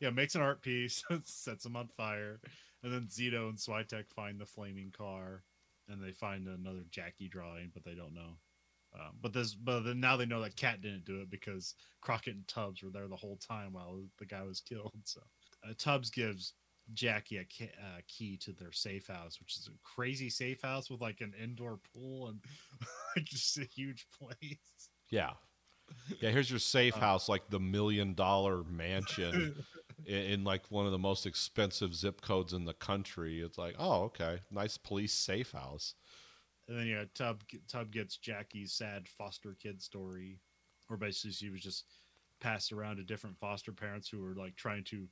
yeah, 0.00 0.10
makes 0.10 0.34
an 0.34 0.42
art 0.42 0.62
piece, 0.62 1.04
sets 1.24 1.64
him 1.64 1.76
on 1.76 1.88
fire, 1.96 2.40
and 2.82 2.92
then 2.92 3.06
Zito 3.08 3.48
and 3.48 3.58
Switek 3.58 4.10
find 4.14 4.40
the 4.40 4.46
flaming 4.46 4.90
car, 4.90 5.44
and 5.88 6.02
they 6.02 6.12
find 6.12 6.48
another 6.48 6.84
Jackie 6.90 7.28
drawing, 7.28 7.70
but 7.72 7.84
they 7.84 7.94
don't 7.94 8.14
know. 8.14 8.38
Um, 8.98 9.12
but 9.22 9.32
this, 9.32 9.54
but 9.54 9.80
then 9.80 10.00
now 10.00 10.16
they 10.16 10.26
know 10.26 10.40
that 10.42 10.56
Cat 10.56 10.80
didn't 10.82 11.04
do 11.04 11.20
it 11.20 11.30
because 11.30 11.74
Crockett 12.00 12.34
and 12.34 12.48
Tubbs 12.48 12.82
were 12.82 12.90
there 12.90 13.06
the 13.08 13.16
whole 13.16 13.36
time 13.36 13.72
while 13.72 14.00
the 14.18 14.26
guy 14.26 14.42
was 14.42 14.60
killed. 14.68 14.92
So 15.04 15.20
uh, 15.68 15.72
Tubbs 15.78 16.10
gives 16.10 16.54
Jackie 16.94 17.36
a 17.36 17.44
key, 17.44 17.70
uh, 17.78 18.00
key 18.08 18.36
to 18.38 18.52
their 18.52 18.72
safe 18.72 19.06
house, 19.08 19.38
which 19.40 19.56
is 19.56 19.68
a 19.68 19.78
crazy 19.84 20.30
safe 20.30 20.62
house 20.62 20.90
with 20.90 21.00
like 21.00 21.20
an 21.20 21.32
indoor 21.40 21.78
pool 21.94 22.28
and 22.28 22.40
like 23.16 23.24
just 23.26 23.58
a 23.58 23.64
huge 23.64 24.06
place. 24.18 24.56
yeah, 25.10 25.30
yeah. 26.20 26.30
Here's 26.30 26.50
your 26.50 26.58
safe 26.58 26.96
Uh, 26.96 27.00
house, 27.00 27.28
like 27.28 27.48
the 27.50 27.60
million 27.60 28.14
dollar 28.14 28.64
mansion 28.64 29.54
in, 30.06 30.14
in 30.16 30.44
like 30.44 30.70
one 30.70 30.86
of 30.86 30.92
the 30.92 30.98
most 30.98 31.26
expensive 31.26 31.94
zip 31.94 32.20
codes 32.20 32.52
in 32.52 32.64
the 32.64 32.74
country. 32.74 33.40
It's 33.40 33.58
like, 33.58 33.74
oh, 33.78 34.02
okay, 34.04 34.40
nice 34.50 34.76
police 34.76 35.12
safe 35.12 35.52
house. 35.52 35.94
And 36.68 36.78
then 36.78 36.86
yeah, 36.86 37.04
Tub 37.14 37.42
Tub 37.66 37.90
gets 37.90 38.16
Jackie's 38.16 38.72
sad 38.72 39.08
foster 39.08 39.56
kid 39.60 39.80
story, 39.82 40.40
where 40.88 40.98
basically 40.98 41.32
she 41.32 41.50
was 41.50 41.62
just 41.62 41.84
passed 42.40 42.72
around 42.72 42.96
to 42.96 43.02
different 43.04 43.38
foster 43.38 43.72
parents 43.72 44.08
who 44.08 44.20
were 44.20 44.34
like 44.34 44.54
trying 44.56 44.84
to 44.84 45.08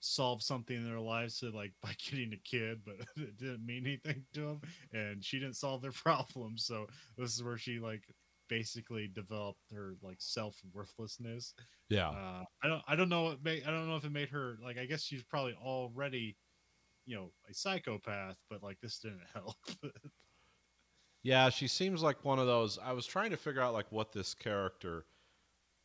solve 0.00 0.42
something 0.42 0.76
in 0.76 0.84
their 0.84 1.00
lives 1.00 1.38
to 1.40 1.50
like 1.50 1.72
by 1.82 1.92
getting 2.10 2.32
a 2.32 2.36
kid, 2.48 2.80
but 2.84 2.96
it 3.16 3.36
didn't 3.36 3.64
mean 3.66 3.86
anything 3.86 4.24
to 4.34 4.40
them, 4.40 4.60
and 4.92 5.24
she 5.24 5.38
didn't 5.38 5.56
solve 5.56 5.82
their 5.82 5.92
problems. 6.04 6.64
So 6.64 6.86
this 7.16 7.34
is 7.34 7.42
where 7.42 7.58
she 7.58 7.78
like 7.78 8.04
basically 8.48 9.08
developed 9.08 9.60
her 9.72 9.94
like 10.02 10.18
self 10.20 10.56
worthlessness. 10.72 11.54
Yeah, 11.88 12.08
Uh, 12.10 12.44
I 12.62 12.68
don't 12.68 12.82
I 12.88 12.96
don't 12.96 13.08
know 13.08 13.24
what 13.24 13.44
made, 13.44 13.64
I 13.66 13.70
don't 13.70 13.88
know 13.88 13.96
if 13.96 14.04
it 14.04 14.12
made 14.12 14.30
her 14.30 14.56
like 14.62 14.78
I 14.78 14.86
guess 14.86 15.02
she's 15.02 15.22
probably 15.22 15.54
already 15.54 16.36
you 17.06 17.16
know 17.16 17.30
a 17.50 17.54
psychopath, 17.54 18.36
but 18.48 18.62
like 18.62 18.80
this 18.80 18.98
didn't 18.98 19.20
help. 19.32 19.56
Yeah, 21.24 21.48
she 21.48 21.66
seems 21.66 22.02
like 22.02 22.24
one 22.24 22.38
of 22.38 22.46
those. 22.46 22.78
I 22.78 22.92
was 22.92 23.06
trying 23.06 23.30
to 23.30 23.36
figure 23.36 23.60
out 23.62 23.72
like 23.72 23.90
what 23.90 24.12
this 24.12 24.32
character, 24.34 25.06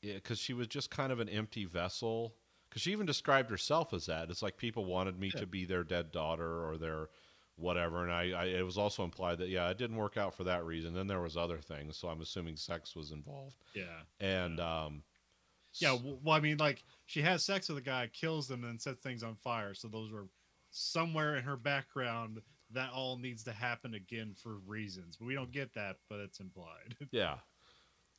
because 0.04 0.38
she 0.38 0.54
was 0.54 0.68
just 0.68 0.92
kind 0.92 1.12
of 1.12 1.20
an 1.20 1.30
empty 1.30 1.66
vessel. 1.66 2.36
Because 2.70 2.84
she 2.84 2.92
even 2.92 3.08
described 3.08 3.50
herself 3.50 3.94
as 3.94 4.06
that. 4.06 4.30
It's 4.30 4.44
like 4.44 4.58
people 4.58 4.86
wanted 4.86 5.20
me 5.20 5.32
Yeah. 5.34 5.40
to 5.40 5.48
be 5.48 5.66
their 5.66 5.84
dead 5.84 6.12
daughter 6.12 6.64
or 6.70 6.78
their 6.78 7.08
whatever, 7.56 8.04
and 8.04 8.12
I, 8.12 8.30
I. 8.32 8.46
It 8.46 8.64
was 8.66 8.78
also 8.78 9.04
implied 9.04 9.40
that 9.40 9.50
yeah, 9.50 9.70
it 9.70 9.78
didn't 9.80 9.96
work 9.98 10.18
out 10.18 10.36
for 10.36 10.44
that 10.44 10.64
reason. 10.66 10.94
Then 10.94 11.08
there 11.08 11.20
was 11.22 11.36
other 11.36 11.58
things, 11.58 11.98
so 11.98 12.10
I'm 12.10 12.22
assuming 12.22 12.58
sex 12.58 12.96
was 12.96 13.12
involved. 13.12 13.56
yeah. 13.74 14.02
And 14.20 14.60
um, 14.60 15.04
Yeah, 15.74 15.98
well, 16.24 16.36
I 16.36 16.42
mean, 16.42 16.58
like 16.58 16.84
she 17.08 17.22
has 17.24 17.44
sex 17.44 17.70
with 17.70 17.78
a 17.80 17.82
guy, 17.82 18.08
kills 18.14 18.48
them, 18.48 18.64
and 18.64 18.80
sets 18.80 19.02
things 19.02 19.24
on 19.24 19.36
fire. 19.36 19.74
So 19.74 19.88
those 19.88 20.12
were 20.12 20.28
somewhere 20.70 21.36
in 21.38 21.44
her 21.46 21.58
background. 21.58 22.42
That 22.72 22.92
all 22.94 23.18
needs 23.18 23.44
to 23.46 23.52
happen 23.54 23.94
again 23.96 24.36
for 24.42 24.56
reasons, 24.68 25.18
but 25.18 25.26
we 25.26 25.34
don't 25.34 25.52
get 25.52 25.74
that. 25.74 25.98
But 26.10 26.20
it's 26.20 26.40
implied. 26.40 26.96
Yeah. 27.12 27.36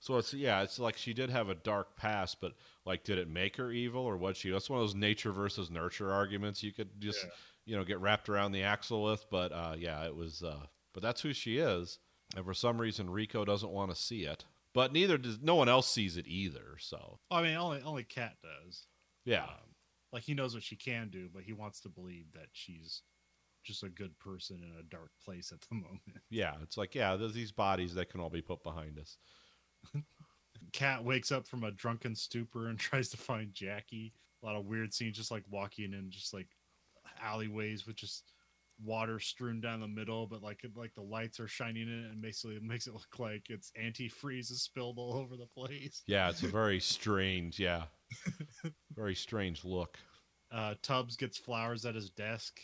So 0.03 0.17
it's 0.17 0.33
yeah, 0.33 0.63
it's 0.63 0.79
like 0.79 0.97
she 0.97 1.13
did 1.13 1.29
have 1.29 1.51
a 1.51 1.55
dark 1.55 1.95
past, 1.95 2.39
but 2.41 2.55
like, 2.87 3.05
did 3.05 3.19
it 3.19 3.29
make 3.29 3.57
her 3.57 3.71
evil 3.71 4.03
or 4.03 4.17
what? 4.17 4.35
She 4.37 4.51
that's 4.51 4.71
one 4.71 4.81
of 4.81 4.83
those 4.87 4.95
nature 4.95 5.31
versus 5.31 5.71
nurture 5.71 6.11
arguments 6.11 6.63
you 6.63 6.73
could 6.73 6.89
just 7.01 7.23
Yeah. 7.23 7.31
you 7.67 7.77
know 7.77 7.85
get 7.85 8.01
wrapped 8.01 8.29
around 8.31 8.53
the 8.53 8.63
axle 8.63 9.03
with. 9.03 9.27
But 9.31 9.53
uh, 9.53 9.75
yeah, 9.79 10.05
it 10.07 10.17
was. 10.17 10.43
Uh, 10.43 10.67
but 10.95 11.03
that's 11.03 11.21
who 11.21 11.33
she 11.35 11.59
is, 11.59 11.99
and 12.35 12.45
for 12.47 12.55
some 12.55 12.81
reason 12.81 13.11
Rico 13.11 13.45
doesn't 13.45 13.71
want 13.71 13.91
to 13.91 13.97
see 13.97 14.23
it. 14.25 14.47
But 14.73 14.93
neither 14.93 15.19
does 15.19 15.39
no 15.43 15.55
one 15.57 15.69
else 15.69 15.89
sees 15.91 16.17
it 16.17 16.27
either. 16.27 16.77
So 16.79 17.19
I 17.31 17.43
mean, 17.43 17.57
only 17.57 17.83
only 17.83 18.05
Cat 18.05 18.37
does. 18.43 18.87
yeah, 19.27 19.45
Um, 19.45 19.75
like 20.15 20.23
he 20.23 20.33
knows 20.33 20.55
what 20.55 20.63
she 20.63 20.77
can 20.77 21.11
do, 21.11 21.29
but 21.33 21.43
he 21.43 21.53
wants 21.53 21.79
to 21.81 21.91
believe 21.91 22.33
that 22.33 22.49
she's 22.53 23.03
just 23.63 23.83
a 23.83 23.89
good 23.89 24.19
person 24.19 24.63
in 24.63 24.79
a 24.79 24.83
dark 24.85 25.11
place 25.25 25.53
at 25.53 25.61
the 25.61 25.75
moment. 25.75 26.21
Yeah, 26.31 26.55
it's 26.63 26.77
like 26.77 26.95
yeah, 26.95 27.17
there's 27.17 27.35
these 27.35 27.53
bodies 27.53 27.95
that 27.95 28.11
can 28.11 28.21
all 28.21 28.31
be 28.31 28.43
put 28.43 28.63
behind 28.63 28.99
us. 28.99 29.17
Cat 30.73 31.03
wakes 31.05 31.33
up 31.33 31.47
from 31.47 31.65
a 31.65 31.71
drunken 31.71 32.15
stupor 32.15 32.69
and 32.69 32.79
tries 32.79 33.09
to 33.11 33.17
find 33.17 33.53
Jackie. 33.53 34.13
A 34.43 34.47
lot 34.47 34.57
of 34.57 34.67
weird 34.67 34.95
scenes, 34.95 35.17
just 35.17 35.31
like 35.31 35.45
walking 35.51 35.93
in 35.93 36.11
just 36.11 36.33
like 36.33 36.49
alleyways 37.23 37.87
with 37.87 37.97
just 37.97 38.33
water 38.83 39.21
strewn 39.21 39.61
down 39.61 39.81
the 39.81 39.89
middle, 39.89 40.27
but 40.27 40.43
like 40.43 40.65
like 40.75 40.95
the 40.95 41.03
lights 41.03 41.41
are 41.41 41.49
shining 41.49 41.83
in 41.83 42.05
it 42.05 42.11
and 42.11 42.23
basically 42.23 42.57
it 42.57 42.63
makes 42.63 42.87
it 42.87 42.95
look 42.95 43.19
like 43.19 43.51
it's 43.51 43.73
antifreeze 43.81 44.51
is 44.51 44.63
spilled 44.63 44.99
all 44.99 45.15
over 45.15 45.37
the 45.37 45.47
place. 45.47 46.03
Yeah, 46.07 46.31
it's 46.31 46.43
a 46.43 46.49
very 46.49 46.81
strange, 46.81 47.59
yeah, 47.59 47.85
very 48.95 49.15
strange 49.15 49.65
look. 49.65 49.99
Uh, 50.51 50.75
Tubbs 50.83 51.17
gets 51.17 51.39
flowers 51.39 51.85
at 51.85 51.95
his 51.95 52.11
desk. 52.11 52.61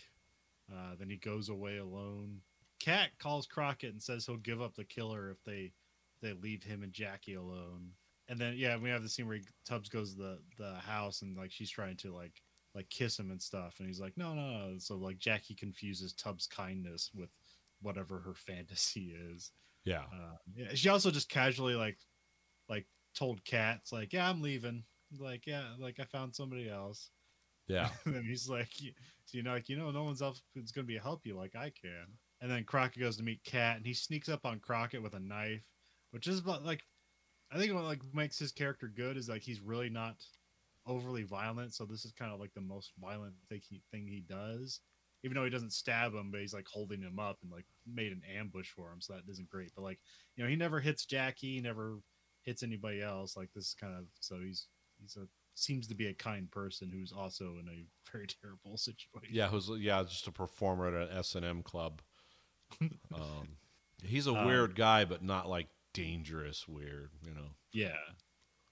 Uh, 0.73 0.95
then 0.99 1.09
he 1.09 1.17
goes 1.17 1.49
away 1.49 1.79
alone. 1.79 2.41
Cat 2.81 3.11
calls 3.19 3.47
Crockett 3.47 3.93
and 3.93 4.03
says 4.03 4.27
he'll 4.27 4.37
give 4.37 4.61
up 4.61 4.75
the 4.75 4.85
killer 4.85 5.31
if 5.31 5.43
they 5.45 5.73
they 6.23 6.33
leave 6.33 6.63
him 6.63 6.83
and 6.83 6.93
Jackie 6.93 7.35
alone. 7.35 7.91
And 8.29 8.39
then 8.39 8.55
yeah, 8.57 8.77
we 8.77 8.91
have 8.91 9.03
the 9.03 9.09
scene 9.09 9.27
where 9.27 9.37
he, 9.37 9.45
Tubbs 9.65 9.89
goes 9.89 10.13
to 10.15 10.19
the 10.19 10.39
the 10.59 10.75
house 10.75 11.23
and 11.23 11.37
like 11.37 11.53
she's 11.53 11.71
trying 11.71 11.97
to 11.99 12.13
like 12.13 12.43
like 12.75 12.89
kiss 12.91 13.19
him 13.19 13.31
and 13.31 13.41
stuff, 13.41 13.77
and 13.79 13.89
he's 13.89 14.01
like, 14.01 14.17
no, 14.17 14.35
no, 14.35 14.43
no. 14.51 14.75
So 14.79 14.97
like 14.97 15.19
Jackie 15.19 15.55
confuses 15.55 16.13
Tubbs' 16.13 16.47
kindness 16.47 17.11
with 17.15 17.31
whatever 17.81 18.19
her 18.19 18.35
fantasy 18.35 19.15
is. 19.33 19.53
Yeah, 19.85 20.03
Uh, 20.13 20.37
yeah, 20.55 20.75
she 20.75 20.89
also 20.89 21.11
just 21.11 21.29
casually 21.29 21.75
like 21.75 21.99
like 22.69 22.87
told 23.15 23.45
Cat, 23.45 23.79
it's 23.83 23.93
like, 23.93 24.13
yeah, 24.13 24.29
I'm 24.29 24.43
leaving. 24.43 24.85
Like 25.19 25.47
yeah, 25.47 25.65
like 25.79 26.01
I 26.01 26.05
found 26.05 26.35
somebody 26.35 26.69
else. 26.69 27.11
Yeah, 27.69 27.89
and 28.05 28.15
then 28.15 28.25
he's 28.25 28.49
like, 28.49 28.73
so 28.73 29.39
you 29.39 29.43
know, 29.43 29.53
like 29.53 29.69
you 29.69 29.77
know, 29.77 29.91
no 29.91 30.05
one's 30.05 30.23
else 30.23 30.43
is 30.55 30.73
going 30.73 30.87
to 30.87 30.93
be 30.93 30.99
help 30.99 31.21
you 31.25 31.37
like 31.37 31.57
I 31.57 31.71
can. 31.71 32.07
And 32.41 32.51
then 32.51 32.65
Crockett 32.65 33.01
goes 33.01 33.17
to 33.17 33.23
meet 33.23 33.43
Cat, 33.45 33.79
and 33.79 33.87
he 33.87 33.95
sneaks 33.95 34.29
up 34.29 34.45
on 34.45 34.61
Crockett 34.61 35.03
with 35.03 35.15
a 35.15 35.21
knife, 35.21 35.63
which 36.11 36.27
is 36.27 36.41
about, 36.41 36.65
like, 36.65 36.83
I 37.51 37.59
think 37.59 37.73
what 37.73 37.85
like 37.85 38.01
makes 38.13 38.39
his 38.39 38.53
character 38.53 38.93
good 38.95 39.17
is 39.17 39.29
like 39.29 39.43
he's 39.43 39.61
really 39.61 39.89
not 39.89 40.17
overly 40.87 41.23
violent. 41.23 41.75
So 41.75 41.85
this 41.85 42.05
is 42.05 42.13
kind 42.13 42.33
of 42.33 42.41
like 42.41 42.53
the 42.55 42.61
most 42.61 42.93
violent 43.01 43.35
thing 43.49 43.61
he 43.69 43.83
thing 43.91 44.07
he 44.07 44.21
does. 44.29 44.81
Even 45.25 45.35
though 45.35 45.45
he 45.45 45.51
doesn't 45.51 45.73
stab 45.73 46.13
him, 46.15 46.31
but 46.31 46.41
he's 46.41 46.55
like 46.55 46.67
holding 46.69 47.01
him 47.01 47.19
up 47.19 47.39
and 47.43 47.51
like 47.51 47.65
made 47.87 48.13
an 48.13 48.23
ambush 48.39 48.71
for 48.71 48.93
him, 48.93 49.01
so 49.01 49.15
that 49.15 49.31
isn't 49.31 49.49
great. 49.49 49.73
But 49.75 49.83
like, 49.83 49.99
you 50.37 50.45
know, 50.45 50.51
he 50.51 50.57
never 50.57 50.79
hits 50.79 51.07
Jackie, 51.07 51.55
he 51.55 51.61
never 51.61 51.99
hits 52.43 52.63
anybody 52.63 53.03
else. 53.03 53.37
Like 53.37 53.49
this 53.55 53.69
is 53.69 53.77
kind 53.81 53.95
of 53.97 54.05
so 54.21 54.37
he's 54.41 54.69
he's 55.01 55.17
a 55.17 55.27
seems 55.59 55.87
to 55.89 55.95
be 55.95 56.07
a 56.09 56.15
kind 56.15 56.51
person 56.51 56.91
who's 56.93 57.13
also 57.13 57.57
in 57.61 57.69
a 57.69 57.85
very 58.13 58.27
terrible 58.27 58.77
situation. 58.77 59.35
yeah. 59.35 59.49
Who's 59.49 59.71
yeah, 59.79 60.03
just 60.03 60.27
a 60.27 60.33
performer 60.33 60.89
at 60.89 61.09
an 61.11 61.17
S 61.17 61.35
and 61.35 61.45
M 61.45 61.63
club. 61.63 62.03
Um, 63.15 63.57
he's 64.05 64.27
a 64.27 64.35
Um, 64.35 64.47
weird 64.47 64.75
guy, 64.75 65.05
but 65.05 65.23
not 65.23 65.49
like 65.49 65.69
dangerous 65.95 66.67
weird. 66.69 67.11
You 67.23 67.33
know. 67.35 67.51
Yeah. 67.73 67.97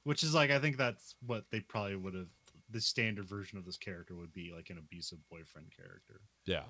Which 0.02 0.22
is 0.22 0.34
like 0.34 0.50
I 0.50 0.58
think 0.58 0.76
that's 0.76 1.14
what 1.24 1.44
they 1.50 1.60
probably 1.60 1.96
would 1.96 2.14
have 2.14 2.28
the 2.70 2.80
standard 2.80 3.26
version 3.28 3.56
of 3.56 3.64
this 3.64 3.76
character 3.76 4.14
would 4.16 4.32
be 4.32 4.52
like 4.54 4.68
an 4.70 4.78
abusive 4.78 5.18
boyfriend 5.30 5.68
character. 5.74 6.20
Yeah. 6.44 6.64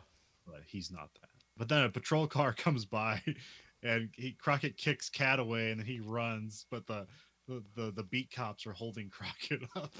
But 0.47 0.61
he's 0.67 0.91
not 0.91 1.09
that. 1.21 1.31
But 1.57 1.69
then 1.69 1.85
a 1.85 1.89
patrol 1.89 2.27
car 2.27 2.53
comes 2.57 2.85
by 2.85 3.23
and 3.83 4.11
he 4.12 4.33
Crockett 4.33 4.77
kicks 4.77 5.09
Cat 5.09 5.39
away 5.39 5.71
and 5.71 5.81
then 5.81 5.87
he 5.87 6.01
runs, 6.01 6.67
but 6.71 6.87
the 6.87 7.07
the, 7.47 7.63
the, 7.75 7.91
the 7.91 8.03
beat 8.03 8.31
cops 8.31 8.67
are 8.67 8.73
holding 8.73 9.09
Crockett 9.11 9.63
up. 9.77 9.93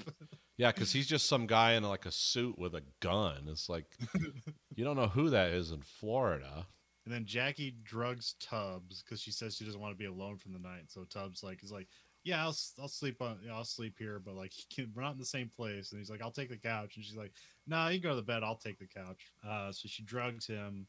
Yeah, 0.57 0.73
because 0.73 0.93
he's 0.93 1.07
just 1.07 1.29
some 1.29 1.47
guy 1.47 1.73
in 1.73 1.83
like 1.83 2.07
a 2.07 2.13
suit 2.13 2.59
with 2.59 2.75
a 2.75 2.83
gun. 3.01 3.47
It's 3.49 3.69
like 3.69 3.87
you 4.75 4.85
don't 4.85 4.97
know 4.97 5.09
who 5.09 5.31
that 5.31 5.51
is 5.51 5.71
in 5.71 5.83
Florida. 5.83 6.67
And 7.05 7.13
then 7.13 7.27
Jackie 7.27 7.77
drugs 7.85 8.35
Tubbs 8.41 9.03
because 9.03 9.21
she 9.21 9.31
says 9.31 9.57
she 9.57 9.65
doesn't 9.65 9.81
want 9.81 9.93
to 9.93 9.99
be 9.99 10.07
alone 10.07 10.39
for 10.39 10.49
the 10.49 10.59
night. 10.59 10.85
So 10.89 11.05
Tubbs 11.05 11.43
like 11.43 11.63
is 11.63 11.73
like, 11.73 11.89
yeah, 12.23 12.43
I'll 12.43 12.57
I'll 12.81 12.89
sleep 12.89 13.21
on 13.21 13.39
I'll 13.53 13.65
sleep 13.65 13.97
here, 13.99 14.23
but 14.25 14.35
like 14.35 14.53
can, 14.75 14.91
we're 14.97 15.03
not 15.03 15.13
in 15.13 15.19
the 15.19 15.25
same 15.25 15.51
place. 15.55 15.93
And 15.93 16.01
he's 16.01 16.11
like, 16.11 16.23
I'll 16.23 16.31
take 16.31 16.49
the 16.49 16.57
couch. 16.57 16.97
And 16.97 17.05
she's 17.05 17.17
like, 17.17 17.33
No, 17.67 17.77
nah, 17.77 17.89
you 17.89 18.01
can 18.01 18.11
go 18.11 18.15
to 18.15 18.17
the 18.17 18.23
bed. 18.23 18.43
I'll 18.43 18.57
take 18.57 18.79
the 18.79 18.87
couch. 18.87 19.33
Uh, 19.47 19.73
so 19.73 19.89
she 19.89 20.03
drugs 20.03 20.47
him. 20.47 20.87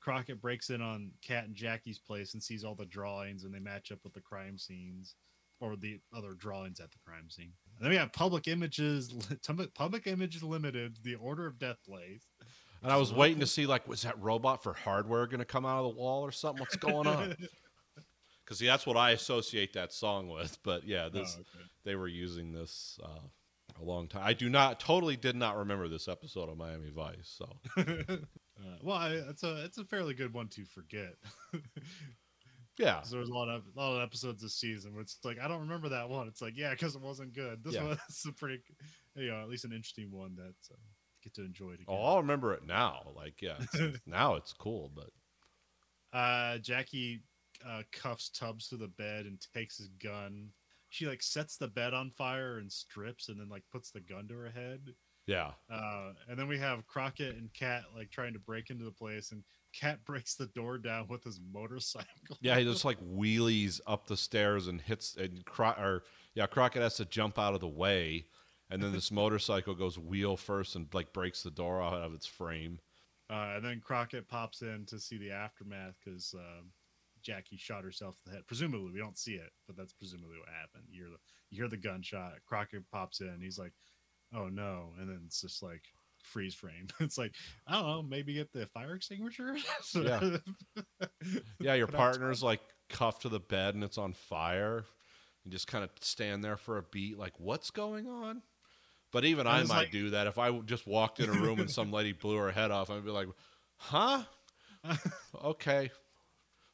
Crockett 0.00 0.40
breaks 0.40 0.70
in 0.70 0.80
on 0.80 1.10
Cat 1.20 1.44
and 1.44 1.54
Jackie's 1.54 1.98
place 1.98 2.32
and 2.32 2.42
sees 2.42 2.64
all 2.64 2.74
the 2.74 2.86
drawings, 2.86 3.44
and 3.44 3.52
they 3.52 3.58
match 3.58 3.92
up 3.92 3.98
with 4.02 4.14
the 4.14 4.20
crime 4.20 4.56
scenes 4.56 5.14
or 5.60 5.76
the 5.76 6.00
other 6.16 6.34
drawings 6.34 6.80
at 6.80 6.90
the 6.90 6.98
crime 7.04 7.28
scene. 7.30 7.52
And 7.76 7.84
then 7.84 7.90
we 7.90 7.96
have 7.96 8.12
Public 8.12 8.48
Images, 8.48 9.12
Public 9.74 10.06
Images 10.06 10.42
Limited, 10.42 10.98
The 11.02 11.14
Order 11.16 11.46
of 11.46 11.58
Death 11.58 11.76
plays. 11.86 12.26
And 12.82 12.90
I 12.90 12.96
was 12.96 13.12
waiting 13.12 13.40
to 13.40 13.46
see 13.46 13.66
like, 13.66 13.86
was 13.86 14.02
that 14.02 14.18
robot 14.20 14.62
for 14.62 14.72
hardware 14.72 15.26
going 15.26 15.40
to 15.40 15.44
come 15.44 15.66
out 15.66 15.84
of 15.84 15.92
the 15.94 16.00
wall 16.00 16.22
or 16.22 16.32
something? 16.32 16.60
What's 16.60 16.76
going 16.76 17.06
on? 17.06 17.36
Because 18.44 18.58
that's 18.58 18.84
what 18.84 18.96
I 18.96 19.12
associate 19.12 19.74
that 19.74 19.92
song 19.92 20.28
with. 20.28 20.58
But 20.64 20.84
yeah, 20.84 21.08
this 21.08 21.36
Oh, 21.38 21.42
okay. 21.42 21.64
they 21.84 21.94
were 21.94 22.08
using 22.08 22.52
this 22.52 22.98
uh, 23.00 23.20
a 23.80 23.84
long 23.84 24.08
time. 24.08 24.22
I 24.24 24.32
do 24.32 24.48
not 24.48 24.80
totally 24.80 25.14
did 25.16 25.36
not 25.36 25.56
remember 25.56 25.86
this 25.86 26.08
episode 26.08 26.48
of 26.48 26.56
Miami 26.58 26.90
Vice. 26.90 27.32
So 27.38 27.46
Uh, 27.76 28.76
well, 28.82 28.96
I, 28.96 29.10
it's 29.10 29.44
a 29.44 29.64
it's 29.64 29.78
a 29.78 29.84
fairly 29.84 30.14
good 30.14 30.34
one 30.34 30.48
to 30.48 30.64
forget. 30.64 31.14
Yeah, 32.78 33.02
So 33.02 33.16
there's 33.16 33.28
a 33.28 33.34
lot 33.34 33.48
of 33.48 33.62
a 33.76 33.78
lot 33.78 33.96
of 33.96 34.02
episodes 34.02 34.42
this 34.42 34.54
season 34.54 34.92
where 34.92 35.02
it's 35.02 35.18
like 35.24 35.38
I 35.38 35.48
don't 35.48 35.60
remember 35.60 35.88
that 35.90 36.08
one. 36.08 36.28
It's 36.28 36.40
like 36.42 36.56
yeah, 36.56 36.70
because 36.70 36.94
it 36.94 37.02
wasn't 37.02 37.32
good. 37.34 37.62
This 37.64 37.74
Yeah. 37.74 37.84
one 37.84 37.98
is 38.08 38.24
a 38.28 38.32
pretty, 38.32 38.62
you 39.16 39.28
know, 39.30 39.42
at 39.42 39.48
least 39.48 39.64
an 39.64 39.72
interesting 39.72 40.10
one 40.10 40.34
that 40.36 40.54
uh, 40.72 40.76
get 41.22 41.34
to 41.34 41.44
enjoy 41.44 41.70
it 41.70 41.74
again. 41.80 41.86
oh, 41.88 42.02
I'll 42.04 42.16
remember 42.22 42.54
it 42.54 42.64
now. 42.66 43.12
Like 43.14 43.42
yeah, 43.42 43.56
it's- 43.74 44.00
now 44.06 44.34
it's 44.36 44.52
cool. 44.52 44.90
But 44.94 45.10
Uh, 46.12 46.58
Jackie 46.58 47.22
uh, 47.66 47.82
cuffs 47.92 48.30
Tubbs 48.30 48.68
to 48.68 48.76
the 48.76 48.88
bed 48.88 49.26
and 49.26 49.38
takes 49.54 49.76
his 49.78 49.88
gun. 50.02 50.48
She 50.88 51.06
like 51.06 51.22
sets 51.22 51.56
the 51.56 51.68
bed 51.68 51.94
on 51.94 52.10
fire 52.10 52.58
and 52.58 52.70
strips, 52.72 53.28
and 53.28 53.38
then 53.38 53.48
like 53.48 53.62
puts 53.70 53.90
the 53.90 54.00
gun 54.00 54.26
to 54.28 54.34
her 54.34 54.50
head. 54.50 54.80
yeah, 55.26 55.52
Uh, 55.70 56.12
and 56.28 56.36
then 56.38 56.48
we 56.48 56.58
have 56.58 56.86
Crockett 56.86 57.36
and 57.36 57.52
Cat 57.52 57.82
like 57.94 58.10
trying 58.10 58.32
to 58.32 58.40
break 58.40 58.70
into 58.70 58.84
the 58.84 58.90
place, 58.90 59.30
and 59.32 59.44
Cat 59.72 60.00
breaks 60.04 60.34
the 60.34 60.46
door 60.46 60.78
down 60.78 61.06
with 61.08 61.24
his 61.24 61.40
motorcycle. 61.52 62.38
yeah, 62.40 62.58
he 62.58 62.64
just 62.64 62.84
like 62.84 62.98
wheelies 63.00 63.80
up 63.86 64.06
the 64.06 64.16
stairs 64.16 64.66
and 64.66 64.80
hits 64.80 65.16
and 65.16 65.44
Cro- 65.44 65.74
or 65.78 66.04
yeah, 66.34 66.46
Crockett 66.46 66.82
has 66.82 66.96
to 66.96 67.04
jump 67.04 67.38
out 67.38 67.54
of 67.54 67.60
the 67.60 67.68
way. 67.68 68.26
And 68.70 68.82
then 68.82 68.92
this 68.92 69.10
motorcycle 69.12 69.74
goes 69.74 69.98
wheel 69.98 70.36
first 70.36 70.76
and 70.76 70.86
like 70.92 71.12
breaks 71.12 71.42
the 71.42 71.50
door 71.50 71.82
out 71.82 71.94
of 71.94 72.14
its 72.14 72.26
frame. 72.26 72.78
Uh, 73.28 73.52
and 73.56 73.64
then 73.64 73.80
Crockett 73.80 74.28
pops 74.28 74.62
in 74.62 74.84
to 74.86 74.98
see 74.98 75.16
the 75.16 75.30
aftermath 75.30 75.94
because 76.04 76.34
uh, 76.36 76.62
Jackie 77.22 77.56
shot 77.56 77.84
herself 77.84 78.16
in 78.24 78.30
the 78.30 78.36
head. 78.36 78.46
Presumably, 78.46 78.92
we 78.92 78.98
don't 78.98 79.18
see 79.18 79.34
it, 79.34 79.50
but 79.66 79.76
that's 79.76 79.92
presumably 79.92 80.36
what 80.38 80.48
happened. 80.48 80.84
You 80.90 81.02
hear 81.04 81.10
the 81.10 81.18
you 81.50 81.56
hear 81.62 81.68
the 81.68 81.76
gunshot. 81.76 82.34
Crockett 82.46 82.88
pops 82.90 83.20
in. 83.20 83.38
He's 83.40 83.58
like, 83.58 83.72
"Oh 84.34 84.48
no!" 84.48 84.94
And 84.98 85.08
then 85.08 85.22
it's 85.26 85.40
just 85.40 85.62
like 85.62 85.82
freeze 86.22 86.54
frame. 86.54 86.88
it's 87.00 87.18
like 87.18 87.32
I 87.66 87.72
don't 87.74 87.86
know, 87.86 88.02
maybe 88.02 88.34
get 88.34 88.52
the 88.52 88.66
fire 88.66 88.94
extinguisher. 88.94 89.56
Yeah. 89.94 90.36
Yeah, 91.58 91.74
your 91.74 91.86
partner's 92.02 92.42
like 92.42 92.60
cuffed 92.88 93.22
to 93.22 93.28
the 93.28 93.40
bed 93.40 93.74
and 93.74 93.84
it's 93.84 93.98
on 93.98 94.12
fire. 94.12 94.84
You 95.44 95.50
just 95.50 95.66
kind 95.66 95.82
of 95.84 95.90
stand 96.00 96.44
there 96.44 96.56
for 96.56 96.76
a 96.78 96.82
beat, 96.82 97.16
like, 97.18 97.32
what's 97.38 97.70
going 97.70 98.06
on? 98.08 98.42
But 99.12 99.24
even 99.24 99.46
And 99.46 99.56
I 99.56 99.62
might 99.64 99.68
like- 99.68 99.90
do 99.90 100.10
that. 100.10 100.26
If 100.26 100.38
I 100.38 100.56
just 100.60 100.86
walked 100.86 101.18
in 101.18 101.28
a 101.28 101.32
room 101.32 101.58
and 101.60 101.70
some 101.70 101.90
lady 101.90 102.12
blew 102.12 102.36
her 102.36 102.50
head 102.52 102.70
off, 102.70 102.90
I'd 102.90 103.04
be 103.04 103.10
like, 103.10 103.28
huh? 103.76 104.22
okay. 105.42 105.90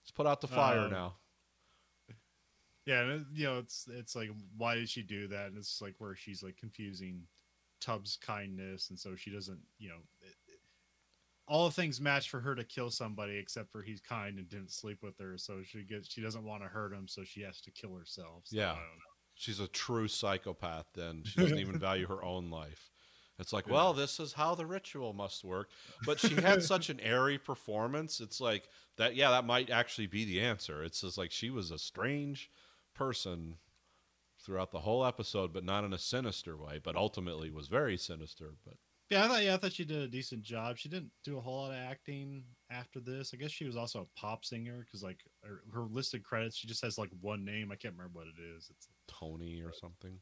Let's 0.02 0.10
put 0.14 0.26
out 0.26 0.40
the 0.40 0.48
fire 0.48 0.80
Um, 0.80 0.90
now. 0.90 1.14
Yeah, 2.86 3.00
and 3.02 3.26
you 3.32 3.44
know, 3.46 3.58
it's 3.58 3.88
it's 3.90 4.14
like 4.14 4.30
why 4.56 4.76
did 4.76 4.88
she 4.88 5.02
do 5.02 5.26
that? 5.28 5.46
And 5.46 5.56
it's 5.58 5.80
like 5.82 5.94
where 5.98 6.14
she's 6.14 6.42
like 6.42 6.56
confusing 6.56 7.22
Tubbs' 7.80 8.16
kindness, 8.20 8.90
and 8.90 8.98
so 8.98 9.16
she 9.16 9.30
doesn't, 9.30 9.60
you 9.78 9.88
know, 9.88 9.98
it, 10.22 10.28
it- 10.48 10.60
all 11.48 11.70
things 11.70 12.00
match 12.00 12.28
for 12.28 12.40
her 12.40 12.56
to 12.56 12.64
kill 12.64 12.90
somebody 12.90 13.38
except 13.38 13.70
for 13.70 13.80
he's 13.82 14.00
kind 14.00 14.36
and 14.38 14.48
didn't 14.48 14.72
sleep 14.72 14.98
with 15.02 15.16
her, 15.20 15.38
so 15.38 15.62
she 15.62 15.84
gets 15.84 16.08
she 16.12 16.20
doesn't 16.20 16.42
want 16.44 16.62
to 16.62 16.68
hurt 16.68 16.92
him, 16.92 17.06
so 17.06 17.22
she 17.22 17.42
has 17.42 17.60
to 17.60 17.70
kill 17.70 17.94
herself. 17.94 18.42
So, 18.46 18.56
Yeah. 18.56 18.72
I 18.72 18.74
don't 18.74 18.78
know. 18.82 19.12
She's 19.36 19.60
a 19.60 19.68
true 19.68 20.08
psychopath 20.08 20.86
then. 20.94 21.22
She 21.24 21.38
doesn't 21.40 21.58
even 21.58 21.78
value 21.78 22.08
her 22.08 22.24
own 22.24 22.50
life. 22.50 22.90
It's 23.38 23.52
like, 23.52 23.68
well, 23.68 23.92
this 23.92 24.18
is 24.18 24.32
how 24.32 24.54
the 24.54 24.64
ritual 24.66 25.12
must 25.12 25.44
work. 25.44 25.68
But 26.06 26.18
she 26.18 26.34
had 26.36 26.62
such 26.64 26.88
an 26.88 26.98
airy 27.00 27.36
performance. 27.38 28.18
It's 28.20 28.40
like 28.40 28.66
that, 28.96 29.14
yeah, 29.14 29.30
that 29.30 29.44
might 29.44 29.68
actually 29.70 30.06
be 30.06 30.24
the 30.24 30.40
answer. 30.40 30.82
It's 30.82 31.02
just 31.02 31.18
like 31.18 31.30
she 31.30 31.50
was 31.50 31.70
a 31.70 31.78
strange 31.78 32.50
person 32.94 33.58
throughout 34.46 34.70
the 34.70 34.80
whole 34.80 35.04
episode, 35.04 35.52
but 35.52 35.64
not 35.64 35.84
in 35.84 35.92
a 35.92 35.98
sinister 35.98 36.56
way, 36.56 36.80
but 36.82 36.96
ultimately 36.96 37.50
was 37.50 37.66
very 37.66 37.98
sinister. 37.98 38.54
But 38.64 38.74
Yeah, 39.10 39.24
I 39.24 39.28
thought 39.28 39.44
yeah, 39.44 39.54
I 39.54 39.56
thought 39.56 39.72
she 39.72 39.84
did 39.84 40.02
a 40.02 40.08
decent 40.08 40.42
job. 40.42 40.78
She 40.78 40.88
didn't 40.88 41.10
do 41.24 41.36
a 41.36 41.40
whole 41.40 41.62
lot 41.62 41.72
of 41.72 41.78
acting 41.78 42.44
after 42.70 43.00
this. 43.00 43.32
I 43.34 43.36
guess 43.36 43.50
she 43.50 43.64
was 43.66 43.76
also 43.76 44.02
a 44.02 44.18
pop 44.20 44.44
singer 44.44 44.86
because 44.86 45.02
like 45.02 45.20
her, 45.42 45.62
her 45.74 45.82
listed 45.90 46.22
credits, 46.22 46.56
she 46.56 46.68
just 46.68 46.84
has 46.84 46.96
like 46.96 47.10
one 47.20 47.44
name. 47.44 47.72
I 47.72 47.76
can't 47.76 47.94
remember 47.94 48.20
what 48.20 48.28
it 48.28 48.40
is. 48.56 48.68
It's 48.70 48.88
Tony 49.08 49.60
or 49.60 49.72
something. 49.72 50.18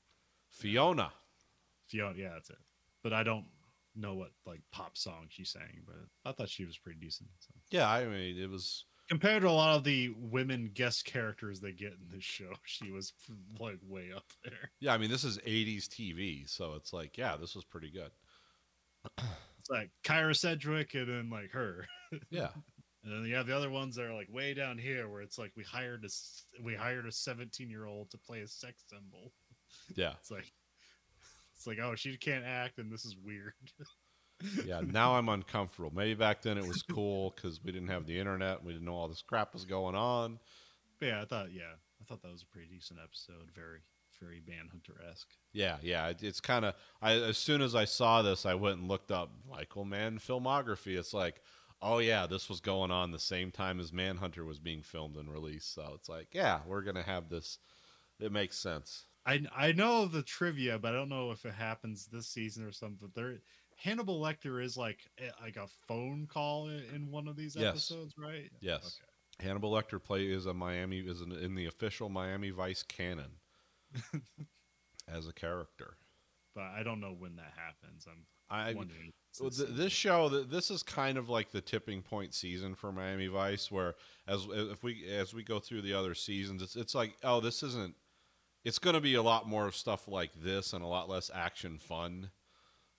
Fiona. 0.50 1.12
Fiona. 1.86 2.18
Yeah, 2.18 2.30
that's 2.32 2.50
it. 2.50 2.58
But 3.02 3.12
I 3.12 3.22
don't. 3.22 3.44
know 3.96 4.14
what 4.14 4.32
like 4.44 4.60
pop 4.72 4.96
song 4.96 5.26
she 5.28 5.44
sang, 5.44 5.84
but 5.86 5.94
I 6.24 6.32
thought 6.32 6.48
she 6.48 6.64
was 6.64 6.76
pretty 6.76 6.98
decent. 6.98 7.28
So. 7.38 7.52
Yeah, 7.70 7.88
I 7.88 8.04
mean, 8.06 8.36
it 8.36 8.50
was 8.50 8.86
Compared 9.08 9.42
to 9.42 9.48
a 9.48 9.50
lot 9.50 9.76
of 9.76 9.84
the 9.84 10.10
women 10.16 10.70
guest 10.72 11.04
characters 11.04 11.60
they 11.60 11.72
get 11.72 11.92
in 11.92 12.08
this 12.10 12.24
show, 12.24 12.52
she 12.64 12.90
was 12.90 13.12
like 13.60 13.78
way 13.86 14.10
up 14.14 14.24
there. 14.42 14.70
yeah. 14.80 14.94
I 14.94 14.98
mean, 14.98 15.10
this 15.10 15.24
is 15.24 15.38
'80s 15.38 15.88
TV, 15.88 16.48
so 16.48 16.74
it's 16.74 16.92
like, 16.92 17.18
yeah, 17.18 17.36
this 17.36 17.54
was 17.54 17.64
pretty 17.64 17.90
good. 17.90 18.10
It's 19.60 19.70
like 19.70 19.90
Kyra 20.04 20.36
Sedgwick 20.36 20.92
and 20.92 21.08
then 21.08 21.30
like 21.30 21.50
her. 21.52 21.86
Yeah, 22.30 22.50
And 23.02 23.10
then 23.12 23.24
you 23.24 23.34
have 23.34 23.46
the 23.46 23.56
other 23.56 23.70
ones 23.70 23.96
that 23.96 24.04
are 24.04 24.12
like 24.12 24.28
way 24.30 24.52
down 24.52 24.76
here, 24.76 25.08
where 25.08 25.22
it's 25.22 25.38
like 25.38 25.52
we 25.56 25.64
hired 25.64 26.04
a 26.04 26.62
we 26.62 26.74
hired 26.74 27.06
a 27.06 27.12
seventeen 27.12 27.70
year 27.70 27.86
old 27.86 28.10
to 28.10 28.18
play 28.18 28.40
a 28.42 28.46
sex 28.46 28.84
symbol. 28.90 29.32
yeah, 29.96 30.12
It's 30.20 30.30
like 30.30 30.52
it's 31.56 31.66
like 31.66 31.78
oh 31.82 31.94
she 31.94 32.16
can't 32.18 32.44
act 32.44 32.76
and 32.78 32.92
this 32.92 33.06
is 33.06 33.16
weird. 33.24 33.54
Yeah. 34.64 34.80
Now 34.84 35.16
I'm 35.16 35.28
uncomfortable. 35.28 35.92
Maybe 35.94 36.14
back 36.14 36.42
then 36.42 36.58
it 36.58 36.66
was 36.66 36.82
cool 36.82 37.32
because 37.34 37.62
we 37.62 37.72
didn't 37.72 37.88
have 37.88 38.06
the 38.06 38.18
internet, 38.18 38.58
and 38.58 38.66
we 38.66 38.72
didn't 38.72 38.86
know 38.86 38.94
all 38.94 39.08
this 39.08 39.22
crap 39.22 39.52
was 39.52 39.64
going 39.64 39.94
on. 39.94 40.38
But 41.00 41.06
yeah, 41.06 41.22
I 41.22 41.24
thought 41.24 41.52
yeah, 41.52 41.74
I 42.00 42.04
thought 42.04 42.22
that 42.22 42.32
was 42.32 42.42
a 42.42 42.46
pretty 42.46 42.68
decent 42.68 42.98
episode. 43.02 43.50
Very 43.54 43.80
very 44.20 44.42
Manhunter 44.46 44.94
esque. 45.10 45.28
Yeah, 45.52 45.76
yeah. 45.82 46.08
It, 46.08 46.22
it's 46.22 46.40
kind 46.40 46.64
of. 46.64 46.74
I 47.02 47.14
as 47.14 47.38
soon 47.38 47.60
as 47.60 47.74
I 47.74 47.84
saw 47.84 48.22
this, 48.22 48.46
I 48.46 48.54
went 48.54 48.78
and 48.78 48.88
looked 48.88 49.10
up 49.10 49.30
Michael 49.50 49.84
Mann 49.84 50.18
filmography. 50.18 50.98
It's 50.98 51.14
like, 51.14 51.42
oh 51.82 51.98
yeah, 51.98 52.26
this 52.26 52.48
was 52.48 52.60
going 52.60 52.90
on 52.90 53.10
the 53.10 53.18
same 53.18 53.50
time 53.50 53.80
as 53.80 53.92
Manhunter 53.92 54.44
was 54.44 54.58
being 54.58 54.82
filmed 54.82 55.16
and 55.16 55.30
released. 55.30 55.74
So 55.74 55.92
it's 55.94 56.08
like, 56.08 56.28
yeah, 56.32 56.60
we're 56.66 56.82
gonna 56.82 57.02
have 57.02 57.28
this. 57.28 57.58
It 58.20 58.32
makes 58.32 58.58
sense. 58.58 59.04
I 59.26 59.42
I 59.56 59.72
know 59.72 60.06
the 60.06 60.22
trivia, 60.22 60.78
but 60.78 60.92
I 60.92 60.96
don't 60.96 61.08
know 61.08 61.30
if 61.30 61.44
it 61.44 61.54
happens 61.54 62.06
this 62.06 62.26
season 62.26 62.64
or 62.64 62.72
something. 62.72 62.98
But 63.00 63.14
there, 63.14 63.38
Hannibal 63.76 64.20
Lecter 64.20 64.62
is 64.62 64.76
like 64.76 65.00
a- 65.20 65.42
like 65.42 65.56
a 65.56 65.66
phone 65.86 66.26
call 66.26 66.68
in, 66.68 67.10
one 67.10 67.28
of 67.28 67.36
these 67.36 67.56
Yes. 67.56 67.70
episodes, 67.70 68.14
right? 68.16 68.50
Yes. 68.60 68.98
Okay. 69.00 69.46
Hannibal 69.48 69.72
Lecter 69.72 70.02
play 70.02 70.26
is 70.26 70.46
a 70.46 70.54
Miami 70.54 71.00
is 71.00 71.20
in, 71.20 71.32
in 71.32 71.54
the 71.54 71.66
official 71.66 72.08
Miami 72.08 72.50
Vice 72.50 72.82
canon 72.82 73.40
as 75.08 75.26
a 75.28 75.32
character. 75.32 75.96
But 76.54 76.64
I 76.64 76.82
don't 76.84 77.00
know 77.00 77.14
when 77.18 77.36
that 77.36 77.52
happens. 77.56 78.06
I'm 78.08 78.26
I 78.48 78.74
wondering. 78.74 79.10
Well, 79.40 79.50
th- 79.50 79.68
this 79.68 79.76
this 79.76 79.92
show, 79.92 80.28
th- 80.28 80.46
this 80.48 80.70
is 80.70 80.82
kind 80.84 81.18
of 81.18 81.28
like 81.28 81.50
the 81.50 81.60
tipping 81.60 82.02
point 82.02 82.32
season 82.34 82.76
for 82.76 82.92
Miami 82.92 83.26
Vice, 83.26 83.72
where 83.72 83.96
as 84.28 84.46
if 84.48 84.84
we 84.84 85.04
as 85.08 85.34
we 85.34 85.42
go 85.42 85.58
through 85.58 85.82
the 85.82 85.94
other 85.94 86.14
seasons, 86.14 86.62
it's 86.62 86.76
it's 86.76 86.94
like 86.94 87.16
oh, 87.24 87.40
this 87.40 87.62
isn't. 87.64 87.94
It's 88.64 88.78
going 88.78 88.94
to 88.94 89.00
be 89.00 89.14
a 89.14 89.22
lot 89.22 89.46
more 89.48 89.70
stuff 89.72 90.06
like 90.08 90.30
this 90.40 90.72
and 90.72 90.82
a 90.82 90.86
lot 90.86 91.08
less 91.08 91.30
action 91.34 91.76
fun, 91.78 92.30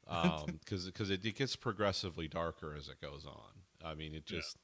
because 0.60 0.86
because 0.86 1.10
it, 1.10 1.26
it 1.26 1.36
gets 1.36 1.56
progressively 1.56 2.28
darker 2.28 2.76
as 2.78 2.88
it 2.90 3.02
goes 3.02 3.26
on. 3.26 3.64
I 3.84 3.96
mean, 3.96 4.14
it 4.14 4.24
Yeah. 4.30 4.38
just. 4.40 4.58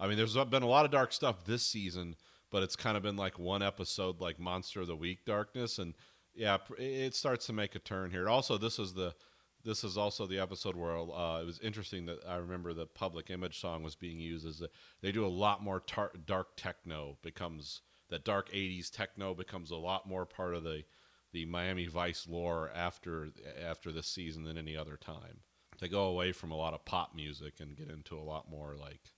I 0.00 0.06
mean, 0.06 0.16
there's 0.16 0.36
been 0.36 0.62
a 0.62 0.66
lot 0.68 0.84
of 0.84 0.92
dark 0.92 1.12
stuff 1.12 1.44
this 1.44 1.64
season, 1.66 2.14
but 2.50 2.62
it's 2.62 2.76
kind 2.76 2.96
of 2.96 3.02
been 3.02 3.16
like 3.16 3.36
one 3.38 3.62
episode, 3.62 4.20
like 4.20 4.38
Monster 4.38 4.82
of 4.82 4.86
the 4.86 4.94
Week 4.94 5.24
darkness, 5.24 5.78
and 5.78 5.94
yeah, 6.34 6.58
it 6.78 6.82
it 6.82 7.14
starts 7.16 7.46
to 7.46 7.52
make 7.52 7.74
a 7.74 7.80
turn 7.80 8.10
here. 8.12 8.28
Also, 8.28 8.56
this 8.58 8.78
is 8.78 8.94
the 8.94 9.14
this 9.64 9.82
is 9.82 9.98
also 9.98 10.24
the 10.24 10.38
episode 10.38 10.76
where 10.76 10.96
uh, 10.96 11.40
it 11.40 11.46
was 11.46 11.58
interesting 11.60 12.06
that 12.06 12.20
I 12.26 12.36
remember 12.36 12.72
the 12.72 12.86
Public 12.86 13.28
Image 13.28 13.60
song 13.60 13.82
was 13.82 13.96
being 13.96 14.20
used 14.20 14.46
as 14.46 14.60
a, 14.60 14.68
they 15.02 15.10
do 15.10 15.26
a 15.26 15.28
lot 15.28 15.62
more 15.64 15.80
tar- 15.80 16.12
dark 16.26 16.56
techno 16.56 17.18
becomes 17.22 17.82
that 18.08 18.24
dark 18.24 18.50
'80s 18.52 18.90
techno 18.90 19.34
becomes 19.34 19.72
a 19.72 19.76
lot 19.76 20.06
more 20.08 20.24
part 20.24 20.54
of 20.54 20.62
the 20.62 20.84
the 21.32 21.44
Miami 21.46 21.86
Vice 21.86 22.26
lore 22.28 22.70
after 22.74 23.28
after 23.62 23.92
this 23.92 24.06
season 24.06 24.44
than 24.44 24.56
any 24.58 24.76
other 24.76 24.96
time. 24.96 25.40
They 25.80 25.88
go 25.88 26.04
away 26.04 26.32
from 26.32 26.50
a 26.50 26.56
lot 26.56 26.74
of 26.74 26.84
pop 26.84 27.14
music 27.14 27.60
and 27.60 27.76
get 27.76 27.88
into 27.90 28.16
a 28.18 28.20
lot 28.24 28.50
more 28.50 28.74
like 28.74 29.12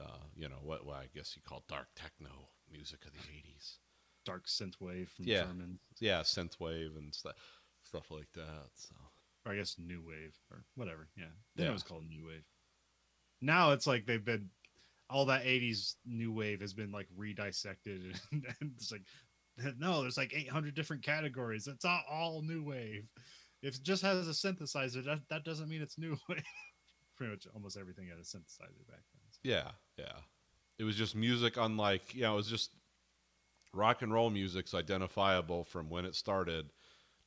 uh, 0.00 0.24
you 0.36 0.48
know 0.48 0.60
what, 0.62 0.86
what 0.86 0.96
I 0.96 1.06
guess 1.14 1.34
you 1.36 1.42
call 1.46 1.64
dark 1.68 1.88
techno 1.96 2.48
music 2.70 3.04
of 3.04 3.12
the 3.12 3.18
'80s. 3.18 3.78
dark 4.24 4.46
synthwave 4.46 5.08
from 5.08 5.26
Yeah. 5.26 5.42
German, 5.44 5.78
Yeah, 6.00 6.20
synthwave 6.22 6.96
and 6.96 7.14
stuff 7.14 7.34
stuff 7.84 8.10
like 8.10 8.30
that. 8.34 8.68
So. 8.74 8.94
or 9.44 9.52
I 9.52 9.56
guess 9.56 9.76
new 9.78 10.00
wave 10.06 10.36
or 10.50 10.64
whatever. 10.76 11.08
Yeah, 11.16 11.24
then 11.56 11.64
Yeah. 11.66 11.70
it 11.70 11.74
was 11.74 11.82
called 11.82 12.04
new 12.08 12.26
wave. 12.26 12.44
Now 13.40 13.72
it's 13.72 13.86
like 13.86 14.06
they've 14.06 14.24
been 14.24 14.50
all 15.10 15.26
that 15.26 15.44
'80s 15.44 15.96
new 16.06 16.32
wave 16.32 16.60
has 16.60 16.72
been 16.74 16.92
like 16.92 17.08
redissected, 17.18 18.16
and, 18.32 18.46
and 18.60 18.72
it's 18.76 18.92
like 18.92 19.02
no, 19.78 20.02
there's 20.02 20.16
like 20.16 20.32
800 20.34 20.74
different 20.74 21.02
categories. 21.02 21.66
It's 21.66 21.84
all, 21.84 22.02
all 22.10 22.42
new 22.42 22.62
wave. 22.62 23.08
If 23.62 23.76
it 23.76 23.82
just 23.82 24.02
has 24.02 24.26
a 24.26 24.32
synthesizer, 24.32 25.04
that 25.04 25.20
that 25.30 25.44
doesn't 25.44 25.68
mean 25.68 25.82
it's 25.82 25.98
new 25.98 26.16
wave. 26.28 26.42
Pretty 27.16 27.32
much 27.32 27.46
almost 27.54 27.76
everything 27.76 28.08
had 28.08 28.18
a 28.18 28.22
synthesizer 28.22 28.86
back 28.88 29.02
then. 29.12 29.22
so. 29.30 29.40
Yeah, 29.42 29.70
yeah. 29.98 30.20
It 30.78 30.84
was 30.84 30.96
just 30.96 31.14
music 31.14 31.56
unlike, 31.56 32.14
you 32.14 32.22
know, 32.22 32.32
it 32.34 32.36
was 32.36 32.48
just 32.48 32.70
rock 33.72 34.02
and 34.02 34.12
roll 34.12 34.30
music's 34.30 34.74
identifiable 34.74 35.64
from 35.64 35.88
when 35.88 36.04
it 36.04 36.14
started 36.14 36.72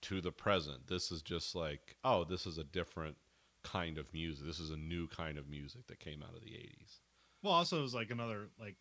to 0.02 0.22
the 0.22 0.32
present. 0.32 0.88
This 0.88 1.12
is 1.12 1.22
just 1.22 1.56
like, 1.56 1.96
oh, 2.04 2.24
this 2.24 2.46
is 2.46 2.58
a 2.58 2.64
different 2.64 3.16
kind 3.64 3.98
of 3.98 4.12
music. 4.14 4.46
This 4.46 4.60
is 4.60 4.72
a 4.72 4.78
new 4.78 5.08
kind 5.08 5.38
of 5.38 5.50
music 5.50 5.88
that 5.88 6.00
came 6.00 6.22
out 6.22 6.36
of 6.36 6.42
the 6.42 6.52
80s. 6.52 7.00
Well, 7.42 7.54
also 7.54 7.80
it 7.80 7.84
was 7.84 7.94
like 7.94 8.10
another 8.10 8.50
like 8.60 8.78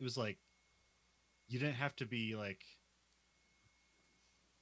it 0.00 0.04
was 0.04 0.16
like 0.16 0.38
you 1.48 1.58
didn't 1.58 1.74
have 1.76 1.96
to 1.96 2.06
be 2.06 2.36
like 2.36 2.62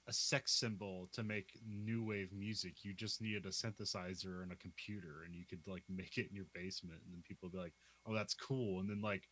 a 0.08 0.12
sex 0.12 0.52
symbol 0.52 1.08
to 1.12 1.22
make 1.22 1.58
new 1.66 2.04
wave 2.04 2.32
music. 2.32 2.84
You 2.84 2.94
just 2.94 3.20
needed 3.20 3.44
a 3.44 3.48
synthesizer 3.48 4.42
and 4.42 4.52
a 4.52 4.56
computer 4.56 5.22
and 5.24 5.34
you 5.34 5.44
could 5.48 5.66
like 5.66 5.82
make 5.88 6.16
it 6.16 6.28
in 6.30 6.36
your 6.36 6.46
basement 6.54 7.00
and 7.04 7.12
then 7.12 7.22
people 7.26 7.48
would 7.48 7.56
be 7.56 7.62
like, 7.62 7.74
"Oh, 8.06 8.14
that's 8.14 8.34
cool." 8.34 8.80
And 8.80 8.88
then 8.88 9.00
like 9.00 9.24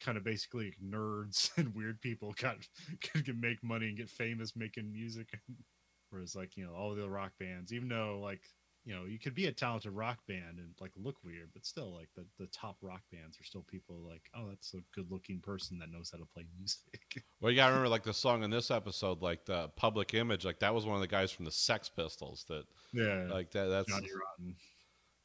kind 0.00 0.18
of 0.18 0.24
basically 0.24 0.74
nerds 0.84 1.50
and 1.56 1.74
weird 1.74 2.00
people 2.00 2.34
got 2.40 2.56
could 3.02 3.40
make 3.40 3.62
money 3.62 3.88
and 3.88 3.96
get 3.96 4.10
famous 4.10 4.56
making 4.56 4.92
music. 4.92 5.28
Whereas 6.10 6.34
like, 6.34 6.56
you 6.56 6.64
know, 6.64 6.72
all 6.74 6.94
the 6.94 7.08
rock 7.08 7.32
bands, 7.38 7.72
even 7.72 7.88
though 7.88 8.18
like 8.22 8.42
you 8.86 8.94
know, 8.94 9.04
you 9.04 9.18
could 9.18 9.34
be 9.34 9.46
a 9.46 9.52
talented 9.52 9.90
rock 9.90 10.18
band 10.28 10.58
and 10.58 10.68
like 10.80 10.92
look 10.96 11.16
weird, 11.24 11.50
but 11.52 11.66
still, 11.66 11.92
like 11.92 12.08
the, 12.14 12.24
the 12.38 12.46
top 12.46 12.76
rock 12.80 13.02
bands 13.10 13.36
are 13.40 13.44
still 13.44 13.64
people 13.68 13.96
like, 14.08 14.22
oh, 14.32 14.48
that's 14.48 14.74
a 14.74 14.78
good 14.94 15.10
looking 15.10 15.40
person 15.40 15.76
that 15.80 15.90
knows 15.90 16.10
how 16.12 16.18
to 16.18 16.24
play 16.32 16.44
music. 16.56 17.24
Well, 17.40 17.50
you 17.50 17.56
got 17.56 17.66
to 17.66 17.72
remember, 17.72 17.88
like, 17.88 18.04
the 18.04 18.14
song 18.14 18.44
in 18.44 18.50
this 18.50 18.70
episode, 18.70 19.22
like, 19.22 19.44
the 19.44 19.70
public 19.74 20.14
image, 20.14 20.44
like, 20.44 20.60
that 20.60 20.72
was 20.72 20.86
one 20.86 20.94
of 20.94 21.00
the 21.00 21.08
guys 21.08 21.32
from 21.32 21.44
the 21.44 21.50
Sex 21.50 21.88
Pistols 21.88 22.44
that, 22.48 22.64
yeah, 22.92 23.26
like, 23.28 23.50
that, 23.50 23.66
that's, 23.66 23.92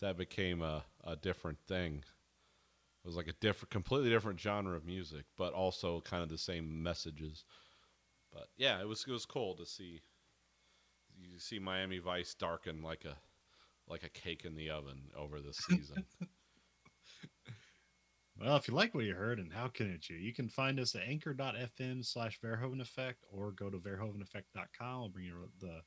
that 0.01 0.17
became 0.17 0.63
a, 0.63 0.83
a 1.03 1.15
different 1.15 1.59
thing. 1.67 2.03
It 3.03 3.07
was 3.07 3.15
like 3.15 3.27
a 3.27 3.33
different, 3.33 3.69
completely 3.69 4.09
different 4.09 4.39
genre 4.39 4.75
of 4.75 4.85
music, 4.85 5.25
but 5.37 5.53
also 5.53 6.01
kind 6.01 6.23
of 6.23 6.29
the 6.29 6.37
same 6.37 6.81
messages. 6.81 7.45
But 8.33 8.47
yeah, 8.57 8.79
it 8.79 8.87
was 8.87 9.05
it 9.07 9.11
was 9.11 9.25
cool 9.25 9.55
to 9.55 9.65
see. 9.65 10.01
You 11.19 11.39
see 11.39 11.59
Miami 11.59 11.97
Vice 11.97 12.35
darken 12.35 12.83
like 12.83 13.05
a 13.05 13.17
like 13.91 14.03
a 14.03 14.09
cake 14.09 14.45
in 14.45 14.55
the 14.55 14.69
oven 14.69 15.01
over 15.15 15.41
this 15.41 15.57
season. 15.69 16.05
Well, 18.39 18.55
if 18.55 18.67
you 18.67 18.73
like 18.73 18.95
what 18.95 19.03
you 19.03 19.13
heard, 19.13 19.37
and 19.37 19.53
how 19.53 19.67
can 19.67 19.91
it 19.91 20.09
you? 20.09 20.15
You 20.15 20.33
can 20.33 20.49
find 20.49 20.79
us 20.79 20.95
at 20.95 21.03
anchor.fm 21.07 22.03
slash 22.03 22.39
Verhoeven 22.43 22.81
Effect 22.81 23.23
or 23.31 23.51
go 23.51 23.69
to 23.69 23.77
verhoeveneffect.com. 23.77 24.71
I'll 24.81 25.09
bring 25.09 25.25
you 25.25 25.33
to 25.33 25.65
the 25.67 25.81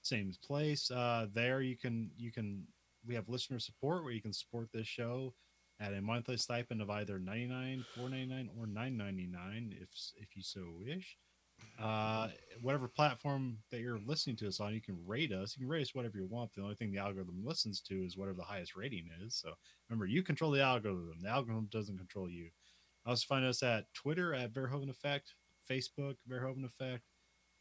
same 0.00 0.32
place. 0.42 0.90
Uh, 0.90 1.26
there 1.34 1.60
you 1.60 1.76
can 1.76 2.10
you 2.16 2.32
can 2.32 2.66
we 3.06 3.14
have 3.14 3.28
listener 3.28 3.58
support 3.58 4.02
where 4.02 4.12
you 4.12 4.22
can 4.22 4.32
support 4.32 4.68
this 4.72 4.86
show 4.86 5.34
at 5.78 5.92
a 5.92 6.00
monthly 6.00 6.36
stipend 6.36 6.80
of 6.80 6.90
either 6.90 7.18
99 7.18 7.84
499 7.94 8.50
or 8.58 8.66
999 8.66 9.74
if 9.80 9.88
if 10.16 10.36
you 10.36 10.42
so 10.42 10.60
wish 10.78 11.16
uh 11.82 12.28
whatever 12.60 12.88
platform 12.88 13.56
that 13.70 13.80
you're 13.80 14.00
listening 14.04 14.36
to 14.36 14.46
us 14.46 14.60
on 14.60 14.74
you 14.74 14.82
can 14.82 14.98
rate 15.06 15.32
us. 15.32 15.56
You 15.56 15.64
can 15.64 15.70
rate 15.70 15.82
us 15.82 15.94
whatever 15.94 16.18
you 16.18 16.26
want. 16.26 16.52
The 16.52 16.62
only 16.62 16.74
thing 16.74 16.92
the 16.92 16.98
algorithm 16.98 17.42
listens 17.44 17.80
to 17.82 17.94
is 18.04 18.16
whatever 18.16 18.36
the 18.36 18.44
highest 18.44 18.76
rating 18.76 19.08
is. 19.24 19.34
So 19.34 19.52
remember 19.88 20.06
you 20.06 20.22
control 20.22 20.50
the 20.50 20.62
algorithm. 20.62 21.20
The 21.22 21.30
algorithm 21.30 21.68
doesn't 21.70 21.96
control 21.96 22.28
you. 22.28 22.50
Also 23.06 23.24
find 23.26 23.44
us 23.44 23.62
at 23.62 23.92
twitter 23.94 24.34
at 24.34 24.52
verhoeven 24.52 24.90
effect 24.90 25.34
facebook 25.68 26.16
verhoeven 26.30 26.64
effect. 26.64 27.04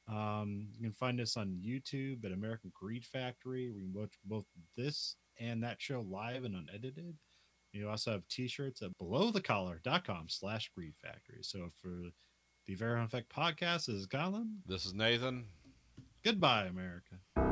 Um, 0.07 0.69
you 0.75 0.83
can 0.83 0.93
find 0.93 1.21
us 1.21 1.37
on 1.37 1.61
youtube 1.63 2.25
at 2.25 2.31
american 2.31 2.71
greed 2.73 3.05
factory. 3.05 3.69
We 3.69 3.81
can 3.81 3.93
watch 3.93 4.13
both 4.25 4.45
this 4.75 5.15
and 5.39 5.63
that 5.63 5.81
show 5.81 6.05
live 6.09 6.43
and 6.43 6.55
unedited. 6.55 7.15
You 7.71 7.89
also 7.89 8.11
have 8.11 8.27
t-shirts 8.27 8.81
at 8.81 8.89
belowthecollar.com 9.01 10.25
slash 10.29 10.71
greed 10.75 10.95
factory. 11.01 11.39
So 11.41 11.69
for 11.81 12.09
the 12.69 12.75
Verhoeven 12.75 13.05
Effect 13.05 13.33
podcast 13.35 13.87
this 13.87 13.95
is 13.95 14.05
Colin. 14.05 14.57
this 14.67 14.85
is 14.85 14.93
Nathan. 14.93 15.45
Goodbye, 16.23 16.65
America. 16.65 17.48